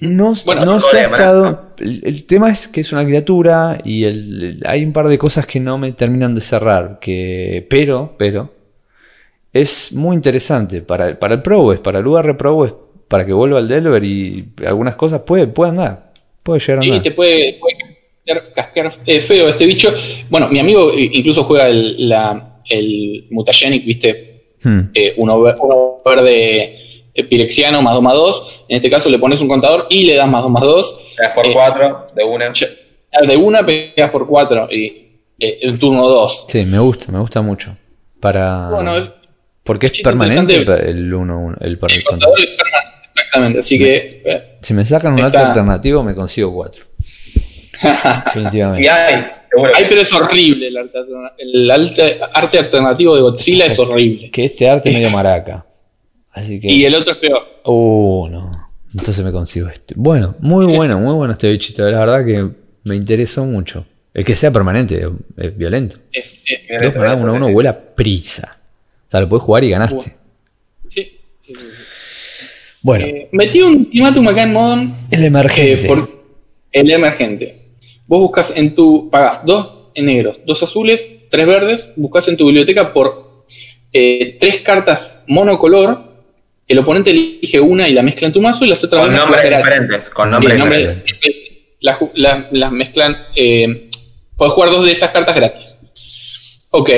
No, 0.01 0.33
Bueno, 0.47 0.65
no 0.65 0.75
hasta 0.77 1.09
maná. 1.11 1.33
dónde- 1.33 1.59
el, 1.79 2.01
el 2.05 2.25
tema 2.25 2.51
es 2.51 2.67
que 2.69 2.81
es 2.81 2.93
una 2.93 3.05
criatura 3.05 3.79
y 3.85 4.05
el, 4.05 4.43
el- 4.43 4.61
hay 4.67 4.85
un 4.85 4.93
par 4.93 5.09
de 5.09 5.19
cosas 5.19 5.47
que 5.47 5.61
no 5.61 5.77
me 5.79 5.93
terminan 5.93 6.35
de 6.35 6.41
cerrar. 6.41 6.99
Que, 7.01 7.67
pero, 7.69 8.15
pero, 8.19 8.53
es 9.53 9.93
muy 9.93 10.17
interesante 10.17 10.81
para, 10.81 11.19
para 11.19 11.35
el 11.35 11.43
Pro, 11.43 11.73
es 11.75 11.81
para 11.81 11.99
el 11.99 12.07
UR 12.07 12.37
Pro, 12.39 12.65
es 12.65 12.73
para 13.13 13.27
que 13.27 13.33
vuelva 13.33 13.59
al 13.59 13.69
Delver 13.69 14.03
y 14.03 14.49
algunas 14.67 14.97
cosas 14.97 15.21
puede, 15.21 15.47
puede 15.47 15.71
andar. 15.71 16.13
Puede 16.43 16.61
llegar 16.61 16.79
a 16.81 16.85
Y 16.85 16.89
andar. 16.89 17.03
te 17.03 17.11
puede, 17.13 17.59
puede 17.61 17.77
casquear, 18.55 18.93
eh, 19.07 19.21
feo 19.21 19.49
este 19.49 19.67
bicho. 19.67 19.93
Bueno, 20.31 20.49
mi 20.49 20.59
amigo 20.59 20.91
eh, 20.93 21.11
incluso 21.13 21.45
juega 21.45 21.69
el, 21.69 22.09
la, 22.09 22.59
el 22.71 23.27
Mutagenic, 23.31 23.85
¿viste? 23.85 24.55
Hmm. 24.63 24.81
Eh, 24.95 25.13
uno, 25.19 25.37
uno 25.37 26.01
verde 26.05 26.79
eh, 27.15 27.25
pirexiano 27.25 27.83
más 27.83 27.95
2 27.95 28.03
más 28.03 28.15
2. 28.15 28.65
En 28.69 28.77
este 28.77 28.89
caso 28.91 29.11
le 29.11 29.19
pones 29.19 29.41
un 29.41 29.49
contador 29.49 29.87
y 29.91 30.05
le 30.07 30.15
das 30.15 30.29
más 30.29 30.43
2 30.43 30.51
más 30.51 30.63
2. 30.63 31.15
Pegas 31.19 31.33
por 31.33 31.47
Eh, 31.47 31.51
4 31.53 32.07
de 32.17 32.25
una. 32.25 32.53
De 33.29 33.37
una 33.37 33.67
pegas 33.67 34.11
por 34.11 34.27
4 34.27 34.69
y 34.71 34.85
eh, 35.39 35.59
en 35.63 35.79
turno 35.79 36.09
2. 36.09 36.47
Sí, 36.49 36.65
me 36.65 36.79
gusta, 36.79 37.13
me 37.13 37.19
gusta 37.19 37.43
mucho. 37.43 37.77
Para, 38.21 38.71
Bueno, 38.71 39.13
porque 39.65 39.89
es 39.89 39.93
es 39.95 40.01
permanente 40.03 40.55
el 40.57 41.13
1 41.13 41.57
el, 41.61 41.67
el 41.67 41.73
el 41.73 41.79
contador. 41.79 42.05
contador 42.05 42.39
es 42.41 42.47
permanente, 42.47 42.92
exactamente. 43.15 43.59
Así 43.61 43.79
que. 43.79 44.23
eh, 44.25 44.59
Si 44.61 44.75
me 44.75 44.85
sacan 44.85 45.13
un 45.15 45.21
arte 45.21 45.37
Está- 45.37 45.49
alternativo, 45.49 46.03
me 46.03 46.15
consigo 46.15 46.53
4. 46.55 46.85
Definitivamente. 48.27 48.85
Y 48.85 48.89
hay, 48.89 49.25
seguro. 49.51 49.73
Ay, 49.75 49.87
pero 49.89 50.01
es 50.03 50.13
horrible 50.13 50.69
el 50.69 50.77
arte, 50.77 50.99
el 51.39 51.71
arte, 51.71 52.21
arte 52.33 52.59
alternativo 52.59 53.17
de 53.17 53.23
Godzilla 53.23 53.67
es 53.67 53.79
horrible. 53.79 54.31
Que 54.31 54.45
este 54.45 54.69
arte 54.69 54.89
es 54.91 54.95
medio 54.95 55.11
maraca. 55.11 55.67
Así 56.31 56.61
que. 56.61 56.69
Y 56.69 56.85
el 56.85 56.95
otro 56.95 57.13
es 57.13 57.19
peor. 57.19 57.43
Uh, 57.65 58.29
no. 58.31 58.71
Entonces 58.95 59.25
me 59.25 59.33
consigo 59.33 59.69
este. 59.69 59.95
Bueno, 59.97 60.37
muy 60.41 60.67
bueno, 60.67 60.99
muy 60.99 61.15
bueno 61.15 61.33
este 61.33 61.51
bichito. 61.51 61.83
La 61.91 61.99
verdad 62.01 62.25
que 62.25 62.49
me 62.85 62.95
interesó 62.95 63.45
mucho. 63.45 63.87
El 64.15 64.25
que 64.25 64.37
sea 64.37 64.51
permanente 64.51 65.03
es 65.39 65.57
violento. 65.57 65.97
Es, 66.13 66.35
es- 66.45 66.61
Pero 66.69 66.89
es 66.89 66.97
uno 66.97 67.33
a 67.33 67.35
uno 67.35 67.49
vuela 67.51 67.79
prisa. 67.95 68.59
O 69.09 69.11
sea, 69.11 69.21
lo 69.21 69.29
puedes 69.29 69.43
jugar 69.43 69.65
y 69.65 69.71
ganaste. 69.71 70.17
sí, 70.89 71.01
sí, 71.01 71.21
sí, 71.41 71.55
sí. 71.55 71.61
Bueno, 72.83 73.07
Eh, 73.07 73.29
metí 73.33 73.61
un 73.63 73.75
ultimátum 73.77 74.29
acá 74.29 74.43
en 74.43 74.53
Modern 74.53 74.95
el 75.11 75.23
eh, 75.23 75.27
emergente. 75.27 75.87
por 75.87 76.25
el 76.73 76.91
emergente. 76.91 77.59
Vos 78.07 78.21
buscas 78.21 78.53
en 78.57 78.75
tu. 78.75 79.09
Pagas 79.11 79.45
dos 79.47 79.91
en 79.95 80.07
negros, 80.07 80.41
dos 80.45 80.63
azules, 80.63 81.07
tres 81.31 81.47
verdes. 81.47 81.91
Buscas 81.97 82.27
en 82.29 82.37
tu 82.37 82.47
biblioteca 82.47 82.93
por 82.93 83.45
eh, 83.93 84.37
tres 84.41 84.61
cartas 84.61 85.17
monocolor. 85.27 86.11
El 86.67 86.79
oponente 86.79 87.11
elige 87.11 87.61
una 87.61 87.89
y 87.89 87.93
la 87.93 88.03
mezcla 88.03 88.27
en 88.27 88.33
tu 88.33 88.41
mazo 88.41 88.65
y 88.65 88.69
las 88.69 88.83
otras 88.83 89.03
Con 89.05 89.15
dos 89.15 89.21
nombres 89.27 89.43
diferentes. 89.57 90.11
Con 90.11 90.31
nombres 90.31 90.57
diferentes. 90.57 91.15
las, 91.81 91.99
las- 92.15 92.47
las 92.53 92.73
mezclan. 92.73 93.17
Eh, 93.37 93.89
puedes 94.37 94.55
jugar 94.55 94.71
dos 94.71 94.85
de 94.85 94.93
esas 94.93 95.11
cartas 95.11 95.37
gratis. 95.37 95.75
Ok. 96.71 96.91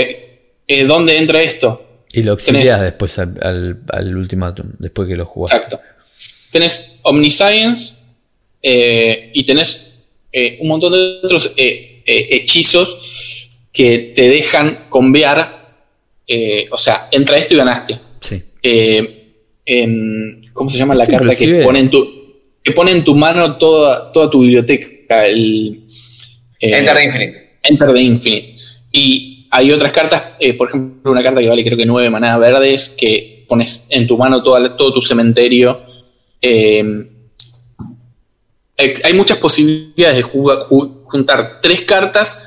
eh, 0.66 0.84
¿Dónde 0.84 1.18
entra 1.18 1.42
esto? 1.42 1.82
Y 2.14 2.22
lo 2.22 2.32
auxilias 2.32 2.78
tenés- 2.78 2.82
después 2.82 3.18
al, 3.18 3.38
al, 3.42 3.78
al 3.88 4.16
ultimátum, 4.16 4.66
después 4.78 5.08
que 5.08 5.16
lo 5.16 5.26
jugás. 5.26 5.52
Exacto. 5.52 5.80
Tenés 6.50 6.92
Omniscience 7.02 7.94
eh, 8.62 9.30
y 9.34 9.44
tenés 9.44 9.90
eh, 10.32 10.58
un 10.60 10.68
montón 10.68 10.92
de 10.92 11.20
otros 11.22 11.52
eh, 11.56 12.02
eh, 12.06 12.28
hechizos 12.30 13.48
que 13.72 14.12
te 14.14 14.28
dejan 14.28 14.86
convear. 14.88 15.62
eh, 16.26 16.66
o 16.70 16.78
sea, 16.78 17.08
entra 17.10 17.36
esto 17.36 17.54
y 17.54 17.56
ganaste. 17.58 17.98
Sí. 18.20 18.42
Eh, 18.62 19.32
en- 19.66 20.40
¿Cómo 20.52 20.70
se 20.70 20.78
llama 20.78 20.94
la 20.94 21.06
carta 21.06 21.34
que 21.34 21.62
pone 21.62 21.80
en 21.80 21.90
tu, 21.90 22.06
que 22.62 22.72
pone 22.72 22.92
en 22.92 23.04
tu 23.04 23.14
mano 23.14 23.56
toda, 23.56 24.10
toda 24.12 24.30
tu 24.30 24.40
biblioteca? 24.40 25.26
El, 25.26 25.82
eh, 26.60 26.78
Enter 26.78 26.94
the 26.96 27.04
Infinite. 27.04 27.50
Enter 27.62 27.92
the 27.92 28.00
Infinite. 28.00 28.54
Y 28.92 29.33
hay 29.56 29.70
otras 29.72 29.92
cartas, 29.92 30.22
eh, 30.40 30.54
por 30.54 30.68
ejemplo, 30.68 31.12
una 31.12 31.22
carta 31.22 31.40
que 31.40 31.48
vale 31.48 31.64
creo 31.64 31.78
que 31.78 31.86
nueve 31.86 32.10
manadas 32.10 32.40
verdes, 32.40 32.88
que 32.90 33.44
pones 33.48 33.84
en 33.88 34.06
tu 34.06 34.18
mano 34.18 34.42
toda- 34.42 34.76
todo 34.76 34.92
tu 34.94 35.02
cementerio. 35.02 35.80
Eh, 36.42 36.82
eh, 38.76 39.00
hay 39.04 39.12
muchas 39.14 39.38
posibilidades 39.38 40.16
de 40.16 40.22
juga- 40.22 40.66
ju- 40.68 41.02
juntar 41.04 41.60
tres 41.62 41.82
cartas 41.82 42.38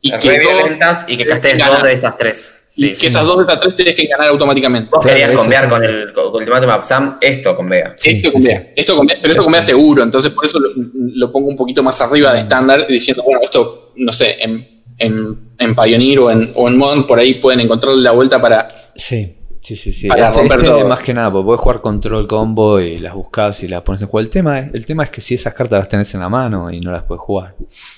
y 0.00 0.10
que, 0.12 0.40
dos- 0.40 1.04
y 1.08 1.16
que 1.16 1.26
castees 1.26 1.58
ganan. 1.58 1.74
dos 1.74 1.82
de 1.84 1.92
esas 1.94 2.16
tres. 2.18 2.54
y 2.74 2.88
que 2.90 2.96
sí. 2.96 3.06
esas 3.06 3.26
dos 3.26 3.36
de 3.36 3.42
estas 3.42 3.60
tres 3.60 3.76
tenés 3.76 3.94
que 3.94 4.06
ganar 4.06 4.28
automáticamente. 4.28 4.88
Vos 4.90 5.00
Claro, 5.02 5.18
querías 5.18 5.36
convear 5.38 5.64
sí. 5.64 5.70
con 5.70 5.84
el 5.84 6.12
con 6.14 6.34
Ultimatum 6.34 6.70
of 6.70 6.86
Sam 6.86 7.18
esto 7.20 7.54
con 7.56 7.68
Vega. 7.68 7.94
Sí, 7.98 8.10
esto 8.12 8.28
sí, 8.28 8.32
convea, 8.32 8.72
esto 8.74 8.96
convea, 8.96 9.18
pero 9.20 9.32
esto 9.32 9.44
convea 9.44 9.60
seguro, 9.62 10.02
entonces 10.02 10.32
por 10.32 10.46
eso 10.46 10.58
lo, 10.58 10.70
lo 10.94 11.30
pongo 11.32 11.48
un 11.48 11.56
poquito 11.56 11.82
más 11.82 12.00
arriba 12.00 12.32
de 12.32 12.38
estándar, 12.40 12.86
diciendo, 12.86 13.24
bueno, 13.24 13.40
esto, 13.42 13.92
no 13.96 14.10
sé, 14.12 14.36
en, 14.40 14.71
en, 15.02 15.38
en 15.58 15.74
Pioneer 15.74 16.18
o 16.20 16.30
en, 16.30 16.52
o 16.54 16.68
en 16.68 16.78
Modern, 16.78 17.06
por 17.06 17.18
ahí 17.18 17.34
pueden 17.34 17.60
encontrar 17.60 17.94
la 17.96 18.12
vuelta 18.12 18.40
para... 18.40 18.68
Sí, 18.94 19.36
sí, 19.60 19.76
sí, 19.76 19.92
sí. 19.92 20.08
Para 20.08 20.26
Este, 20.26 20.38
romper 20.40 20.58
este 20.58 20.68
todo. 20.70 20.88
más 20.88 21.00
que 21.02 21.14
nada, 21.14 21.30
porque 21.32 21.44
puedes 21.46 21.60
jugar 21.60 21.80
control 21.80 22.26
combo 22.26 22.80
y 22.80 22.96
las 22.96 23.14
buscas 23.14 23.62
y 23.62 23.68
las 23.68 23.82
pones 23.82 24.02
en 24.02 24.08
juego. 24.08 24.24
El 24.24 24.30
tema, 24.30 24.58
es, 24.60 24.74
el 24.74 24.86
tema 24.86 25.04
es 25.04 25.10
que 25.10 25.20
si 25.20 25.34
esas 25.34 25.54
cartas 25.54 25.78
las 25.78 25.88
tenés 25.88 26.12
en 26.14 26.20
la 26.20 26.28
mano 26.28 26.70
y 26.70 26.80
no 26.80 26.90
las 26.92 27.02
puedes 27.04 27.20
jugar. 27.22 27.54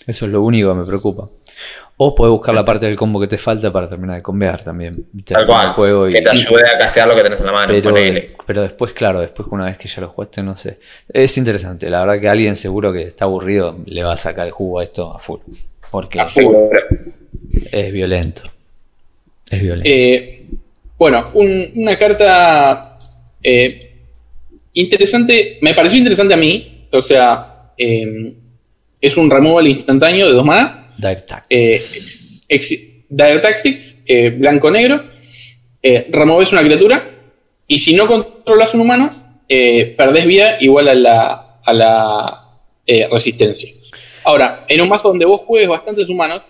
Eso 0.07 0.27
es 0.27 0.33
lo 0.33 0.43
único 0.43 0.71
que 0.71 0.81
me 0.81 0.85
preocupa. 0.87 1.29
O 1.97 2.13
puedes 2.13 2.33
buscar 2.33 2.53
la 2.53 2.65
parte 2.65 2.87
del 2.87 2.97
combo 2.97 3.21
que 3.21 3.29
te 3.29 3.39
falta 3.39 3.73
para 3.73 3.89
terminar 3.89 4.17
de 4.17 4.23
convear 4.23 4.61
también. 4.61 5.07
Tal 5.25 5.47
cual. 5.47 5.69
el 5.69 5.73
juego 5.75 6.09
y- 6.09 6.13
que 6.13 6.23
te 6.23 6.29
ayude 6.31 6.63
a 6.69 6.77
castear 6.77 7.07
lo 7.07 7.15
que 7.15 7.23
tenés 7.23 7.39
en 7.39 7.47
la 7.47 7.53
mano. 7.53 7.73
pero 8.47 8.63
después, 8.63 8.93
claro, 8.93 9.21
después 9.21 9.47
una 9.53 9.67
vez 9.67 9.79
que 9.79 9.87
ya 9.87 10.01
lo 10.01 10.09
jugaste, 10.09 10.43
no 10.43 10.57
sé. 10.57 10.81
Es 11.09 11.39
interesante. 11.39 11.89
La 11.89 12.01
verdad 12.05 12.21
que 12.21 12.29
alguien 12.29 12.57
seguro 12.57 12.93
que 12.93 13.03
está 13.05 13.27
aburrido 13.27 13.77
le 13.87 14.03
va 14.03 14.15
a 14.15 14.17
sacar 14.17 14.47
el 14.49 14.53
jugo 14.53 14.81
a 14.81 14.83
esto 14.83 15.15
a 15.15 15.21
full. 15.21 15.39
Porque 15.95 16.19
es 17.73 17.93
violento. 17.93 18.51
Es 19.51 19.63
violento. 19.63 19.89
Eh, 19.89 20.47
bueno, 20.99 21.31
un- 21.35 21.71
una 21.77 21.97
carta 21.97 22.99
eh, 23.43 23.93
interesante, 24.73 25.59
me 25.61 25.73
pareció 25.75 25.99
interesante 25.99 26.35
a 26.35 26.37
mí, 26.37 26.87
o 26.91 27.01
sea, 27.03 27.71
eh, 27.79 28.33
es 29.01 29.17
un 29.17 29.31
removal 29.31 29.69
instantáneo 29.69 30.27
de 30.27 30.33
dos 30.33 30.45
mana. 30.45 30.93
Direct 30.99 31.27
Tactics. 31.29 32.43
Dire 33.09 33.39
Tactics, 33.39 33.97
eh, 34.07 34.31
blanco-negro. 34.31 35.05
Removes 36.11 36.51
una 36.53 36.63
criatura. 36.63 37.11
Y 37.69 37.79
si 37.79 37.95
no 37.95 38.07
controlas 38.07 38.75
un 38.75 38.81
humano, 38.81 39.11
perdés 39.49 40.27
vida 40.27 40.57
igual 40.61 40.89
a 40.89 40.95
la, 40.95 41.59
a 41.63 41.73
la 41.73 42.45
resistencia. 43.13 43.71
Ahora, 44.25 44.65
en 44.69 44.81
un 44.81 44.89
mazo 44.89 45.09
donde 45.09 45.25
vos 45.27 45.41
juegues 45.43 45.69
bastantes 45.69 46.09
humanos, 46.09 46.43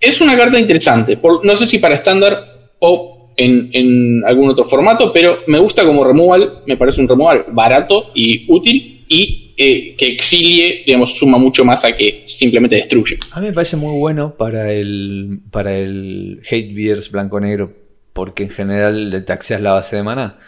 es 0.00 0.20
una 0.20 0.36
carta 0.36 0.58
interesante. 0.58 1.16
Por- 1.16 1.44
no 1.44 1.56
sé 1.56 1.66
si 1.66 1.78
para 1.78 1.94
estándar 1.94 2.70
o 2.80 3.32
en, 3.36 3.70
en 3.72 4.22
algún 4.26 4.50
otro 4.50 4.64
formato, 4.66 5.12
pero 5.12 5.38
me 5.46 5.58
gusta 5.58 5.84
como 5.84 6.04
removal. 6.04 6.60
Me 6.66 6.76
parece 6.76 7.00
un 7.00 7.08
removal 7.08 7.46
barato 7.50 8.10
y 8.14 8.44
útil. 8.52 9.04
Y 9.08 9.54
eh, 9.56 9.94
que 9.96 10.08
exilie, 10.08 10.82
digamos, 10.84 11.16
suma 11.16 11.38
mucho 11.38 11.64
más 11.64 11.84
a 11.84 11.96
que 11.96 12.24
simplemente 12.26 12.76
destruye. 12.76 13.18
A 13.30 13.40
mí 13.40 13.46
me 13.46 13.52
parece 13.52 13.76
muy 13.76 13.98
bueno 14.00 14.34
para 14.36 14.72
el, 14.72 15.40
para 15.50 15.74
el 15.78 16.42
Hate 16.50 16.74
Beers 16.74 17.10
blanco-negro, 17.12 17.72
porque 18.12 18.42
en 18.42 18.50
general 18.50 19.10
le 19.10 19.20
taxeas 19.20 19.60
la 19.60 19.74
base 19.74 19.96
de 19.96 20.02
maná. 20.02 20.38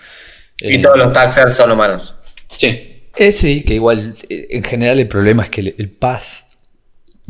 Y 0.61 0.75
Eh, 0.75 0.79
todos 0.81 0.99
los 0.99 1.13
taxers 1.13 1.55
son 1.55 1.71
humanos. 1.71 2.17
Sí. 2.49 2.98
Eh, 3.17 3.33
sí, 3.33 3.63
que 3.63 3.75
igual 3.75 4.17
eh, 4.29 4.47
en 4.51 4.65
general 4.65 4.99
el 5.01 5.09
problema 5.09 5.45
es 5.45 5.51
que 5.51 5.61
el, 5.63 5.75
el 5.79 5.91
Path 5.91 6.23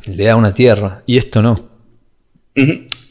le 0.07 0.25
da 0.25 0.37
una 0.37 0.55
tierra 0.55 1.03
y 1.07 1.17
esto 1.19 1.43
no. 1.43 1.69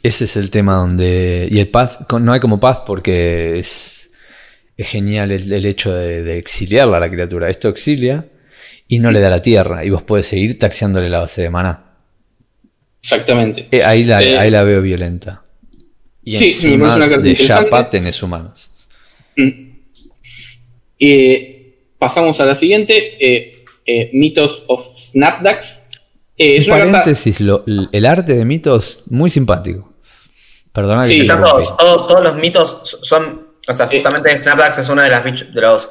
Ese 0.04 0.26
es 0.26 0.36
el 0.38 0.50
tema 0.50 0.76
donde. 0.76 1.48
Y 1.52 1.60
el 1.60 1.72
con- 2.08 2.24
no 2.26 2.34
hay 2.34 2.40
como 2.40 2.60
Path 2.60 2.84
porque 2.86 3.60
es, 3.60 4.12
es 4.76 4.88
genial 4.90 5.32
el, 5.32 5.52
el 5.52 5.66
hecho 5.66 5.94
de, 5.94 6.22
de 6.24 6.38
exiliarla 6.38 6.98
a 6.98 7.00
la 7.00 7.10
criatura. 7.10 7.50
Esto 7.50 7.70
exilia 7.70 8.28
y 8.88 9.00
no 9.00 9.10
le 9.12 9.20
da 9.22 9.30
la 9.30 9.42
tierra. 9.42 9.84
Y 9.86 9.90
vos 9.90 10.04
podés 10.04 10.26
seguir 10.28 10.60
taxeándole 10.60 11.10
la 11.10 11.20
base 11.20 11.42
de 11.44 11.50
maná. 11.50 11.84
Exactamente. 13.02 13.68
Eh, 13.72 13.84
ahí, 13.84 14.04
la, 14.04 14.22
Eh, 14.22 14.38
ahí 14.38 14.52
la 14.52 14.64
veo 14.64 14.82
violenta. 14.82 15.44
Y 16.24 16.36
sí, 16.36 16.44
me 16.44 16.48
encima 16.50 16.90
parece 16.90 16.98
una 16.98 17.10
carta 17.10 17.24
de 17.84 17.86
tenés 17.90 18.22
humanos. 18.22 18.70
Mm. 19.38 19.50
Eh, 21.00 21.57
pasamos 22.00 22.40
a 22.42 22.46
la 22.46 22.56
siguiente. 22.56 23.18
eh, 23.20 23.64
eh, 23.86 24.10
Mythos 24.14 24.64
of 24.68 24.86
Snapdax. 24.98 25.84
Eh, 26.38 26.58
es 26.58 26.68
carta. 26.68 26.86
paréntesis, 26.92 27.40
lo- 27.40 27.64
el 27.66 28.06
arte 28.06 28.34
de 28.36 28.46
mitos 28.46 29.04
muy 29.08 29.30
simpático. 29.30 29.94
Perdona 30.74 31.04
que 31.04 31.08
Sí, 31.08 31.26
todos, 31.26 31.76
todos, 31.78 32.08
todos 32.08 32.24
los 32.24 32.36
mitos 32.36 33.00
son. 33.02 33.48
O 33.68 33.74
sea, 33.74 33.88
justamente 33.88 34.38
Snapdax 34.38 34.78
es 34.80 34.90
uno 34.90 35.02
de, 35.02 35.10
las 35.10 35.24
bichos- 35.24 35.52
de 35.54 35.62
los 35.62 35.90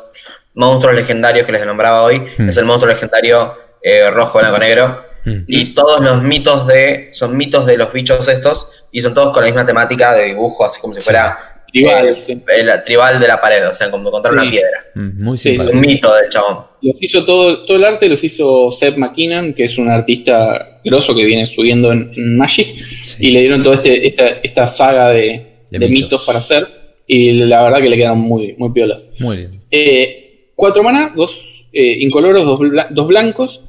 monstruos 0.54 0.94
legendarios 0.94 1.44
que 1.46 1.52
les 1.52 1.66
nombraba 1.66 2.02
hoy. 2.02 2.22
Hmm. 2.38 2.48
Es 2.48 2.56
el 2.56 2.64
monstruo 2.64 2.92
legendario 2.92 3.54
eh, 3.82 4.10
rojo, 4.10 4.38
blanco, 4.38 4.58
negro. 4.58 5.02
Mm. 5.24 5.42
Y 5.48 5.74
todos 5.74 6.00
los 6.00 6.22
mitos 6.22 6.66
de. 6.66 7.08
Son 7.12 7.36
mitos 7.36 7.66
de 7.66 7.76
los 7.76 7.92
bichos 7.92 8.28
estos. 8.28 8.70
Y 8.92 9.00
son 9.00 9.12
todos 9.14 9.32
con 9.32 9.42
la 9.42 9.46
misma 9.48 9.66
temática 9.66 10.14
de 10.14 10.26
dibujo, 10.26 10.64
así 10.64 10.80
como 10.80 10.94
si 10.94 11.00
Sí. 11.00 11.04
fuera 11.06 11.55
Tribal, 11.80 12.08
eh, 12.08 12.16
sí. 12.20 12.32
el 12.58 12.84
tribal 12.84 13.20
de 13.20 13.28
la 13.28 13.40
pared, 13.40 13.68
o 13.68 13.74
sea, 13.74 13.90
como 13.90 14.08
encontrar 14.08 14.34
Sí. 14.34 14.40
una 14.40 14.50
piedra. 14.50 14.78
Mm, 14.94 15.22
Muy 15.24 15.38
Sí. 15.38 15.56
Un 15.58 15.80
mito 15.80 16.14
del 16.14 16.28
chabón. 16.28 16.58
Los 16.82 17.02
hizo 17.02 17.24
todo, 17.24 17.64
todo 17.64 17.76
el 17.76 17.84
arte 17.84 18.08
los 18.08 18.22
hizo 18.22 18.70
Seth 18.72 18.96
McKinnon, 18.96 19.54
que 19.54 19.64
es 19.64 19.76
un 19.78 19.88
artista 19.90 20.80
grosso 20.84 21.14
que 21.14 21.24
viene 21.24 21.44
subiendo 21.46 21.90
en, 21.92 22.12
en 22.14 22.36
Magic, 22.36 22.66
Sí. 23.04 23.26
y 23.28 23.30
le 23.32 23.40
dieron 23.40 23.62
toda 23.62 23.74
este, 23.74 24.06
esta, 24.06 24.26
esta 24.42 24.66
saga 24.66 25.08
de, 25.10 25.22
De 25.70 25.78
de 25.78 25.88
mitos. 25.88 25.90
mitos. 26.12 26.24
para 26.26 26.38
hacer, 26.38 26.66
y 27.06 27.32
la 27.32 27.62
verdad 27.64 27.80
que 27.80 27.88
le 27.88 27.96
quedaron 27.96 28.18
muy, 28.20 28.54
muy 28.58 28.70
piolas. 28.70 29.08
Muy 29.20 29.36
bien. 29.38 29.50
Eh, 29.70 30.50
cuatro 30.54 30.82
maná, 30.82 31.12
dos 31.14 31.66
eh, 31.72 31.96
incoloros, 32.00 32.44
dos, 32.44 32.60
bla- 32.60 32.88
dos 32.90 33.06
blancos. 33.06 33.62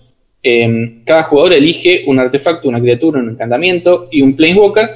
Eh, 0.43 1.01
cada 1.05 1.23
jugador 1.23 1.53
elige 1.53 2.03
un 2.07 2.19
artefacto, 2.19 2.69
una 2.69 2.79
criatura, 2.79 3.19
un 3.19 3.31
encantamiento 3.31 4.07
y 4.11 4.21
un 4.21 4.35
planeswalker 4.35 4.89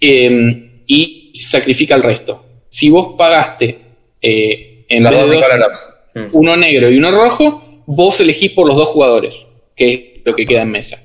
eh, 0.00 0.82
y 0.86 1.32
sacrifica 1.38 1.94
el 1.94 2.02
resto. 2.02 2.44
Si 2.78 2.90
vos 2.90 3.16
pagaste 3.18 3.76
eh, 4.22 4.84
en 4.88 5.02
vez 5.02 5.12
de 5.12 5.36
dos. 5.36 5.44
Mm. 6.14 6.26
uno 6.30 6.56
negro 6.56 6.88
y 6.88 6.96
uno 6.96 7.10
rojo, 7.10 7.82
vos 7.86 8.20
elegís 8.20 8.52
por 8.52 8.68
los 8.68 8.76
dos 8.76 8.86
jugadores, 8.90 9.34
que 9.74 10.12
es 10.14 10.22
lo 10.24 10.36
que 10.36 10.46
queda 10.46 10.62
en 10.62 10.70
mesa. 10.70 11.02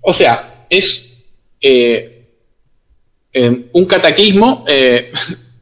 O 0.00 0.12
sea, 0.12 0.66
es 0.68 1.08
eh, 1.60 2.26
eh, 3.32 3.66
un 3.72 3.84
cataclismo 3.84 4.64
eh, 4.66 5.12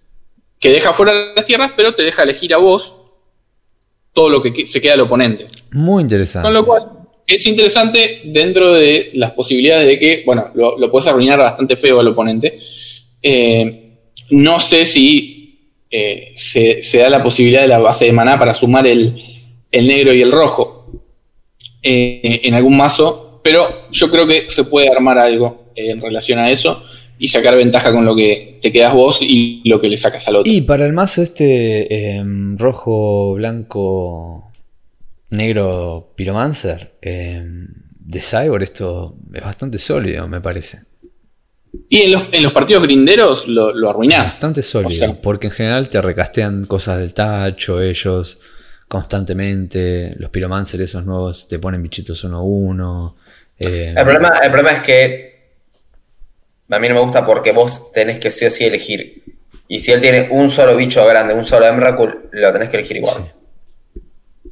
que 0.59 0.71
deja 0.71 0.95
fuera 0.95 1.35
las 1.37 1.45
tierras, 1.45 1.73
pero 1.77 1.93
te 1.95 2.03
deja 2.03 2.23
elegir 2.23 2.55
a 2.55 2.57
vos 2.57 2.97
todo 4.15 4.31
lo 4.31 4.41
que 4.41 4.55
que- 4.55 4.67
se 4.67 4.81
queda 4.81 4.95
al 4.95 5.01
oponente. 5.01 5.49
Muy 5.73 6.01
interesante. 6.01 6.47
Con 6.47 6.55
lo 6.55 6.65
cual, 6.65 6.89
es 7.27 7.47
interesante 7.47 8.23
dentro 8.25 8.73
de 8.73 9.11
las 9.13 9.33
posibilidades 9.33 9.87
de 9.87 9.99
que, 9.99 10.23
bueno, 10.25 10.51
lo, 10.55 10.79
lo 10.79 10.91
puedes 10.91 11.07
arruinar 11.09 11.41
bastante 11.41 11.77
feo 11.77 12.01
al 12.01 12.09
oponente. 12.09 12.59
Eh, 13.21 13.84
no 14.31 14.61
sé 14.61 14.85
si 14.87 15.45
eh, 15.91 16.33
se, 16.35 16.99
da 16.99 17.09
la 17.09 17.23
posibilidad 17.23 17.63
de 17.63 17.69
la 17.69 17.79
base 17.79 18.07
de 18.07 18.13
maná 18.13 18.39
para 18.39 18.55
sumar 18.55 18.87
el, 18.87 19.15
el 19.71 19.87
negro 19.87 20.13
y 20.13 20.23
el 20.23 20.33
rojo 20.33 20.87
eh, 21.83 22.41
en 22.45 22.55
algún 22.55 22.77
mazo, 22.77 23.41
pero 23.45 23.91
yo 23.91 24.11
creo 24.11 24.27
que 24.27 24.47
se 24.49 24.65
puede 24.65 24.89
armar 24.89 25.19
algo 25.19 25.67
eh, 25.77 25.91
en 25.91 26.01
relación 26.01 26.39
a 26.39 26.51
eso 26.51 26.83
y 27.19 27.29
sacar 27.29 27.57
ventaja 27.57 27.93
con 27.93 28.05
lo 28.05 28.17
que 28.17 28.59
te 28.61 28.73
quedas 28.73 28.95
vos 28.95 29.19
y 29.21 29.61
lo 29.69 29.81
que 29.81 29.89
le 29.89 29.97
sacas 29.97 30.27
al 30.29 30.37
otro. 30.37 30.53
Y 30.53 30.63
para 30.63 30.87
el 30.87 30.93
mazo 30.93 31.23
este 31.23 32.17
em, 32.17 32.59
rojo, 32.59 33.35
blanco, 33.35 34.51
negro, 35.31 36.13
Pyromancer 36.17 36.95
em, 37.03 37.69
de 38.01 38.21
Cyborg, 38.21 38.63
esto 38.63 39.17
es 39.33 39.43
bastante 39.43 39.79
sólido, 39.79 40.27
me 40.27 40.41
parece. 40.41 40.79
Y 41.89 42.03
en 42.03 42.13
los, 42.13 42.25
en 42.33 42.43
los 42.43 42.53
partidos 42.53 42.83
grinderos 42.83 43.49
lo, 43.49 43.73
lo 43.73 43.91
arruinás. 43.91 44.25
Bastante 44.25 44.63
sólido, 44.63 44.89
O 44.89 44.93
sea- 44.93 45.15
porque 45.23 45.49
en 45.49 45.53
general 45.53 45.89
te 45.89 46.01
recastean 46.01 46.65
cosas 46.65 46.99
del 46.99 47.13
tacho, 47.15 47.81
ellos 47.81 48.39
constantemente, 48.89 50.15
los 50.19 50.31
Pyromancer 50.31 50.81
esos 50.83 51.05
nuevos 51.05 51.49
te 51.49 51.59
ponen 51.59 51.83
bichitos 51.83 52.25
uno 52.25 52.39
a 52.39 52.43
uno. 52.43 53.17
eh, 53.59 53.95
El 53.97 54.05
problema, 54.05 54.39
el 54.43 54.51
problema 54.51 54.73
es 54.79 54.83
que 54.83 55.35
a 56.71 56.79
mí 56.79 56.89
no 56.89 56.95
me 56.95 57.01
gusta 57.01 57.25
porque 57.27 57.53
vos 57.53 57.93
tenés 57.93 58.19
que 58.19 58.33
sí 58.33 58.45
o 58.47 58.51
sí 58.51 58.65
elegir. 58.65 59.23
Y 59.69 59.81
si 59.81 59.93
él 59.93 60.01
tiene 60.01 60.29
un 60.31 60.49
solo 60.49 60.77
bicho 60.77 61.05
grande, 61.07 61.35
un 61.35 61.45
solo 61.45 61.67
Emrakul, 61.67 62.29
lo 62.33 62.53
tenés 62.53 62.69
que 62.71 62.77
elegir 62.79 62.99
igual. 62.99 63.33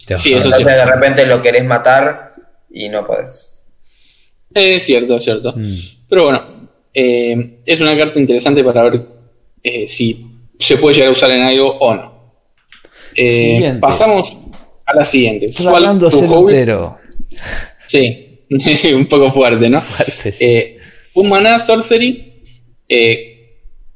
te 0.06 0.18
Sí, 0.18 0.32
bajan- 0.34 0.40
eso 0.40 0.56
sí. 0.56 0.62
Entonces 0.62 0.66
de 0.66 0.84
repente 0.86 1.26
lo 1.26 1.42
querés 1.42 1.64
matar 1.64 2.34
y 2.70 2.88
no 2.88 3.06
podés. 3.06 3.66
Es 4.54 4.84
cierto, 4.84 5.16
es 5.16 5.24
cierto. 5.24 5.54
Mm. 5.56 5.76
Pero 6.08 6.24
bueno, 6.24 6.61
eh, 6.94 7.58
es 7.64 7.80
una 7.80 7.96
carta 7.96 8.18
interesante 8.20 8.62
para 8.62 8.82
ver 8.84 9.06
eh, 9.62 9.86
si 9.88 10.26
se 10.58 10.76
puede 10.76 10.94
llegar 10.96 11.10
a 11.10 11.12
usar 11.12 11.30
en 11.30 11.42
algo 11.42 11.70
o 11.78 11.94
no. 11.94 12.12
Eh, 13.14 13.76
pasamos 13.80 14.36
a 14.84 14.96
la 14.96 15.04
siguiente. 15.04 15.50
Hold. 15.58 16.50
Celotero. 16.50 16.98
Sí, 17.86 18.40
un 18.94 19.06
poco 19.06 19.30
fuerte, 19.30 19.68
¿no? 19.68 19.80
Fuerte, 19.80 20.32
sí. 20.32 20.76
Un 21.14 21.28
maná 21.28 21.60
sorcery. 21.60 22.42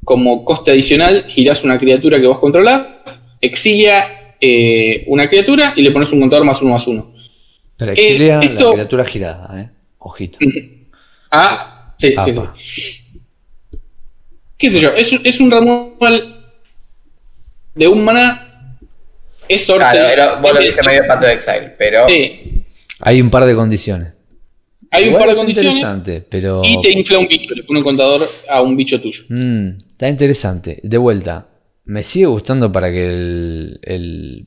como 0.05 0.45
coste 0.45 0.71
adicional, 0.71 1.25
girás 1.27 1.65
una 1.65 1.79
criatura 1.79 2.21
que 2.21 2.27
vos 2.27 2.39
controlás, 2.39 2.87
exilia 3.41 4.35
una 5.07 5.29
criatura 5.29 5.73
y 5.77 5.83
le 5.83 5.91
pones 5.91 6.13
un 6.13 6.21
contador 6.21 6.45
más 6.45 6.61
uno 6.63 6.73
más 6.73 6.87
uno. 6.87 7.13
Pero 7.77 7.93
exilia 7.93 8.41
esto- 8.41 8.69
la 8.71 8.75
criatura 8.75 9.05
girada, 9.05 9.61
¿eh? 9.61 9.71
Ojito. 9.99 10.39
Ah, 11.31 11.76
sí, 11.99 12.09
sí, 12.11 12.15
Apa. 12.17 12.53
sí. 12.57 13.03
¿Qué 14.59 14.71
sé 14.71 14.81
yo? 14.81 14.91
Es, 14.95 15.13
un- 15.13 15.21
es 15.25 15.39
un 15.41 15.51
removal 15.51 16.45
de 17.75 17.89
un 17.89 18.05
maná. 18.05 18.79
Es 19.49 19.67
sorcery. 19.67 19.91
Claro, 19.93 20.09
era- 20.09 20.35
vos 20.41 20.55
lo 20.55 20.61
viste 20.61 20.81
medio 20.85 21.07
pato 21.07 21.27
de 21.27 21.33
exile, 21.35 21.75
pero 21.79 22.09
Sí, 22.09 22.65
Hay 23.01 23.21
un 23.21 23.31
par 23.31 23.45
de 23.45 23.55
condiciones. 23.55 24.13
hay 24.91 25.09
un 25.09 25.15
par 25.15 25.25
de 25.25 25.29
está 25.29 25.37
condiciones 25.37 25.73
interesante, 25.73 26.27
pero. 26.31 26.63
y 26.65 26.81
te 26.81 26.91
infla 26.91 27.19
un 27.19 27.29
bicho. 27.29 27.55
Le 27.55 27.63
pone 27.65 27.79
un 27.81 27.85
contador 27.85 28.27
a 28.49 28.63
un 28.63 28.77
bicho 28.77 29.01
tuyo. 29.01 29.25
Mm, 29.29 29.69
está 29.93 30.09
interesante. 30.09 30.81
De 30.83 30.97
vuelta, 30.99 31.49
me 31.85 32.03
sigue 32.03 32.27
gustando 32.27 32.73
para 32.73 32.91
que 32.91 33.07
el, 33.07 33.79
el- 33.83 34.47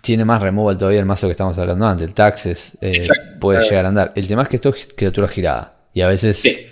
tiene 0.00 0.24
más 0.24 0.40
removal 0.40 0.78
todavía 0.78 1.00
el 1.00 1.06
mazo 1.06 1.26
que 1.28 1.32
estamos 1.32 1.56
hablando 1.58 1.86
antes. 1.86 2.06
El 2.06 2.14
Taxes 2.14 2.78
eh, 2.80 2.92
Exacto. 2.94 3.38
puede 3.38 3.58
Claro. 3.58 3.70
llegar 3.70 3.84
a 3.84 3.88
andar. 3.88 4.12
El 4.16 4.26
tema 4.26 4.42
es 4.42 4.48
que 4.48 4.56
esto 4.56 4.70
es 4.70 4.88
criatura 4.96 5.28
girada. 5.28 5.76
Y 5.94 6.00
a 6.00 6.08
veces 6.08 6.38
Sí. 6.38 6.66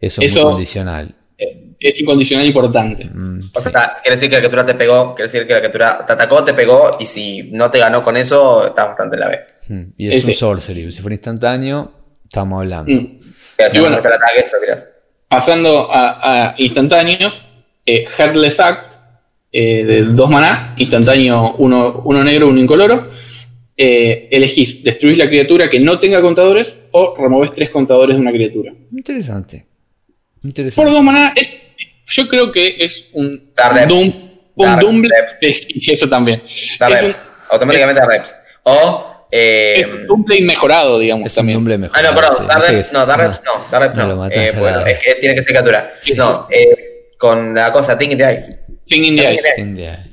eso 0.00 0.20
es 0.22 0.32
Eso- 0.32 0.42
muy 0.44 0.52
condicional. 0.52 1.14
Eh, 1.38 1.64
Es 1.80 2.00
un 2.00 2.06
condicional 2.06 2.44
importante. 2.44 3.04
Mm, 3.04 3.40
O 3.54 3.60
sí. 3.60 3.70
sea, 3.70 3.98
quiere 4.02 4.16
decir 4.16 4.28
que 4.28 4.34
la 4.34 4.40
criatura 4.40 4.66
te 4.66 4.74
pegó, 4.74 5.14
quiere 5.14 5.30
decir 5.30 5.46
que 5.46 5.52
la 5.54 5.60
criatura 5.60 6.04
te 6.04 6.12
atacó, 6.12 6.42
te 6.44 6.52
pegó, 6.52 6.96
y 6.98 7.06
si 7.06 7.44
no 7.52 7.70
te 7.70 7.78
ganó 7.78 8.02
con 8.02 8.16
eso, 8.16 8.66
estás 8.66 8.88
bastante 8.88 9.14
en 9.14 9.20
la 9.20 9.28
B. 9.28 9.38
Mm, 9.68 9.82
Y 9.96 10.08
es 10.08 10.16
Ese. 10.16 10.26
un 10.32 10.34
sorcery. 10.34 10.90
Si 10.90 11.00
fuera 11.02 11.14
instantáneo, 11.14 11.92
estamos 12.24 12.60
hablando. 12.62 12.92
Mm. 12.92 13.20
Pero 13.56 13.70
si 13.70 13.76
Y 13.76 13.78
no 13.78 13.84
bueno. 13.88 13.98
el 13.98 14.12
ataque, 14.12 14.40
eso. 14.40 14.56
Pasando 15.28 15.88
a, 15.92 16.48
a 16.48 16.54
instantáneos, 16.58 17.44
eh, 17.86 18.04
Heartless 18.18 18.58
Act 18.60 18.94
eh, 19.52 19.84
de 19.84 20.02
dos 20.04 20.28
maná, 20.28 20.74
instantáneo 20.78 21.54
uno, 21.58 22.02
uno 22.04 22.24
negro, 22.24 22.48
uno 22.48 22.60
incoloro. 22.60 23.08
Eh, 23.76 24.28
elegís, 24.32 24.82
destruís 24.82 25.16
la 25.16 25.28
criatura 25.28 25.70
que 25.70 25.78
no 25.78 25.98
tenga 26.00 26.20
contadores 26.20 26.74
o 26.92 27.14
removés 27.16 27.52
tres 27.54 27.70
contadores 27.70 28.16
de 28.16 28.22
una 28.22 28.30
criatura. 28.32 28.72
Interesante. 28.92 29.66
Por 30.40 30.48
Interesante. 30.48 30.90
dos 30.92 31.02
maná, 31.02 31.32
es- 31.36 31.50
yo 32.10 32.28
creo 32.28 32.50
que 32.52 32.76
es 32.78 33.08
un 33.12 33.52
Da 33.56 33.68
reps. 33.70 33.88
Doom, 33.88 34.12
un 34.54 34.66
Da 34.66 34.76
Doom- 34.80 35.02
reps. 35.08 35.36
sí, 35.40 35.52
sí, 35.80 35.92
eso 35.92 36.08
también. 36.08 36.42
Da 36.78 36.88
es 36.88 37.02
reps. 37.02 37.20
Automáticamente 37.50 38.00
da 38.00 38.06
reps. 38.06 38.34
O. 38.64 39.04
Eh, 39.30 39.80
Es 39.80 39.86
un 39.86 40.06
Doomplay 40.06 40.40
mejorado, 40.42 40.98
digamos, 40.98 41.26
Es 41.26 41.32
un 41.32 41.36
también. 41.36 41.58
doble 41.62 41.76
mejor. 41.76 41.98
ah, 41.98 42.02
no, 42.02 42.14
perdón. 42.14 42.48
sí. 42.48 42.72
Reps, 42.72 42.92
no, 42.94 43.04
da 43.06 43.16
reps 43.18 43.42
no. 43.44 43.64
Da 43.70 43.78
reps 43.78 43.94
No 43.96 44.06
no. 44.16 44.26
Eh, 44.30 44.52
bueno, 44.58 44.80
la- 44.80 44.90
es 44.90 44.98
que 45.00 45.14
tiene 45.16 45.34
que 45.34 45.42
ser 45.42 45.52
criatura. 45.52 45.92
Sí. 46.00 46.14
No, 46.14 46.46
eh, 46.50 47.10
con 47.18 47.52
la 47.54 47.70
cosa 47.70 47.98
Thing 47.98 48.12
in 48.12 48.18
the 48.18 48.34
Ice. 48.34 48.56
Thing 48.86 49.04
in 49.04 49.16
the 49.16 49.34
Ice. 49.34 50.07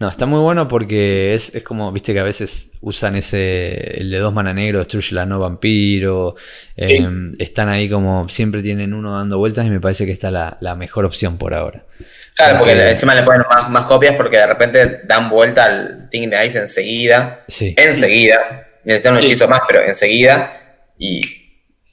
No, 0.00 0.08
está 0.08 0.26
muy 0.26 0.40
bueno 0.40 0.66
porque 0.66 1.34
es, 1.34 1.54
es 1.54 1.62
como, 1.62 1.92
viste 1.92 2.12
que 2.12 2.18
a 2.20 2.24
veces 2.24 2.72
usan 2.80 3.14
ese, 3.14 4.00
el 4.00 4.10
de 4.10 4.18
dos 4.18 4.34
mana 4.34 4.52
negro, 4.52 4.80
destruye 4.80 5.14
la 5.14 5.24
no 5.24 5.38
vampiro. 5.38 6.34
eh, 6.76 7.06
Están 7.38 7.68
ahí 7.68 7.88
como, 7.88 8.28
siempre 8.28 8.60
tienen 8.60 8.92
uno 8.92 9.16
dando 9.16 9.38
vueltas 9.38 9.64
y 9.66 9.70
me 9.70 9.78
parece 9.80 10.04
que 10.04 10.10
esta 10.12 10.26
es 10.28 10.32
la, 10.32 10.58
la 10.60 10.74
mejor 10.74 11.04
opción 11.04 11.38
por 11.38 11.54
ahora. 11.54 11.84
Claro, 12.34 12.58
porque 12.58 12.72
Porque- 12.74 12.90
encima 12.90 13.14
le 13.14 13.22
ponen 13.22 13.42
más, 13.48 13.70
más 13.70 13.84
copias 13.86 14.14
porque 14.16 14.38
de 14.38 14.46
repente 14.48 15.00
dan 15.04 15.30
vuelta 15.30 15.64
al 15.66 16.08
Thing 16.10 16.22
in 16.22 16.30
the 16.30 16.44
Ice 16.44 16.58
enseguida. 16.58 17.44
Sí. 17.46 17.74
Enseguida. 17.78 18.66
Necesitan 18.84 19.14
un 19.14 19.20
Sí. 19.20 19.26
hechizo 19.26 19.46
más, 19.48 19.60
pero 19.68 19.80
enseguida. 19.82 20.60
Y 20.98 21.20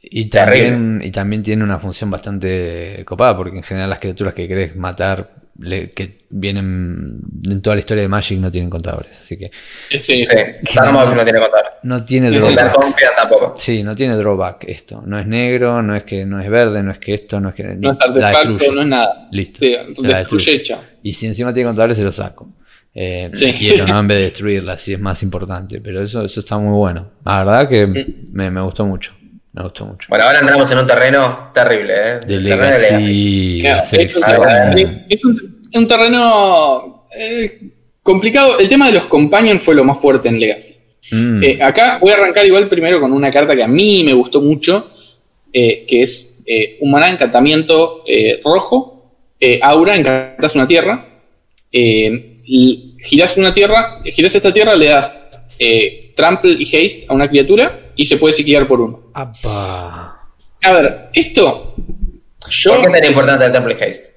Y 0.01 0.25
también, 0.29 1.01
y 1.03 1.11
también 1.11 1.43
tiene 1.43 1.63
una 1.63 1.77
función 1.79 2.09
bastante 2.09 3.03
copada, 3.05 3.37
porque 3.37 3.55
en 3.57 3.63
general 3.63 3.89
las 3.91 3.99
criaturas 3.99 4.33
que 4.33 4.47
querés 4.47 4.75
matar, 4.75 5.29
le- 5.61 5.91
que 5.91 6.21
vienen 6.29 7.19
en 7.49 7.61
toda 7.61 7.75
la 7.75 7.79
historia 7.79 8.03
de 8.03 8.09
Magic, 8.09 8.39
no 8.39 8.51
tienen 8.51 8.69
contadores. 8.69 9.11
Así 9.21 9.37
que 9.37 9.51
Sí, 9.89 9.99
sí. 9.99 10.25
sí, 10.25 10.35
no 10.75 11.23
tiene 11.23 11.39
contador. 11.39 11.65
no 11.83 12.05
tiene 12.05 12.29
Y 12.29 12.35
drawback. 12.37 12.75
tampoco. 13.17 13.55
Sí, 13.57 13.83
no 13.83 13.95
tiene 13.95 14.15
drawback 14.15 14.63
esto. 14.67 15.03
No 15.05 15.19
es 15.19 15.27
negro, 15.27 15.81
no 15.81 15.95
es 15.95 16.03
que 16.03 16.25
no 16.25 16.39
es 16.39 16.49
verde, 16.49 16.81
no 16.83 16.91
es 16.91 16.99
que 16.99 17.13
esto, 17.13 17.39
no 17.39 17.49
es 17.49 17.55
que 17.55 17.63
No 17.63 17.91
es 17.91 17.97
la 17.99 18.05
artefacto, 18.05 18.49
destruye. 18.49 18.75
no 18.75 18.81
es 18.81 18.87
nada. 18.87 19.27
Listo. 19.31 19.59
Sí, 19.59 19.71
La 19.73 19.79
destruye 19.83 20.15
destruye. 20.17 20.51
hecha. 20.53 20.79
Y 21.03 21.13
si 21.13 21.25
encima 21.27 21.53
tiene 21.53 21.67
contadores, 21.69 21.97
se 21.97 22.03
lo 22.03 22.11
saco. 22.11 22.49
Eh, 22.93 23.29
Sí. 23.33 23.51
Si 23.53 23.57
quiero, 23.57 23.85
¿no? 23.87 23.99
En 24.01 24.07
vez 24.07 24.17
de 24.17 24.23
destruirla, 24.25 24.77
si 24.77 24.93
es 24.93 24.99
más 24.99 25.23
importante. 25.23 25.79
Pero 25.81 26.01
eso, 26.01 26.25
eso 26.25 26.39
está 26.41 26.57
muy 26.57 26.75
bueno. 26.77 27.09
La 27.25 27.43
verdad 27.43 27.69
que 27.69 27.87
me, 27.87 28.51
me 28.51 28.61
gustó 28.61 28.85
mucho. 28.85 29.13
Me 29.53 29.63
gustó 29.63 29.85
mucho. 29.85 30.07
Bueno, 30.09 30.25
ahora 30.25 30.39
entramos 30.39 30.71
en 30.71 30.77
un 30.77 30.87
terreno 30.87 31.51
terrible, 31.53 31.93
¿eh? 31.93 32.19
De 32.25 32.37
Legacy, 32.39 33.59
Claro, 33.61 33.85
selección. 33.85 35.05
es, 35.09 35.25
un, 35.25 35.87
terreno- 35.87 36.85
un- 36.85 37.01
eh, 37.17 37.59
complicado. 38.01 38.59
El 38.59 38.69
tema 38.69 38.87
de 38.87 38.93
los 38.93 39.03
companions 39.05 39.61
fue 39.61 39.75
lo 39.75 39.83
más 39.83 39.99
fuerte 39.99 40.29
en 40.29 40.39
Legacy. 40.39 40.75
Mm, 41.11 41.43
Eh, 41.43 41.59
acá 41.61 41.97
voy 41.99 42.11
a 42.11 42.13
arrancar 42.15 42.45
igual 42.45 42.69
primero 42.69 43.01
con 43.01 43.11
una 43.11 43.31
carta 43.31 43.55
que 43.55 43.63
a 43.63 43.67
mí 43.67 44.03
me 44.05 44.13
gustó 44.13 44.39
mucho, 44.39 44.91
eh, 45.51 45.85
que 45.87 46.03
es 46.03 46.29
eh, 46.45 46.77
un 46.81 46.91
maná 46.91 47.09
encantamiento 47.09 48.03
eh, 48.07 48.39
rojo, 48.43 49.11
eh, 49.39 49.59
aura, 49.61 49.95
encantas 49.95 50.55
una 50.55 50.67
tierra, 50.67 51.05
eh, 51.71 52.33
girás 53.03 53.35
una 53.37 53.53
tierra, 53.53 53.99
girás 54.05 54.35
esta 54.35 54.53
tierra, 54.53 54.75
le 54.75 54.85
das 54.87 55.11
eh, 55.59 56.10
trample 56.21 56.51
y 56.59 56.63
haste 56.65 57.05
a 57.07 57.13
una 57.13 57.27
criatura 57.27 57.91
y 57.95 58.05
se 58.05 58.17
puede 58.17 58.33
ciclar 58.33 58.67
por 58.67 58.79
uno. 58.81 58.99
Apa. 59.13 60.27
A 60.61 60.71
ver, 60.71 61.09
esto. 61.13 61.73
Yo. 62.49 62.71
¿Por 62.71 62.81
qué 62.81 62.87
es 62.87 63.01
tan 63.01 63.09
importante 63.11 63.45
el 63.45 63.51
Temple 63.51 63.73
Haste? 63.73 64.13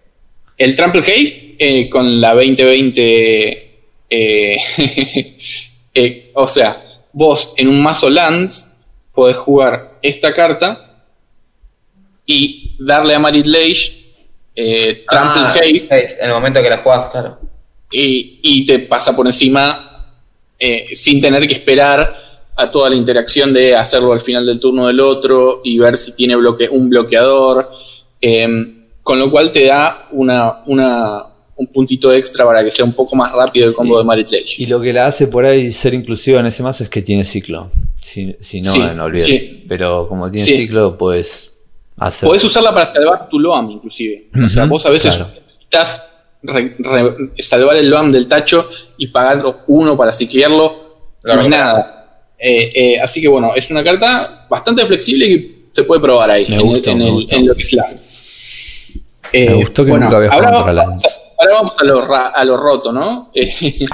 El 0.59 0.77
Trample 0.77 1.01
Haste 1.01 1.57
eh, 1.59 1.89
con 1.89 2.21
la 2.21 2.35
2020. 2.35 3.71
eh, 4.11 4.57
eh, 5.95 6.31
o 6.35 6.47
sea, 6.47 6.83
vos 7.13 7.55
en 7.57 7.69
un 7.69 7.83
mazo 7.83 8.11
lands 8.11 8.77
podés 9.13 9.37
jugar 9.37 9.99
esta 10.03 10.33
carta 10.35 11.03
y 12.27 12.77
darle 12.81 13.15
a 13.15 13.19
Marit 13.19 13.47
Lage 13.47 14.05
eh, 14.57 15.05
Trample 15.09 15.43
Ah, 15.43 15.53
Haste 15.55 15.89
Haste, 15.91 16.23
En 16.23 16.29
el 16.29 16.35
momento 16.35 16.63
que 16.63 16.71
la 16.71 16.79
jugás, 16.79 17.11
claro. 17.11 17.39
y, 17.91 18.39
y 18.43 18.67
te 18.67 18.79
pasa 18.81 19.15
por 19.17 19.27
encima 19.27 19.94
eh, 20.59 20.87
sin 20.95 21.21
tener 21.21 21.47
que 21.49 21.55
esperar 21.55 22.15
a 22.57 22.71
toda 22.71 22.89
la 22.91 22.97
interacción 22.97 23.53
de 23.53 23.75
hacerlo 23.75 24.13
al 24.13 24.21
final 24.21 24.47
del 24.47 24.61
turno 24.61 24.87
del 24.87 25.01
otro 25.01 25.61
y 25.65 25.79
ver 25.79 25.97
si 25.99 26.13
tiene 26.13 26.37
bloque, 26.37 26.69
un 26.69 26.89
bloqueador. 26.89 27.71
eh, 28.21 28.47
con 29.03 29.19
lo 29.19 29.31
cual 29.31 29.53
te 29.53 29.67
da 29.67 30.09
una, 30.13 30.63
una- 30.65 31.25
un 31.57 31.67
puntito 31.67 32.11
extra 32.13 32.45
para 32.47 32.65
que 32.65 32.71
sea 32.71 32.85
un 32.87 32.95
poco 32.95 33.15
más 33.15 33.31
rápido 33.33 33.67
el 33.67 33.73
Sí. 33.73 33.77
combo 33.77 33.99
de 33.99 34.05
Marit 34.05 34.31
Lage. 34.31 34.55
Y 34.59 34.65
lo 34.65 34.81
que 34.81 34.93
la 34.95 35.07
hace 35.07 35.29
por 35.29 35.45
ahí 35.45 35.71
ser 35.73 35.93
inclusiva 35.93 36.41
en 36.41 36.47
ese 36.47 36.63
mazo 36.63 36.85
es 36.85 36.89
que 36.91 37.03
tiene 37.03 37.23
ciclo. 37.25 37.71
Si, 38.01 38.35
si 38.41 38.61
no, 38.63 38.73
Sí, 38.73 38.81
no 38.97 39.05
olvides. 39.05 39.27
sí. 39.27 39.65
Pero 39.69 40.09
como 40.09 40.31
tiene 40.31 40.47
ciclo, 40.47 40.97
puedes 40.97 41.61
hacer. 41.99 42.27
Podés 42.27 42.45
usarla 42.45 42.73
para 42.73 42.87
salvar 42.87 43.29
tu 43.29 43.39
Loam, 43.39 43.71
inclusive. 43.73 44.29
O 44.43 44.49
sea, 44.49 44.65
vos 44.65 44.85
a 44.87 44.91
veces 44.91 45.15
claro. 45.15 45.31
necesitas 45.35 46.03
re- 46.45 46.77
re- 46.79 47.43
salvar 47.43 47.77
el 47.77 47.89
Loam 47.91 48.13
del 48.13 48.29
tacho 48.29 48.69
y 48.99 49.09
pagar 49.09 49.43
uno 49.67 49.97
para 49.97 50.13
ciclearlo. 50.13 50.85
Claro, 51.23 51.41
no 51.41 51.45
es 51.47 51.51
nada. 51.51 51.91
Eh, 52.39 52.73
eh, 52.75 53.01
así 53.01 53.21
que 53.21 53.29
bueno, 53.29 53.53
es 53.57 53.71
una 53.71 53.83
carta 53.83 54.47
bastante 54.49 54.85
flexible 54.87 55.27
y 55.27 55.65
se 55.73 55.83
puede 55.85 56.01
probar 56.01 56.31
ahí, 56.31 56.47
Me 56.49 56.57
en, 56.57 56.63
gustó, 56.63 56.91
en 56.91 56.99
me 56.99 57.07
el- 57.07 57.13
gustó. 57.13 57.37
en 57.37 57.47
lo 57.47 57.55
que 57.55 57.63
es 57.63 57.73
Lands. 57.73 58.15
Eh, 59.33 59.49
Me 59.51 59.55
gustó 59.57 59.85
que 59.85 59.91
nunca 59.91 60.17
había 60.17 60.29
ahora, 60.31 60.49
jugado 60.49 60.65
contra 60.65 60.73
Lands. 60.85 61.21
ahora 61.39 61.55
vamos 61.55 61.77
a 61.81 61.85
lo, 61.85 62.15
a 62.15 62.45
lo 62.45 62.57
roto, 62.57 62.93
¿no? 62.93 63.31
Eh. 63.35 63.87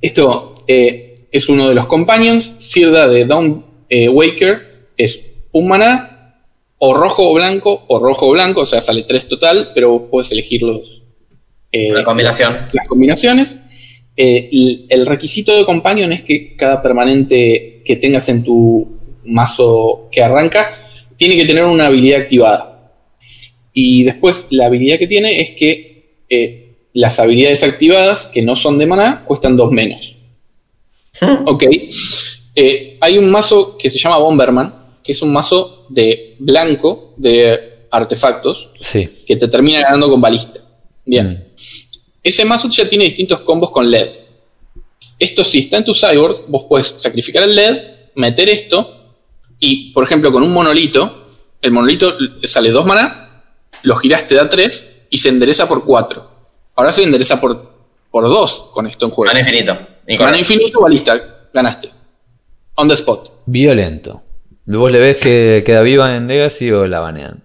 Esto 0.00 0.64
eh, 0.66 1.26
es 1.30 1.48
uno 1.48 1.68
de 1.68 1.74
los 1.74 1.86
companions. 1.86 2.54
Sirda 2.58 3.08
de 3.08 3.24
Dawn 3.24 3.64
eh, 3.88 4.08
Waker 4.08 4.88
es 4.96 5.20
un 5.52 5.68
maná 5.68 6.17
o 6.78 6.94
rojo 6.94 7.30
o 7.30 7.34
blanco 7.34 7.84
o 7.88 7.98
rojo 7.98 8.28
o 8.28 8.30
blanco, 8.32 8.62
o 8.62 8.66
sea, 8.66 8.80
sale 8.80 9.02
tres 9.02 9.28
total, 9.28 9.72
pero 9.74 9.90
vos 9.90 10.02
puedes 10.10 10.30
elegir 10.32 10.62
los, 10.62 11.02
eh, 11.72 11.92
La 11.92 12.04
combinación. 12.04 12.56
las 12.72 12.86
combinaciones. 12.88 13.58
Eh, 14.16 14.48
el, 14.50 14.86
el 14.88 15.06
requisito 15.06 15.54
de 15.56 15.64
companion 15.64 16.12
es 16.12 16.24
que 16.24 16.56
cada 16.56 16.82
permanente 16.82 17.82
que 17.84 17.96
tengas 17.96 18.28
en 18.28 18.42
tu 18.42 18.98
mazo 19.24 20.08
que 20.10 20.22
arranca 20.22 20.74
tiene 21.16 21.36
que 21.36 21.44
tener 21.44 21.64
una 21.64 21.86
habilidad 21.86 22.22
activada. 22.22 22.92
Y 23.72 24.04
después 24.04 24.46
la 24.50 24.66
habilidad 24.66 24.98
que 24.98 25.06
tiene 25.06 25.40
es 25.40 25.50
que 25.50 26.22
eh, 26.28 26.74
las 26.94 27.18
habilidades 27.20 27.62
activadas 27.62 28.26
que 28.26 28.42
no 28.42 28.56
son 28.56 28.78
de 28.78 28.86
maná 28.86 29.24
cuestan 29.24 29.56
dos 29.56 29.70
menos. 29.70 30.18
Ok. 31.46 31.64
Eh, 32.54 32.96
hay 33.00 33.18
un 33.18 33.30
mazo 33.30 33.76
que 33.78 33.90
se 33.90 33.98
llama 33.98 34.18
Bomberman, 34.18 34.74
que 35.02 35.12
es 35.12 35.22
un 35.22 35.32
mazo 35.32 35.77
de 35.88 36.36
blanco 36.38 37.14
de 37.16 37.86
artefactos 37.90 38.70
Sí. 38.80 39.22
que 39.26 39.36
te 39.36 39.48
termina 39.48 39.80
ganando 39.80 40.08
con 40.10 40.20
balista. 40.20 40.60
Bien. 41.04 41.28
Mm. 41.28 41.62
Ese 42.22 42.44
mazo 42.44 42.68
ya 42.68 42.88
tiene 42.88 43.04
distintos 43.04 43.40
combos 43.40 43.70
con 43.70 43.90
LED. 43.90 44.08
Esto 45.18 45.42
si 45.44 45.60
está 45.60 45.78
en 45.78 45.84
tu 45.84 45.94
sideboard, 45.94 46.44
vos 46.48 46.66
puedes 46.68 46.94
sacrificar 46.96 47.42
el 47.42 47.54
LED, 47.54 47.78
meter 48.14 48.48
esto, 48.48 49.14
y 49.58 49.90
por 49.92 50.04
ejemplo 50.04 50.30
con 50.30 50.42
un 50.42 50.52
monolito, 50.52 51.34
el 51.60 51.70
monolito 51.72 52.14
sale 52.44 52.70
2 52.70 52.86
maná, 52.86 53.42
lo 53.82 53.96
girás, 53.96 54.28
te 54.28 54.34
da 54.34 54.48
3 54.48 55.06
y 55.10 55.18
se 55.18 55.28
endereza 55.30 55.66
por 55.66 55.84
4. 55.84 56.30
Ahora 56.76 56.92
se 56.92 57.02
endereza 57.02 57.40
por, 57.40 57.72
por 58.10 58.24
2 58.28 58.68
con 58.72 58.86
esto 58.86 59.06
en 59.06 59.10
juego. 59.10 59.26
Mana 59.28 59.40
infinito. 59.40 59.76
Mana 60.18 60.38
infinito, 60.38 60.80
balista, 60.80 61.48
ganaste. 61.52 61.90
On 62.76 62.86
the 62.86 62.94
spot. 62.94 63.30
Violento. 63.46 64.22
¿Vos 64.76 64.92
le 64.92 64.98
ves 64.98 65.16
que 65.16 65.62
queda 65.64 65.82
viva 65.82 66.14
en 66.16 66.26
Legacy 66.28 66.70
o 66.70 66.86
la 66.86 67.00
banean? 67.00 67.42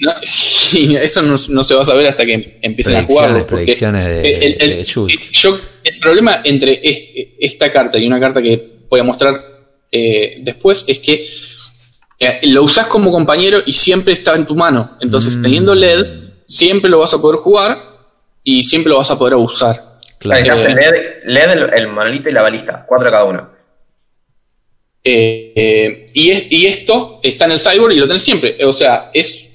No, 0.00 0.12
y 0.72 0.96
eso 0.96 1.22
no, 1.22 1.36
no 1.50 1.64
se 1.64 1.74
va 1.74 1.82
a 1.82 1.84
saber 1.84 2.06
hasta 2.06 2.24
que 2.24 2.58
empiecen 2.62 2.96
a 2.96 3.06
porque 3.06 3.44
predicciones 3.44 4.04
de- 4.04 4.30
el, 4.38 4.56
el- 4.60 4.76
de 4.78 4.92
Jules. 4.92 5.16
el- 5.28 5.32
yo- 5.32 5.60
el 5.84 5.98
problema 5.98 6.40
entre 6.44 6.80
es- 6.82 7.28
esta 7.40 7.70
carta 7.72 7.98
y 7.98 8.06
una 8.06 8.18
carta 8.18 8.40
que 8.40 8.80
voy 8.88 9.00
a 9.00 9.04
mostrar 9.04 9.40
eh, 9.90 10.38
después 10.40 10.84
es 10.88 10.98
que 11.00 11.26
eh, 12.18 12.40
lo 12.44 12.62
usás 12.62 12.86
como 12.86 13.10
compañero 13.10 13.58
y 13.66 13.72
siempre 13.72 14.14
está 14.14 14.34
en 14.36 14.46
tu 14.46 14.54
mano. 14.54 14.96
Entonces, 15.00 15.36
Mm. 15.36 15.42
teniendo 15.42 15.74
LED, 15.74 16.06
siempre 16.46 16.88
lo 16.88 17.00
vas 17.00 17.12
a 17.12 17.20
poder 17.20 17.38
jugar 17.40 17.76
y 18.44 18.64
siempre 18.64 18.90
lo 18.90 18.98
vas 18.98 19.10
a 19.10 19.18
poder 19.18 19.34
usar. 19.34 19.98
Claro. 20.18 20.40
Eh, 20.54 20.74
LED, 20.74 20.94
LED, 21.26 21.50
el, 21.50 21.70
el 21.74 21.88
monolito 21.88 22.28
y 22.30 22.32
la 22.32 22.42
balista. 22.42 22.84
Cuatro 22.88 23.10
cada 23.10 23.24
uno. 23.24 23.50
Eh, 25.04 25.52
eh, 25.56 26.06
y, 26.14 26.30
es- 26.30 26.44
y 26.50 26.66
esto 26.66 27.20
está 27.22 27.46
en 27.46 27.52
el 27.52 27.60
cyborg 27.60 27.92
y 27.94 27.98
lo 27.98 28.06
tenés 28.06 28.22
siempre. 28.22 28.56
O 28.64 28.72
sea, 28.72 29.10
es, 29.12 29.48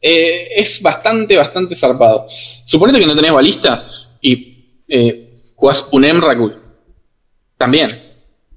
eh, 0.00 0.48
es 0.56 0.82
bastante, 0.82 1.36
bastante 1.36 1.76
zarpado. 1.76 2.26
Suponete 2.64 2.98
que 2.98 3.06
no 3.06 3.14
tenés 3.16 3.32
balista 3.32 3.88
y 4.20 4.82
eh, 4.88 5.34
jugás 5.54 5.84
un 5.92 6.04
Emrakul. 6.04 6.56
También. 7.56 7.90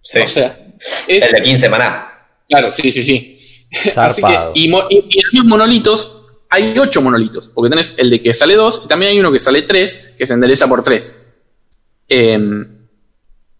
Sí. 0.01 0.19
O 0.19 0.27
sea, 0.27 0.67
es. 1.07 1.25
el 1.25 1.31
de 1.31 1.43
15 1.43 1.69
maná. 1.69 2.07
Claro, 2.49 2.71
sí, 2.71 2.91
sí, 2.91 3.03
sí. 3.03 3.39
Así 3.71 3.83
que, 3.85 3.91
Zarpado. 3.91 4.51
y, 4.55 4.67
mo- 4.67 4.87
y, 4.89 4.95
y 5.09 5.19
en 5.19 5.25
los 5.33 5.45
monolitos, 5.45 6.17
hay 6.49 6.77
ocho 6.77 7.01
monolitos. 7.01 7.49
Porque 7.53 7.69
tenés 7.69 7.95
el 7.97 8.09
de 8.09 8.21
que 8.21 8.33
sale 8.33 8.55
2 8.55 8.81
y 8.85 8.87
también 8.87 9.11
hay 9.11 9.19
uno 9.19 9.31
que 9.31 9.39
sale 9.39 9.61
3, 9.61 10.13
que 10.17 10.25
se 10.27 10.33
endereza 10.33 10.67
por 10.67 10.83
3. 10.83 11.15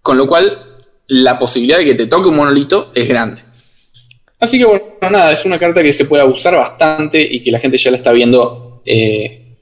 con 0.02 0.18
lo 0.18 0.28
cual, 0.28 0.71
la 1.14 1.38
posibilidad 1.38 1.78
de 1.78 1.84
que 1.86 1.96
te 1.96 2.08
toque 2.08 2.30
un 2.30 2.38
monolito 2.38 2.90
es 2.96 3.06
grande. 3.06 3.42
Así 4.40 4.58
que 4.58 4.64
bueno, 4.66 4.84
nada, 5.02 5.34
es 5.34 5.44
una 5.46 5.60
carta 5.60 5.84
que 5.84 5.92
se 5.92 6.06
puede 6.06 6.24
abusar 6.24 6.56
bastante 6.56 7.22
y 7.22 7.42
que 7.42 7.52
la 7.52 7.60
gente 7.60 7.78
ya 7.78 7.92
la 7.92 7.98
está 7.98 8.14
viendo 8.14 8.82
eh, 8.86 9.56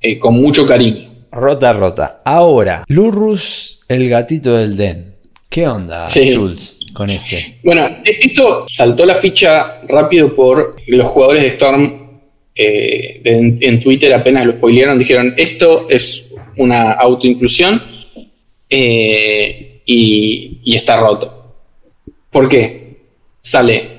eh, 0.00 0.18
con 0.20 0.34
mucho 0.34 0.64
cariño. 0.66 1.26
Rota, 1.32 1.72
rota. 1.72 2.22
Ahora, 2.24 2.84
Lurrus, 2.86 3.80
el 3.88 4.08
gatito 4.08 4.56
del 4.56 4.76
Den. 4.76 5.16
¿Qué 5.50 5.66
onda, 5.66 6.06
Sí. 6.06 6.34
Jules, 6.36 6.78
con 6.92 7.10
este? 7.10 7.58
Bueno, 7.64 7.84
e- 8.04 8.18
esto 8.22 8.64
saltó 8.68 9.04
la 9.04 9.16
ficha 9.16 9.80
rápido 9.88 10.32
por 10.34 10.76
los 10.86 11.08
jugadores 11.08 11.42
de 11.42 11.48
Storm 11.48 12.20
eh, 12.54 13.20
en, 13.24 13.58
en 13.60 13.80
Twitter 13.80 14.14
apenas 14.14 14.46
lo 14.46 14.52
spoilearon, 14.52 14.96
dijeron 14.98 15.34
esto 15.36 15.86
es 15.88 16.26
una 16.56 16.92
autoinclusión 16.92 17.82
eh, 18.70 19.67
y, 19.88 20.60
y 20.64 20.76
está 20.76 21.00
roto. 21.00 21.54
¿Por 22.30 22.46
qué? 22.46 22.98
Sale 23.40 23.98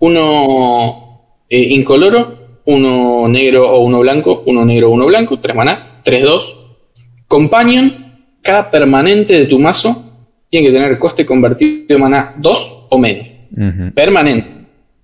uno 0.00 1.38
eh, 1.48 1.68
incoloro, 1.70 2.60
uno 2.64 3.28
negro 3.28 3.70
o 3.70 3.84
uno 3.84 4.00
blanco, 4.00 4.42
uno 4.46 4.64
negro 4.64 4.88
o 4.88 4.90
uno 4.90 5.06
blanco, 5.06 5.38
tres 5.38 5.54
maná, 5.54 6.02
3-2. 6.04 6.42
Companion, 7.28 8.26
cada 8.42 8.70
permanente 8.70 9.38
de 9.38 9.46
tu 9.46 9.58
mazo 9.58 10.04
tiene 10.50 10.66
que 10.66 10.72
tener 10.72 10.98
coste 10.98 11.24
convertido 11.24 11.86
de 11.86 11.96
maná 11.96 12.34
2 12.36 12.86
o 12.90 12.98
menos. 12.98 13.38
Permanente. 13.94 14.48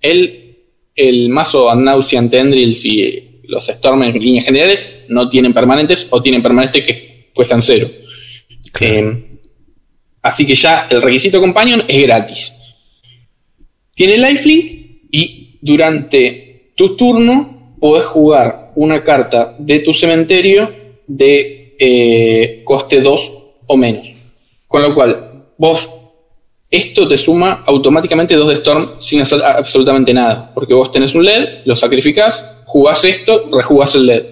El, 0.01 0.57
el 0.93 1.29
mazo 1.29 1.69
Ad 1.69 1.77
Nauseam 1.77 2.29
Tendrils 2.29 2.83
y 2.85 3.41
los 3.43 3.67
Storm 3.69 4.03
en 4.03 4.19
líneas 4.19 4.45
generales 4.45 4.89
no 5.07 5.29
tienen 5.29 5.53
permanentes 5.53 6.07
o 6.09 6.21
tienen 6.21 6.43
permanentes 6.43 6.83
que 6.83 7.31
cuestan 7.33 7.61
cero. 7.61 7.89
Claro. 8.73 9.09
Eh, 9.09 9.31
así 10.21 10.45
que 10.45 10.55
ya 10.55 10.87
el 10.89 11.01
requisito 11.01 11.39
Companion 11.39 11.83
es 11.87 12.01
gratis. 12.03 12.53
Tiene 13.93 14.17
lifelink 14.17 14.81
y 15.11 15.57
durante 15.61 16.71
tu 16.75 16.95
turno 16.95 17.75
podés 17.79 18.05
jugar 18.05 18.71
una 18.75 19.03
carta 19.03 19.55
de 19.57 19.79
tu 19.79 19.93
cementerio 19.93 20.71
de 21.07 21.75
eh, 21.77 22.61
coste 22.63 23.01
2 23.01 23.33
o 23.67 23.77
menos. 23.77 24.07
Con 24.67 24.81
lo 24.81 24.93
cual, 24.93 25.45
vos, 25.57 25.89
esto 26.69 27.07
te 27.07 27.17
suma 27.17 27.63
automáticamente 27.65 28.35
2 28.35 28.47
de 28.47 28.53
Storm 28.55 28.89
sin 29.01 29.21
hacer 29.21 29.43
absolutamente 29.43 30.13
nada. 30.13 30.51
Porque 30.53 30.73
vos 30.73 30.91
tenés 30.91 31.13
un 31.15 31.25
LED, 31.25 31.65
lo 31.65 31.75
sacrificás, 31.75 32.45
jugás 32.65 33.03
esto, 33.03 33.49
rejugás 33.51 33.95
el 33.95 34.05
LED. 34.05 34.25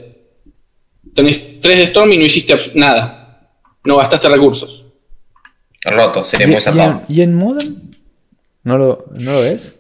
Tenés 1.14 1.60
3 1.60 1.78
de 1.78 1.84
Storm 1.86 2.14
y 2.14 2.18
no 2.18 2.24
hiciste 2.24 2.58
nada. 2.76 3.52
No 3.84 3.98
gastaste 3.98 4.30
recursos. 4.30 4.79
Roto, 5.86 6.24
sería 6.24 6.46
¿Y, 6.48 6.50
muy 6.52 6.58
en, 6.58 7.02
y 7.08 7.22
en 7.22 7.36
Modern? 7.36 7.96
¿No 8.64 8.78
lo, 8.78 9.06
¿No 9.18 9.32
lo 9.34 9.42
ves? 9.42 9.80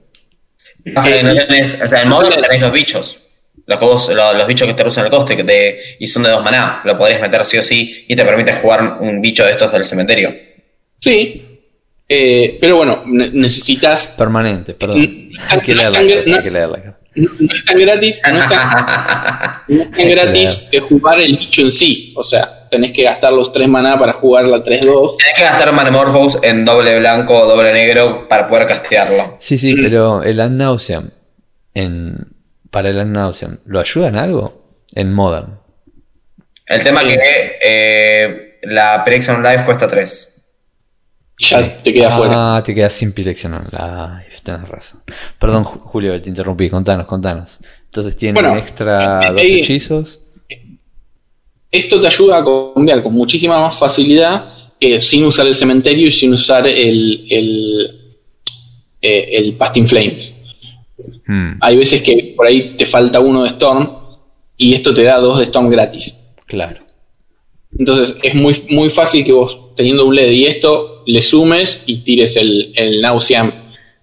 Pasa 0.95 1.11
que 1.11 1.23
no 1.23 1.33
tenés- 1.33 1.83
o 1.83 1.87
sea, 1.87 2.01
en 2.01 2.09
modo 2.09 2.29
no 2.29 2.41
tenés 2.41 2.61
los 2.61 2.71
bichos. 2.71 3.19
Los, 3.65 3.77
que 3.77 3.85
vos- 3.85 4.09
lo- 4.09 4.33
los 4.33 4.47
bichos 4.47 4.67
que 4.67 4.73
te 4.73 4.81
reducen 4.83 5.05
el 5.05 5.11
coste 5.11 5.35
que 5.35 5.43
te, 5.43 5.79
y 5.99 6.07
son 6.07 6.23
de 6.23 6.29
dos 6.29 6.43
maná, 6.43 6.81
lo 6.85 6.97
podrías 6.97 7.21
meter 7.21 7.45
sí 7.45 7.57
o 7.57 7.63
sí 7.63 8.05
y 8.07 8.15
te 8.15 8.23
permite 8.25 8.53
jugar 8.53 8.97
un 9.01 9.21
bicho 9.21 9.43
de 9.45 9.51
estos 9.51 9.71
del 9.71 9.85
cementerio. 9.85 10.33
Sí. 10.99 11.48
Eh, 12.11 12.57
pero 12.59 12.77
bueno, 12.77 13.03
ne- 13.05 13.29
necesitas. 13.33 14.07
Permanente, 14.17 14.73
perdón. 14.73 14.97
Mm, 14.99 15.29
Hay 15.49 15.59
que 15.61 15.75
no 15.75 15.77
leer 15.77 15.91
es 15.91 15.93
la 15.93 15.99
tan 15.99 16.07
carta, 16.09 16.23
gra- 16.31 16.35
hay 16.37 16.43
que 16.43 16.51
leer 16.51 16.69
la 16.69 16.81
carta. 16.83 16.99
No, 17.15 17.29
no 17.39 17.55
es 17.55 17.65
tan 17.65 17.77
gratis, 17.79 18.21
no 18.31 18.41
es 18.43 18.49
tan, 18.49 18.69
no 19.67 19.81
es 19.83 19.91
tan 19.91 20.09
gratis 20.09 20.67
eh, 20.71 20.79
jugar 20.79 21.19
el 21.19 21.37
bicho 21.37 21.61
en 21.61 21.71
sí. 21.71 22.13
O 22.15 22.23
sea, 22.23 22.67
tenés 22.69 22.91
que 22.93 23.03
gastar 23.03 23.33
los 23.33 23.51
3 23.51 23.67
maná 23.67 23.97
para 23.99 24.13
jugar 24.13 24.45
la 24.45 24.57
3-2. 24.63 25.17
Tenés 25.17 25.33
que 25.35 25.43
gastar 25.43 25.71
Manamorphose 25.71 26.39
en 26.43 26.65
doble 26.65 26.97
blanco 26.99 27.37
o 27.37 27.45
doble 27.45 27.73
negro 27.73 28.27
para 28.27 28.47
poder 28.49 28.65
castearlo. 28.67 29.35
Sí, 29.39 29.57
sí, 29.57 29.75
pero 29.75 30.23
el 30.23 30.39
Ad 30.39 30.49
Nauseam, 30.51 31.09
en, 31.73 32.15
para 32.71 32.89
el 32.89 32.99
Ad 32.99 33.05
Nauseam, 33.05 33.59
¿lo 33.65 33.79
ayuda 33.79 34.07
en 34.07 34.15
algo? 34.15 34.83
En 34.95 35.13
Modern. 35.13 35.59
El 36.65 36.83
tema 36.83 37.03
que 37.03 37.19
eh, 37.63 38.59
la 38.63 39.03
Prediction 39.03 39.41
Life 39.43 39.65
cuesta 39.65 39.87
3. 39.87 40.28
Ya 41.39 41.77
te 41.77 41.93
queda 41.93 42.11
fuera. 42.11 42.57
Ah, 42.57 42.63
te 42.63 42.75
quedas 42.75 42.93
sin 42.93 43.13
Pileccionar. 43.13 43.67
Ay, 43.71 44.25
tenés 44.43 44.67
razón. 44.67 45.01
Perdón, 45.39 45.63
Ju- 45.63 45.79
Julio, 45.83 46.11
que 46.13 46.19
te 46.19 46.29
interrumpí. 46.29 46.69
Contanos, 46.69 47.05
contanos. 47.07 47.59
Entonces 47.85 48.15
tienen 48.17 48.43
Bueno, 48.43 48.57
extra 48.59 49.21
eh, 49.21 49.31
dos 49.31 49.41
eh, 49.41 49.59
hechizos. 49.59 50.21
Esto 51.71 52.01
te 52.01 52.07
ayuda 52.07 52.39
a 52.39 52.45
cambiar 52.73 53.03
con 53.03 53.13
muchísima 53.13 53.59
más 53.61 53.77
facilidad 53.77 54.45
eh, 54.79 54.99
sin 54.99 55.23
usar 55.25 55.45
el 55.47 55.55
cementerio 55.55 56.07
y 56.07 56.11
sin 56.11 56.33
usar 56.33 56.67
el, 56.67 57.25
el, 57.29 57.99
eh, 59.01 59.29
el 59.33 59.53
Pasting 59.53 59.87
Flames. 59.87 60.33
Hmm, 61.27 61.53
Hay 61.61 61.77
veces 61.77 62.01
que 62.01 62.33
por 62.35 62.47
ahí 62.47 62.75
te 62.77 62.85
falta 62.85 63.19
uno 63.19 63.43
de 63.43 63.49
Storm 63.49 63.87
y 64.57 64.73
esto 64.73 64.93
te 64.93 65.03
da 65.03 65.17
dos 65.19 65.37
de 65.39 65.45
Storm 65.45 65.69
gratis. 65.69 66.15
claro. 66.45 66.79
Entonces 67.77 68.15
es 68.23 68.33
muy, 68.33 68.59
muy 68.71 68.89
fácil 68.89 69.23
que 69.23 69.31
vos 69.31 69.75
teniendo 69.75 70.03
un 70.05 70.15
LED 70.15 70.31
y 70.31 70.45
esto 70.47 70.88
le 71.05 71.21
sumes 71.21 71.83
y 71.85 71.97
tires 71.97 72.35
el, 72.37 72.71
el 72.75 73.01
Nauseam 73.01 73.51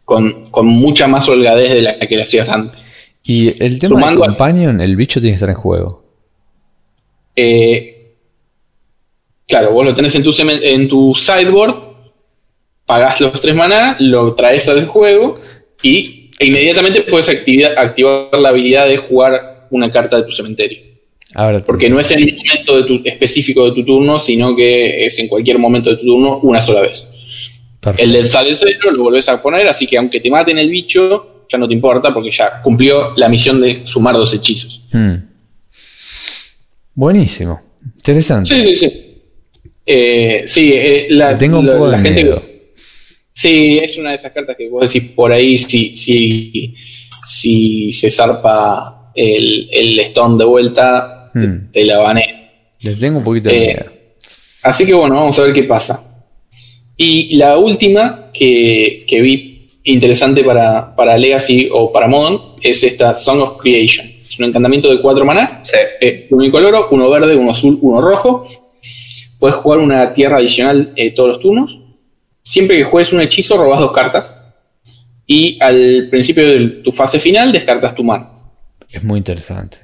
con, 0.04 0.44
con 0.50 0.66
mucha 0.66 1.06
más 1.08 1.28
holgadez 1.28 1.72
de 1.72 1.82
la 1.82 1.98
que 1.98 2.16
le 2.16 2.22
hacías 2.22 2.48
antes. 2.48 2.80
Y 3.24 3.48
el 3.62 3.78
tema 3.78 3.96
Sumando 3.96 4.20
del 4.22 4.30
a- 4.30 4.32
Companion, 4.36 4.80
el 4.80 4.94
bicho 4.96 5.20
tiene 5.20 5.32
que 5.32 5.36
estar 5.36 5.50
en 5.50 5.56
juego. 5.56 6.04
Eh, 7.34 8.14
claro, 9.46 9.72
vos 9.72 9.84
lo 9.84 9.94
tenés 9.94 10.14
en 10.14 10.22
tu, 10.22 10.32
en 10.38 10.88
tu 10.88 11.14
sideboard, 11.14 11.74
pagás 12.86 13.20
los 13.20 13.40
tres 13.40 13.54
maná, 13.54 13.96
lo 13.98 14.34
traes 14.34 14.68
al 14.68 14.86
juego 14.86 15.38
y 15.82 16.30
e 16.38 16.46
inmediatamente 16.46 17.02
puedes 17.02 17.28
activar 17.28 18.28
la 18.38 18.48
habilidad 18.50 18.86
de 18.86 18.98
jugar 18.98 19.66
una 19.70 19.90
carta 19.90 20.18
de 20.18 20.24
tu 20.24 20.32
cementerio. 20.32 20.85
Ahora, 21.38 21.60
Porque 21.60 21.90
no 21.90 22.00
es 22.00 22.10
en 22.12 22.20
el 22.20 22.34
momento 22.34 22.76
de 22.80 22.82
tu, 22.84 23.02
específico 23.04 23.66
de 23.66 23.72
tu 23.72 23.84
turno, 23.84 24.18
sino 24.18 24.56
que 24.56 25.04
es 25.04 25.18
en 25.18 25.28
cualquier 25.28 25.58
momento 25.58 25.90
de 25.90 25.96
tu 25.96 26.06
turno 26.06 26.38
una 26.38 26.62
sola 26.62 26.80
vez. 26.80 27.06
perfecto. 27.78 28.02
El 28.02 28.12
del 28.12 28.26
sale 28.26 28.54
cero 28.54 28.90
lo 28.90 29.02
volvés 29.02 29.28
a 29.28 29.42
poner, 29.42 29.68
así 29.68 29.86
que 29.86 29.98
aunque 29.98 30.18
te 30.18 30.30
maten 30.30 30.58
el 30.58 30.70
bicho, 30.70 31.44
ya 31.46 31.58
no 31.58 31.68
te 31.68 31.74
importa 31.74 32.14
porque 32.14 32.30
ya 32.30 32.62
cumplió 32.62 33.12
la 33.16 33.28
misión 33.28 33.60
de 33.60 33.86
sumar 33.86 34.14
dos 34.14 34.32
hechizos. 34.32 34.84
Hmm. 34.90 35.16
Buenísimo. 36.94 37.60
Interesante. 37.84 38.54
Sí, 38.54 38.74
sí, 38.74 38.74
sí. 38.74 39.02
Eh, 39.84 40.44
sí, 40.46 40.72
eh, 40.74 41.06
la, 41.10 41.36
tengo 41.36 41.58
un 41.58 41.66
poco 41.66 41.86
la 41.86 42.00
de 42.00 42.10
miedo. 42.10 42.42
Sí, 43.30 43.78
es 43.78 43.98
una 43.98 44.08
de 44.10 44.16
esas 44.16 44.32
cartas 44.32 44.56
que 44.56 44.70
vos 44.70 44.90
decís 44.90 45.10
por 45.10 45.30
ahí 45.32 45.58
si, 45.58 45.94
si, 45.94 46.74
si 47.28 47.92
se 47.92 48.10
zarpa 48.10 49.12
el, 49.14 49.68
el 49.70 50.00
Storm 50.00 50.38
de 50.38 50.46
vuelta, 50.46 51.15
Hmm. 51.38 51.70
te 51.72 51.84
la 51.84 51.98
bané. 51.98 52.50
Le 52.82 52.94
tengo 52.94 53.18
un 53.18 53.24
poquito 53.24 53.48
de 53.48 53.56
Eh, 53.56 53.66
miedo. 53.74 53.92
Así 54.62 54.84
que 54.86 54.94
bueno, 54.94 55.14
vamos 55.16 55.38
a 55.38 55.42
ver 55.42 55.52
qué 55.52 55.64
pasa. 55.64 56.02
Y 56.96 57.36
la 57.36 57.58
última 57.58 58.30
que, 58.32 59.04
que 59.06 59.20
vi 59.20 59.70
interesante 59.84 60.42
para, 60.42 60.94
para 60.96 61.16
Legacy 61.18 61.68
o 61.72 61.92
para 61.92 62.08
Modern 62.08 62.40
es 62.62 62.82
esta 62.82 63.14
Song 63.14 63.40
of 63.40 63.58
Creation. 63.60 64.06
Es 64.28 64.38
un 64.38 64.46
encantamiento 64.46 64.88
de 64.90 65.00
cuatro 65.00 65.24
maná, 65.24 65.60
Sí. 65.62 65.76
eh, 66.00 66.26
uno 66.30 66.44
incoloro, 66.44 66.88
uno 66.90 67.08
verde, 67.10 67.36
uno 67.36 67.50
azul, 67.52 67.78
uno 67.82 68.00
rojo. 68.00 68.46
Puedes 69.38 69.56
jugar 69.56 69.78
una 69.80 70.12
tierra 70.12 70.38
adicional 70.38 70.92
eh, 70.96 71.10
todos 71.12 71.28
los 71.28 71.40
turnos. 71.40 71.78
Siempre 72.42 72.78
que 72.78 72.84
juegues 72.84 73.12
un 73.12 73.20
hechizo, 73.20 73.56
robas 73.56 73.80
dos 73.80 73.92
cartas. 73.92 74.32
Y 75.26 75.58
al 75.60 76.08
principio 76.10 76.48
de 76.48 76.66
tu 76.82 76.92
fase 76.92 77.18
final, 77.18 77.52
descartas 77.52 77.94
tu 77.94 78.02
mano. 78.04 78.30
Es 78.90 79.02
muy 79.04 79.18
interesante. 79.18 79.78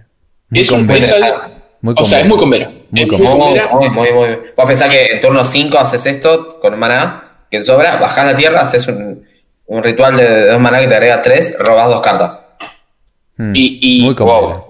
Muy 0.52 0.60
Es, 0.60 0.70
un, 0.70 0.90
es 0.90 1.12
algo- 1.12 1.42
Muy 1.80 1.94
o 1.96 2.04
sea, 2.04 2.20
es 2.20 2.26
muy 2.28 2.36
convera. 2.38 2.70
Muy. 2.90 3.06
Muy, 3.06 3.18
muy, 3.18 3.88
muy, 3.90 4.12
muy. 4.12 4.28
Vos 4.56 4.66
pensás 4.66 4.90
que 4.90 5.06
en 5.12 5.20
turno 5.20 5.44
5 5.44 5.78
haces 5.78 6.04
esto 6.06 6.60
con 6.60 6.78
maná, 6.78 7.46
que 7.50 7.62
sobra, 7.62 7.96
bajás 7.96 8.26
la 8.26 8.36
tierra, 8.36 8.60
haces 8.60 8.86
un, 8.86 9.24
un 9.66 9.82
ritual 9.82 10.16
de 10.16 10.46
dos 10.48 10.60
maná 10.60 10.80
que 10.80 10.88
te 10.88 10.94
agrega 10.94 11.22
3, 11.22 11.56
robás 11.58 11.88
dos 11.88 12.00
cartas. 12.02 12.40
Hmm. 13.36 13.52
Y- 13.56 13.78
y- 13.80 14.02
muy 14.04 14.14
convera. 14.14 14.40
wow. 14.40 14.64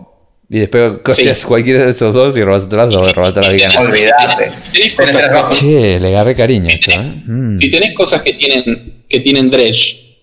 Y 0.48 0.58
después 0.60 0.92
costeas 1.02 1.38
Sí. 1.38 1.46
cualquiera 1.46 1.82
de 1.84 1.90
esos 1.90 2.12
dos 2.14 2.36
y 2.36 2.44
robas 2.44 2.64
otro 2.64 2.78
lado, 2.78 2.90
robas 3.14 3.32
todas 3.34 3.48
las 3.52 3.60
ganas. 3.60 3.80
Olvidate. 3.80 4.52
Tenés 4.70 4.94
Tenés 4.96 5.12
tres. 5.16 5.58
Che, 5.58 5.98
le 6.00 6.08
agarré 6.08 6.34
cariño 6.34 6.68
a 6.68 6.72
esto, 6.72 6.90
¿eh? 6.92 7.22
Mm. 7.26 7.56
Si 7.58 7.70
tenés 7.70 7.94
cosas 7.94 8.20
que 8.22 8.34
tienen, 8.34 9.04
que 9.08 9.20
tienen 9.20 9.50
dredge 9.50 10.20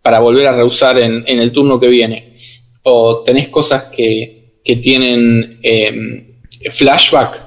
para 0.00 0.20
volver 0.20 0.46
a 0.46 0.52
reusar 0.52 0.98
en, 0.98 1.24
en 1.26 1.40
el 1.40 1.50
turno 1.52 1.78
que 1.80 1.88
viene, 1.88 2.36
o 2.84 3.22
tenés 3.24 3.48
cosas 3.48 3.84
que, 3.84 4.33
que 4.64 4.76
tienen 4.76 5.58
eh, 5.62 6.34
flashback, 6.70 7.42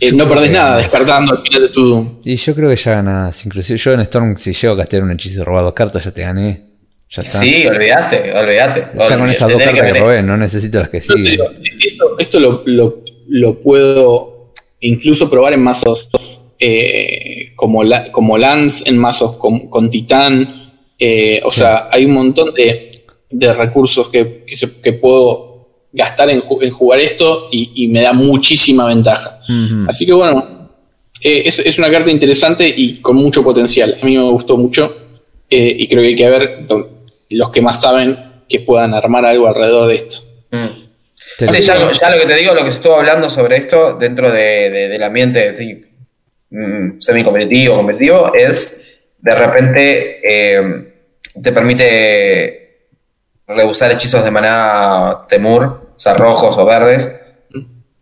eh, 0.00 0.10
no 0.12 0.28
perdés 0.28 0.48
que 0.48 0.54
nada 0.54 0.76
descartando 0.78 1.32
al 1.36 1.42
final 1.42 1.62
de 1.62 1.68
tu. 1.68 2.20
Y 2.24 2.34
yo 2.36 2.54
creo 2.54 2.68
que 2.70 2.76
ya 2.76 2.94
ganas. 2.96 3.46
Inclusive 3.46 3.78
yo 3.78 3.92
en 3.92 4.00
Storm, 4.00 4.36
si 4.36 4.52
llego 4.52 4.74
a 4.74 4.78
castear 4.78 5.04
un 5.04 5.12
hechizo 5.12 5.40
y 5.40 5.44
robar 5.44 5.62
dos 5.62 5.74
cartas, 5.74 6.04
ya 6.04 6.10
te 6.12 6.22
gané. 6.22 6.62
Ya 7.10 7.22
está. 7.22 7.38
Sí, 7.38 7.66
olvidate, 7.66 8.32
olvidate. 8.32 8.86
ya 9.08 9.18
con 9.18 9.28
esas 9.28 9.48
dos 9.50 9.58
cartas 9.62 9.74
que, 9.74 9.92
ver- 9.92 10.00
robé, 10.02 10.22
no 10.22 10.36
necesito 10.36 10.78
las 10.80 10.88
que 10.88 11.00
siguen. 11.00 11.24
digo, 11.24 11.44
esto 11.84 12.18
esto 12.18 12.40
lo, 12.40 12.62
lo- 12.66 13.02
lo 13.28 13.60
puedo 13.60 14.52
incluso 14.80 15.30
probar 15.30 15.52
en 15.52 15.62
mazos 15.62 16.08
eh, 16.58 17.52
como, 17.54 17.84
la- 17.84 18.10
como 18.10 18.38
Lance, 18.38 18.88
en 18.88 18.96
mazos 18.98 19.36
con, 19.36 19.68
con 19.68 19.90
Titán. 19.90 20.58
eh, 20.98 21.40
o 21.44 21.50
Sí. 21.50 21.60
sea, 21.60 21.88
hay 21.92 22.04
un 22.06 22.12
montón 22.12 22.54
de, 22.54 23.04
de 23.30 23.52
recursos 23.54 24.08
que, 24.08 24.44
que 24.46 24.56
se- 24.56 24.80
que 24.80 24.92
puedo 24.94 25.51
gastar 25.92 26.30
en, 26.30 26.42
ju- 26.42 26.62
en 26.62 26.70
jugar 26.70 27.00
esto 27.00 27.48
y, 27.50 27.70
y 27.84 27.88
me 27.88 28.00
da 28.00 28.12
muchísima 28.12 28.86
ventaja. 28.86 29.40
Así 29.88 30.06
que 30.06 30.12
bueno, 30.12 30.68
eh, 31.20 31.42
es, 31.46 31.58
es 31.58 31.78
una 31.78 31.90
carta 31.90 32.10
interesante 32.10 32.66
y 32.66 33.00
con 33.00 33.16
mucho 33.16 33.42
potencial. 33.44 33.96
A 34.00 34.04
mí 34.06 34.16
me 34.16 34.30
gustó 34.30 34.56
mucho 34.56 34.96
eh, 35.50 35.76
y 35.78 35.88
creo 35.88 36.00
que 36.02 36.08
hay 36.08 36.16
que 36.16 36.30
ver 36.30 36.66
los 37.30 37.50
que 37.50 37.60
más 37.60 37.80
saben 37.80 38.18
que 38.48 38.60
puedan 38.60 38.94
armar 38.94 39.24
algo 39.26 39.46
alrededor 39.48 39.88
de 39.88 39.94
esto. 39.96 40.16
Mm. 40.50 40.66
Sí, 41.38 41.46
ya, 41.62 41.90
ya 41.92 42.10
lo 42.10 42.18
que 42.20 42.26
te 42.26 42.34
digo, 42.36 42.54
lo 42.54 42.62
que 42.64 42.70
se 42.70 42.76
estuvo 42.76 42.94
hablando 42.94 43.28
sobre 43.30 43.56
esto 43.56 43.94
dentro 43.94 44.30
de- 44.30 44.70
de- 44.70 44.88
del 44.88 45.02
ambiente 45.02 45.54
sí, 45.54 45.82
mm, 46.50 47.00
semi-competitivo, 47.00 47.76
competitivo, 47.76 48.32
es 48.34 48.92
de 49.18 49.34
repente 49.34 50.20
eh, 50.22 50.92
te 51.42 51.52
permite 51.52 52.58
rehusar 53.46 53.92
hechizos 53.92 54.24
de 54.24 54.30
maná 54.30 55.24
temur, 55.28 55.81
o 55.96 55.98
sea, 55.98 56.14
rojos 56.14 56.56
o 56.58 56.64
verdes, 56.64 57.14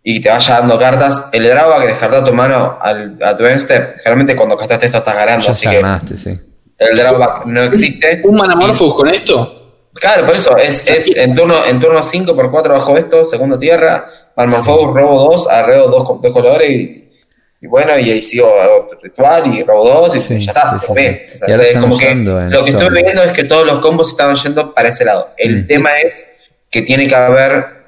y 0.03 0.21
te 0.21 0.31
vaya 0.31 0.55
dando 0.61 0.79
cartas. 0.79 1.29
El 1.33 1.47
drawback 1.49 1.83
que 1.83 1.87
descartar 1.89 2.25
tu 2.25 2.33
mano 2.33 2.79
al, 2.81 3.19
a 3.23 3.37
tu 3.37 3.45
end 3.45 3.61
step, 3.61 3.97
generalmente 3.99 4.35
cuando 4.37 4.57
gastaste 4.57 4.87
esto 4.87 4.99
estás 4.99 5.15
ganando, 5.15 5.45
ya 5.45 5.51
así 5.53 5.65
se 5.65 5.71
que 5.71 5.77
ganaste, 5.77 6.17
sí. 6.19 6.41
el 6.79 6.97
drawback 6.97 7.45
no 7.47 7.63
existe. 7.65 8.21
¿Un 8.25 8.37
Manamorphous 8.37 8.95
con 8.95 9.09
esto? 9.09 9.57
Claro, 9.95 10.25
por 10.27 10.35
eso, 10.35 10.57
es, 10.57 10.87
es 10.87 11.17
en 11.17 11.35
turno 11.35 11.67
en 11.67 11.81
turno 11.81 12.03
5 12.03 12.35
por 12.35 12.51
4 12.51 12.73
bajo 12.75 12.97
esto, 12.97 13.27
segunda 13.27 13.59
tierra, 13.59 14.07
Palmorphobus 14.35 14.95
robo 14.95 15.31
2, 15.33 15.49
arreo 15.49 15.89
2 15.89 16.05
con 16.07 16.23
dos 16.23 16.33
colores 16.33 16.71
y, 16.71 17.11
y 17.61 17.67
bueno, 17.67 17.99
y 17.99 18.11
ahí 18.11 18.23
sigo 18.23 18.47
hago 18.59 18.89
ritual 19.03 19.53
y 19.53 19.63
robo 19.65 19.85
2 19.85 20.17
y 20.17 20.21
Sí, 20.21 20.39
ya 20.39 20.53
está, 20.53 20.71
sí, 20.71 20.77
sí, 20.81 20.87
tomé. 20.87 21.27
sí. 21.29 21.35
O 21.35 21.39
sea, 21.39 21.49
Y 21.49 21.53
ahora 21.53 21.63
es 21.65 21.69
están 21.71 21.83
como 21.83 21.99
que 21.99 22.15
lo 22.15 22.65
que 22.65 22.71
estoy 22.71 22.89
viendo 22.91 23.23
es 23.25 23.33
que 23.33 23.45
todos 23.45 23.67
los 23.67 23.77
combos 23.81 24.09
estaban 24.09 24.37
yendo 24.37 24.73
para 24.73 24.89
ese 24.89 25.05
lado. 25.05 25.31
El 25.37 25.65
Mm. 25.65 25.67
tema 25.67 25.99
es 25.99 26.25
que 26.71 26.83
tiene 26.83 27.07
que 27.09 27.15
haber 27.17 27.80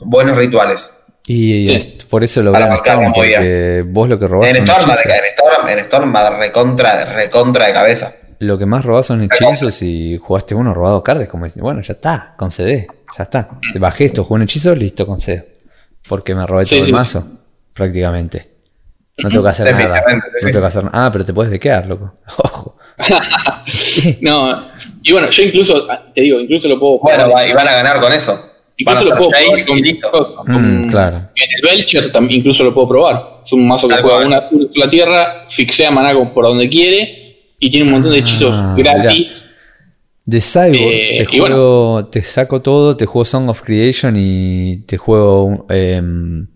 buenos 0.00 0.36
rituales. 0.36 0.94
Y 1.26 1.66
Sí. 1.66 1.98
por 2.08 2.24
eso 2.24 2.42
lo 2.42 2.52
Storm, 2.54 2.70
movida. 3.02 3.12
porque 3.14 3.84
vos 3.86 4.08
lo 4.08 4.18
que 4.18 4.26
robás 4.26 4.48
En 4.48 4.56
son 4.56 4.64
Storm, 4.66 4.90
va 4.90 4.94
de, 4.96 5.00
hechizos. 5.02 5.18
en, 5.18 5.24
Storm, 5.34 5.68
en 5.68 5.78
Storm 5.80 6.14
va 6.14 6.30
de 6.30 6.36
recontra, 6.38 7.04
recontra 7.14 7.66
de 7.66 7.72
cabeza. 7.72 8.14
Lo 8.40 8.58
que 8.58 8.66
más 8.66 8.84
robás 8.84 9.06
son 9.06 9.22
hechizos 9.22 9.82
y 9.82 10.18
jugaste 10.18 10.54
uno, 10.54 10.72
robado 10.74 11.02
cartas, 11.04 11.28
como 11.28 11.44
decís, 11.44 11.60
bueno, 11.62 11.82
ya 11.82 11.92
está, 11.92 12.34
concedé, 12.38 12.86
ya 13.16 13.24
está. 13.24 13.50
Bajé 13.78 14.06
esto, 14.06 14.24
jugué 14.24 14.36
un 14.36 14.42
hechizo, 14.42 14.74
listo, 14.74 15.06
concedo. 15.06 15.44
Porque 16.08 16.34
me 16.34 16.46
robé 16.46 16.64
Sí, 16.64 16.76
todo 16.76 16.82
sí, 16.84 16.90
el 16.90 16.96
sí. 16.96 17.00
mazo, 17.00 17.26
prácticamente. 17.74 18.42
No 19.18 19.28
tengo 19.28 19.42
que 19.42 19.48
hacer 19.50 19.70
nada. 19.72 20.02
No 20.14 20.20
sí. 20.38 20.46
tengo 20.46 20.60
que 20.62 20.66
hacer 20.66 20.84
nada. 20.84 21.06
Ah, 21.06 21.12
pero 21.12 21.22
te 21.24 21.34
puedes 21.34 21.52
bequear, 21.52 21.84
loco. 21.86 22.14
Ojo. 22.38 22.78
No, 24.20 24.68
y 25.02 25.12
bueno, 25.12 25.28
yo 25.30 25.42
incluso, 25.42 25.86
te 26.14 26.20
digo, 26.22 26.40
incluso 26.40 26.68
lo 26.68 26.78
puedo 26.78 26.98
Bueno, 27.00 27.24
jugar 27.24 27.36
va- 27.44 27.46
y 27.48 27.52
van 27.52 27.68
a 27.68 27.72
ganar 27.72 28.00
con 28.00 28.12
eso. 28.12 28.49
Incluso 28.80 29.04
lo 29.04 29.16
puedo 29.16 29.30
probar 29.30 29.66
con, 30.46 30.62
mm, 30.62 30.90
claro. 30.90 31.16
En 31.16 31.48
el 31.56 31.62
Belcher 31.62 32.10
también 32.10 32.40
incluso 32.40 32.64
lo 32.64 32.72
puedo 32.74 32.88
probar. 32.88 33.40
Es 33.44 33.52
un 33.52 33.66
mazo 33.66 33.88
que 33.88 33.96
juega 33.96 34.26
una, 34.26 34.48
la 34.74 34.88
tierra, 34.90 35.44
fixea 35.48 35.90
maná 35.90 36.12
por 36.32 36.44
donde 36.44 36.68
quiere 36.68 37.36
y 37.58 37.70
tiene 37.70 37.86
un 37.86 37.92
montón 37.92 38.12
de 38.12 38.18
hechizos 38.18 38.54
Ah, 38.56 38.74
gratis. 38.76 39.44
De 40.24 40.40
Cyborg 40.40 40.76
Eh, 40.76 41.14
te 41.18 41.38
juego, 41.38 42.06
te 42.06 42.22
saco 42.22 42.62
todo, 42.62 42.96
te 42.96 43.06
juego 43.06 43.24
Song 43.24 43.48
of 43.48 43.62
Creation 43.62 44.14
y 44.16 44.78
te 44.86 44.96
juego 44.96 45.66
em, 45.68 46.46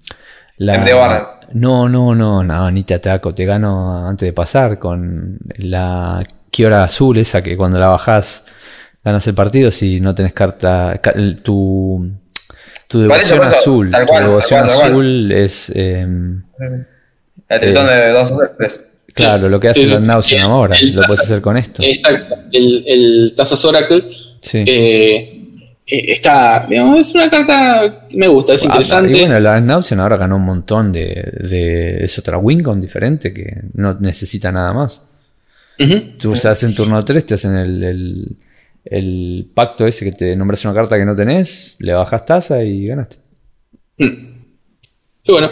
la 0.59 0.79
Barrens. 0.79 1.39
No, 1.53 1.89
no, 1.89 2.15
no, 2.15 2.43
no, 2.43 2.71
ni 2.71 2.85
te 2.85 2.95
ataco, 2.95 3.35
te 3.35 3.45
gano 3.45 4.07
antes 4.09 4.27
de 4.27 4.33
pasar 4.33 4.79
con 4.79 5.39
la 5.57 6.25
Kiora 6.51 6.85
azul 6.85 7.19
esa 7.19 7.43
que 7.43 7.57
cuando 7.57 7.79
la 7.79 7.89
bajás 7.89 8.47
ganas 9.05 9.27
el 9.27 9.35
partido 9.35 9.71
si 9.71 10.01
no 10.01 10.15
tenés 10.15 10.33
carta 10.33 11.01
tu 11.43 12.11
tu 12.89 13.01
devoción 13.03 13.43
eso, 13.43 13.43
azul, 13.43 13.91
tal 13.91 14.07
tu 14.07 14.13
tal 14.13 14.25
devoción 14.25 14.61
cual, 14.61 14.71
tal 14.71 14.79
cual. 14.79 14.91
azul 14.93 15.33
es 15.33 15.71
El 15.71 16.45
tritón 17.61 17.87
de 17.87 18.09
dos 18.11 18.31
o 18.33 18.41
tres. 18.57 18.87
claro, 19.15 19.49
lo 19.49 19.61
que 19.61 19.69
hace 19.69 19.83
el 19.83 20.07
Nauseam 20.07 20.41
sí, 20.41 20.47
ahora, 20.51 20.77
lo 20.93 21.03
puedes 21.03 21.21
hacer 21.23 21.41
con 21.41 21.57
esto. 21.57 21.83
Exacto. 21.83 22.35
El, 22.53 22.85
el 22.87 23.35
Tazas 23.37 23.65
Oracle 23.65 24.05
Sí. 24.41 24.59
eh, 24.67 25.41
eh, 25.87 26.05
está. 26.13 26.67
digamos, 26.69 26.99
es 27.01 27.15
una 27.15 27.31
carta 27.31 28.07
que 28.09 28.17
me 28.17 28.29
gusta, 28.29 28.55
es 28.55 28.63
Ah, 28.63 28.67
interesante. 28.67 29.11
Y 29.17 29.21
bueno, 29.21 29.41
la 29.41 29.61
Nauseam 29.61 30.01
ahora 30.01 30.17
ganó 30.19 30.37
un 30.37 30.45
montón 30.45 30.93
de, 30.93 31.33
de- 31.49 32.05
Es 32.05 32.19
otra 32.19 32.37
Wincon 32.39 32.81
diferente 32.81 33.33
que 33.33 33.55
no 33.75 33.95
necesita 34.01 34.53
nada 34.53 34.73
más. 34.75 35.09
Ujú. 35.79 36.01
Tú 36.19 36.33
estás 36.35 36.63
en 36.65 36.75
turno 36.75 37.03
3, 37.05 37.25
te 37.27 37.35
hacen 37.35 37.57
el, 37.57 37.83
el, 37.83 38.37
el 38.85 39.51
pacto 39.55 39.87
ese 39.87 40.05
que 40.05 40.13
te 40.13 40.37
nombras 40.37 40.65
una 40.65 40.75
carta 40.75 40.97
que 40.99 41.05
no 41.05 41.15
tenés, 41.17 41.77
le 41.81 41.93
bajas 41.93 42.25
tasa 42.25 42.63
y 42.63 42.87
ganaste. 42.87 43.17
Y 43.99 45.33
bueno, 45.33 45.51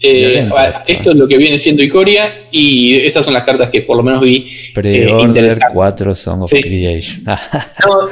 eh, 0.00 0.48
ah, 0.56 0.68
esto, 0.68 0.80
esto 0.86 1.10
es 1.10 1.16
lo 1.16 1.28
que 1.28 1.36
viene 1.36 1.58
siendo 1.58 1.82
Icoria 1.82 2.46
y 2.50 2.96
estas 3.06 3.24
son 3.24 3.34
las 3.34 3.44
cartas 3.44 3.70
que 3.70 3.82
por 3.82 3.96
lo 3.96 4.02
menos 4.02 4.20
vi 4.22 4.48
eh, 4.48 4.72
Pre-order 4.74 5.28
interesantes. 5.28 5.68
4 5.74 6.14
Song 6.14 6.42
of 6.42 6.50
Sí. 6.50 6.60
Creation. 6.62 7.24
No, 7.86 8.08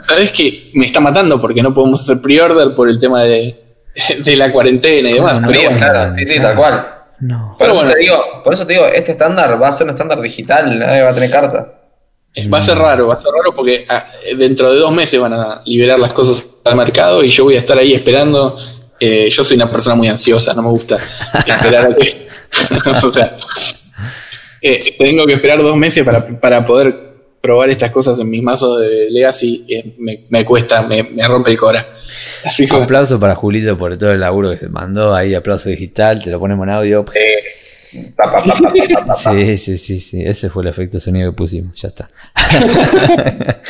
Sabes 0.00 0.32
que 0.32 0.70
me 0.74 0.86
está 0.86 1.00
matando 1.00 1.40
porque 1.40 1.62
no 1.62 1.74
podemos 1.74 2.02
hacer 2.02 2.20
pre-order 2.22 2.74
por 2.74 2.88
el 2.88 2.98
tema 2.98 3.22
de, 3.24 3.56
de 4.24 4.36
la 4.36 4.50
cuarentena 4.52 5.10
y 5.10 5.14
demás. 5.14 5.42
no, 5.42 5.48
pero 5.48 5.76
claro, 5.76 6.10
sí, 6.10 6.24
sí, 6.24 6.38
tal 6.40 6.56
cual. 6.56 6.86
no. 7.20 7.48
Por 7.50 7.58
Pero 7.58 7.72
eso, 7.72 7.80
bueno. 7.80 7.94
te 7.94 8.00
digo, 8.00 8.42
por 8.42 8.52
eso 8.54 8.66
te 8.66 8.72
digo, 8.72 8.86
este 8.86 9.12
estándar 9.12 9.60
va 9.60 9.68
a 9.68 9.72
ser 9.72 9.84
un 9.86 9.90
estándar 9.92 10.20
digital, 10.20 10.78
nadie 10.78 11.02
va 11.02 11.10
a 11.10 11.14
tener 11.14 11.30
carta. 11.30 11.74
Eh, 12.34 12.48
va 12.48 12.58
a 12.58 12.62
ser 12.62 12.78
raro, 12.78 13.08
va 13.08 13.14
a 13.14 13.18
ser 13.18 13.32
raro 13.32 13.54
porque 13.54 13.86
ah, 13.88 14.06
dentro 14.36 14.72
de 14.72 14.78
dos 14.78 14.92
meses 14.92 15.20
van 15.20 15.32
a 15.32 15.62
liberar 15.64 15.98
las 15.98 16.12
cosas 16.12 16.56
al 16.64 16.76
mercado 16.76 17.24
y 17.24 17.30
yo 17.30 17.44
voy 17.44 17.56
a 17.56 17.58
estar 17.58 17.78
ahí 17.78 17.94
esperando. 17.94 18.56
Eh, 19.00 19.28
yo 19.30 19.44
soy 19.44 19.56
una 19.56 19.70
persona 19.70 19.94
muy 19.94 20.08
ansiosa, 20.08 20.52
no 20.54 20.62
me 20.62 20.70
gusta 20.70 20.96
esperar 21.46 21.92
a 21.92 21.94
que. 21.94 22.28
o 23.06 23.12
sea, 23.12 23.36
eh, 24.60 24.80
tengo 24.98 25.26
que 25.26 25.34
esperar 25.34 25.62
dos 25.62 25.76
meses 25.76 26.04
para, 26.04 26.26
para 26.40 26.66
poder 26.66 27.08
probar 27.40 27.70
estas 27.70 27.90
cosas 27.90 28.18
en 28.20 28.28
mis 28.28 28.42
mazos 28.42 28.80
de 28.80 29.08
Legacy. 29.10 29.64
eh, 29.68 29.94
me, 29.98 30.26
me 30.28 30.44
cuesta, 30.44 30.82
me, 30.82 31.02
me 31.04 31.26
rompe 31.26 31.50
el 31.50 31.56
cora. 31.58 31.86
Así 32.44 32.66
que, 32.66 32.76
Aplauso 32.76 33.18
para 33.18 33.34
Julito 33.34 33.76
por 33.76 33.96
todo 33.98 34.12
el 34.12 34.20
laburo 34.20 34.50
que 34.50 34.58
se 34.58 34.68
mandó 34.68 35.14
ahí, 35.14 35.34
aplauso 35.34 35.68
digital, 35.68 36.22
te 36.22 36.30
lo 36.30 36.38
ponemos 36.38 36.64
en 36.66 36.70
audio. 36.70 37.04
Pa, 38.16 38.30
pa, 38.32 38.42
pa, 38.42 38.54
pa, 38.60 38.72
pa, 38.72 39.06
pa, 39.06 39.06
pa. 39.06 39.14
Sí, 39.14 39.56
sí, 39.56 39.78
sí, 39.78 40.00
sí, 40.00 40.22
ese 40.24 40.50
fue 40.50 40.62
el 40.62 40.68
efecto 40.68 40.98
sonido 41.00 41.30
que 41.32 41.36
pusimos, 41.36 41.80
ya 41.80 41.88
está. 41.88 42.08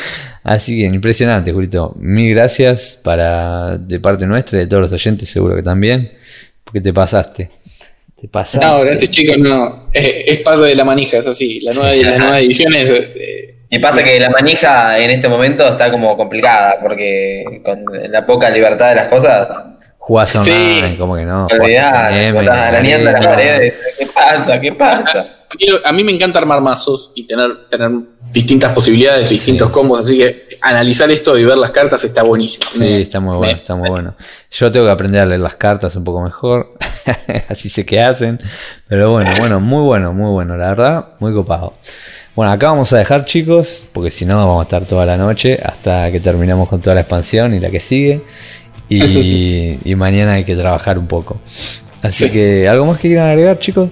Así 0.43 0.79
que 0.79 0.85
impresionante, 0.93 1.51
Julito. 1.51 1.93
Mil 1.97 2.33
gracias 2.35 2.99
para 3.03 3.77
de 3.77 3.99
parte 3.99 4.25
nuestra 4.25 4.57
y 4.57 4.61
de 4.61 4.67
todos 4.67 4.81
los 4.83 4.91
oyentes, 4.91 5.29
seguro 5.29 5.55
que 5.55 5.63
también, 5.63 6.11
porque 6.63 6.81
te 6.81 6.93
pasaste. 6.93 7.49
Te 8.19 8.27
pasaste. 8.27 8.65
no, 8.65 8.81
gracias 8.81 9.09
chicos, 9.11 9.37
no. 9.37 9.89
es 9.93 10.39
parte 10.41 10.63
de 10.65 10.75
la 10.75 10.83
manija, 10.83 11.17
es 11.17 11.27
así. 11.27 11.59
La 11.61 11.71
nueva, 11.73 11.93
la 11.95 12.17
nueva 12.17 12.39
edición 12.39 12.73
es. 12.73 12.89
eh, 12.89 13.55
Y 13.69 13.79
pasa 13.79 14.03
que 14.03 14.19
la 14.19 14.29
manija 14.29 14.99
en 14.99 15.11
este 15.11 15.29
momento 15.29 15.67
está 15.67 15.89
como 15.91 16.17
complicada, 16.17 16.77
porque 16.81 17.61
con 17.63 17.85
la 18.11 18.25
poca 18.25 18.49
libertad 18.49 18.89
de 18.89 18.95
las 18.95 19.07
cosas, 19.07 19.47
Jugás 20.09 20.31
Sí. 20.31 20.39
online, 20.49 20.97
¿cómo 20.97 21.15
que 21.15 21.23
no? 21.23 21.45
estás 21.47 22.57
arañando 22.57 23.11
las 23.11 23.25
paredes. 23.27 23.73
¿Qué 23.99 24.07
pasa? 24.07 24.59
¿Qué 24.59 24.71
pasa? 24.73 25.35
A 25.51 25.55
mí, 25.55 25.65
a 25.85 25.91
mí 25.91 26.03
me 26.03 26.11
encanta 26.11 26.39
armar 26.39 26.61
mazos 26.61 27.11
y 27.13 27.27
tener, 27.27 27.67
tener 27.69 27.91
distintas 28.31 28.73
posibilidades, 28.73 29.29
distintos 29.29 29.69
combos, 29.69 29.99
así 29.99 30.17
que 30.17 30.47
analizar 30.63 31.09
esto 31.11 31.37
y 31.37 31.43
ver 31.45 31.57
las 31.59 31.69
cartas 31.69 32.03
está 32.03 32.23
buenísimo. 32.23 32.65
Sí, 32.71 32.79
Me- 32.79 33.01
está 33.01 33.19
muy 33.19 33.33
me- 33.33 33.37
bueno, 33.37 33.53
está 33.57 33.75
muy 33.75 33.89
bueno. 33.89 34.15
Yo 34.49 34.71
tengo 34.71 34.87
que 34.87 34.91
aprender 34.91 35.21
a 35.21 35.25
leer 35.27 35.39
las 35.41 35.55
cartas 35.55 35.95
un 35.95 36.03
poco 36.03 36.21
mejor. 36.23 36.73
Así 37.49 37.69
sé 37.69 37.85
qué 37.85 38.01
hacen. 38.01 38.39
Pero 38.87 39.11
bueno, 39.11 39.29
bueno, 39.39 39.59
muy 39.59 39.83
bueno, 39.83 40.11
muy 40.13 40.31
bueno. 40.31 40.57
La 40.57 40.69
verdad, 40.69 41.05
muy 41.19 41.33
copado. 41.35 41.75
Bueno, 42.35 42.51
acá 42.51 42.67
vamos 42.67 42.93
a 42.93 42.97
dejar, 42.99 43.25
chicos, 43.25 43.85
porque 43.91 44.11
si 44.11 44.25
no 44.25 44.37
vamos 44.37 44.59
a 44.59 44.63
estar 44.63 44.85
toda 44.85 45.05
la 45.05 45.17
noche 45.17 45.59
hasta 45.63 46.11
que 46.11 46.19
terminemos 46.19 46.69
con 46.69 46.79
toda 46.81 46.93
la 46.95 47.01
expansión 47.01 47.53
y 47.53 47.59
la 47.59 47.69
que 47.69 47.79
sigue. 47.79 48.21
Y, 48.89 49.77
y 49.85 49.95
mañana 49.95 50.33
hay 50.33 50.43
que 50.43 50.55
trabajar 50.55 50.97
un 50.97 51.07
poco. 51.07 51.39
Así 52.01 52.25
Sí. 52.27 52.31
que, 52.31 52.67
¿algo 52.67 52.85
más 52.85 52.97
que 52.99 53.09
quieran 53.09 53.29
agregar, 53.29 53.59
chicos? 53.59 53.89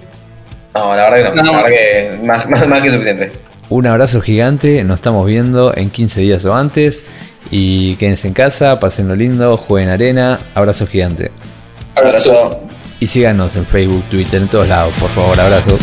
No, 0.74 0.94
la 0.96 1.10
verdad 1.10 1.30
que 1.30 1.36
no, 1.36 1.42
No, 1.42 1.52
la 1.52 1.62
verdad 1.62 1.68
que 1.70 2.18
más, 2.26 2.48
más, 2.48 2.68
más 2.68 2.82
que 2.82 2.90
suficiente. 2.90 3.32
Un 3.70 3.86
abrazo 3.86 4.20
gigante, 4.20 4.82
nos 4.84 4.94
estamos 4.96 5.26
viendo 5.26 5.76
en 5.76 5.90
15 5.90 6.20
días 6.22 6.44
o 6.44 6.54
antes. 6.54 7.02
Y 7.50 7.96
quédense 7.96 8.28
en 8.28 8.34
casa, 8.34 8.78
pasen 8.80 9.08
lo 9.08 9.16
lindo, 9.16 9.56
jueguen 9.56 9.88
arena, 9.90 10.38
abrazo 10.54 10.86
gigante. 10.86 11.30
Abrazo. 11.94 12.60
Y 13.00 13.06
síganos 13.06 13.56
en 13.56 13.64
Facebook, 13.64 14.04
Twitter, 14.10 14.42
en 14.42 14.48
todos 14.48 14.68
lados, 14.68 14.94
por 14.98 15.08
favor, 15.10 15.38
abrazo. 15.40 15.78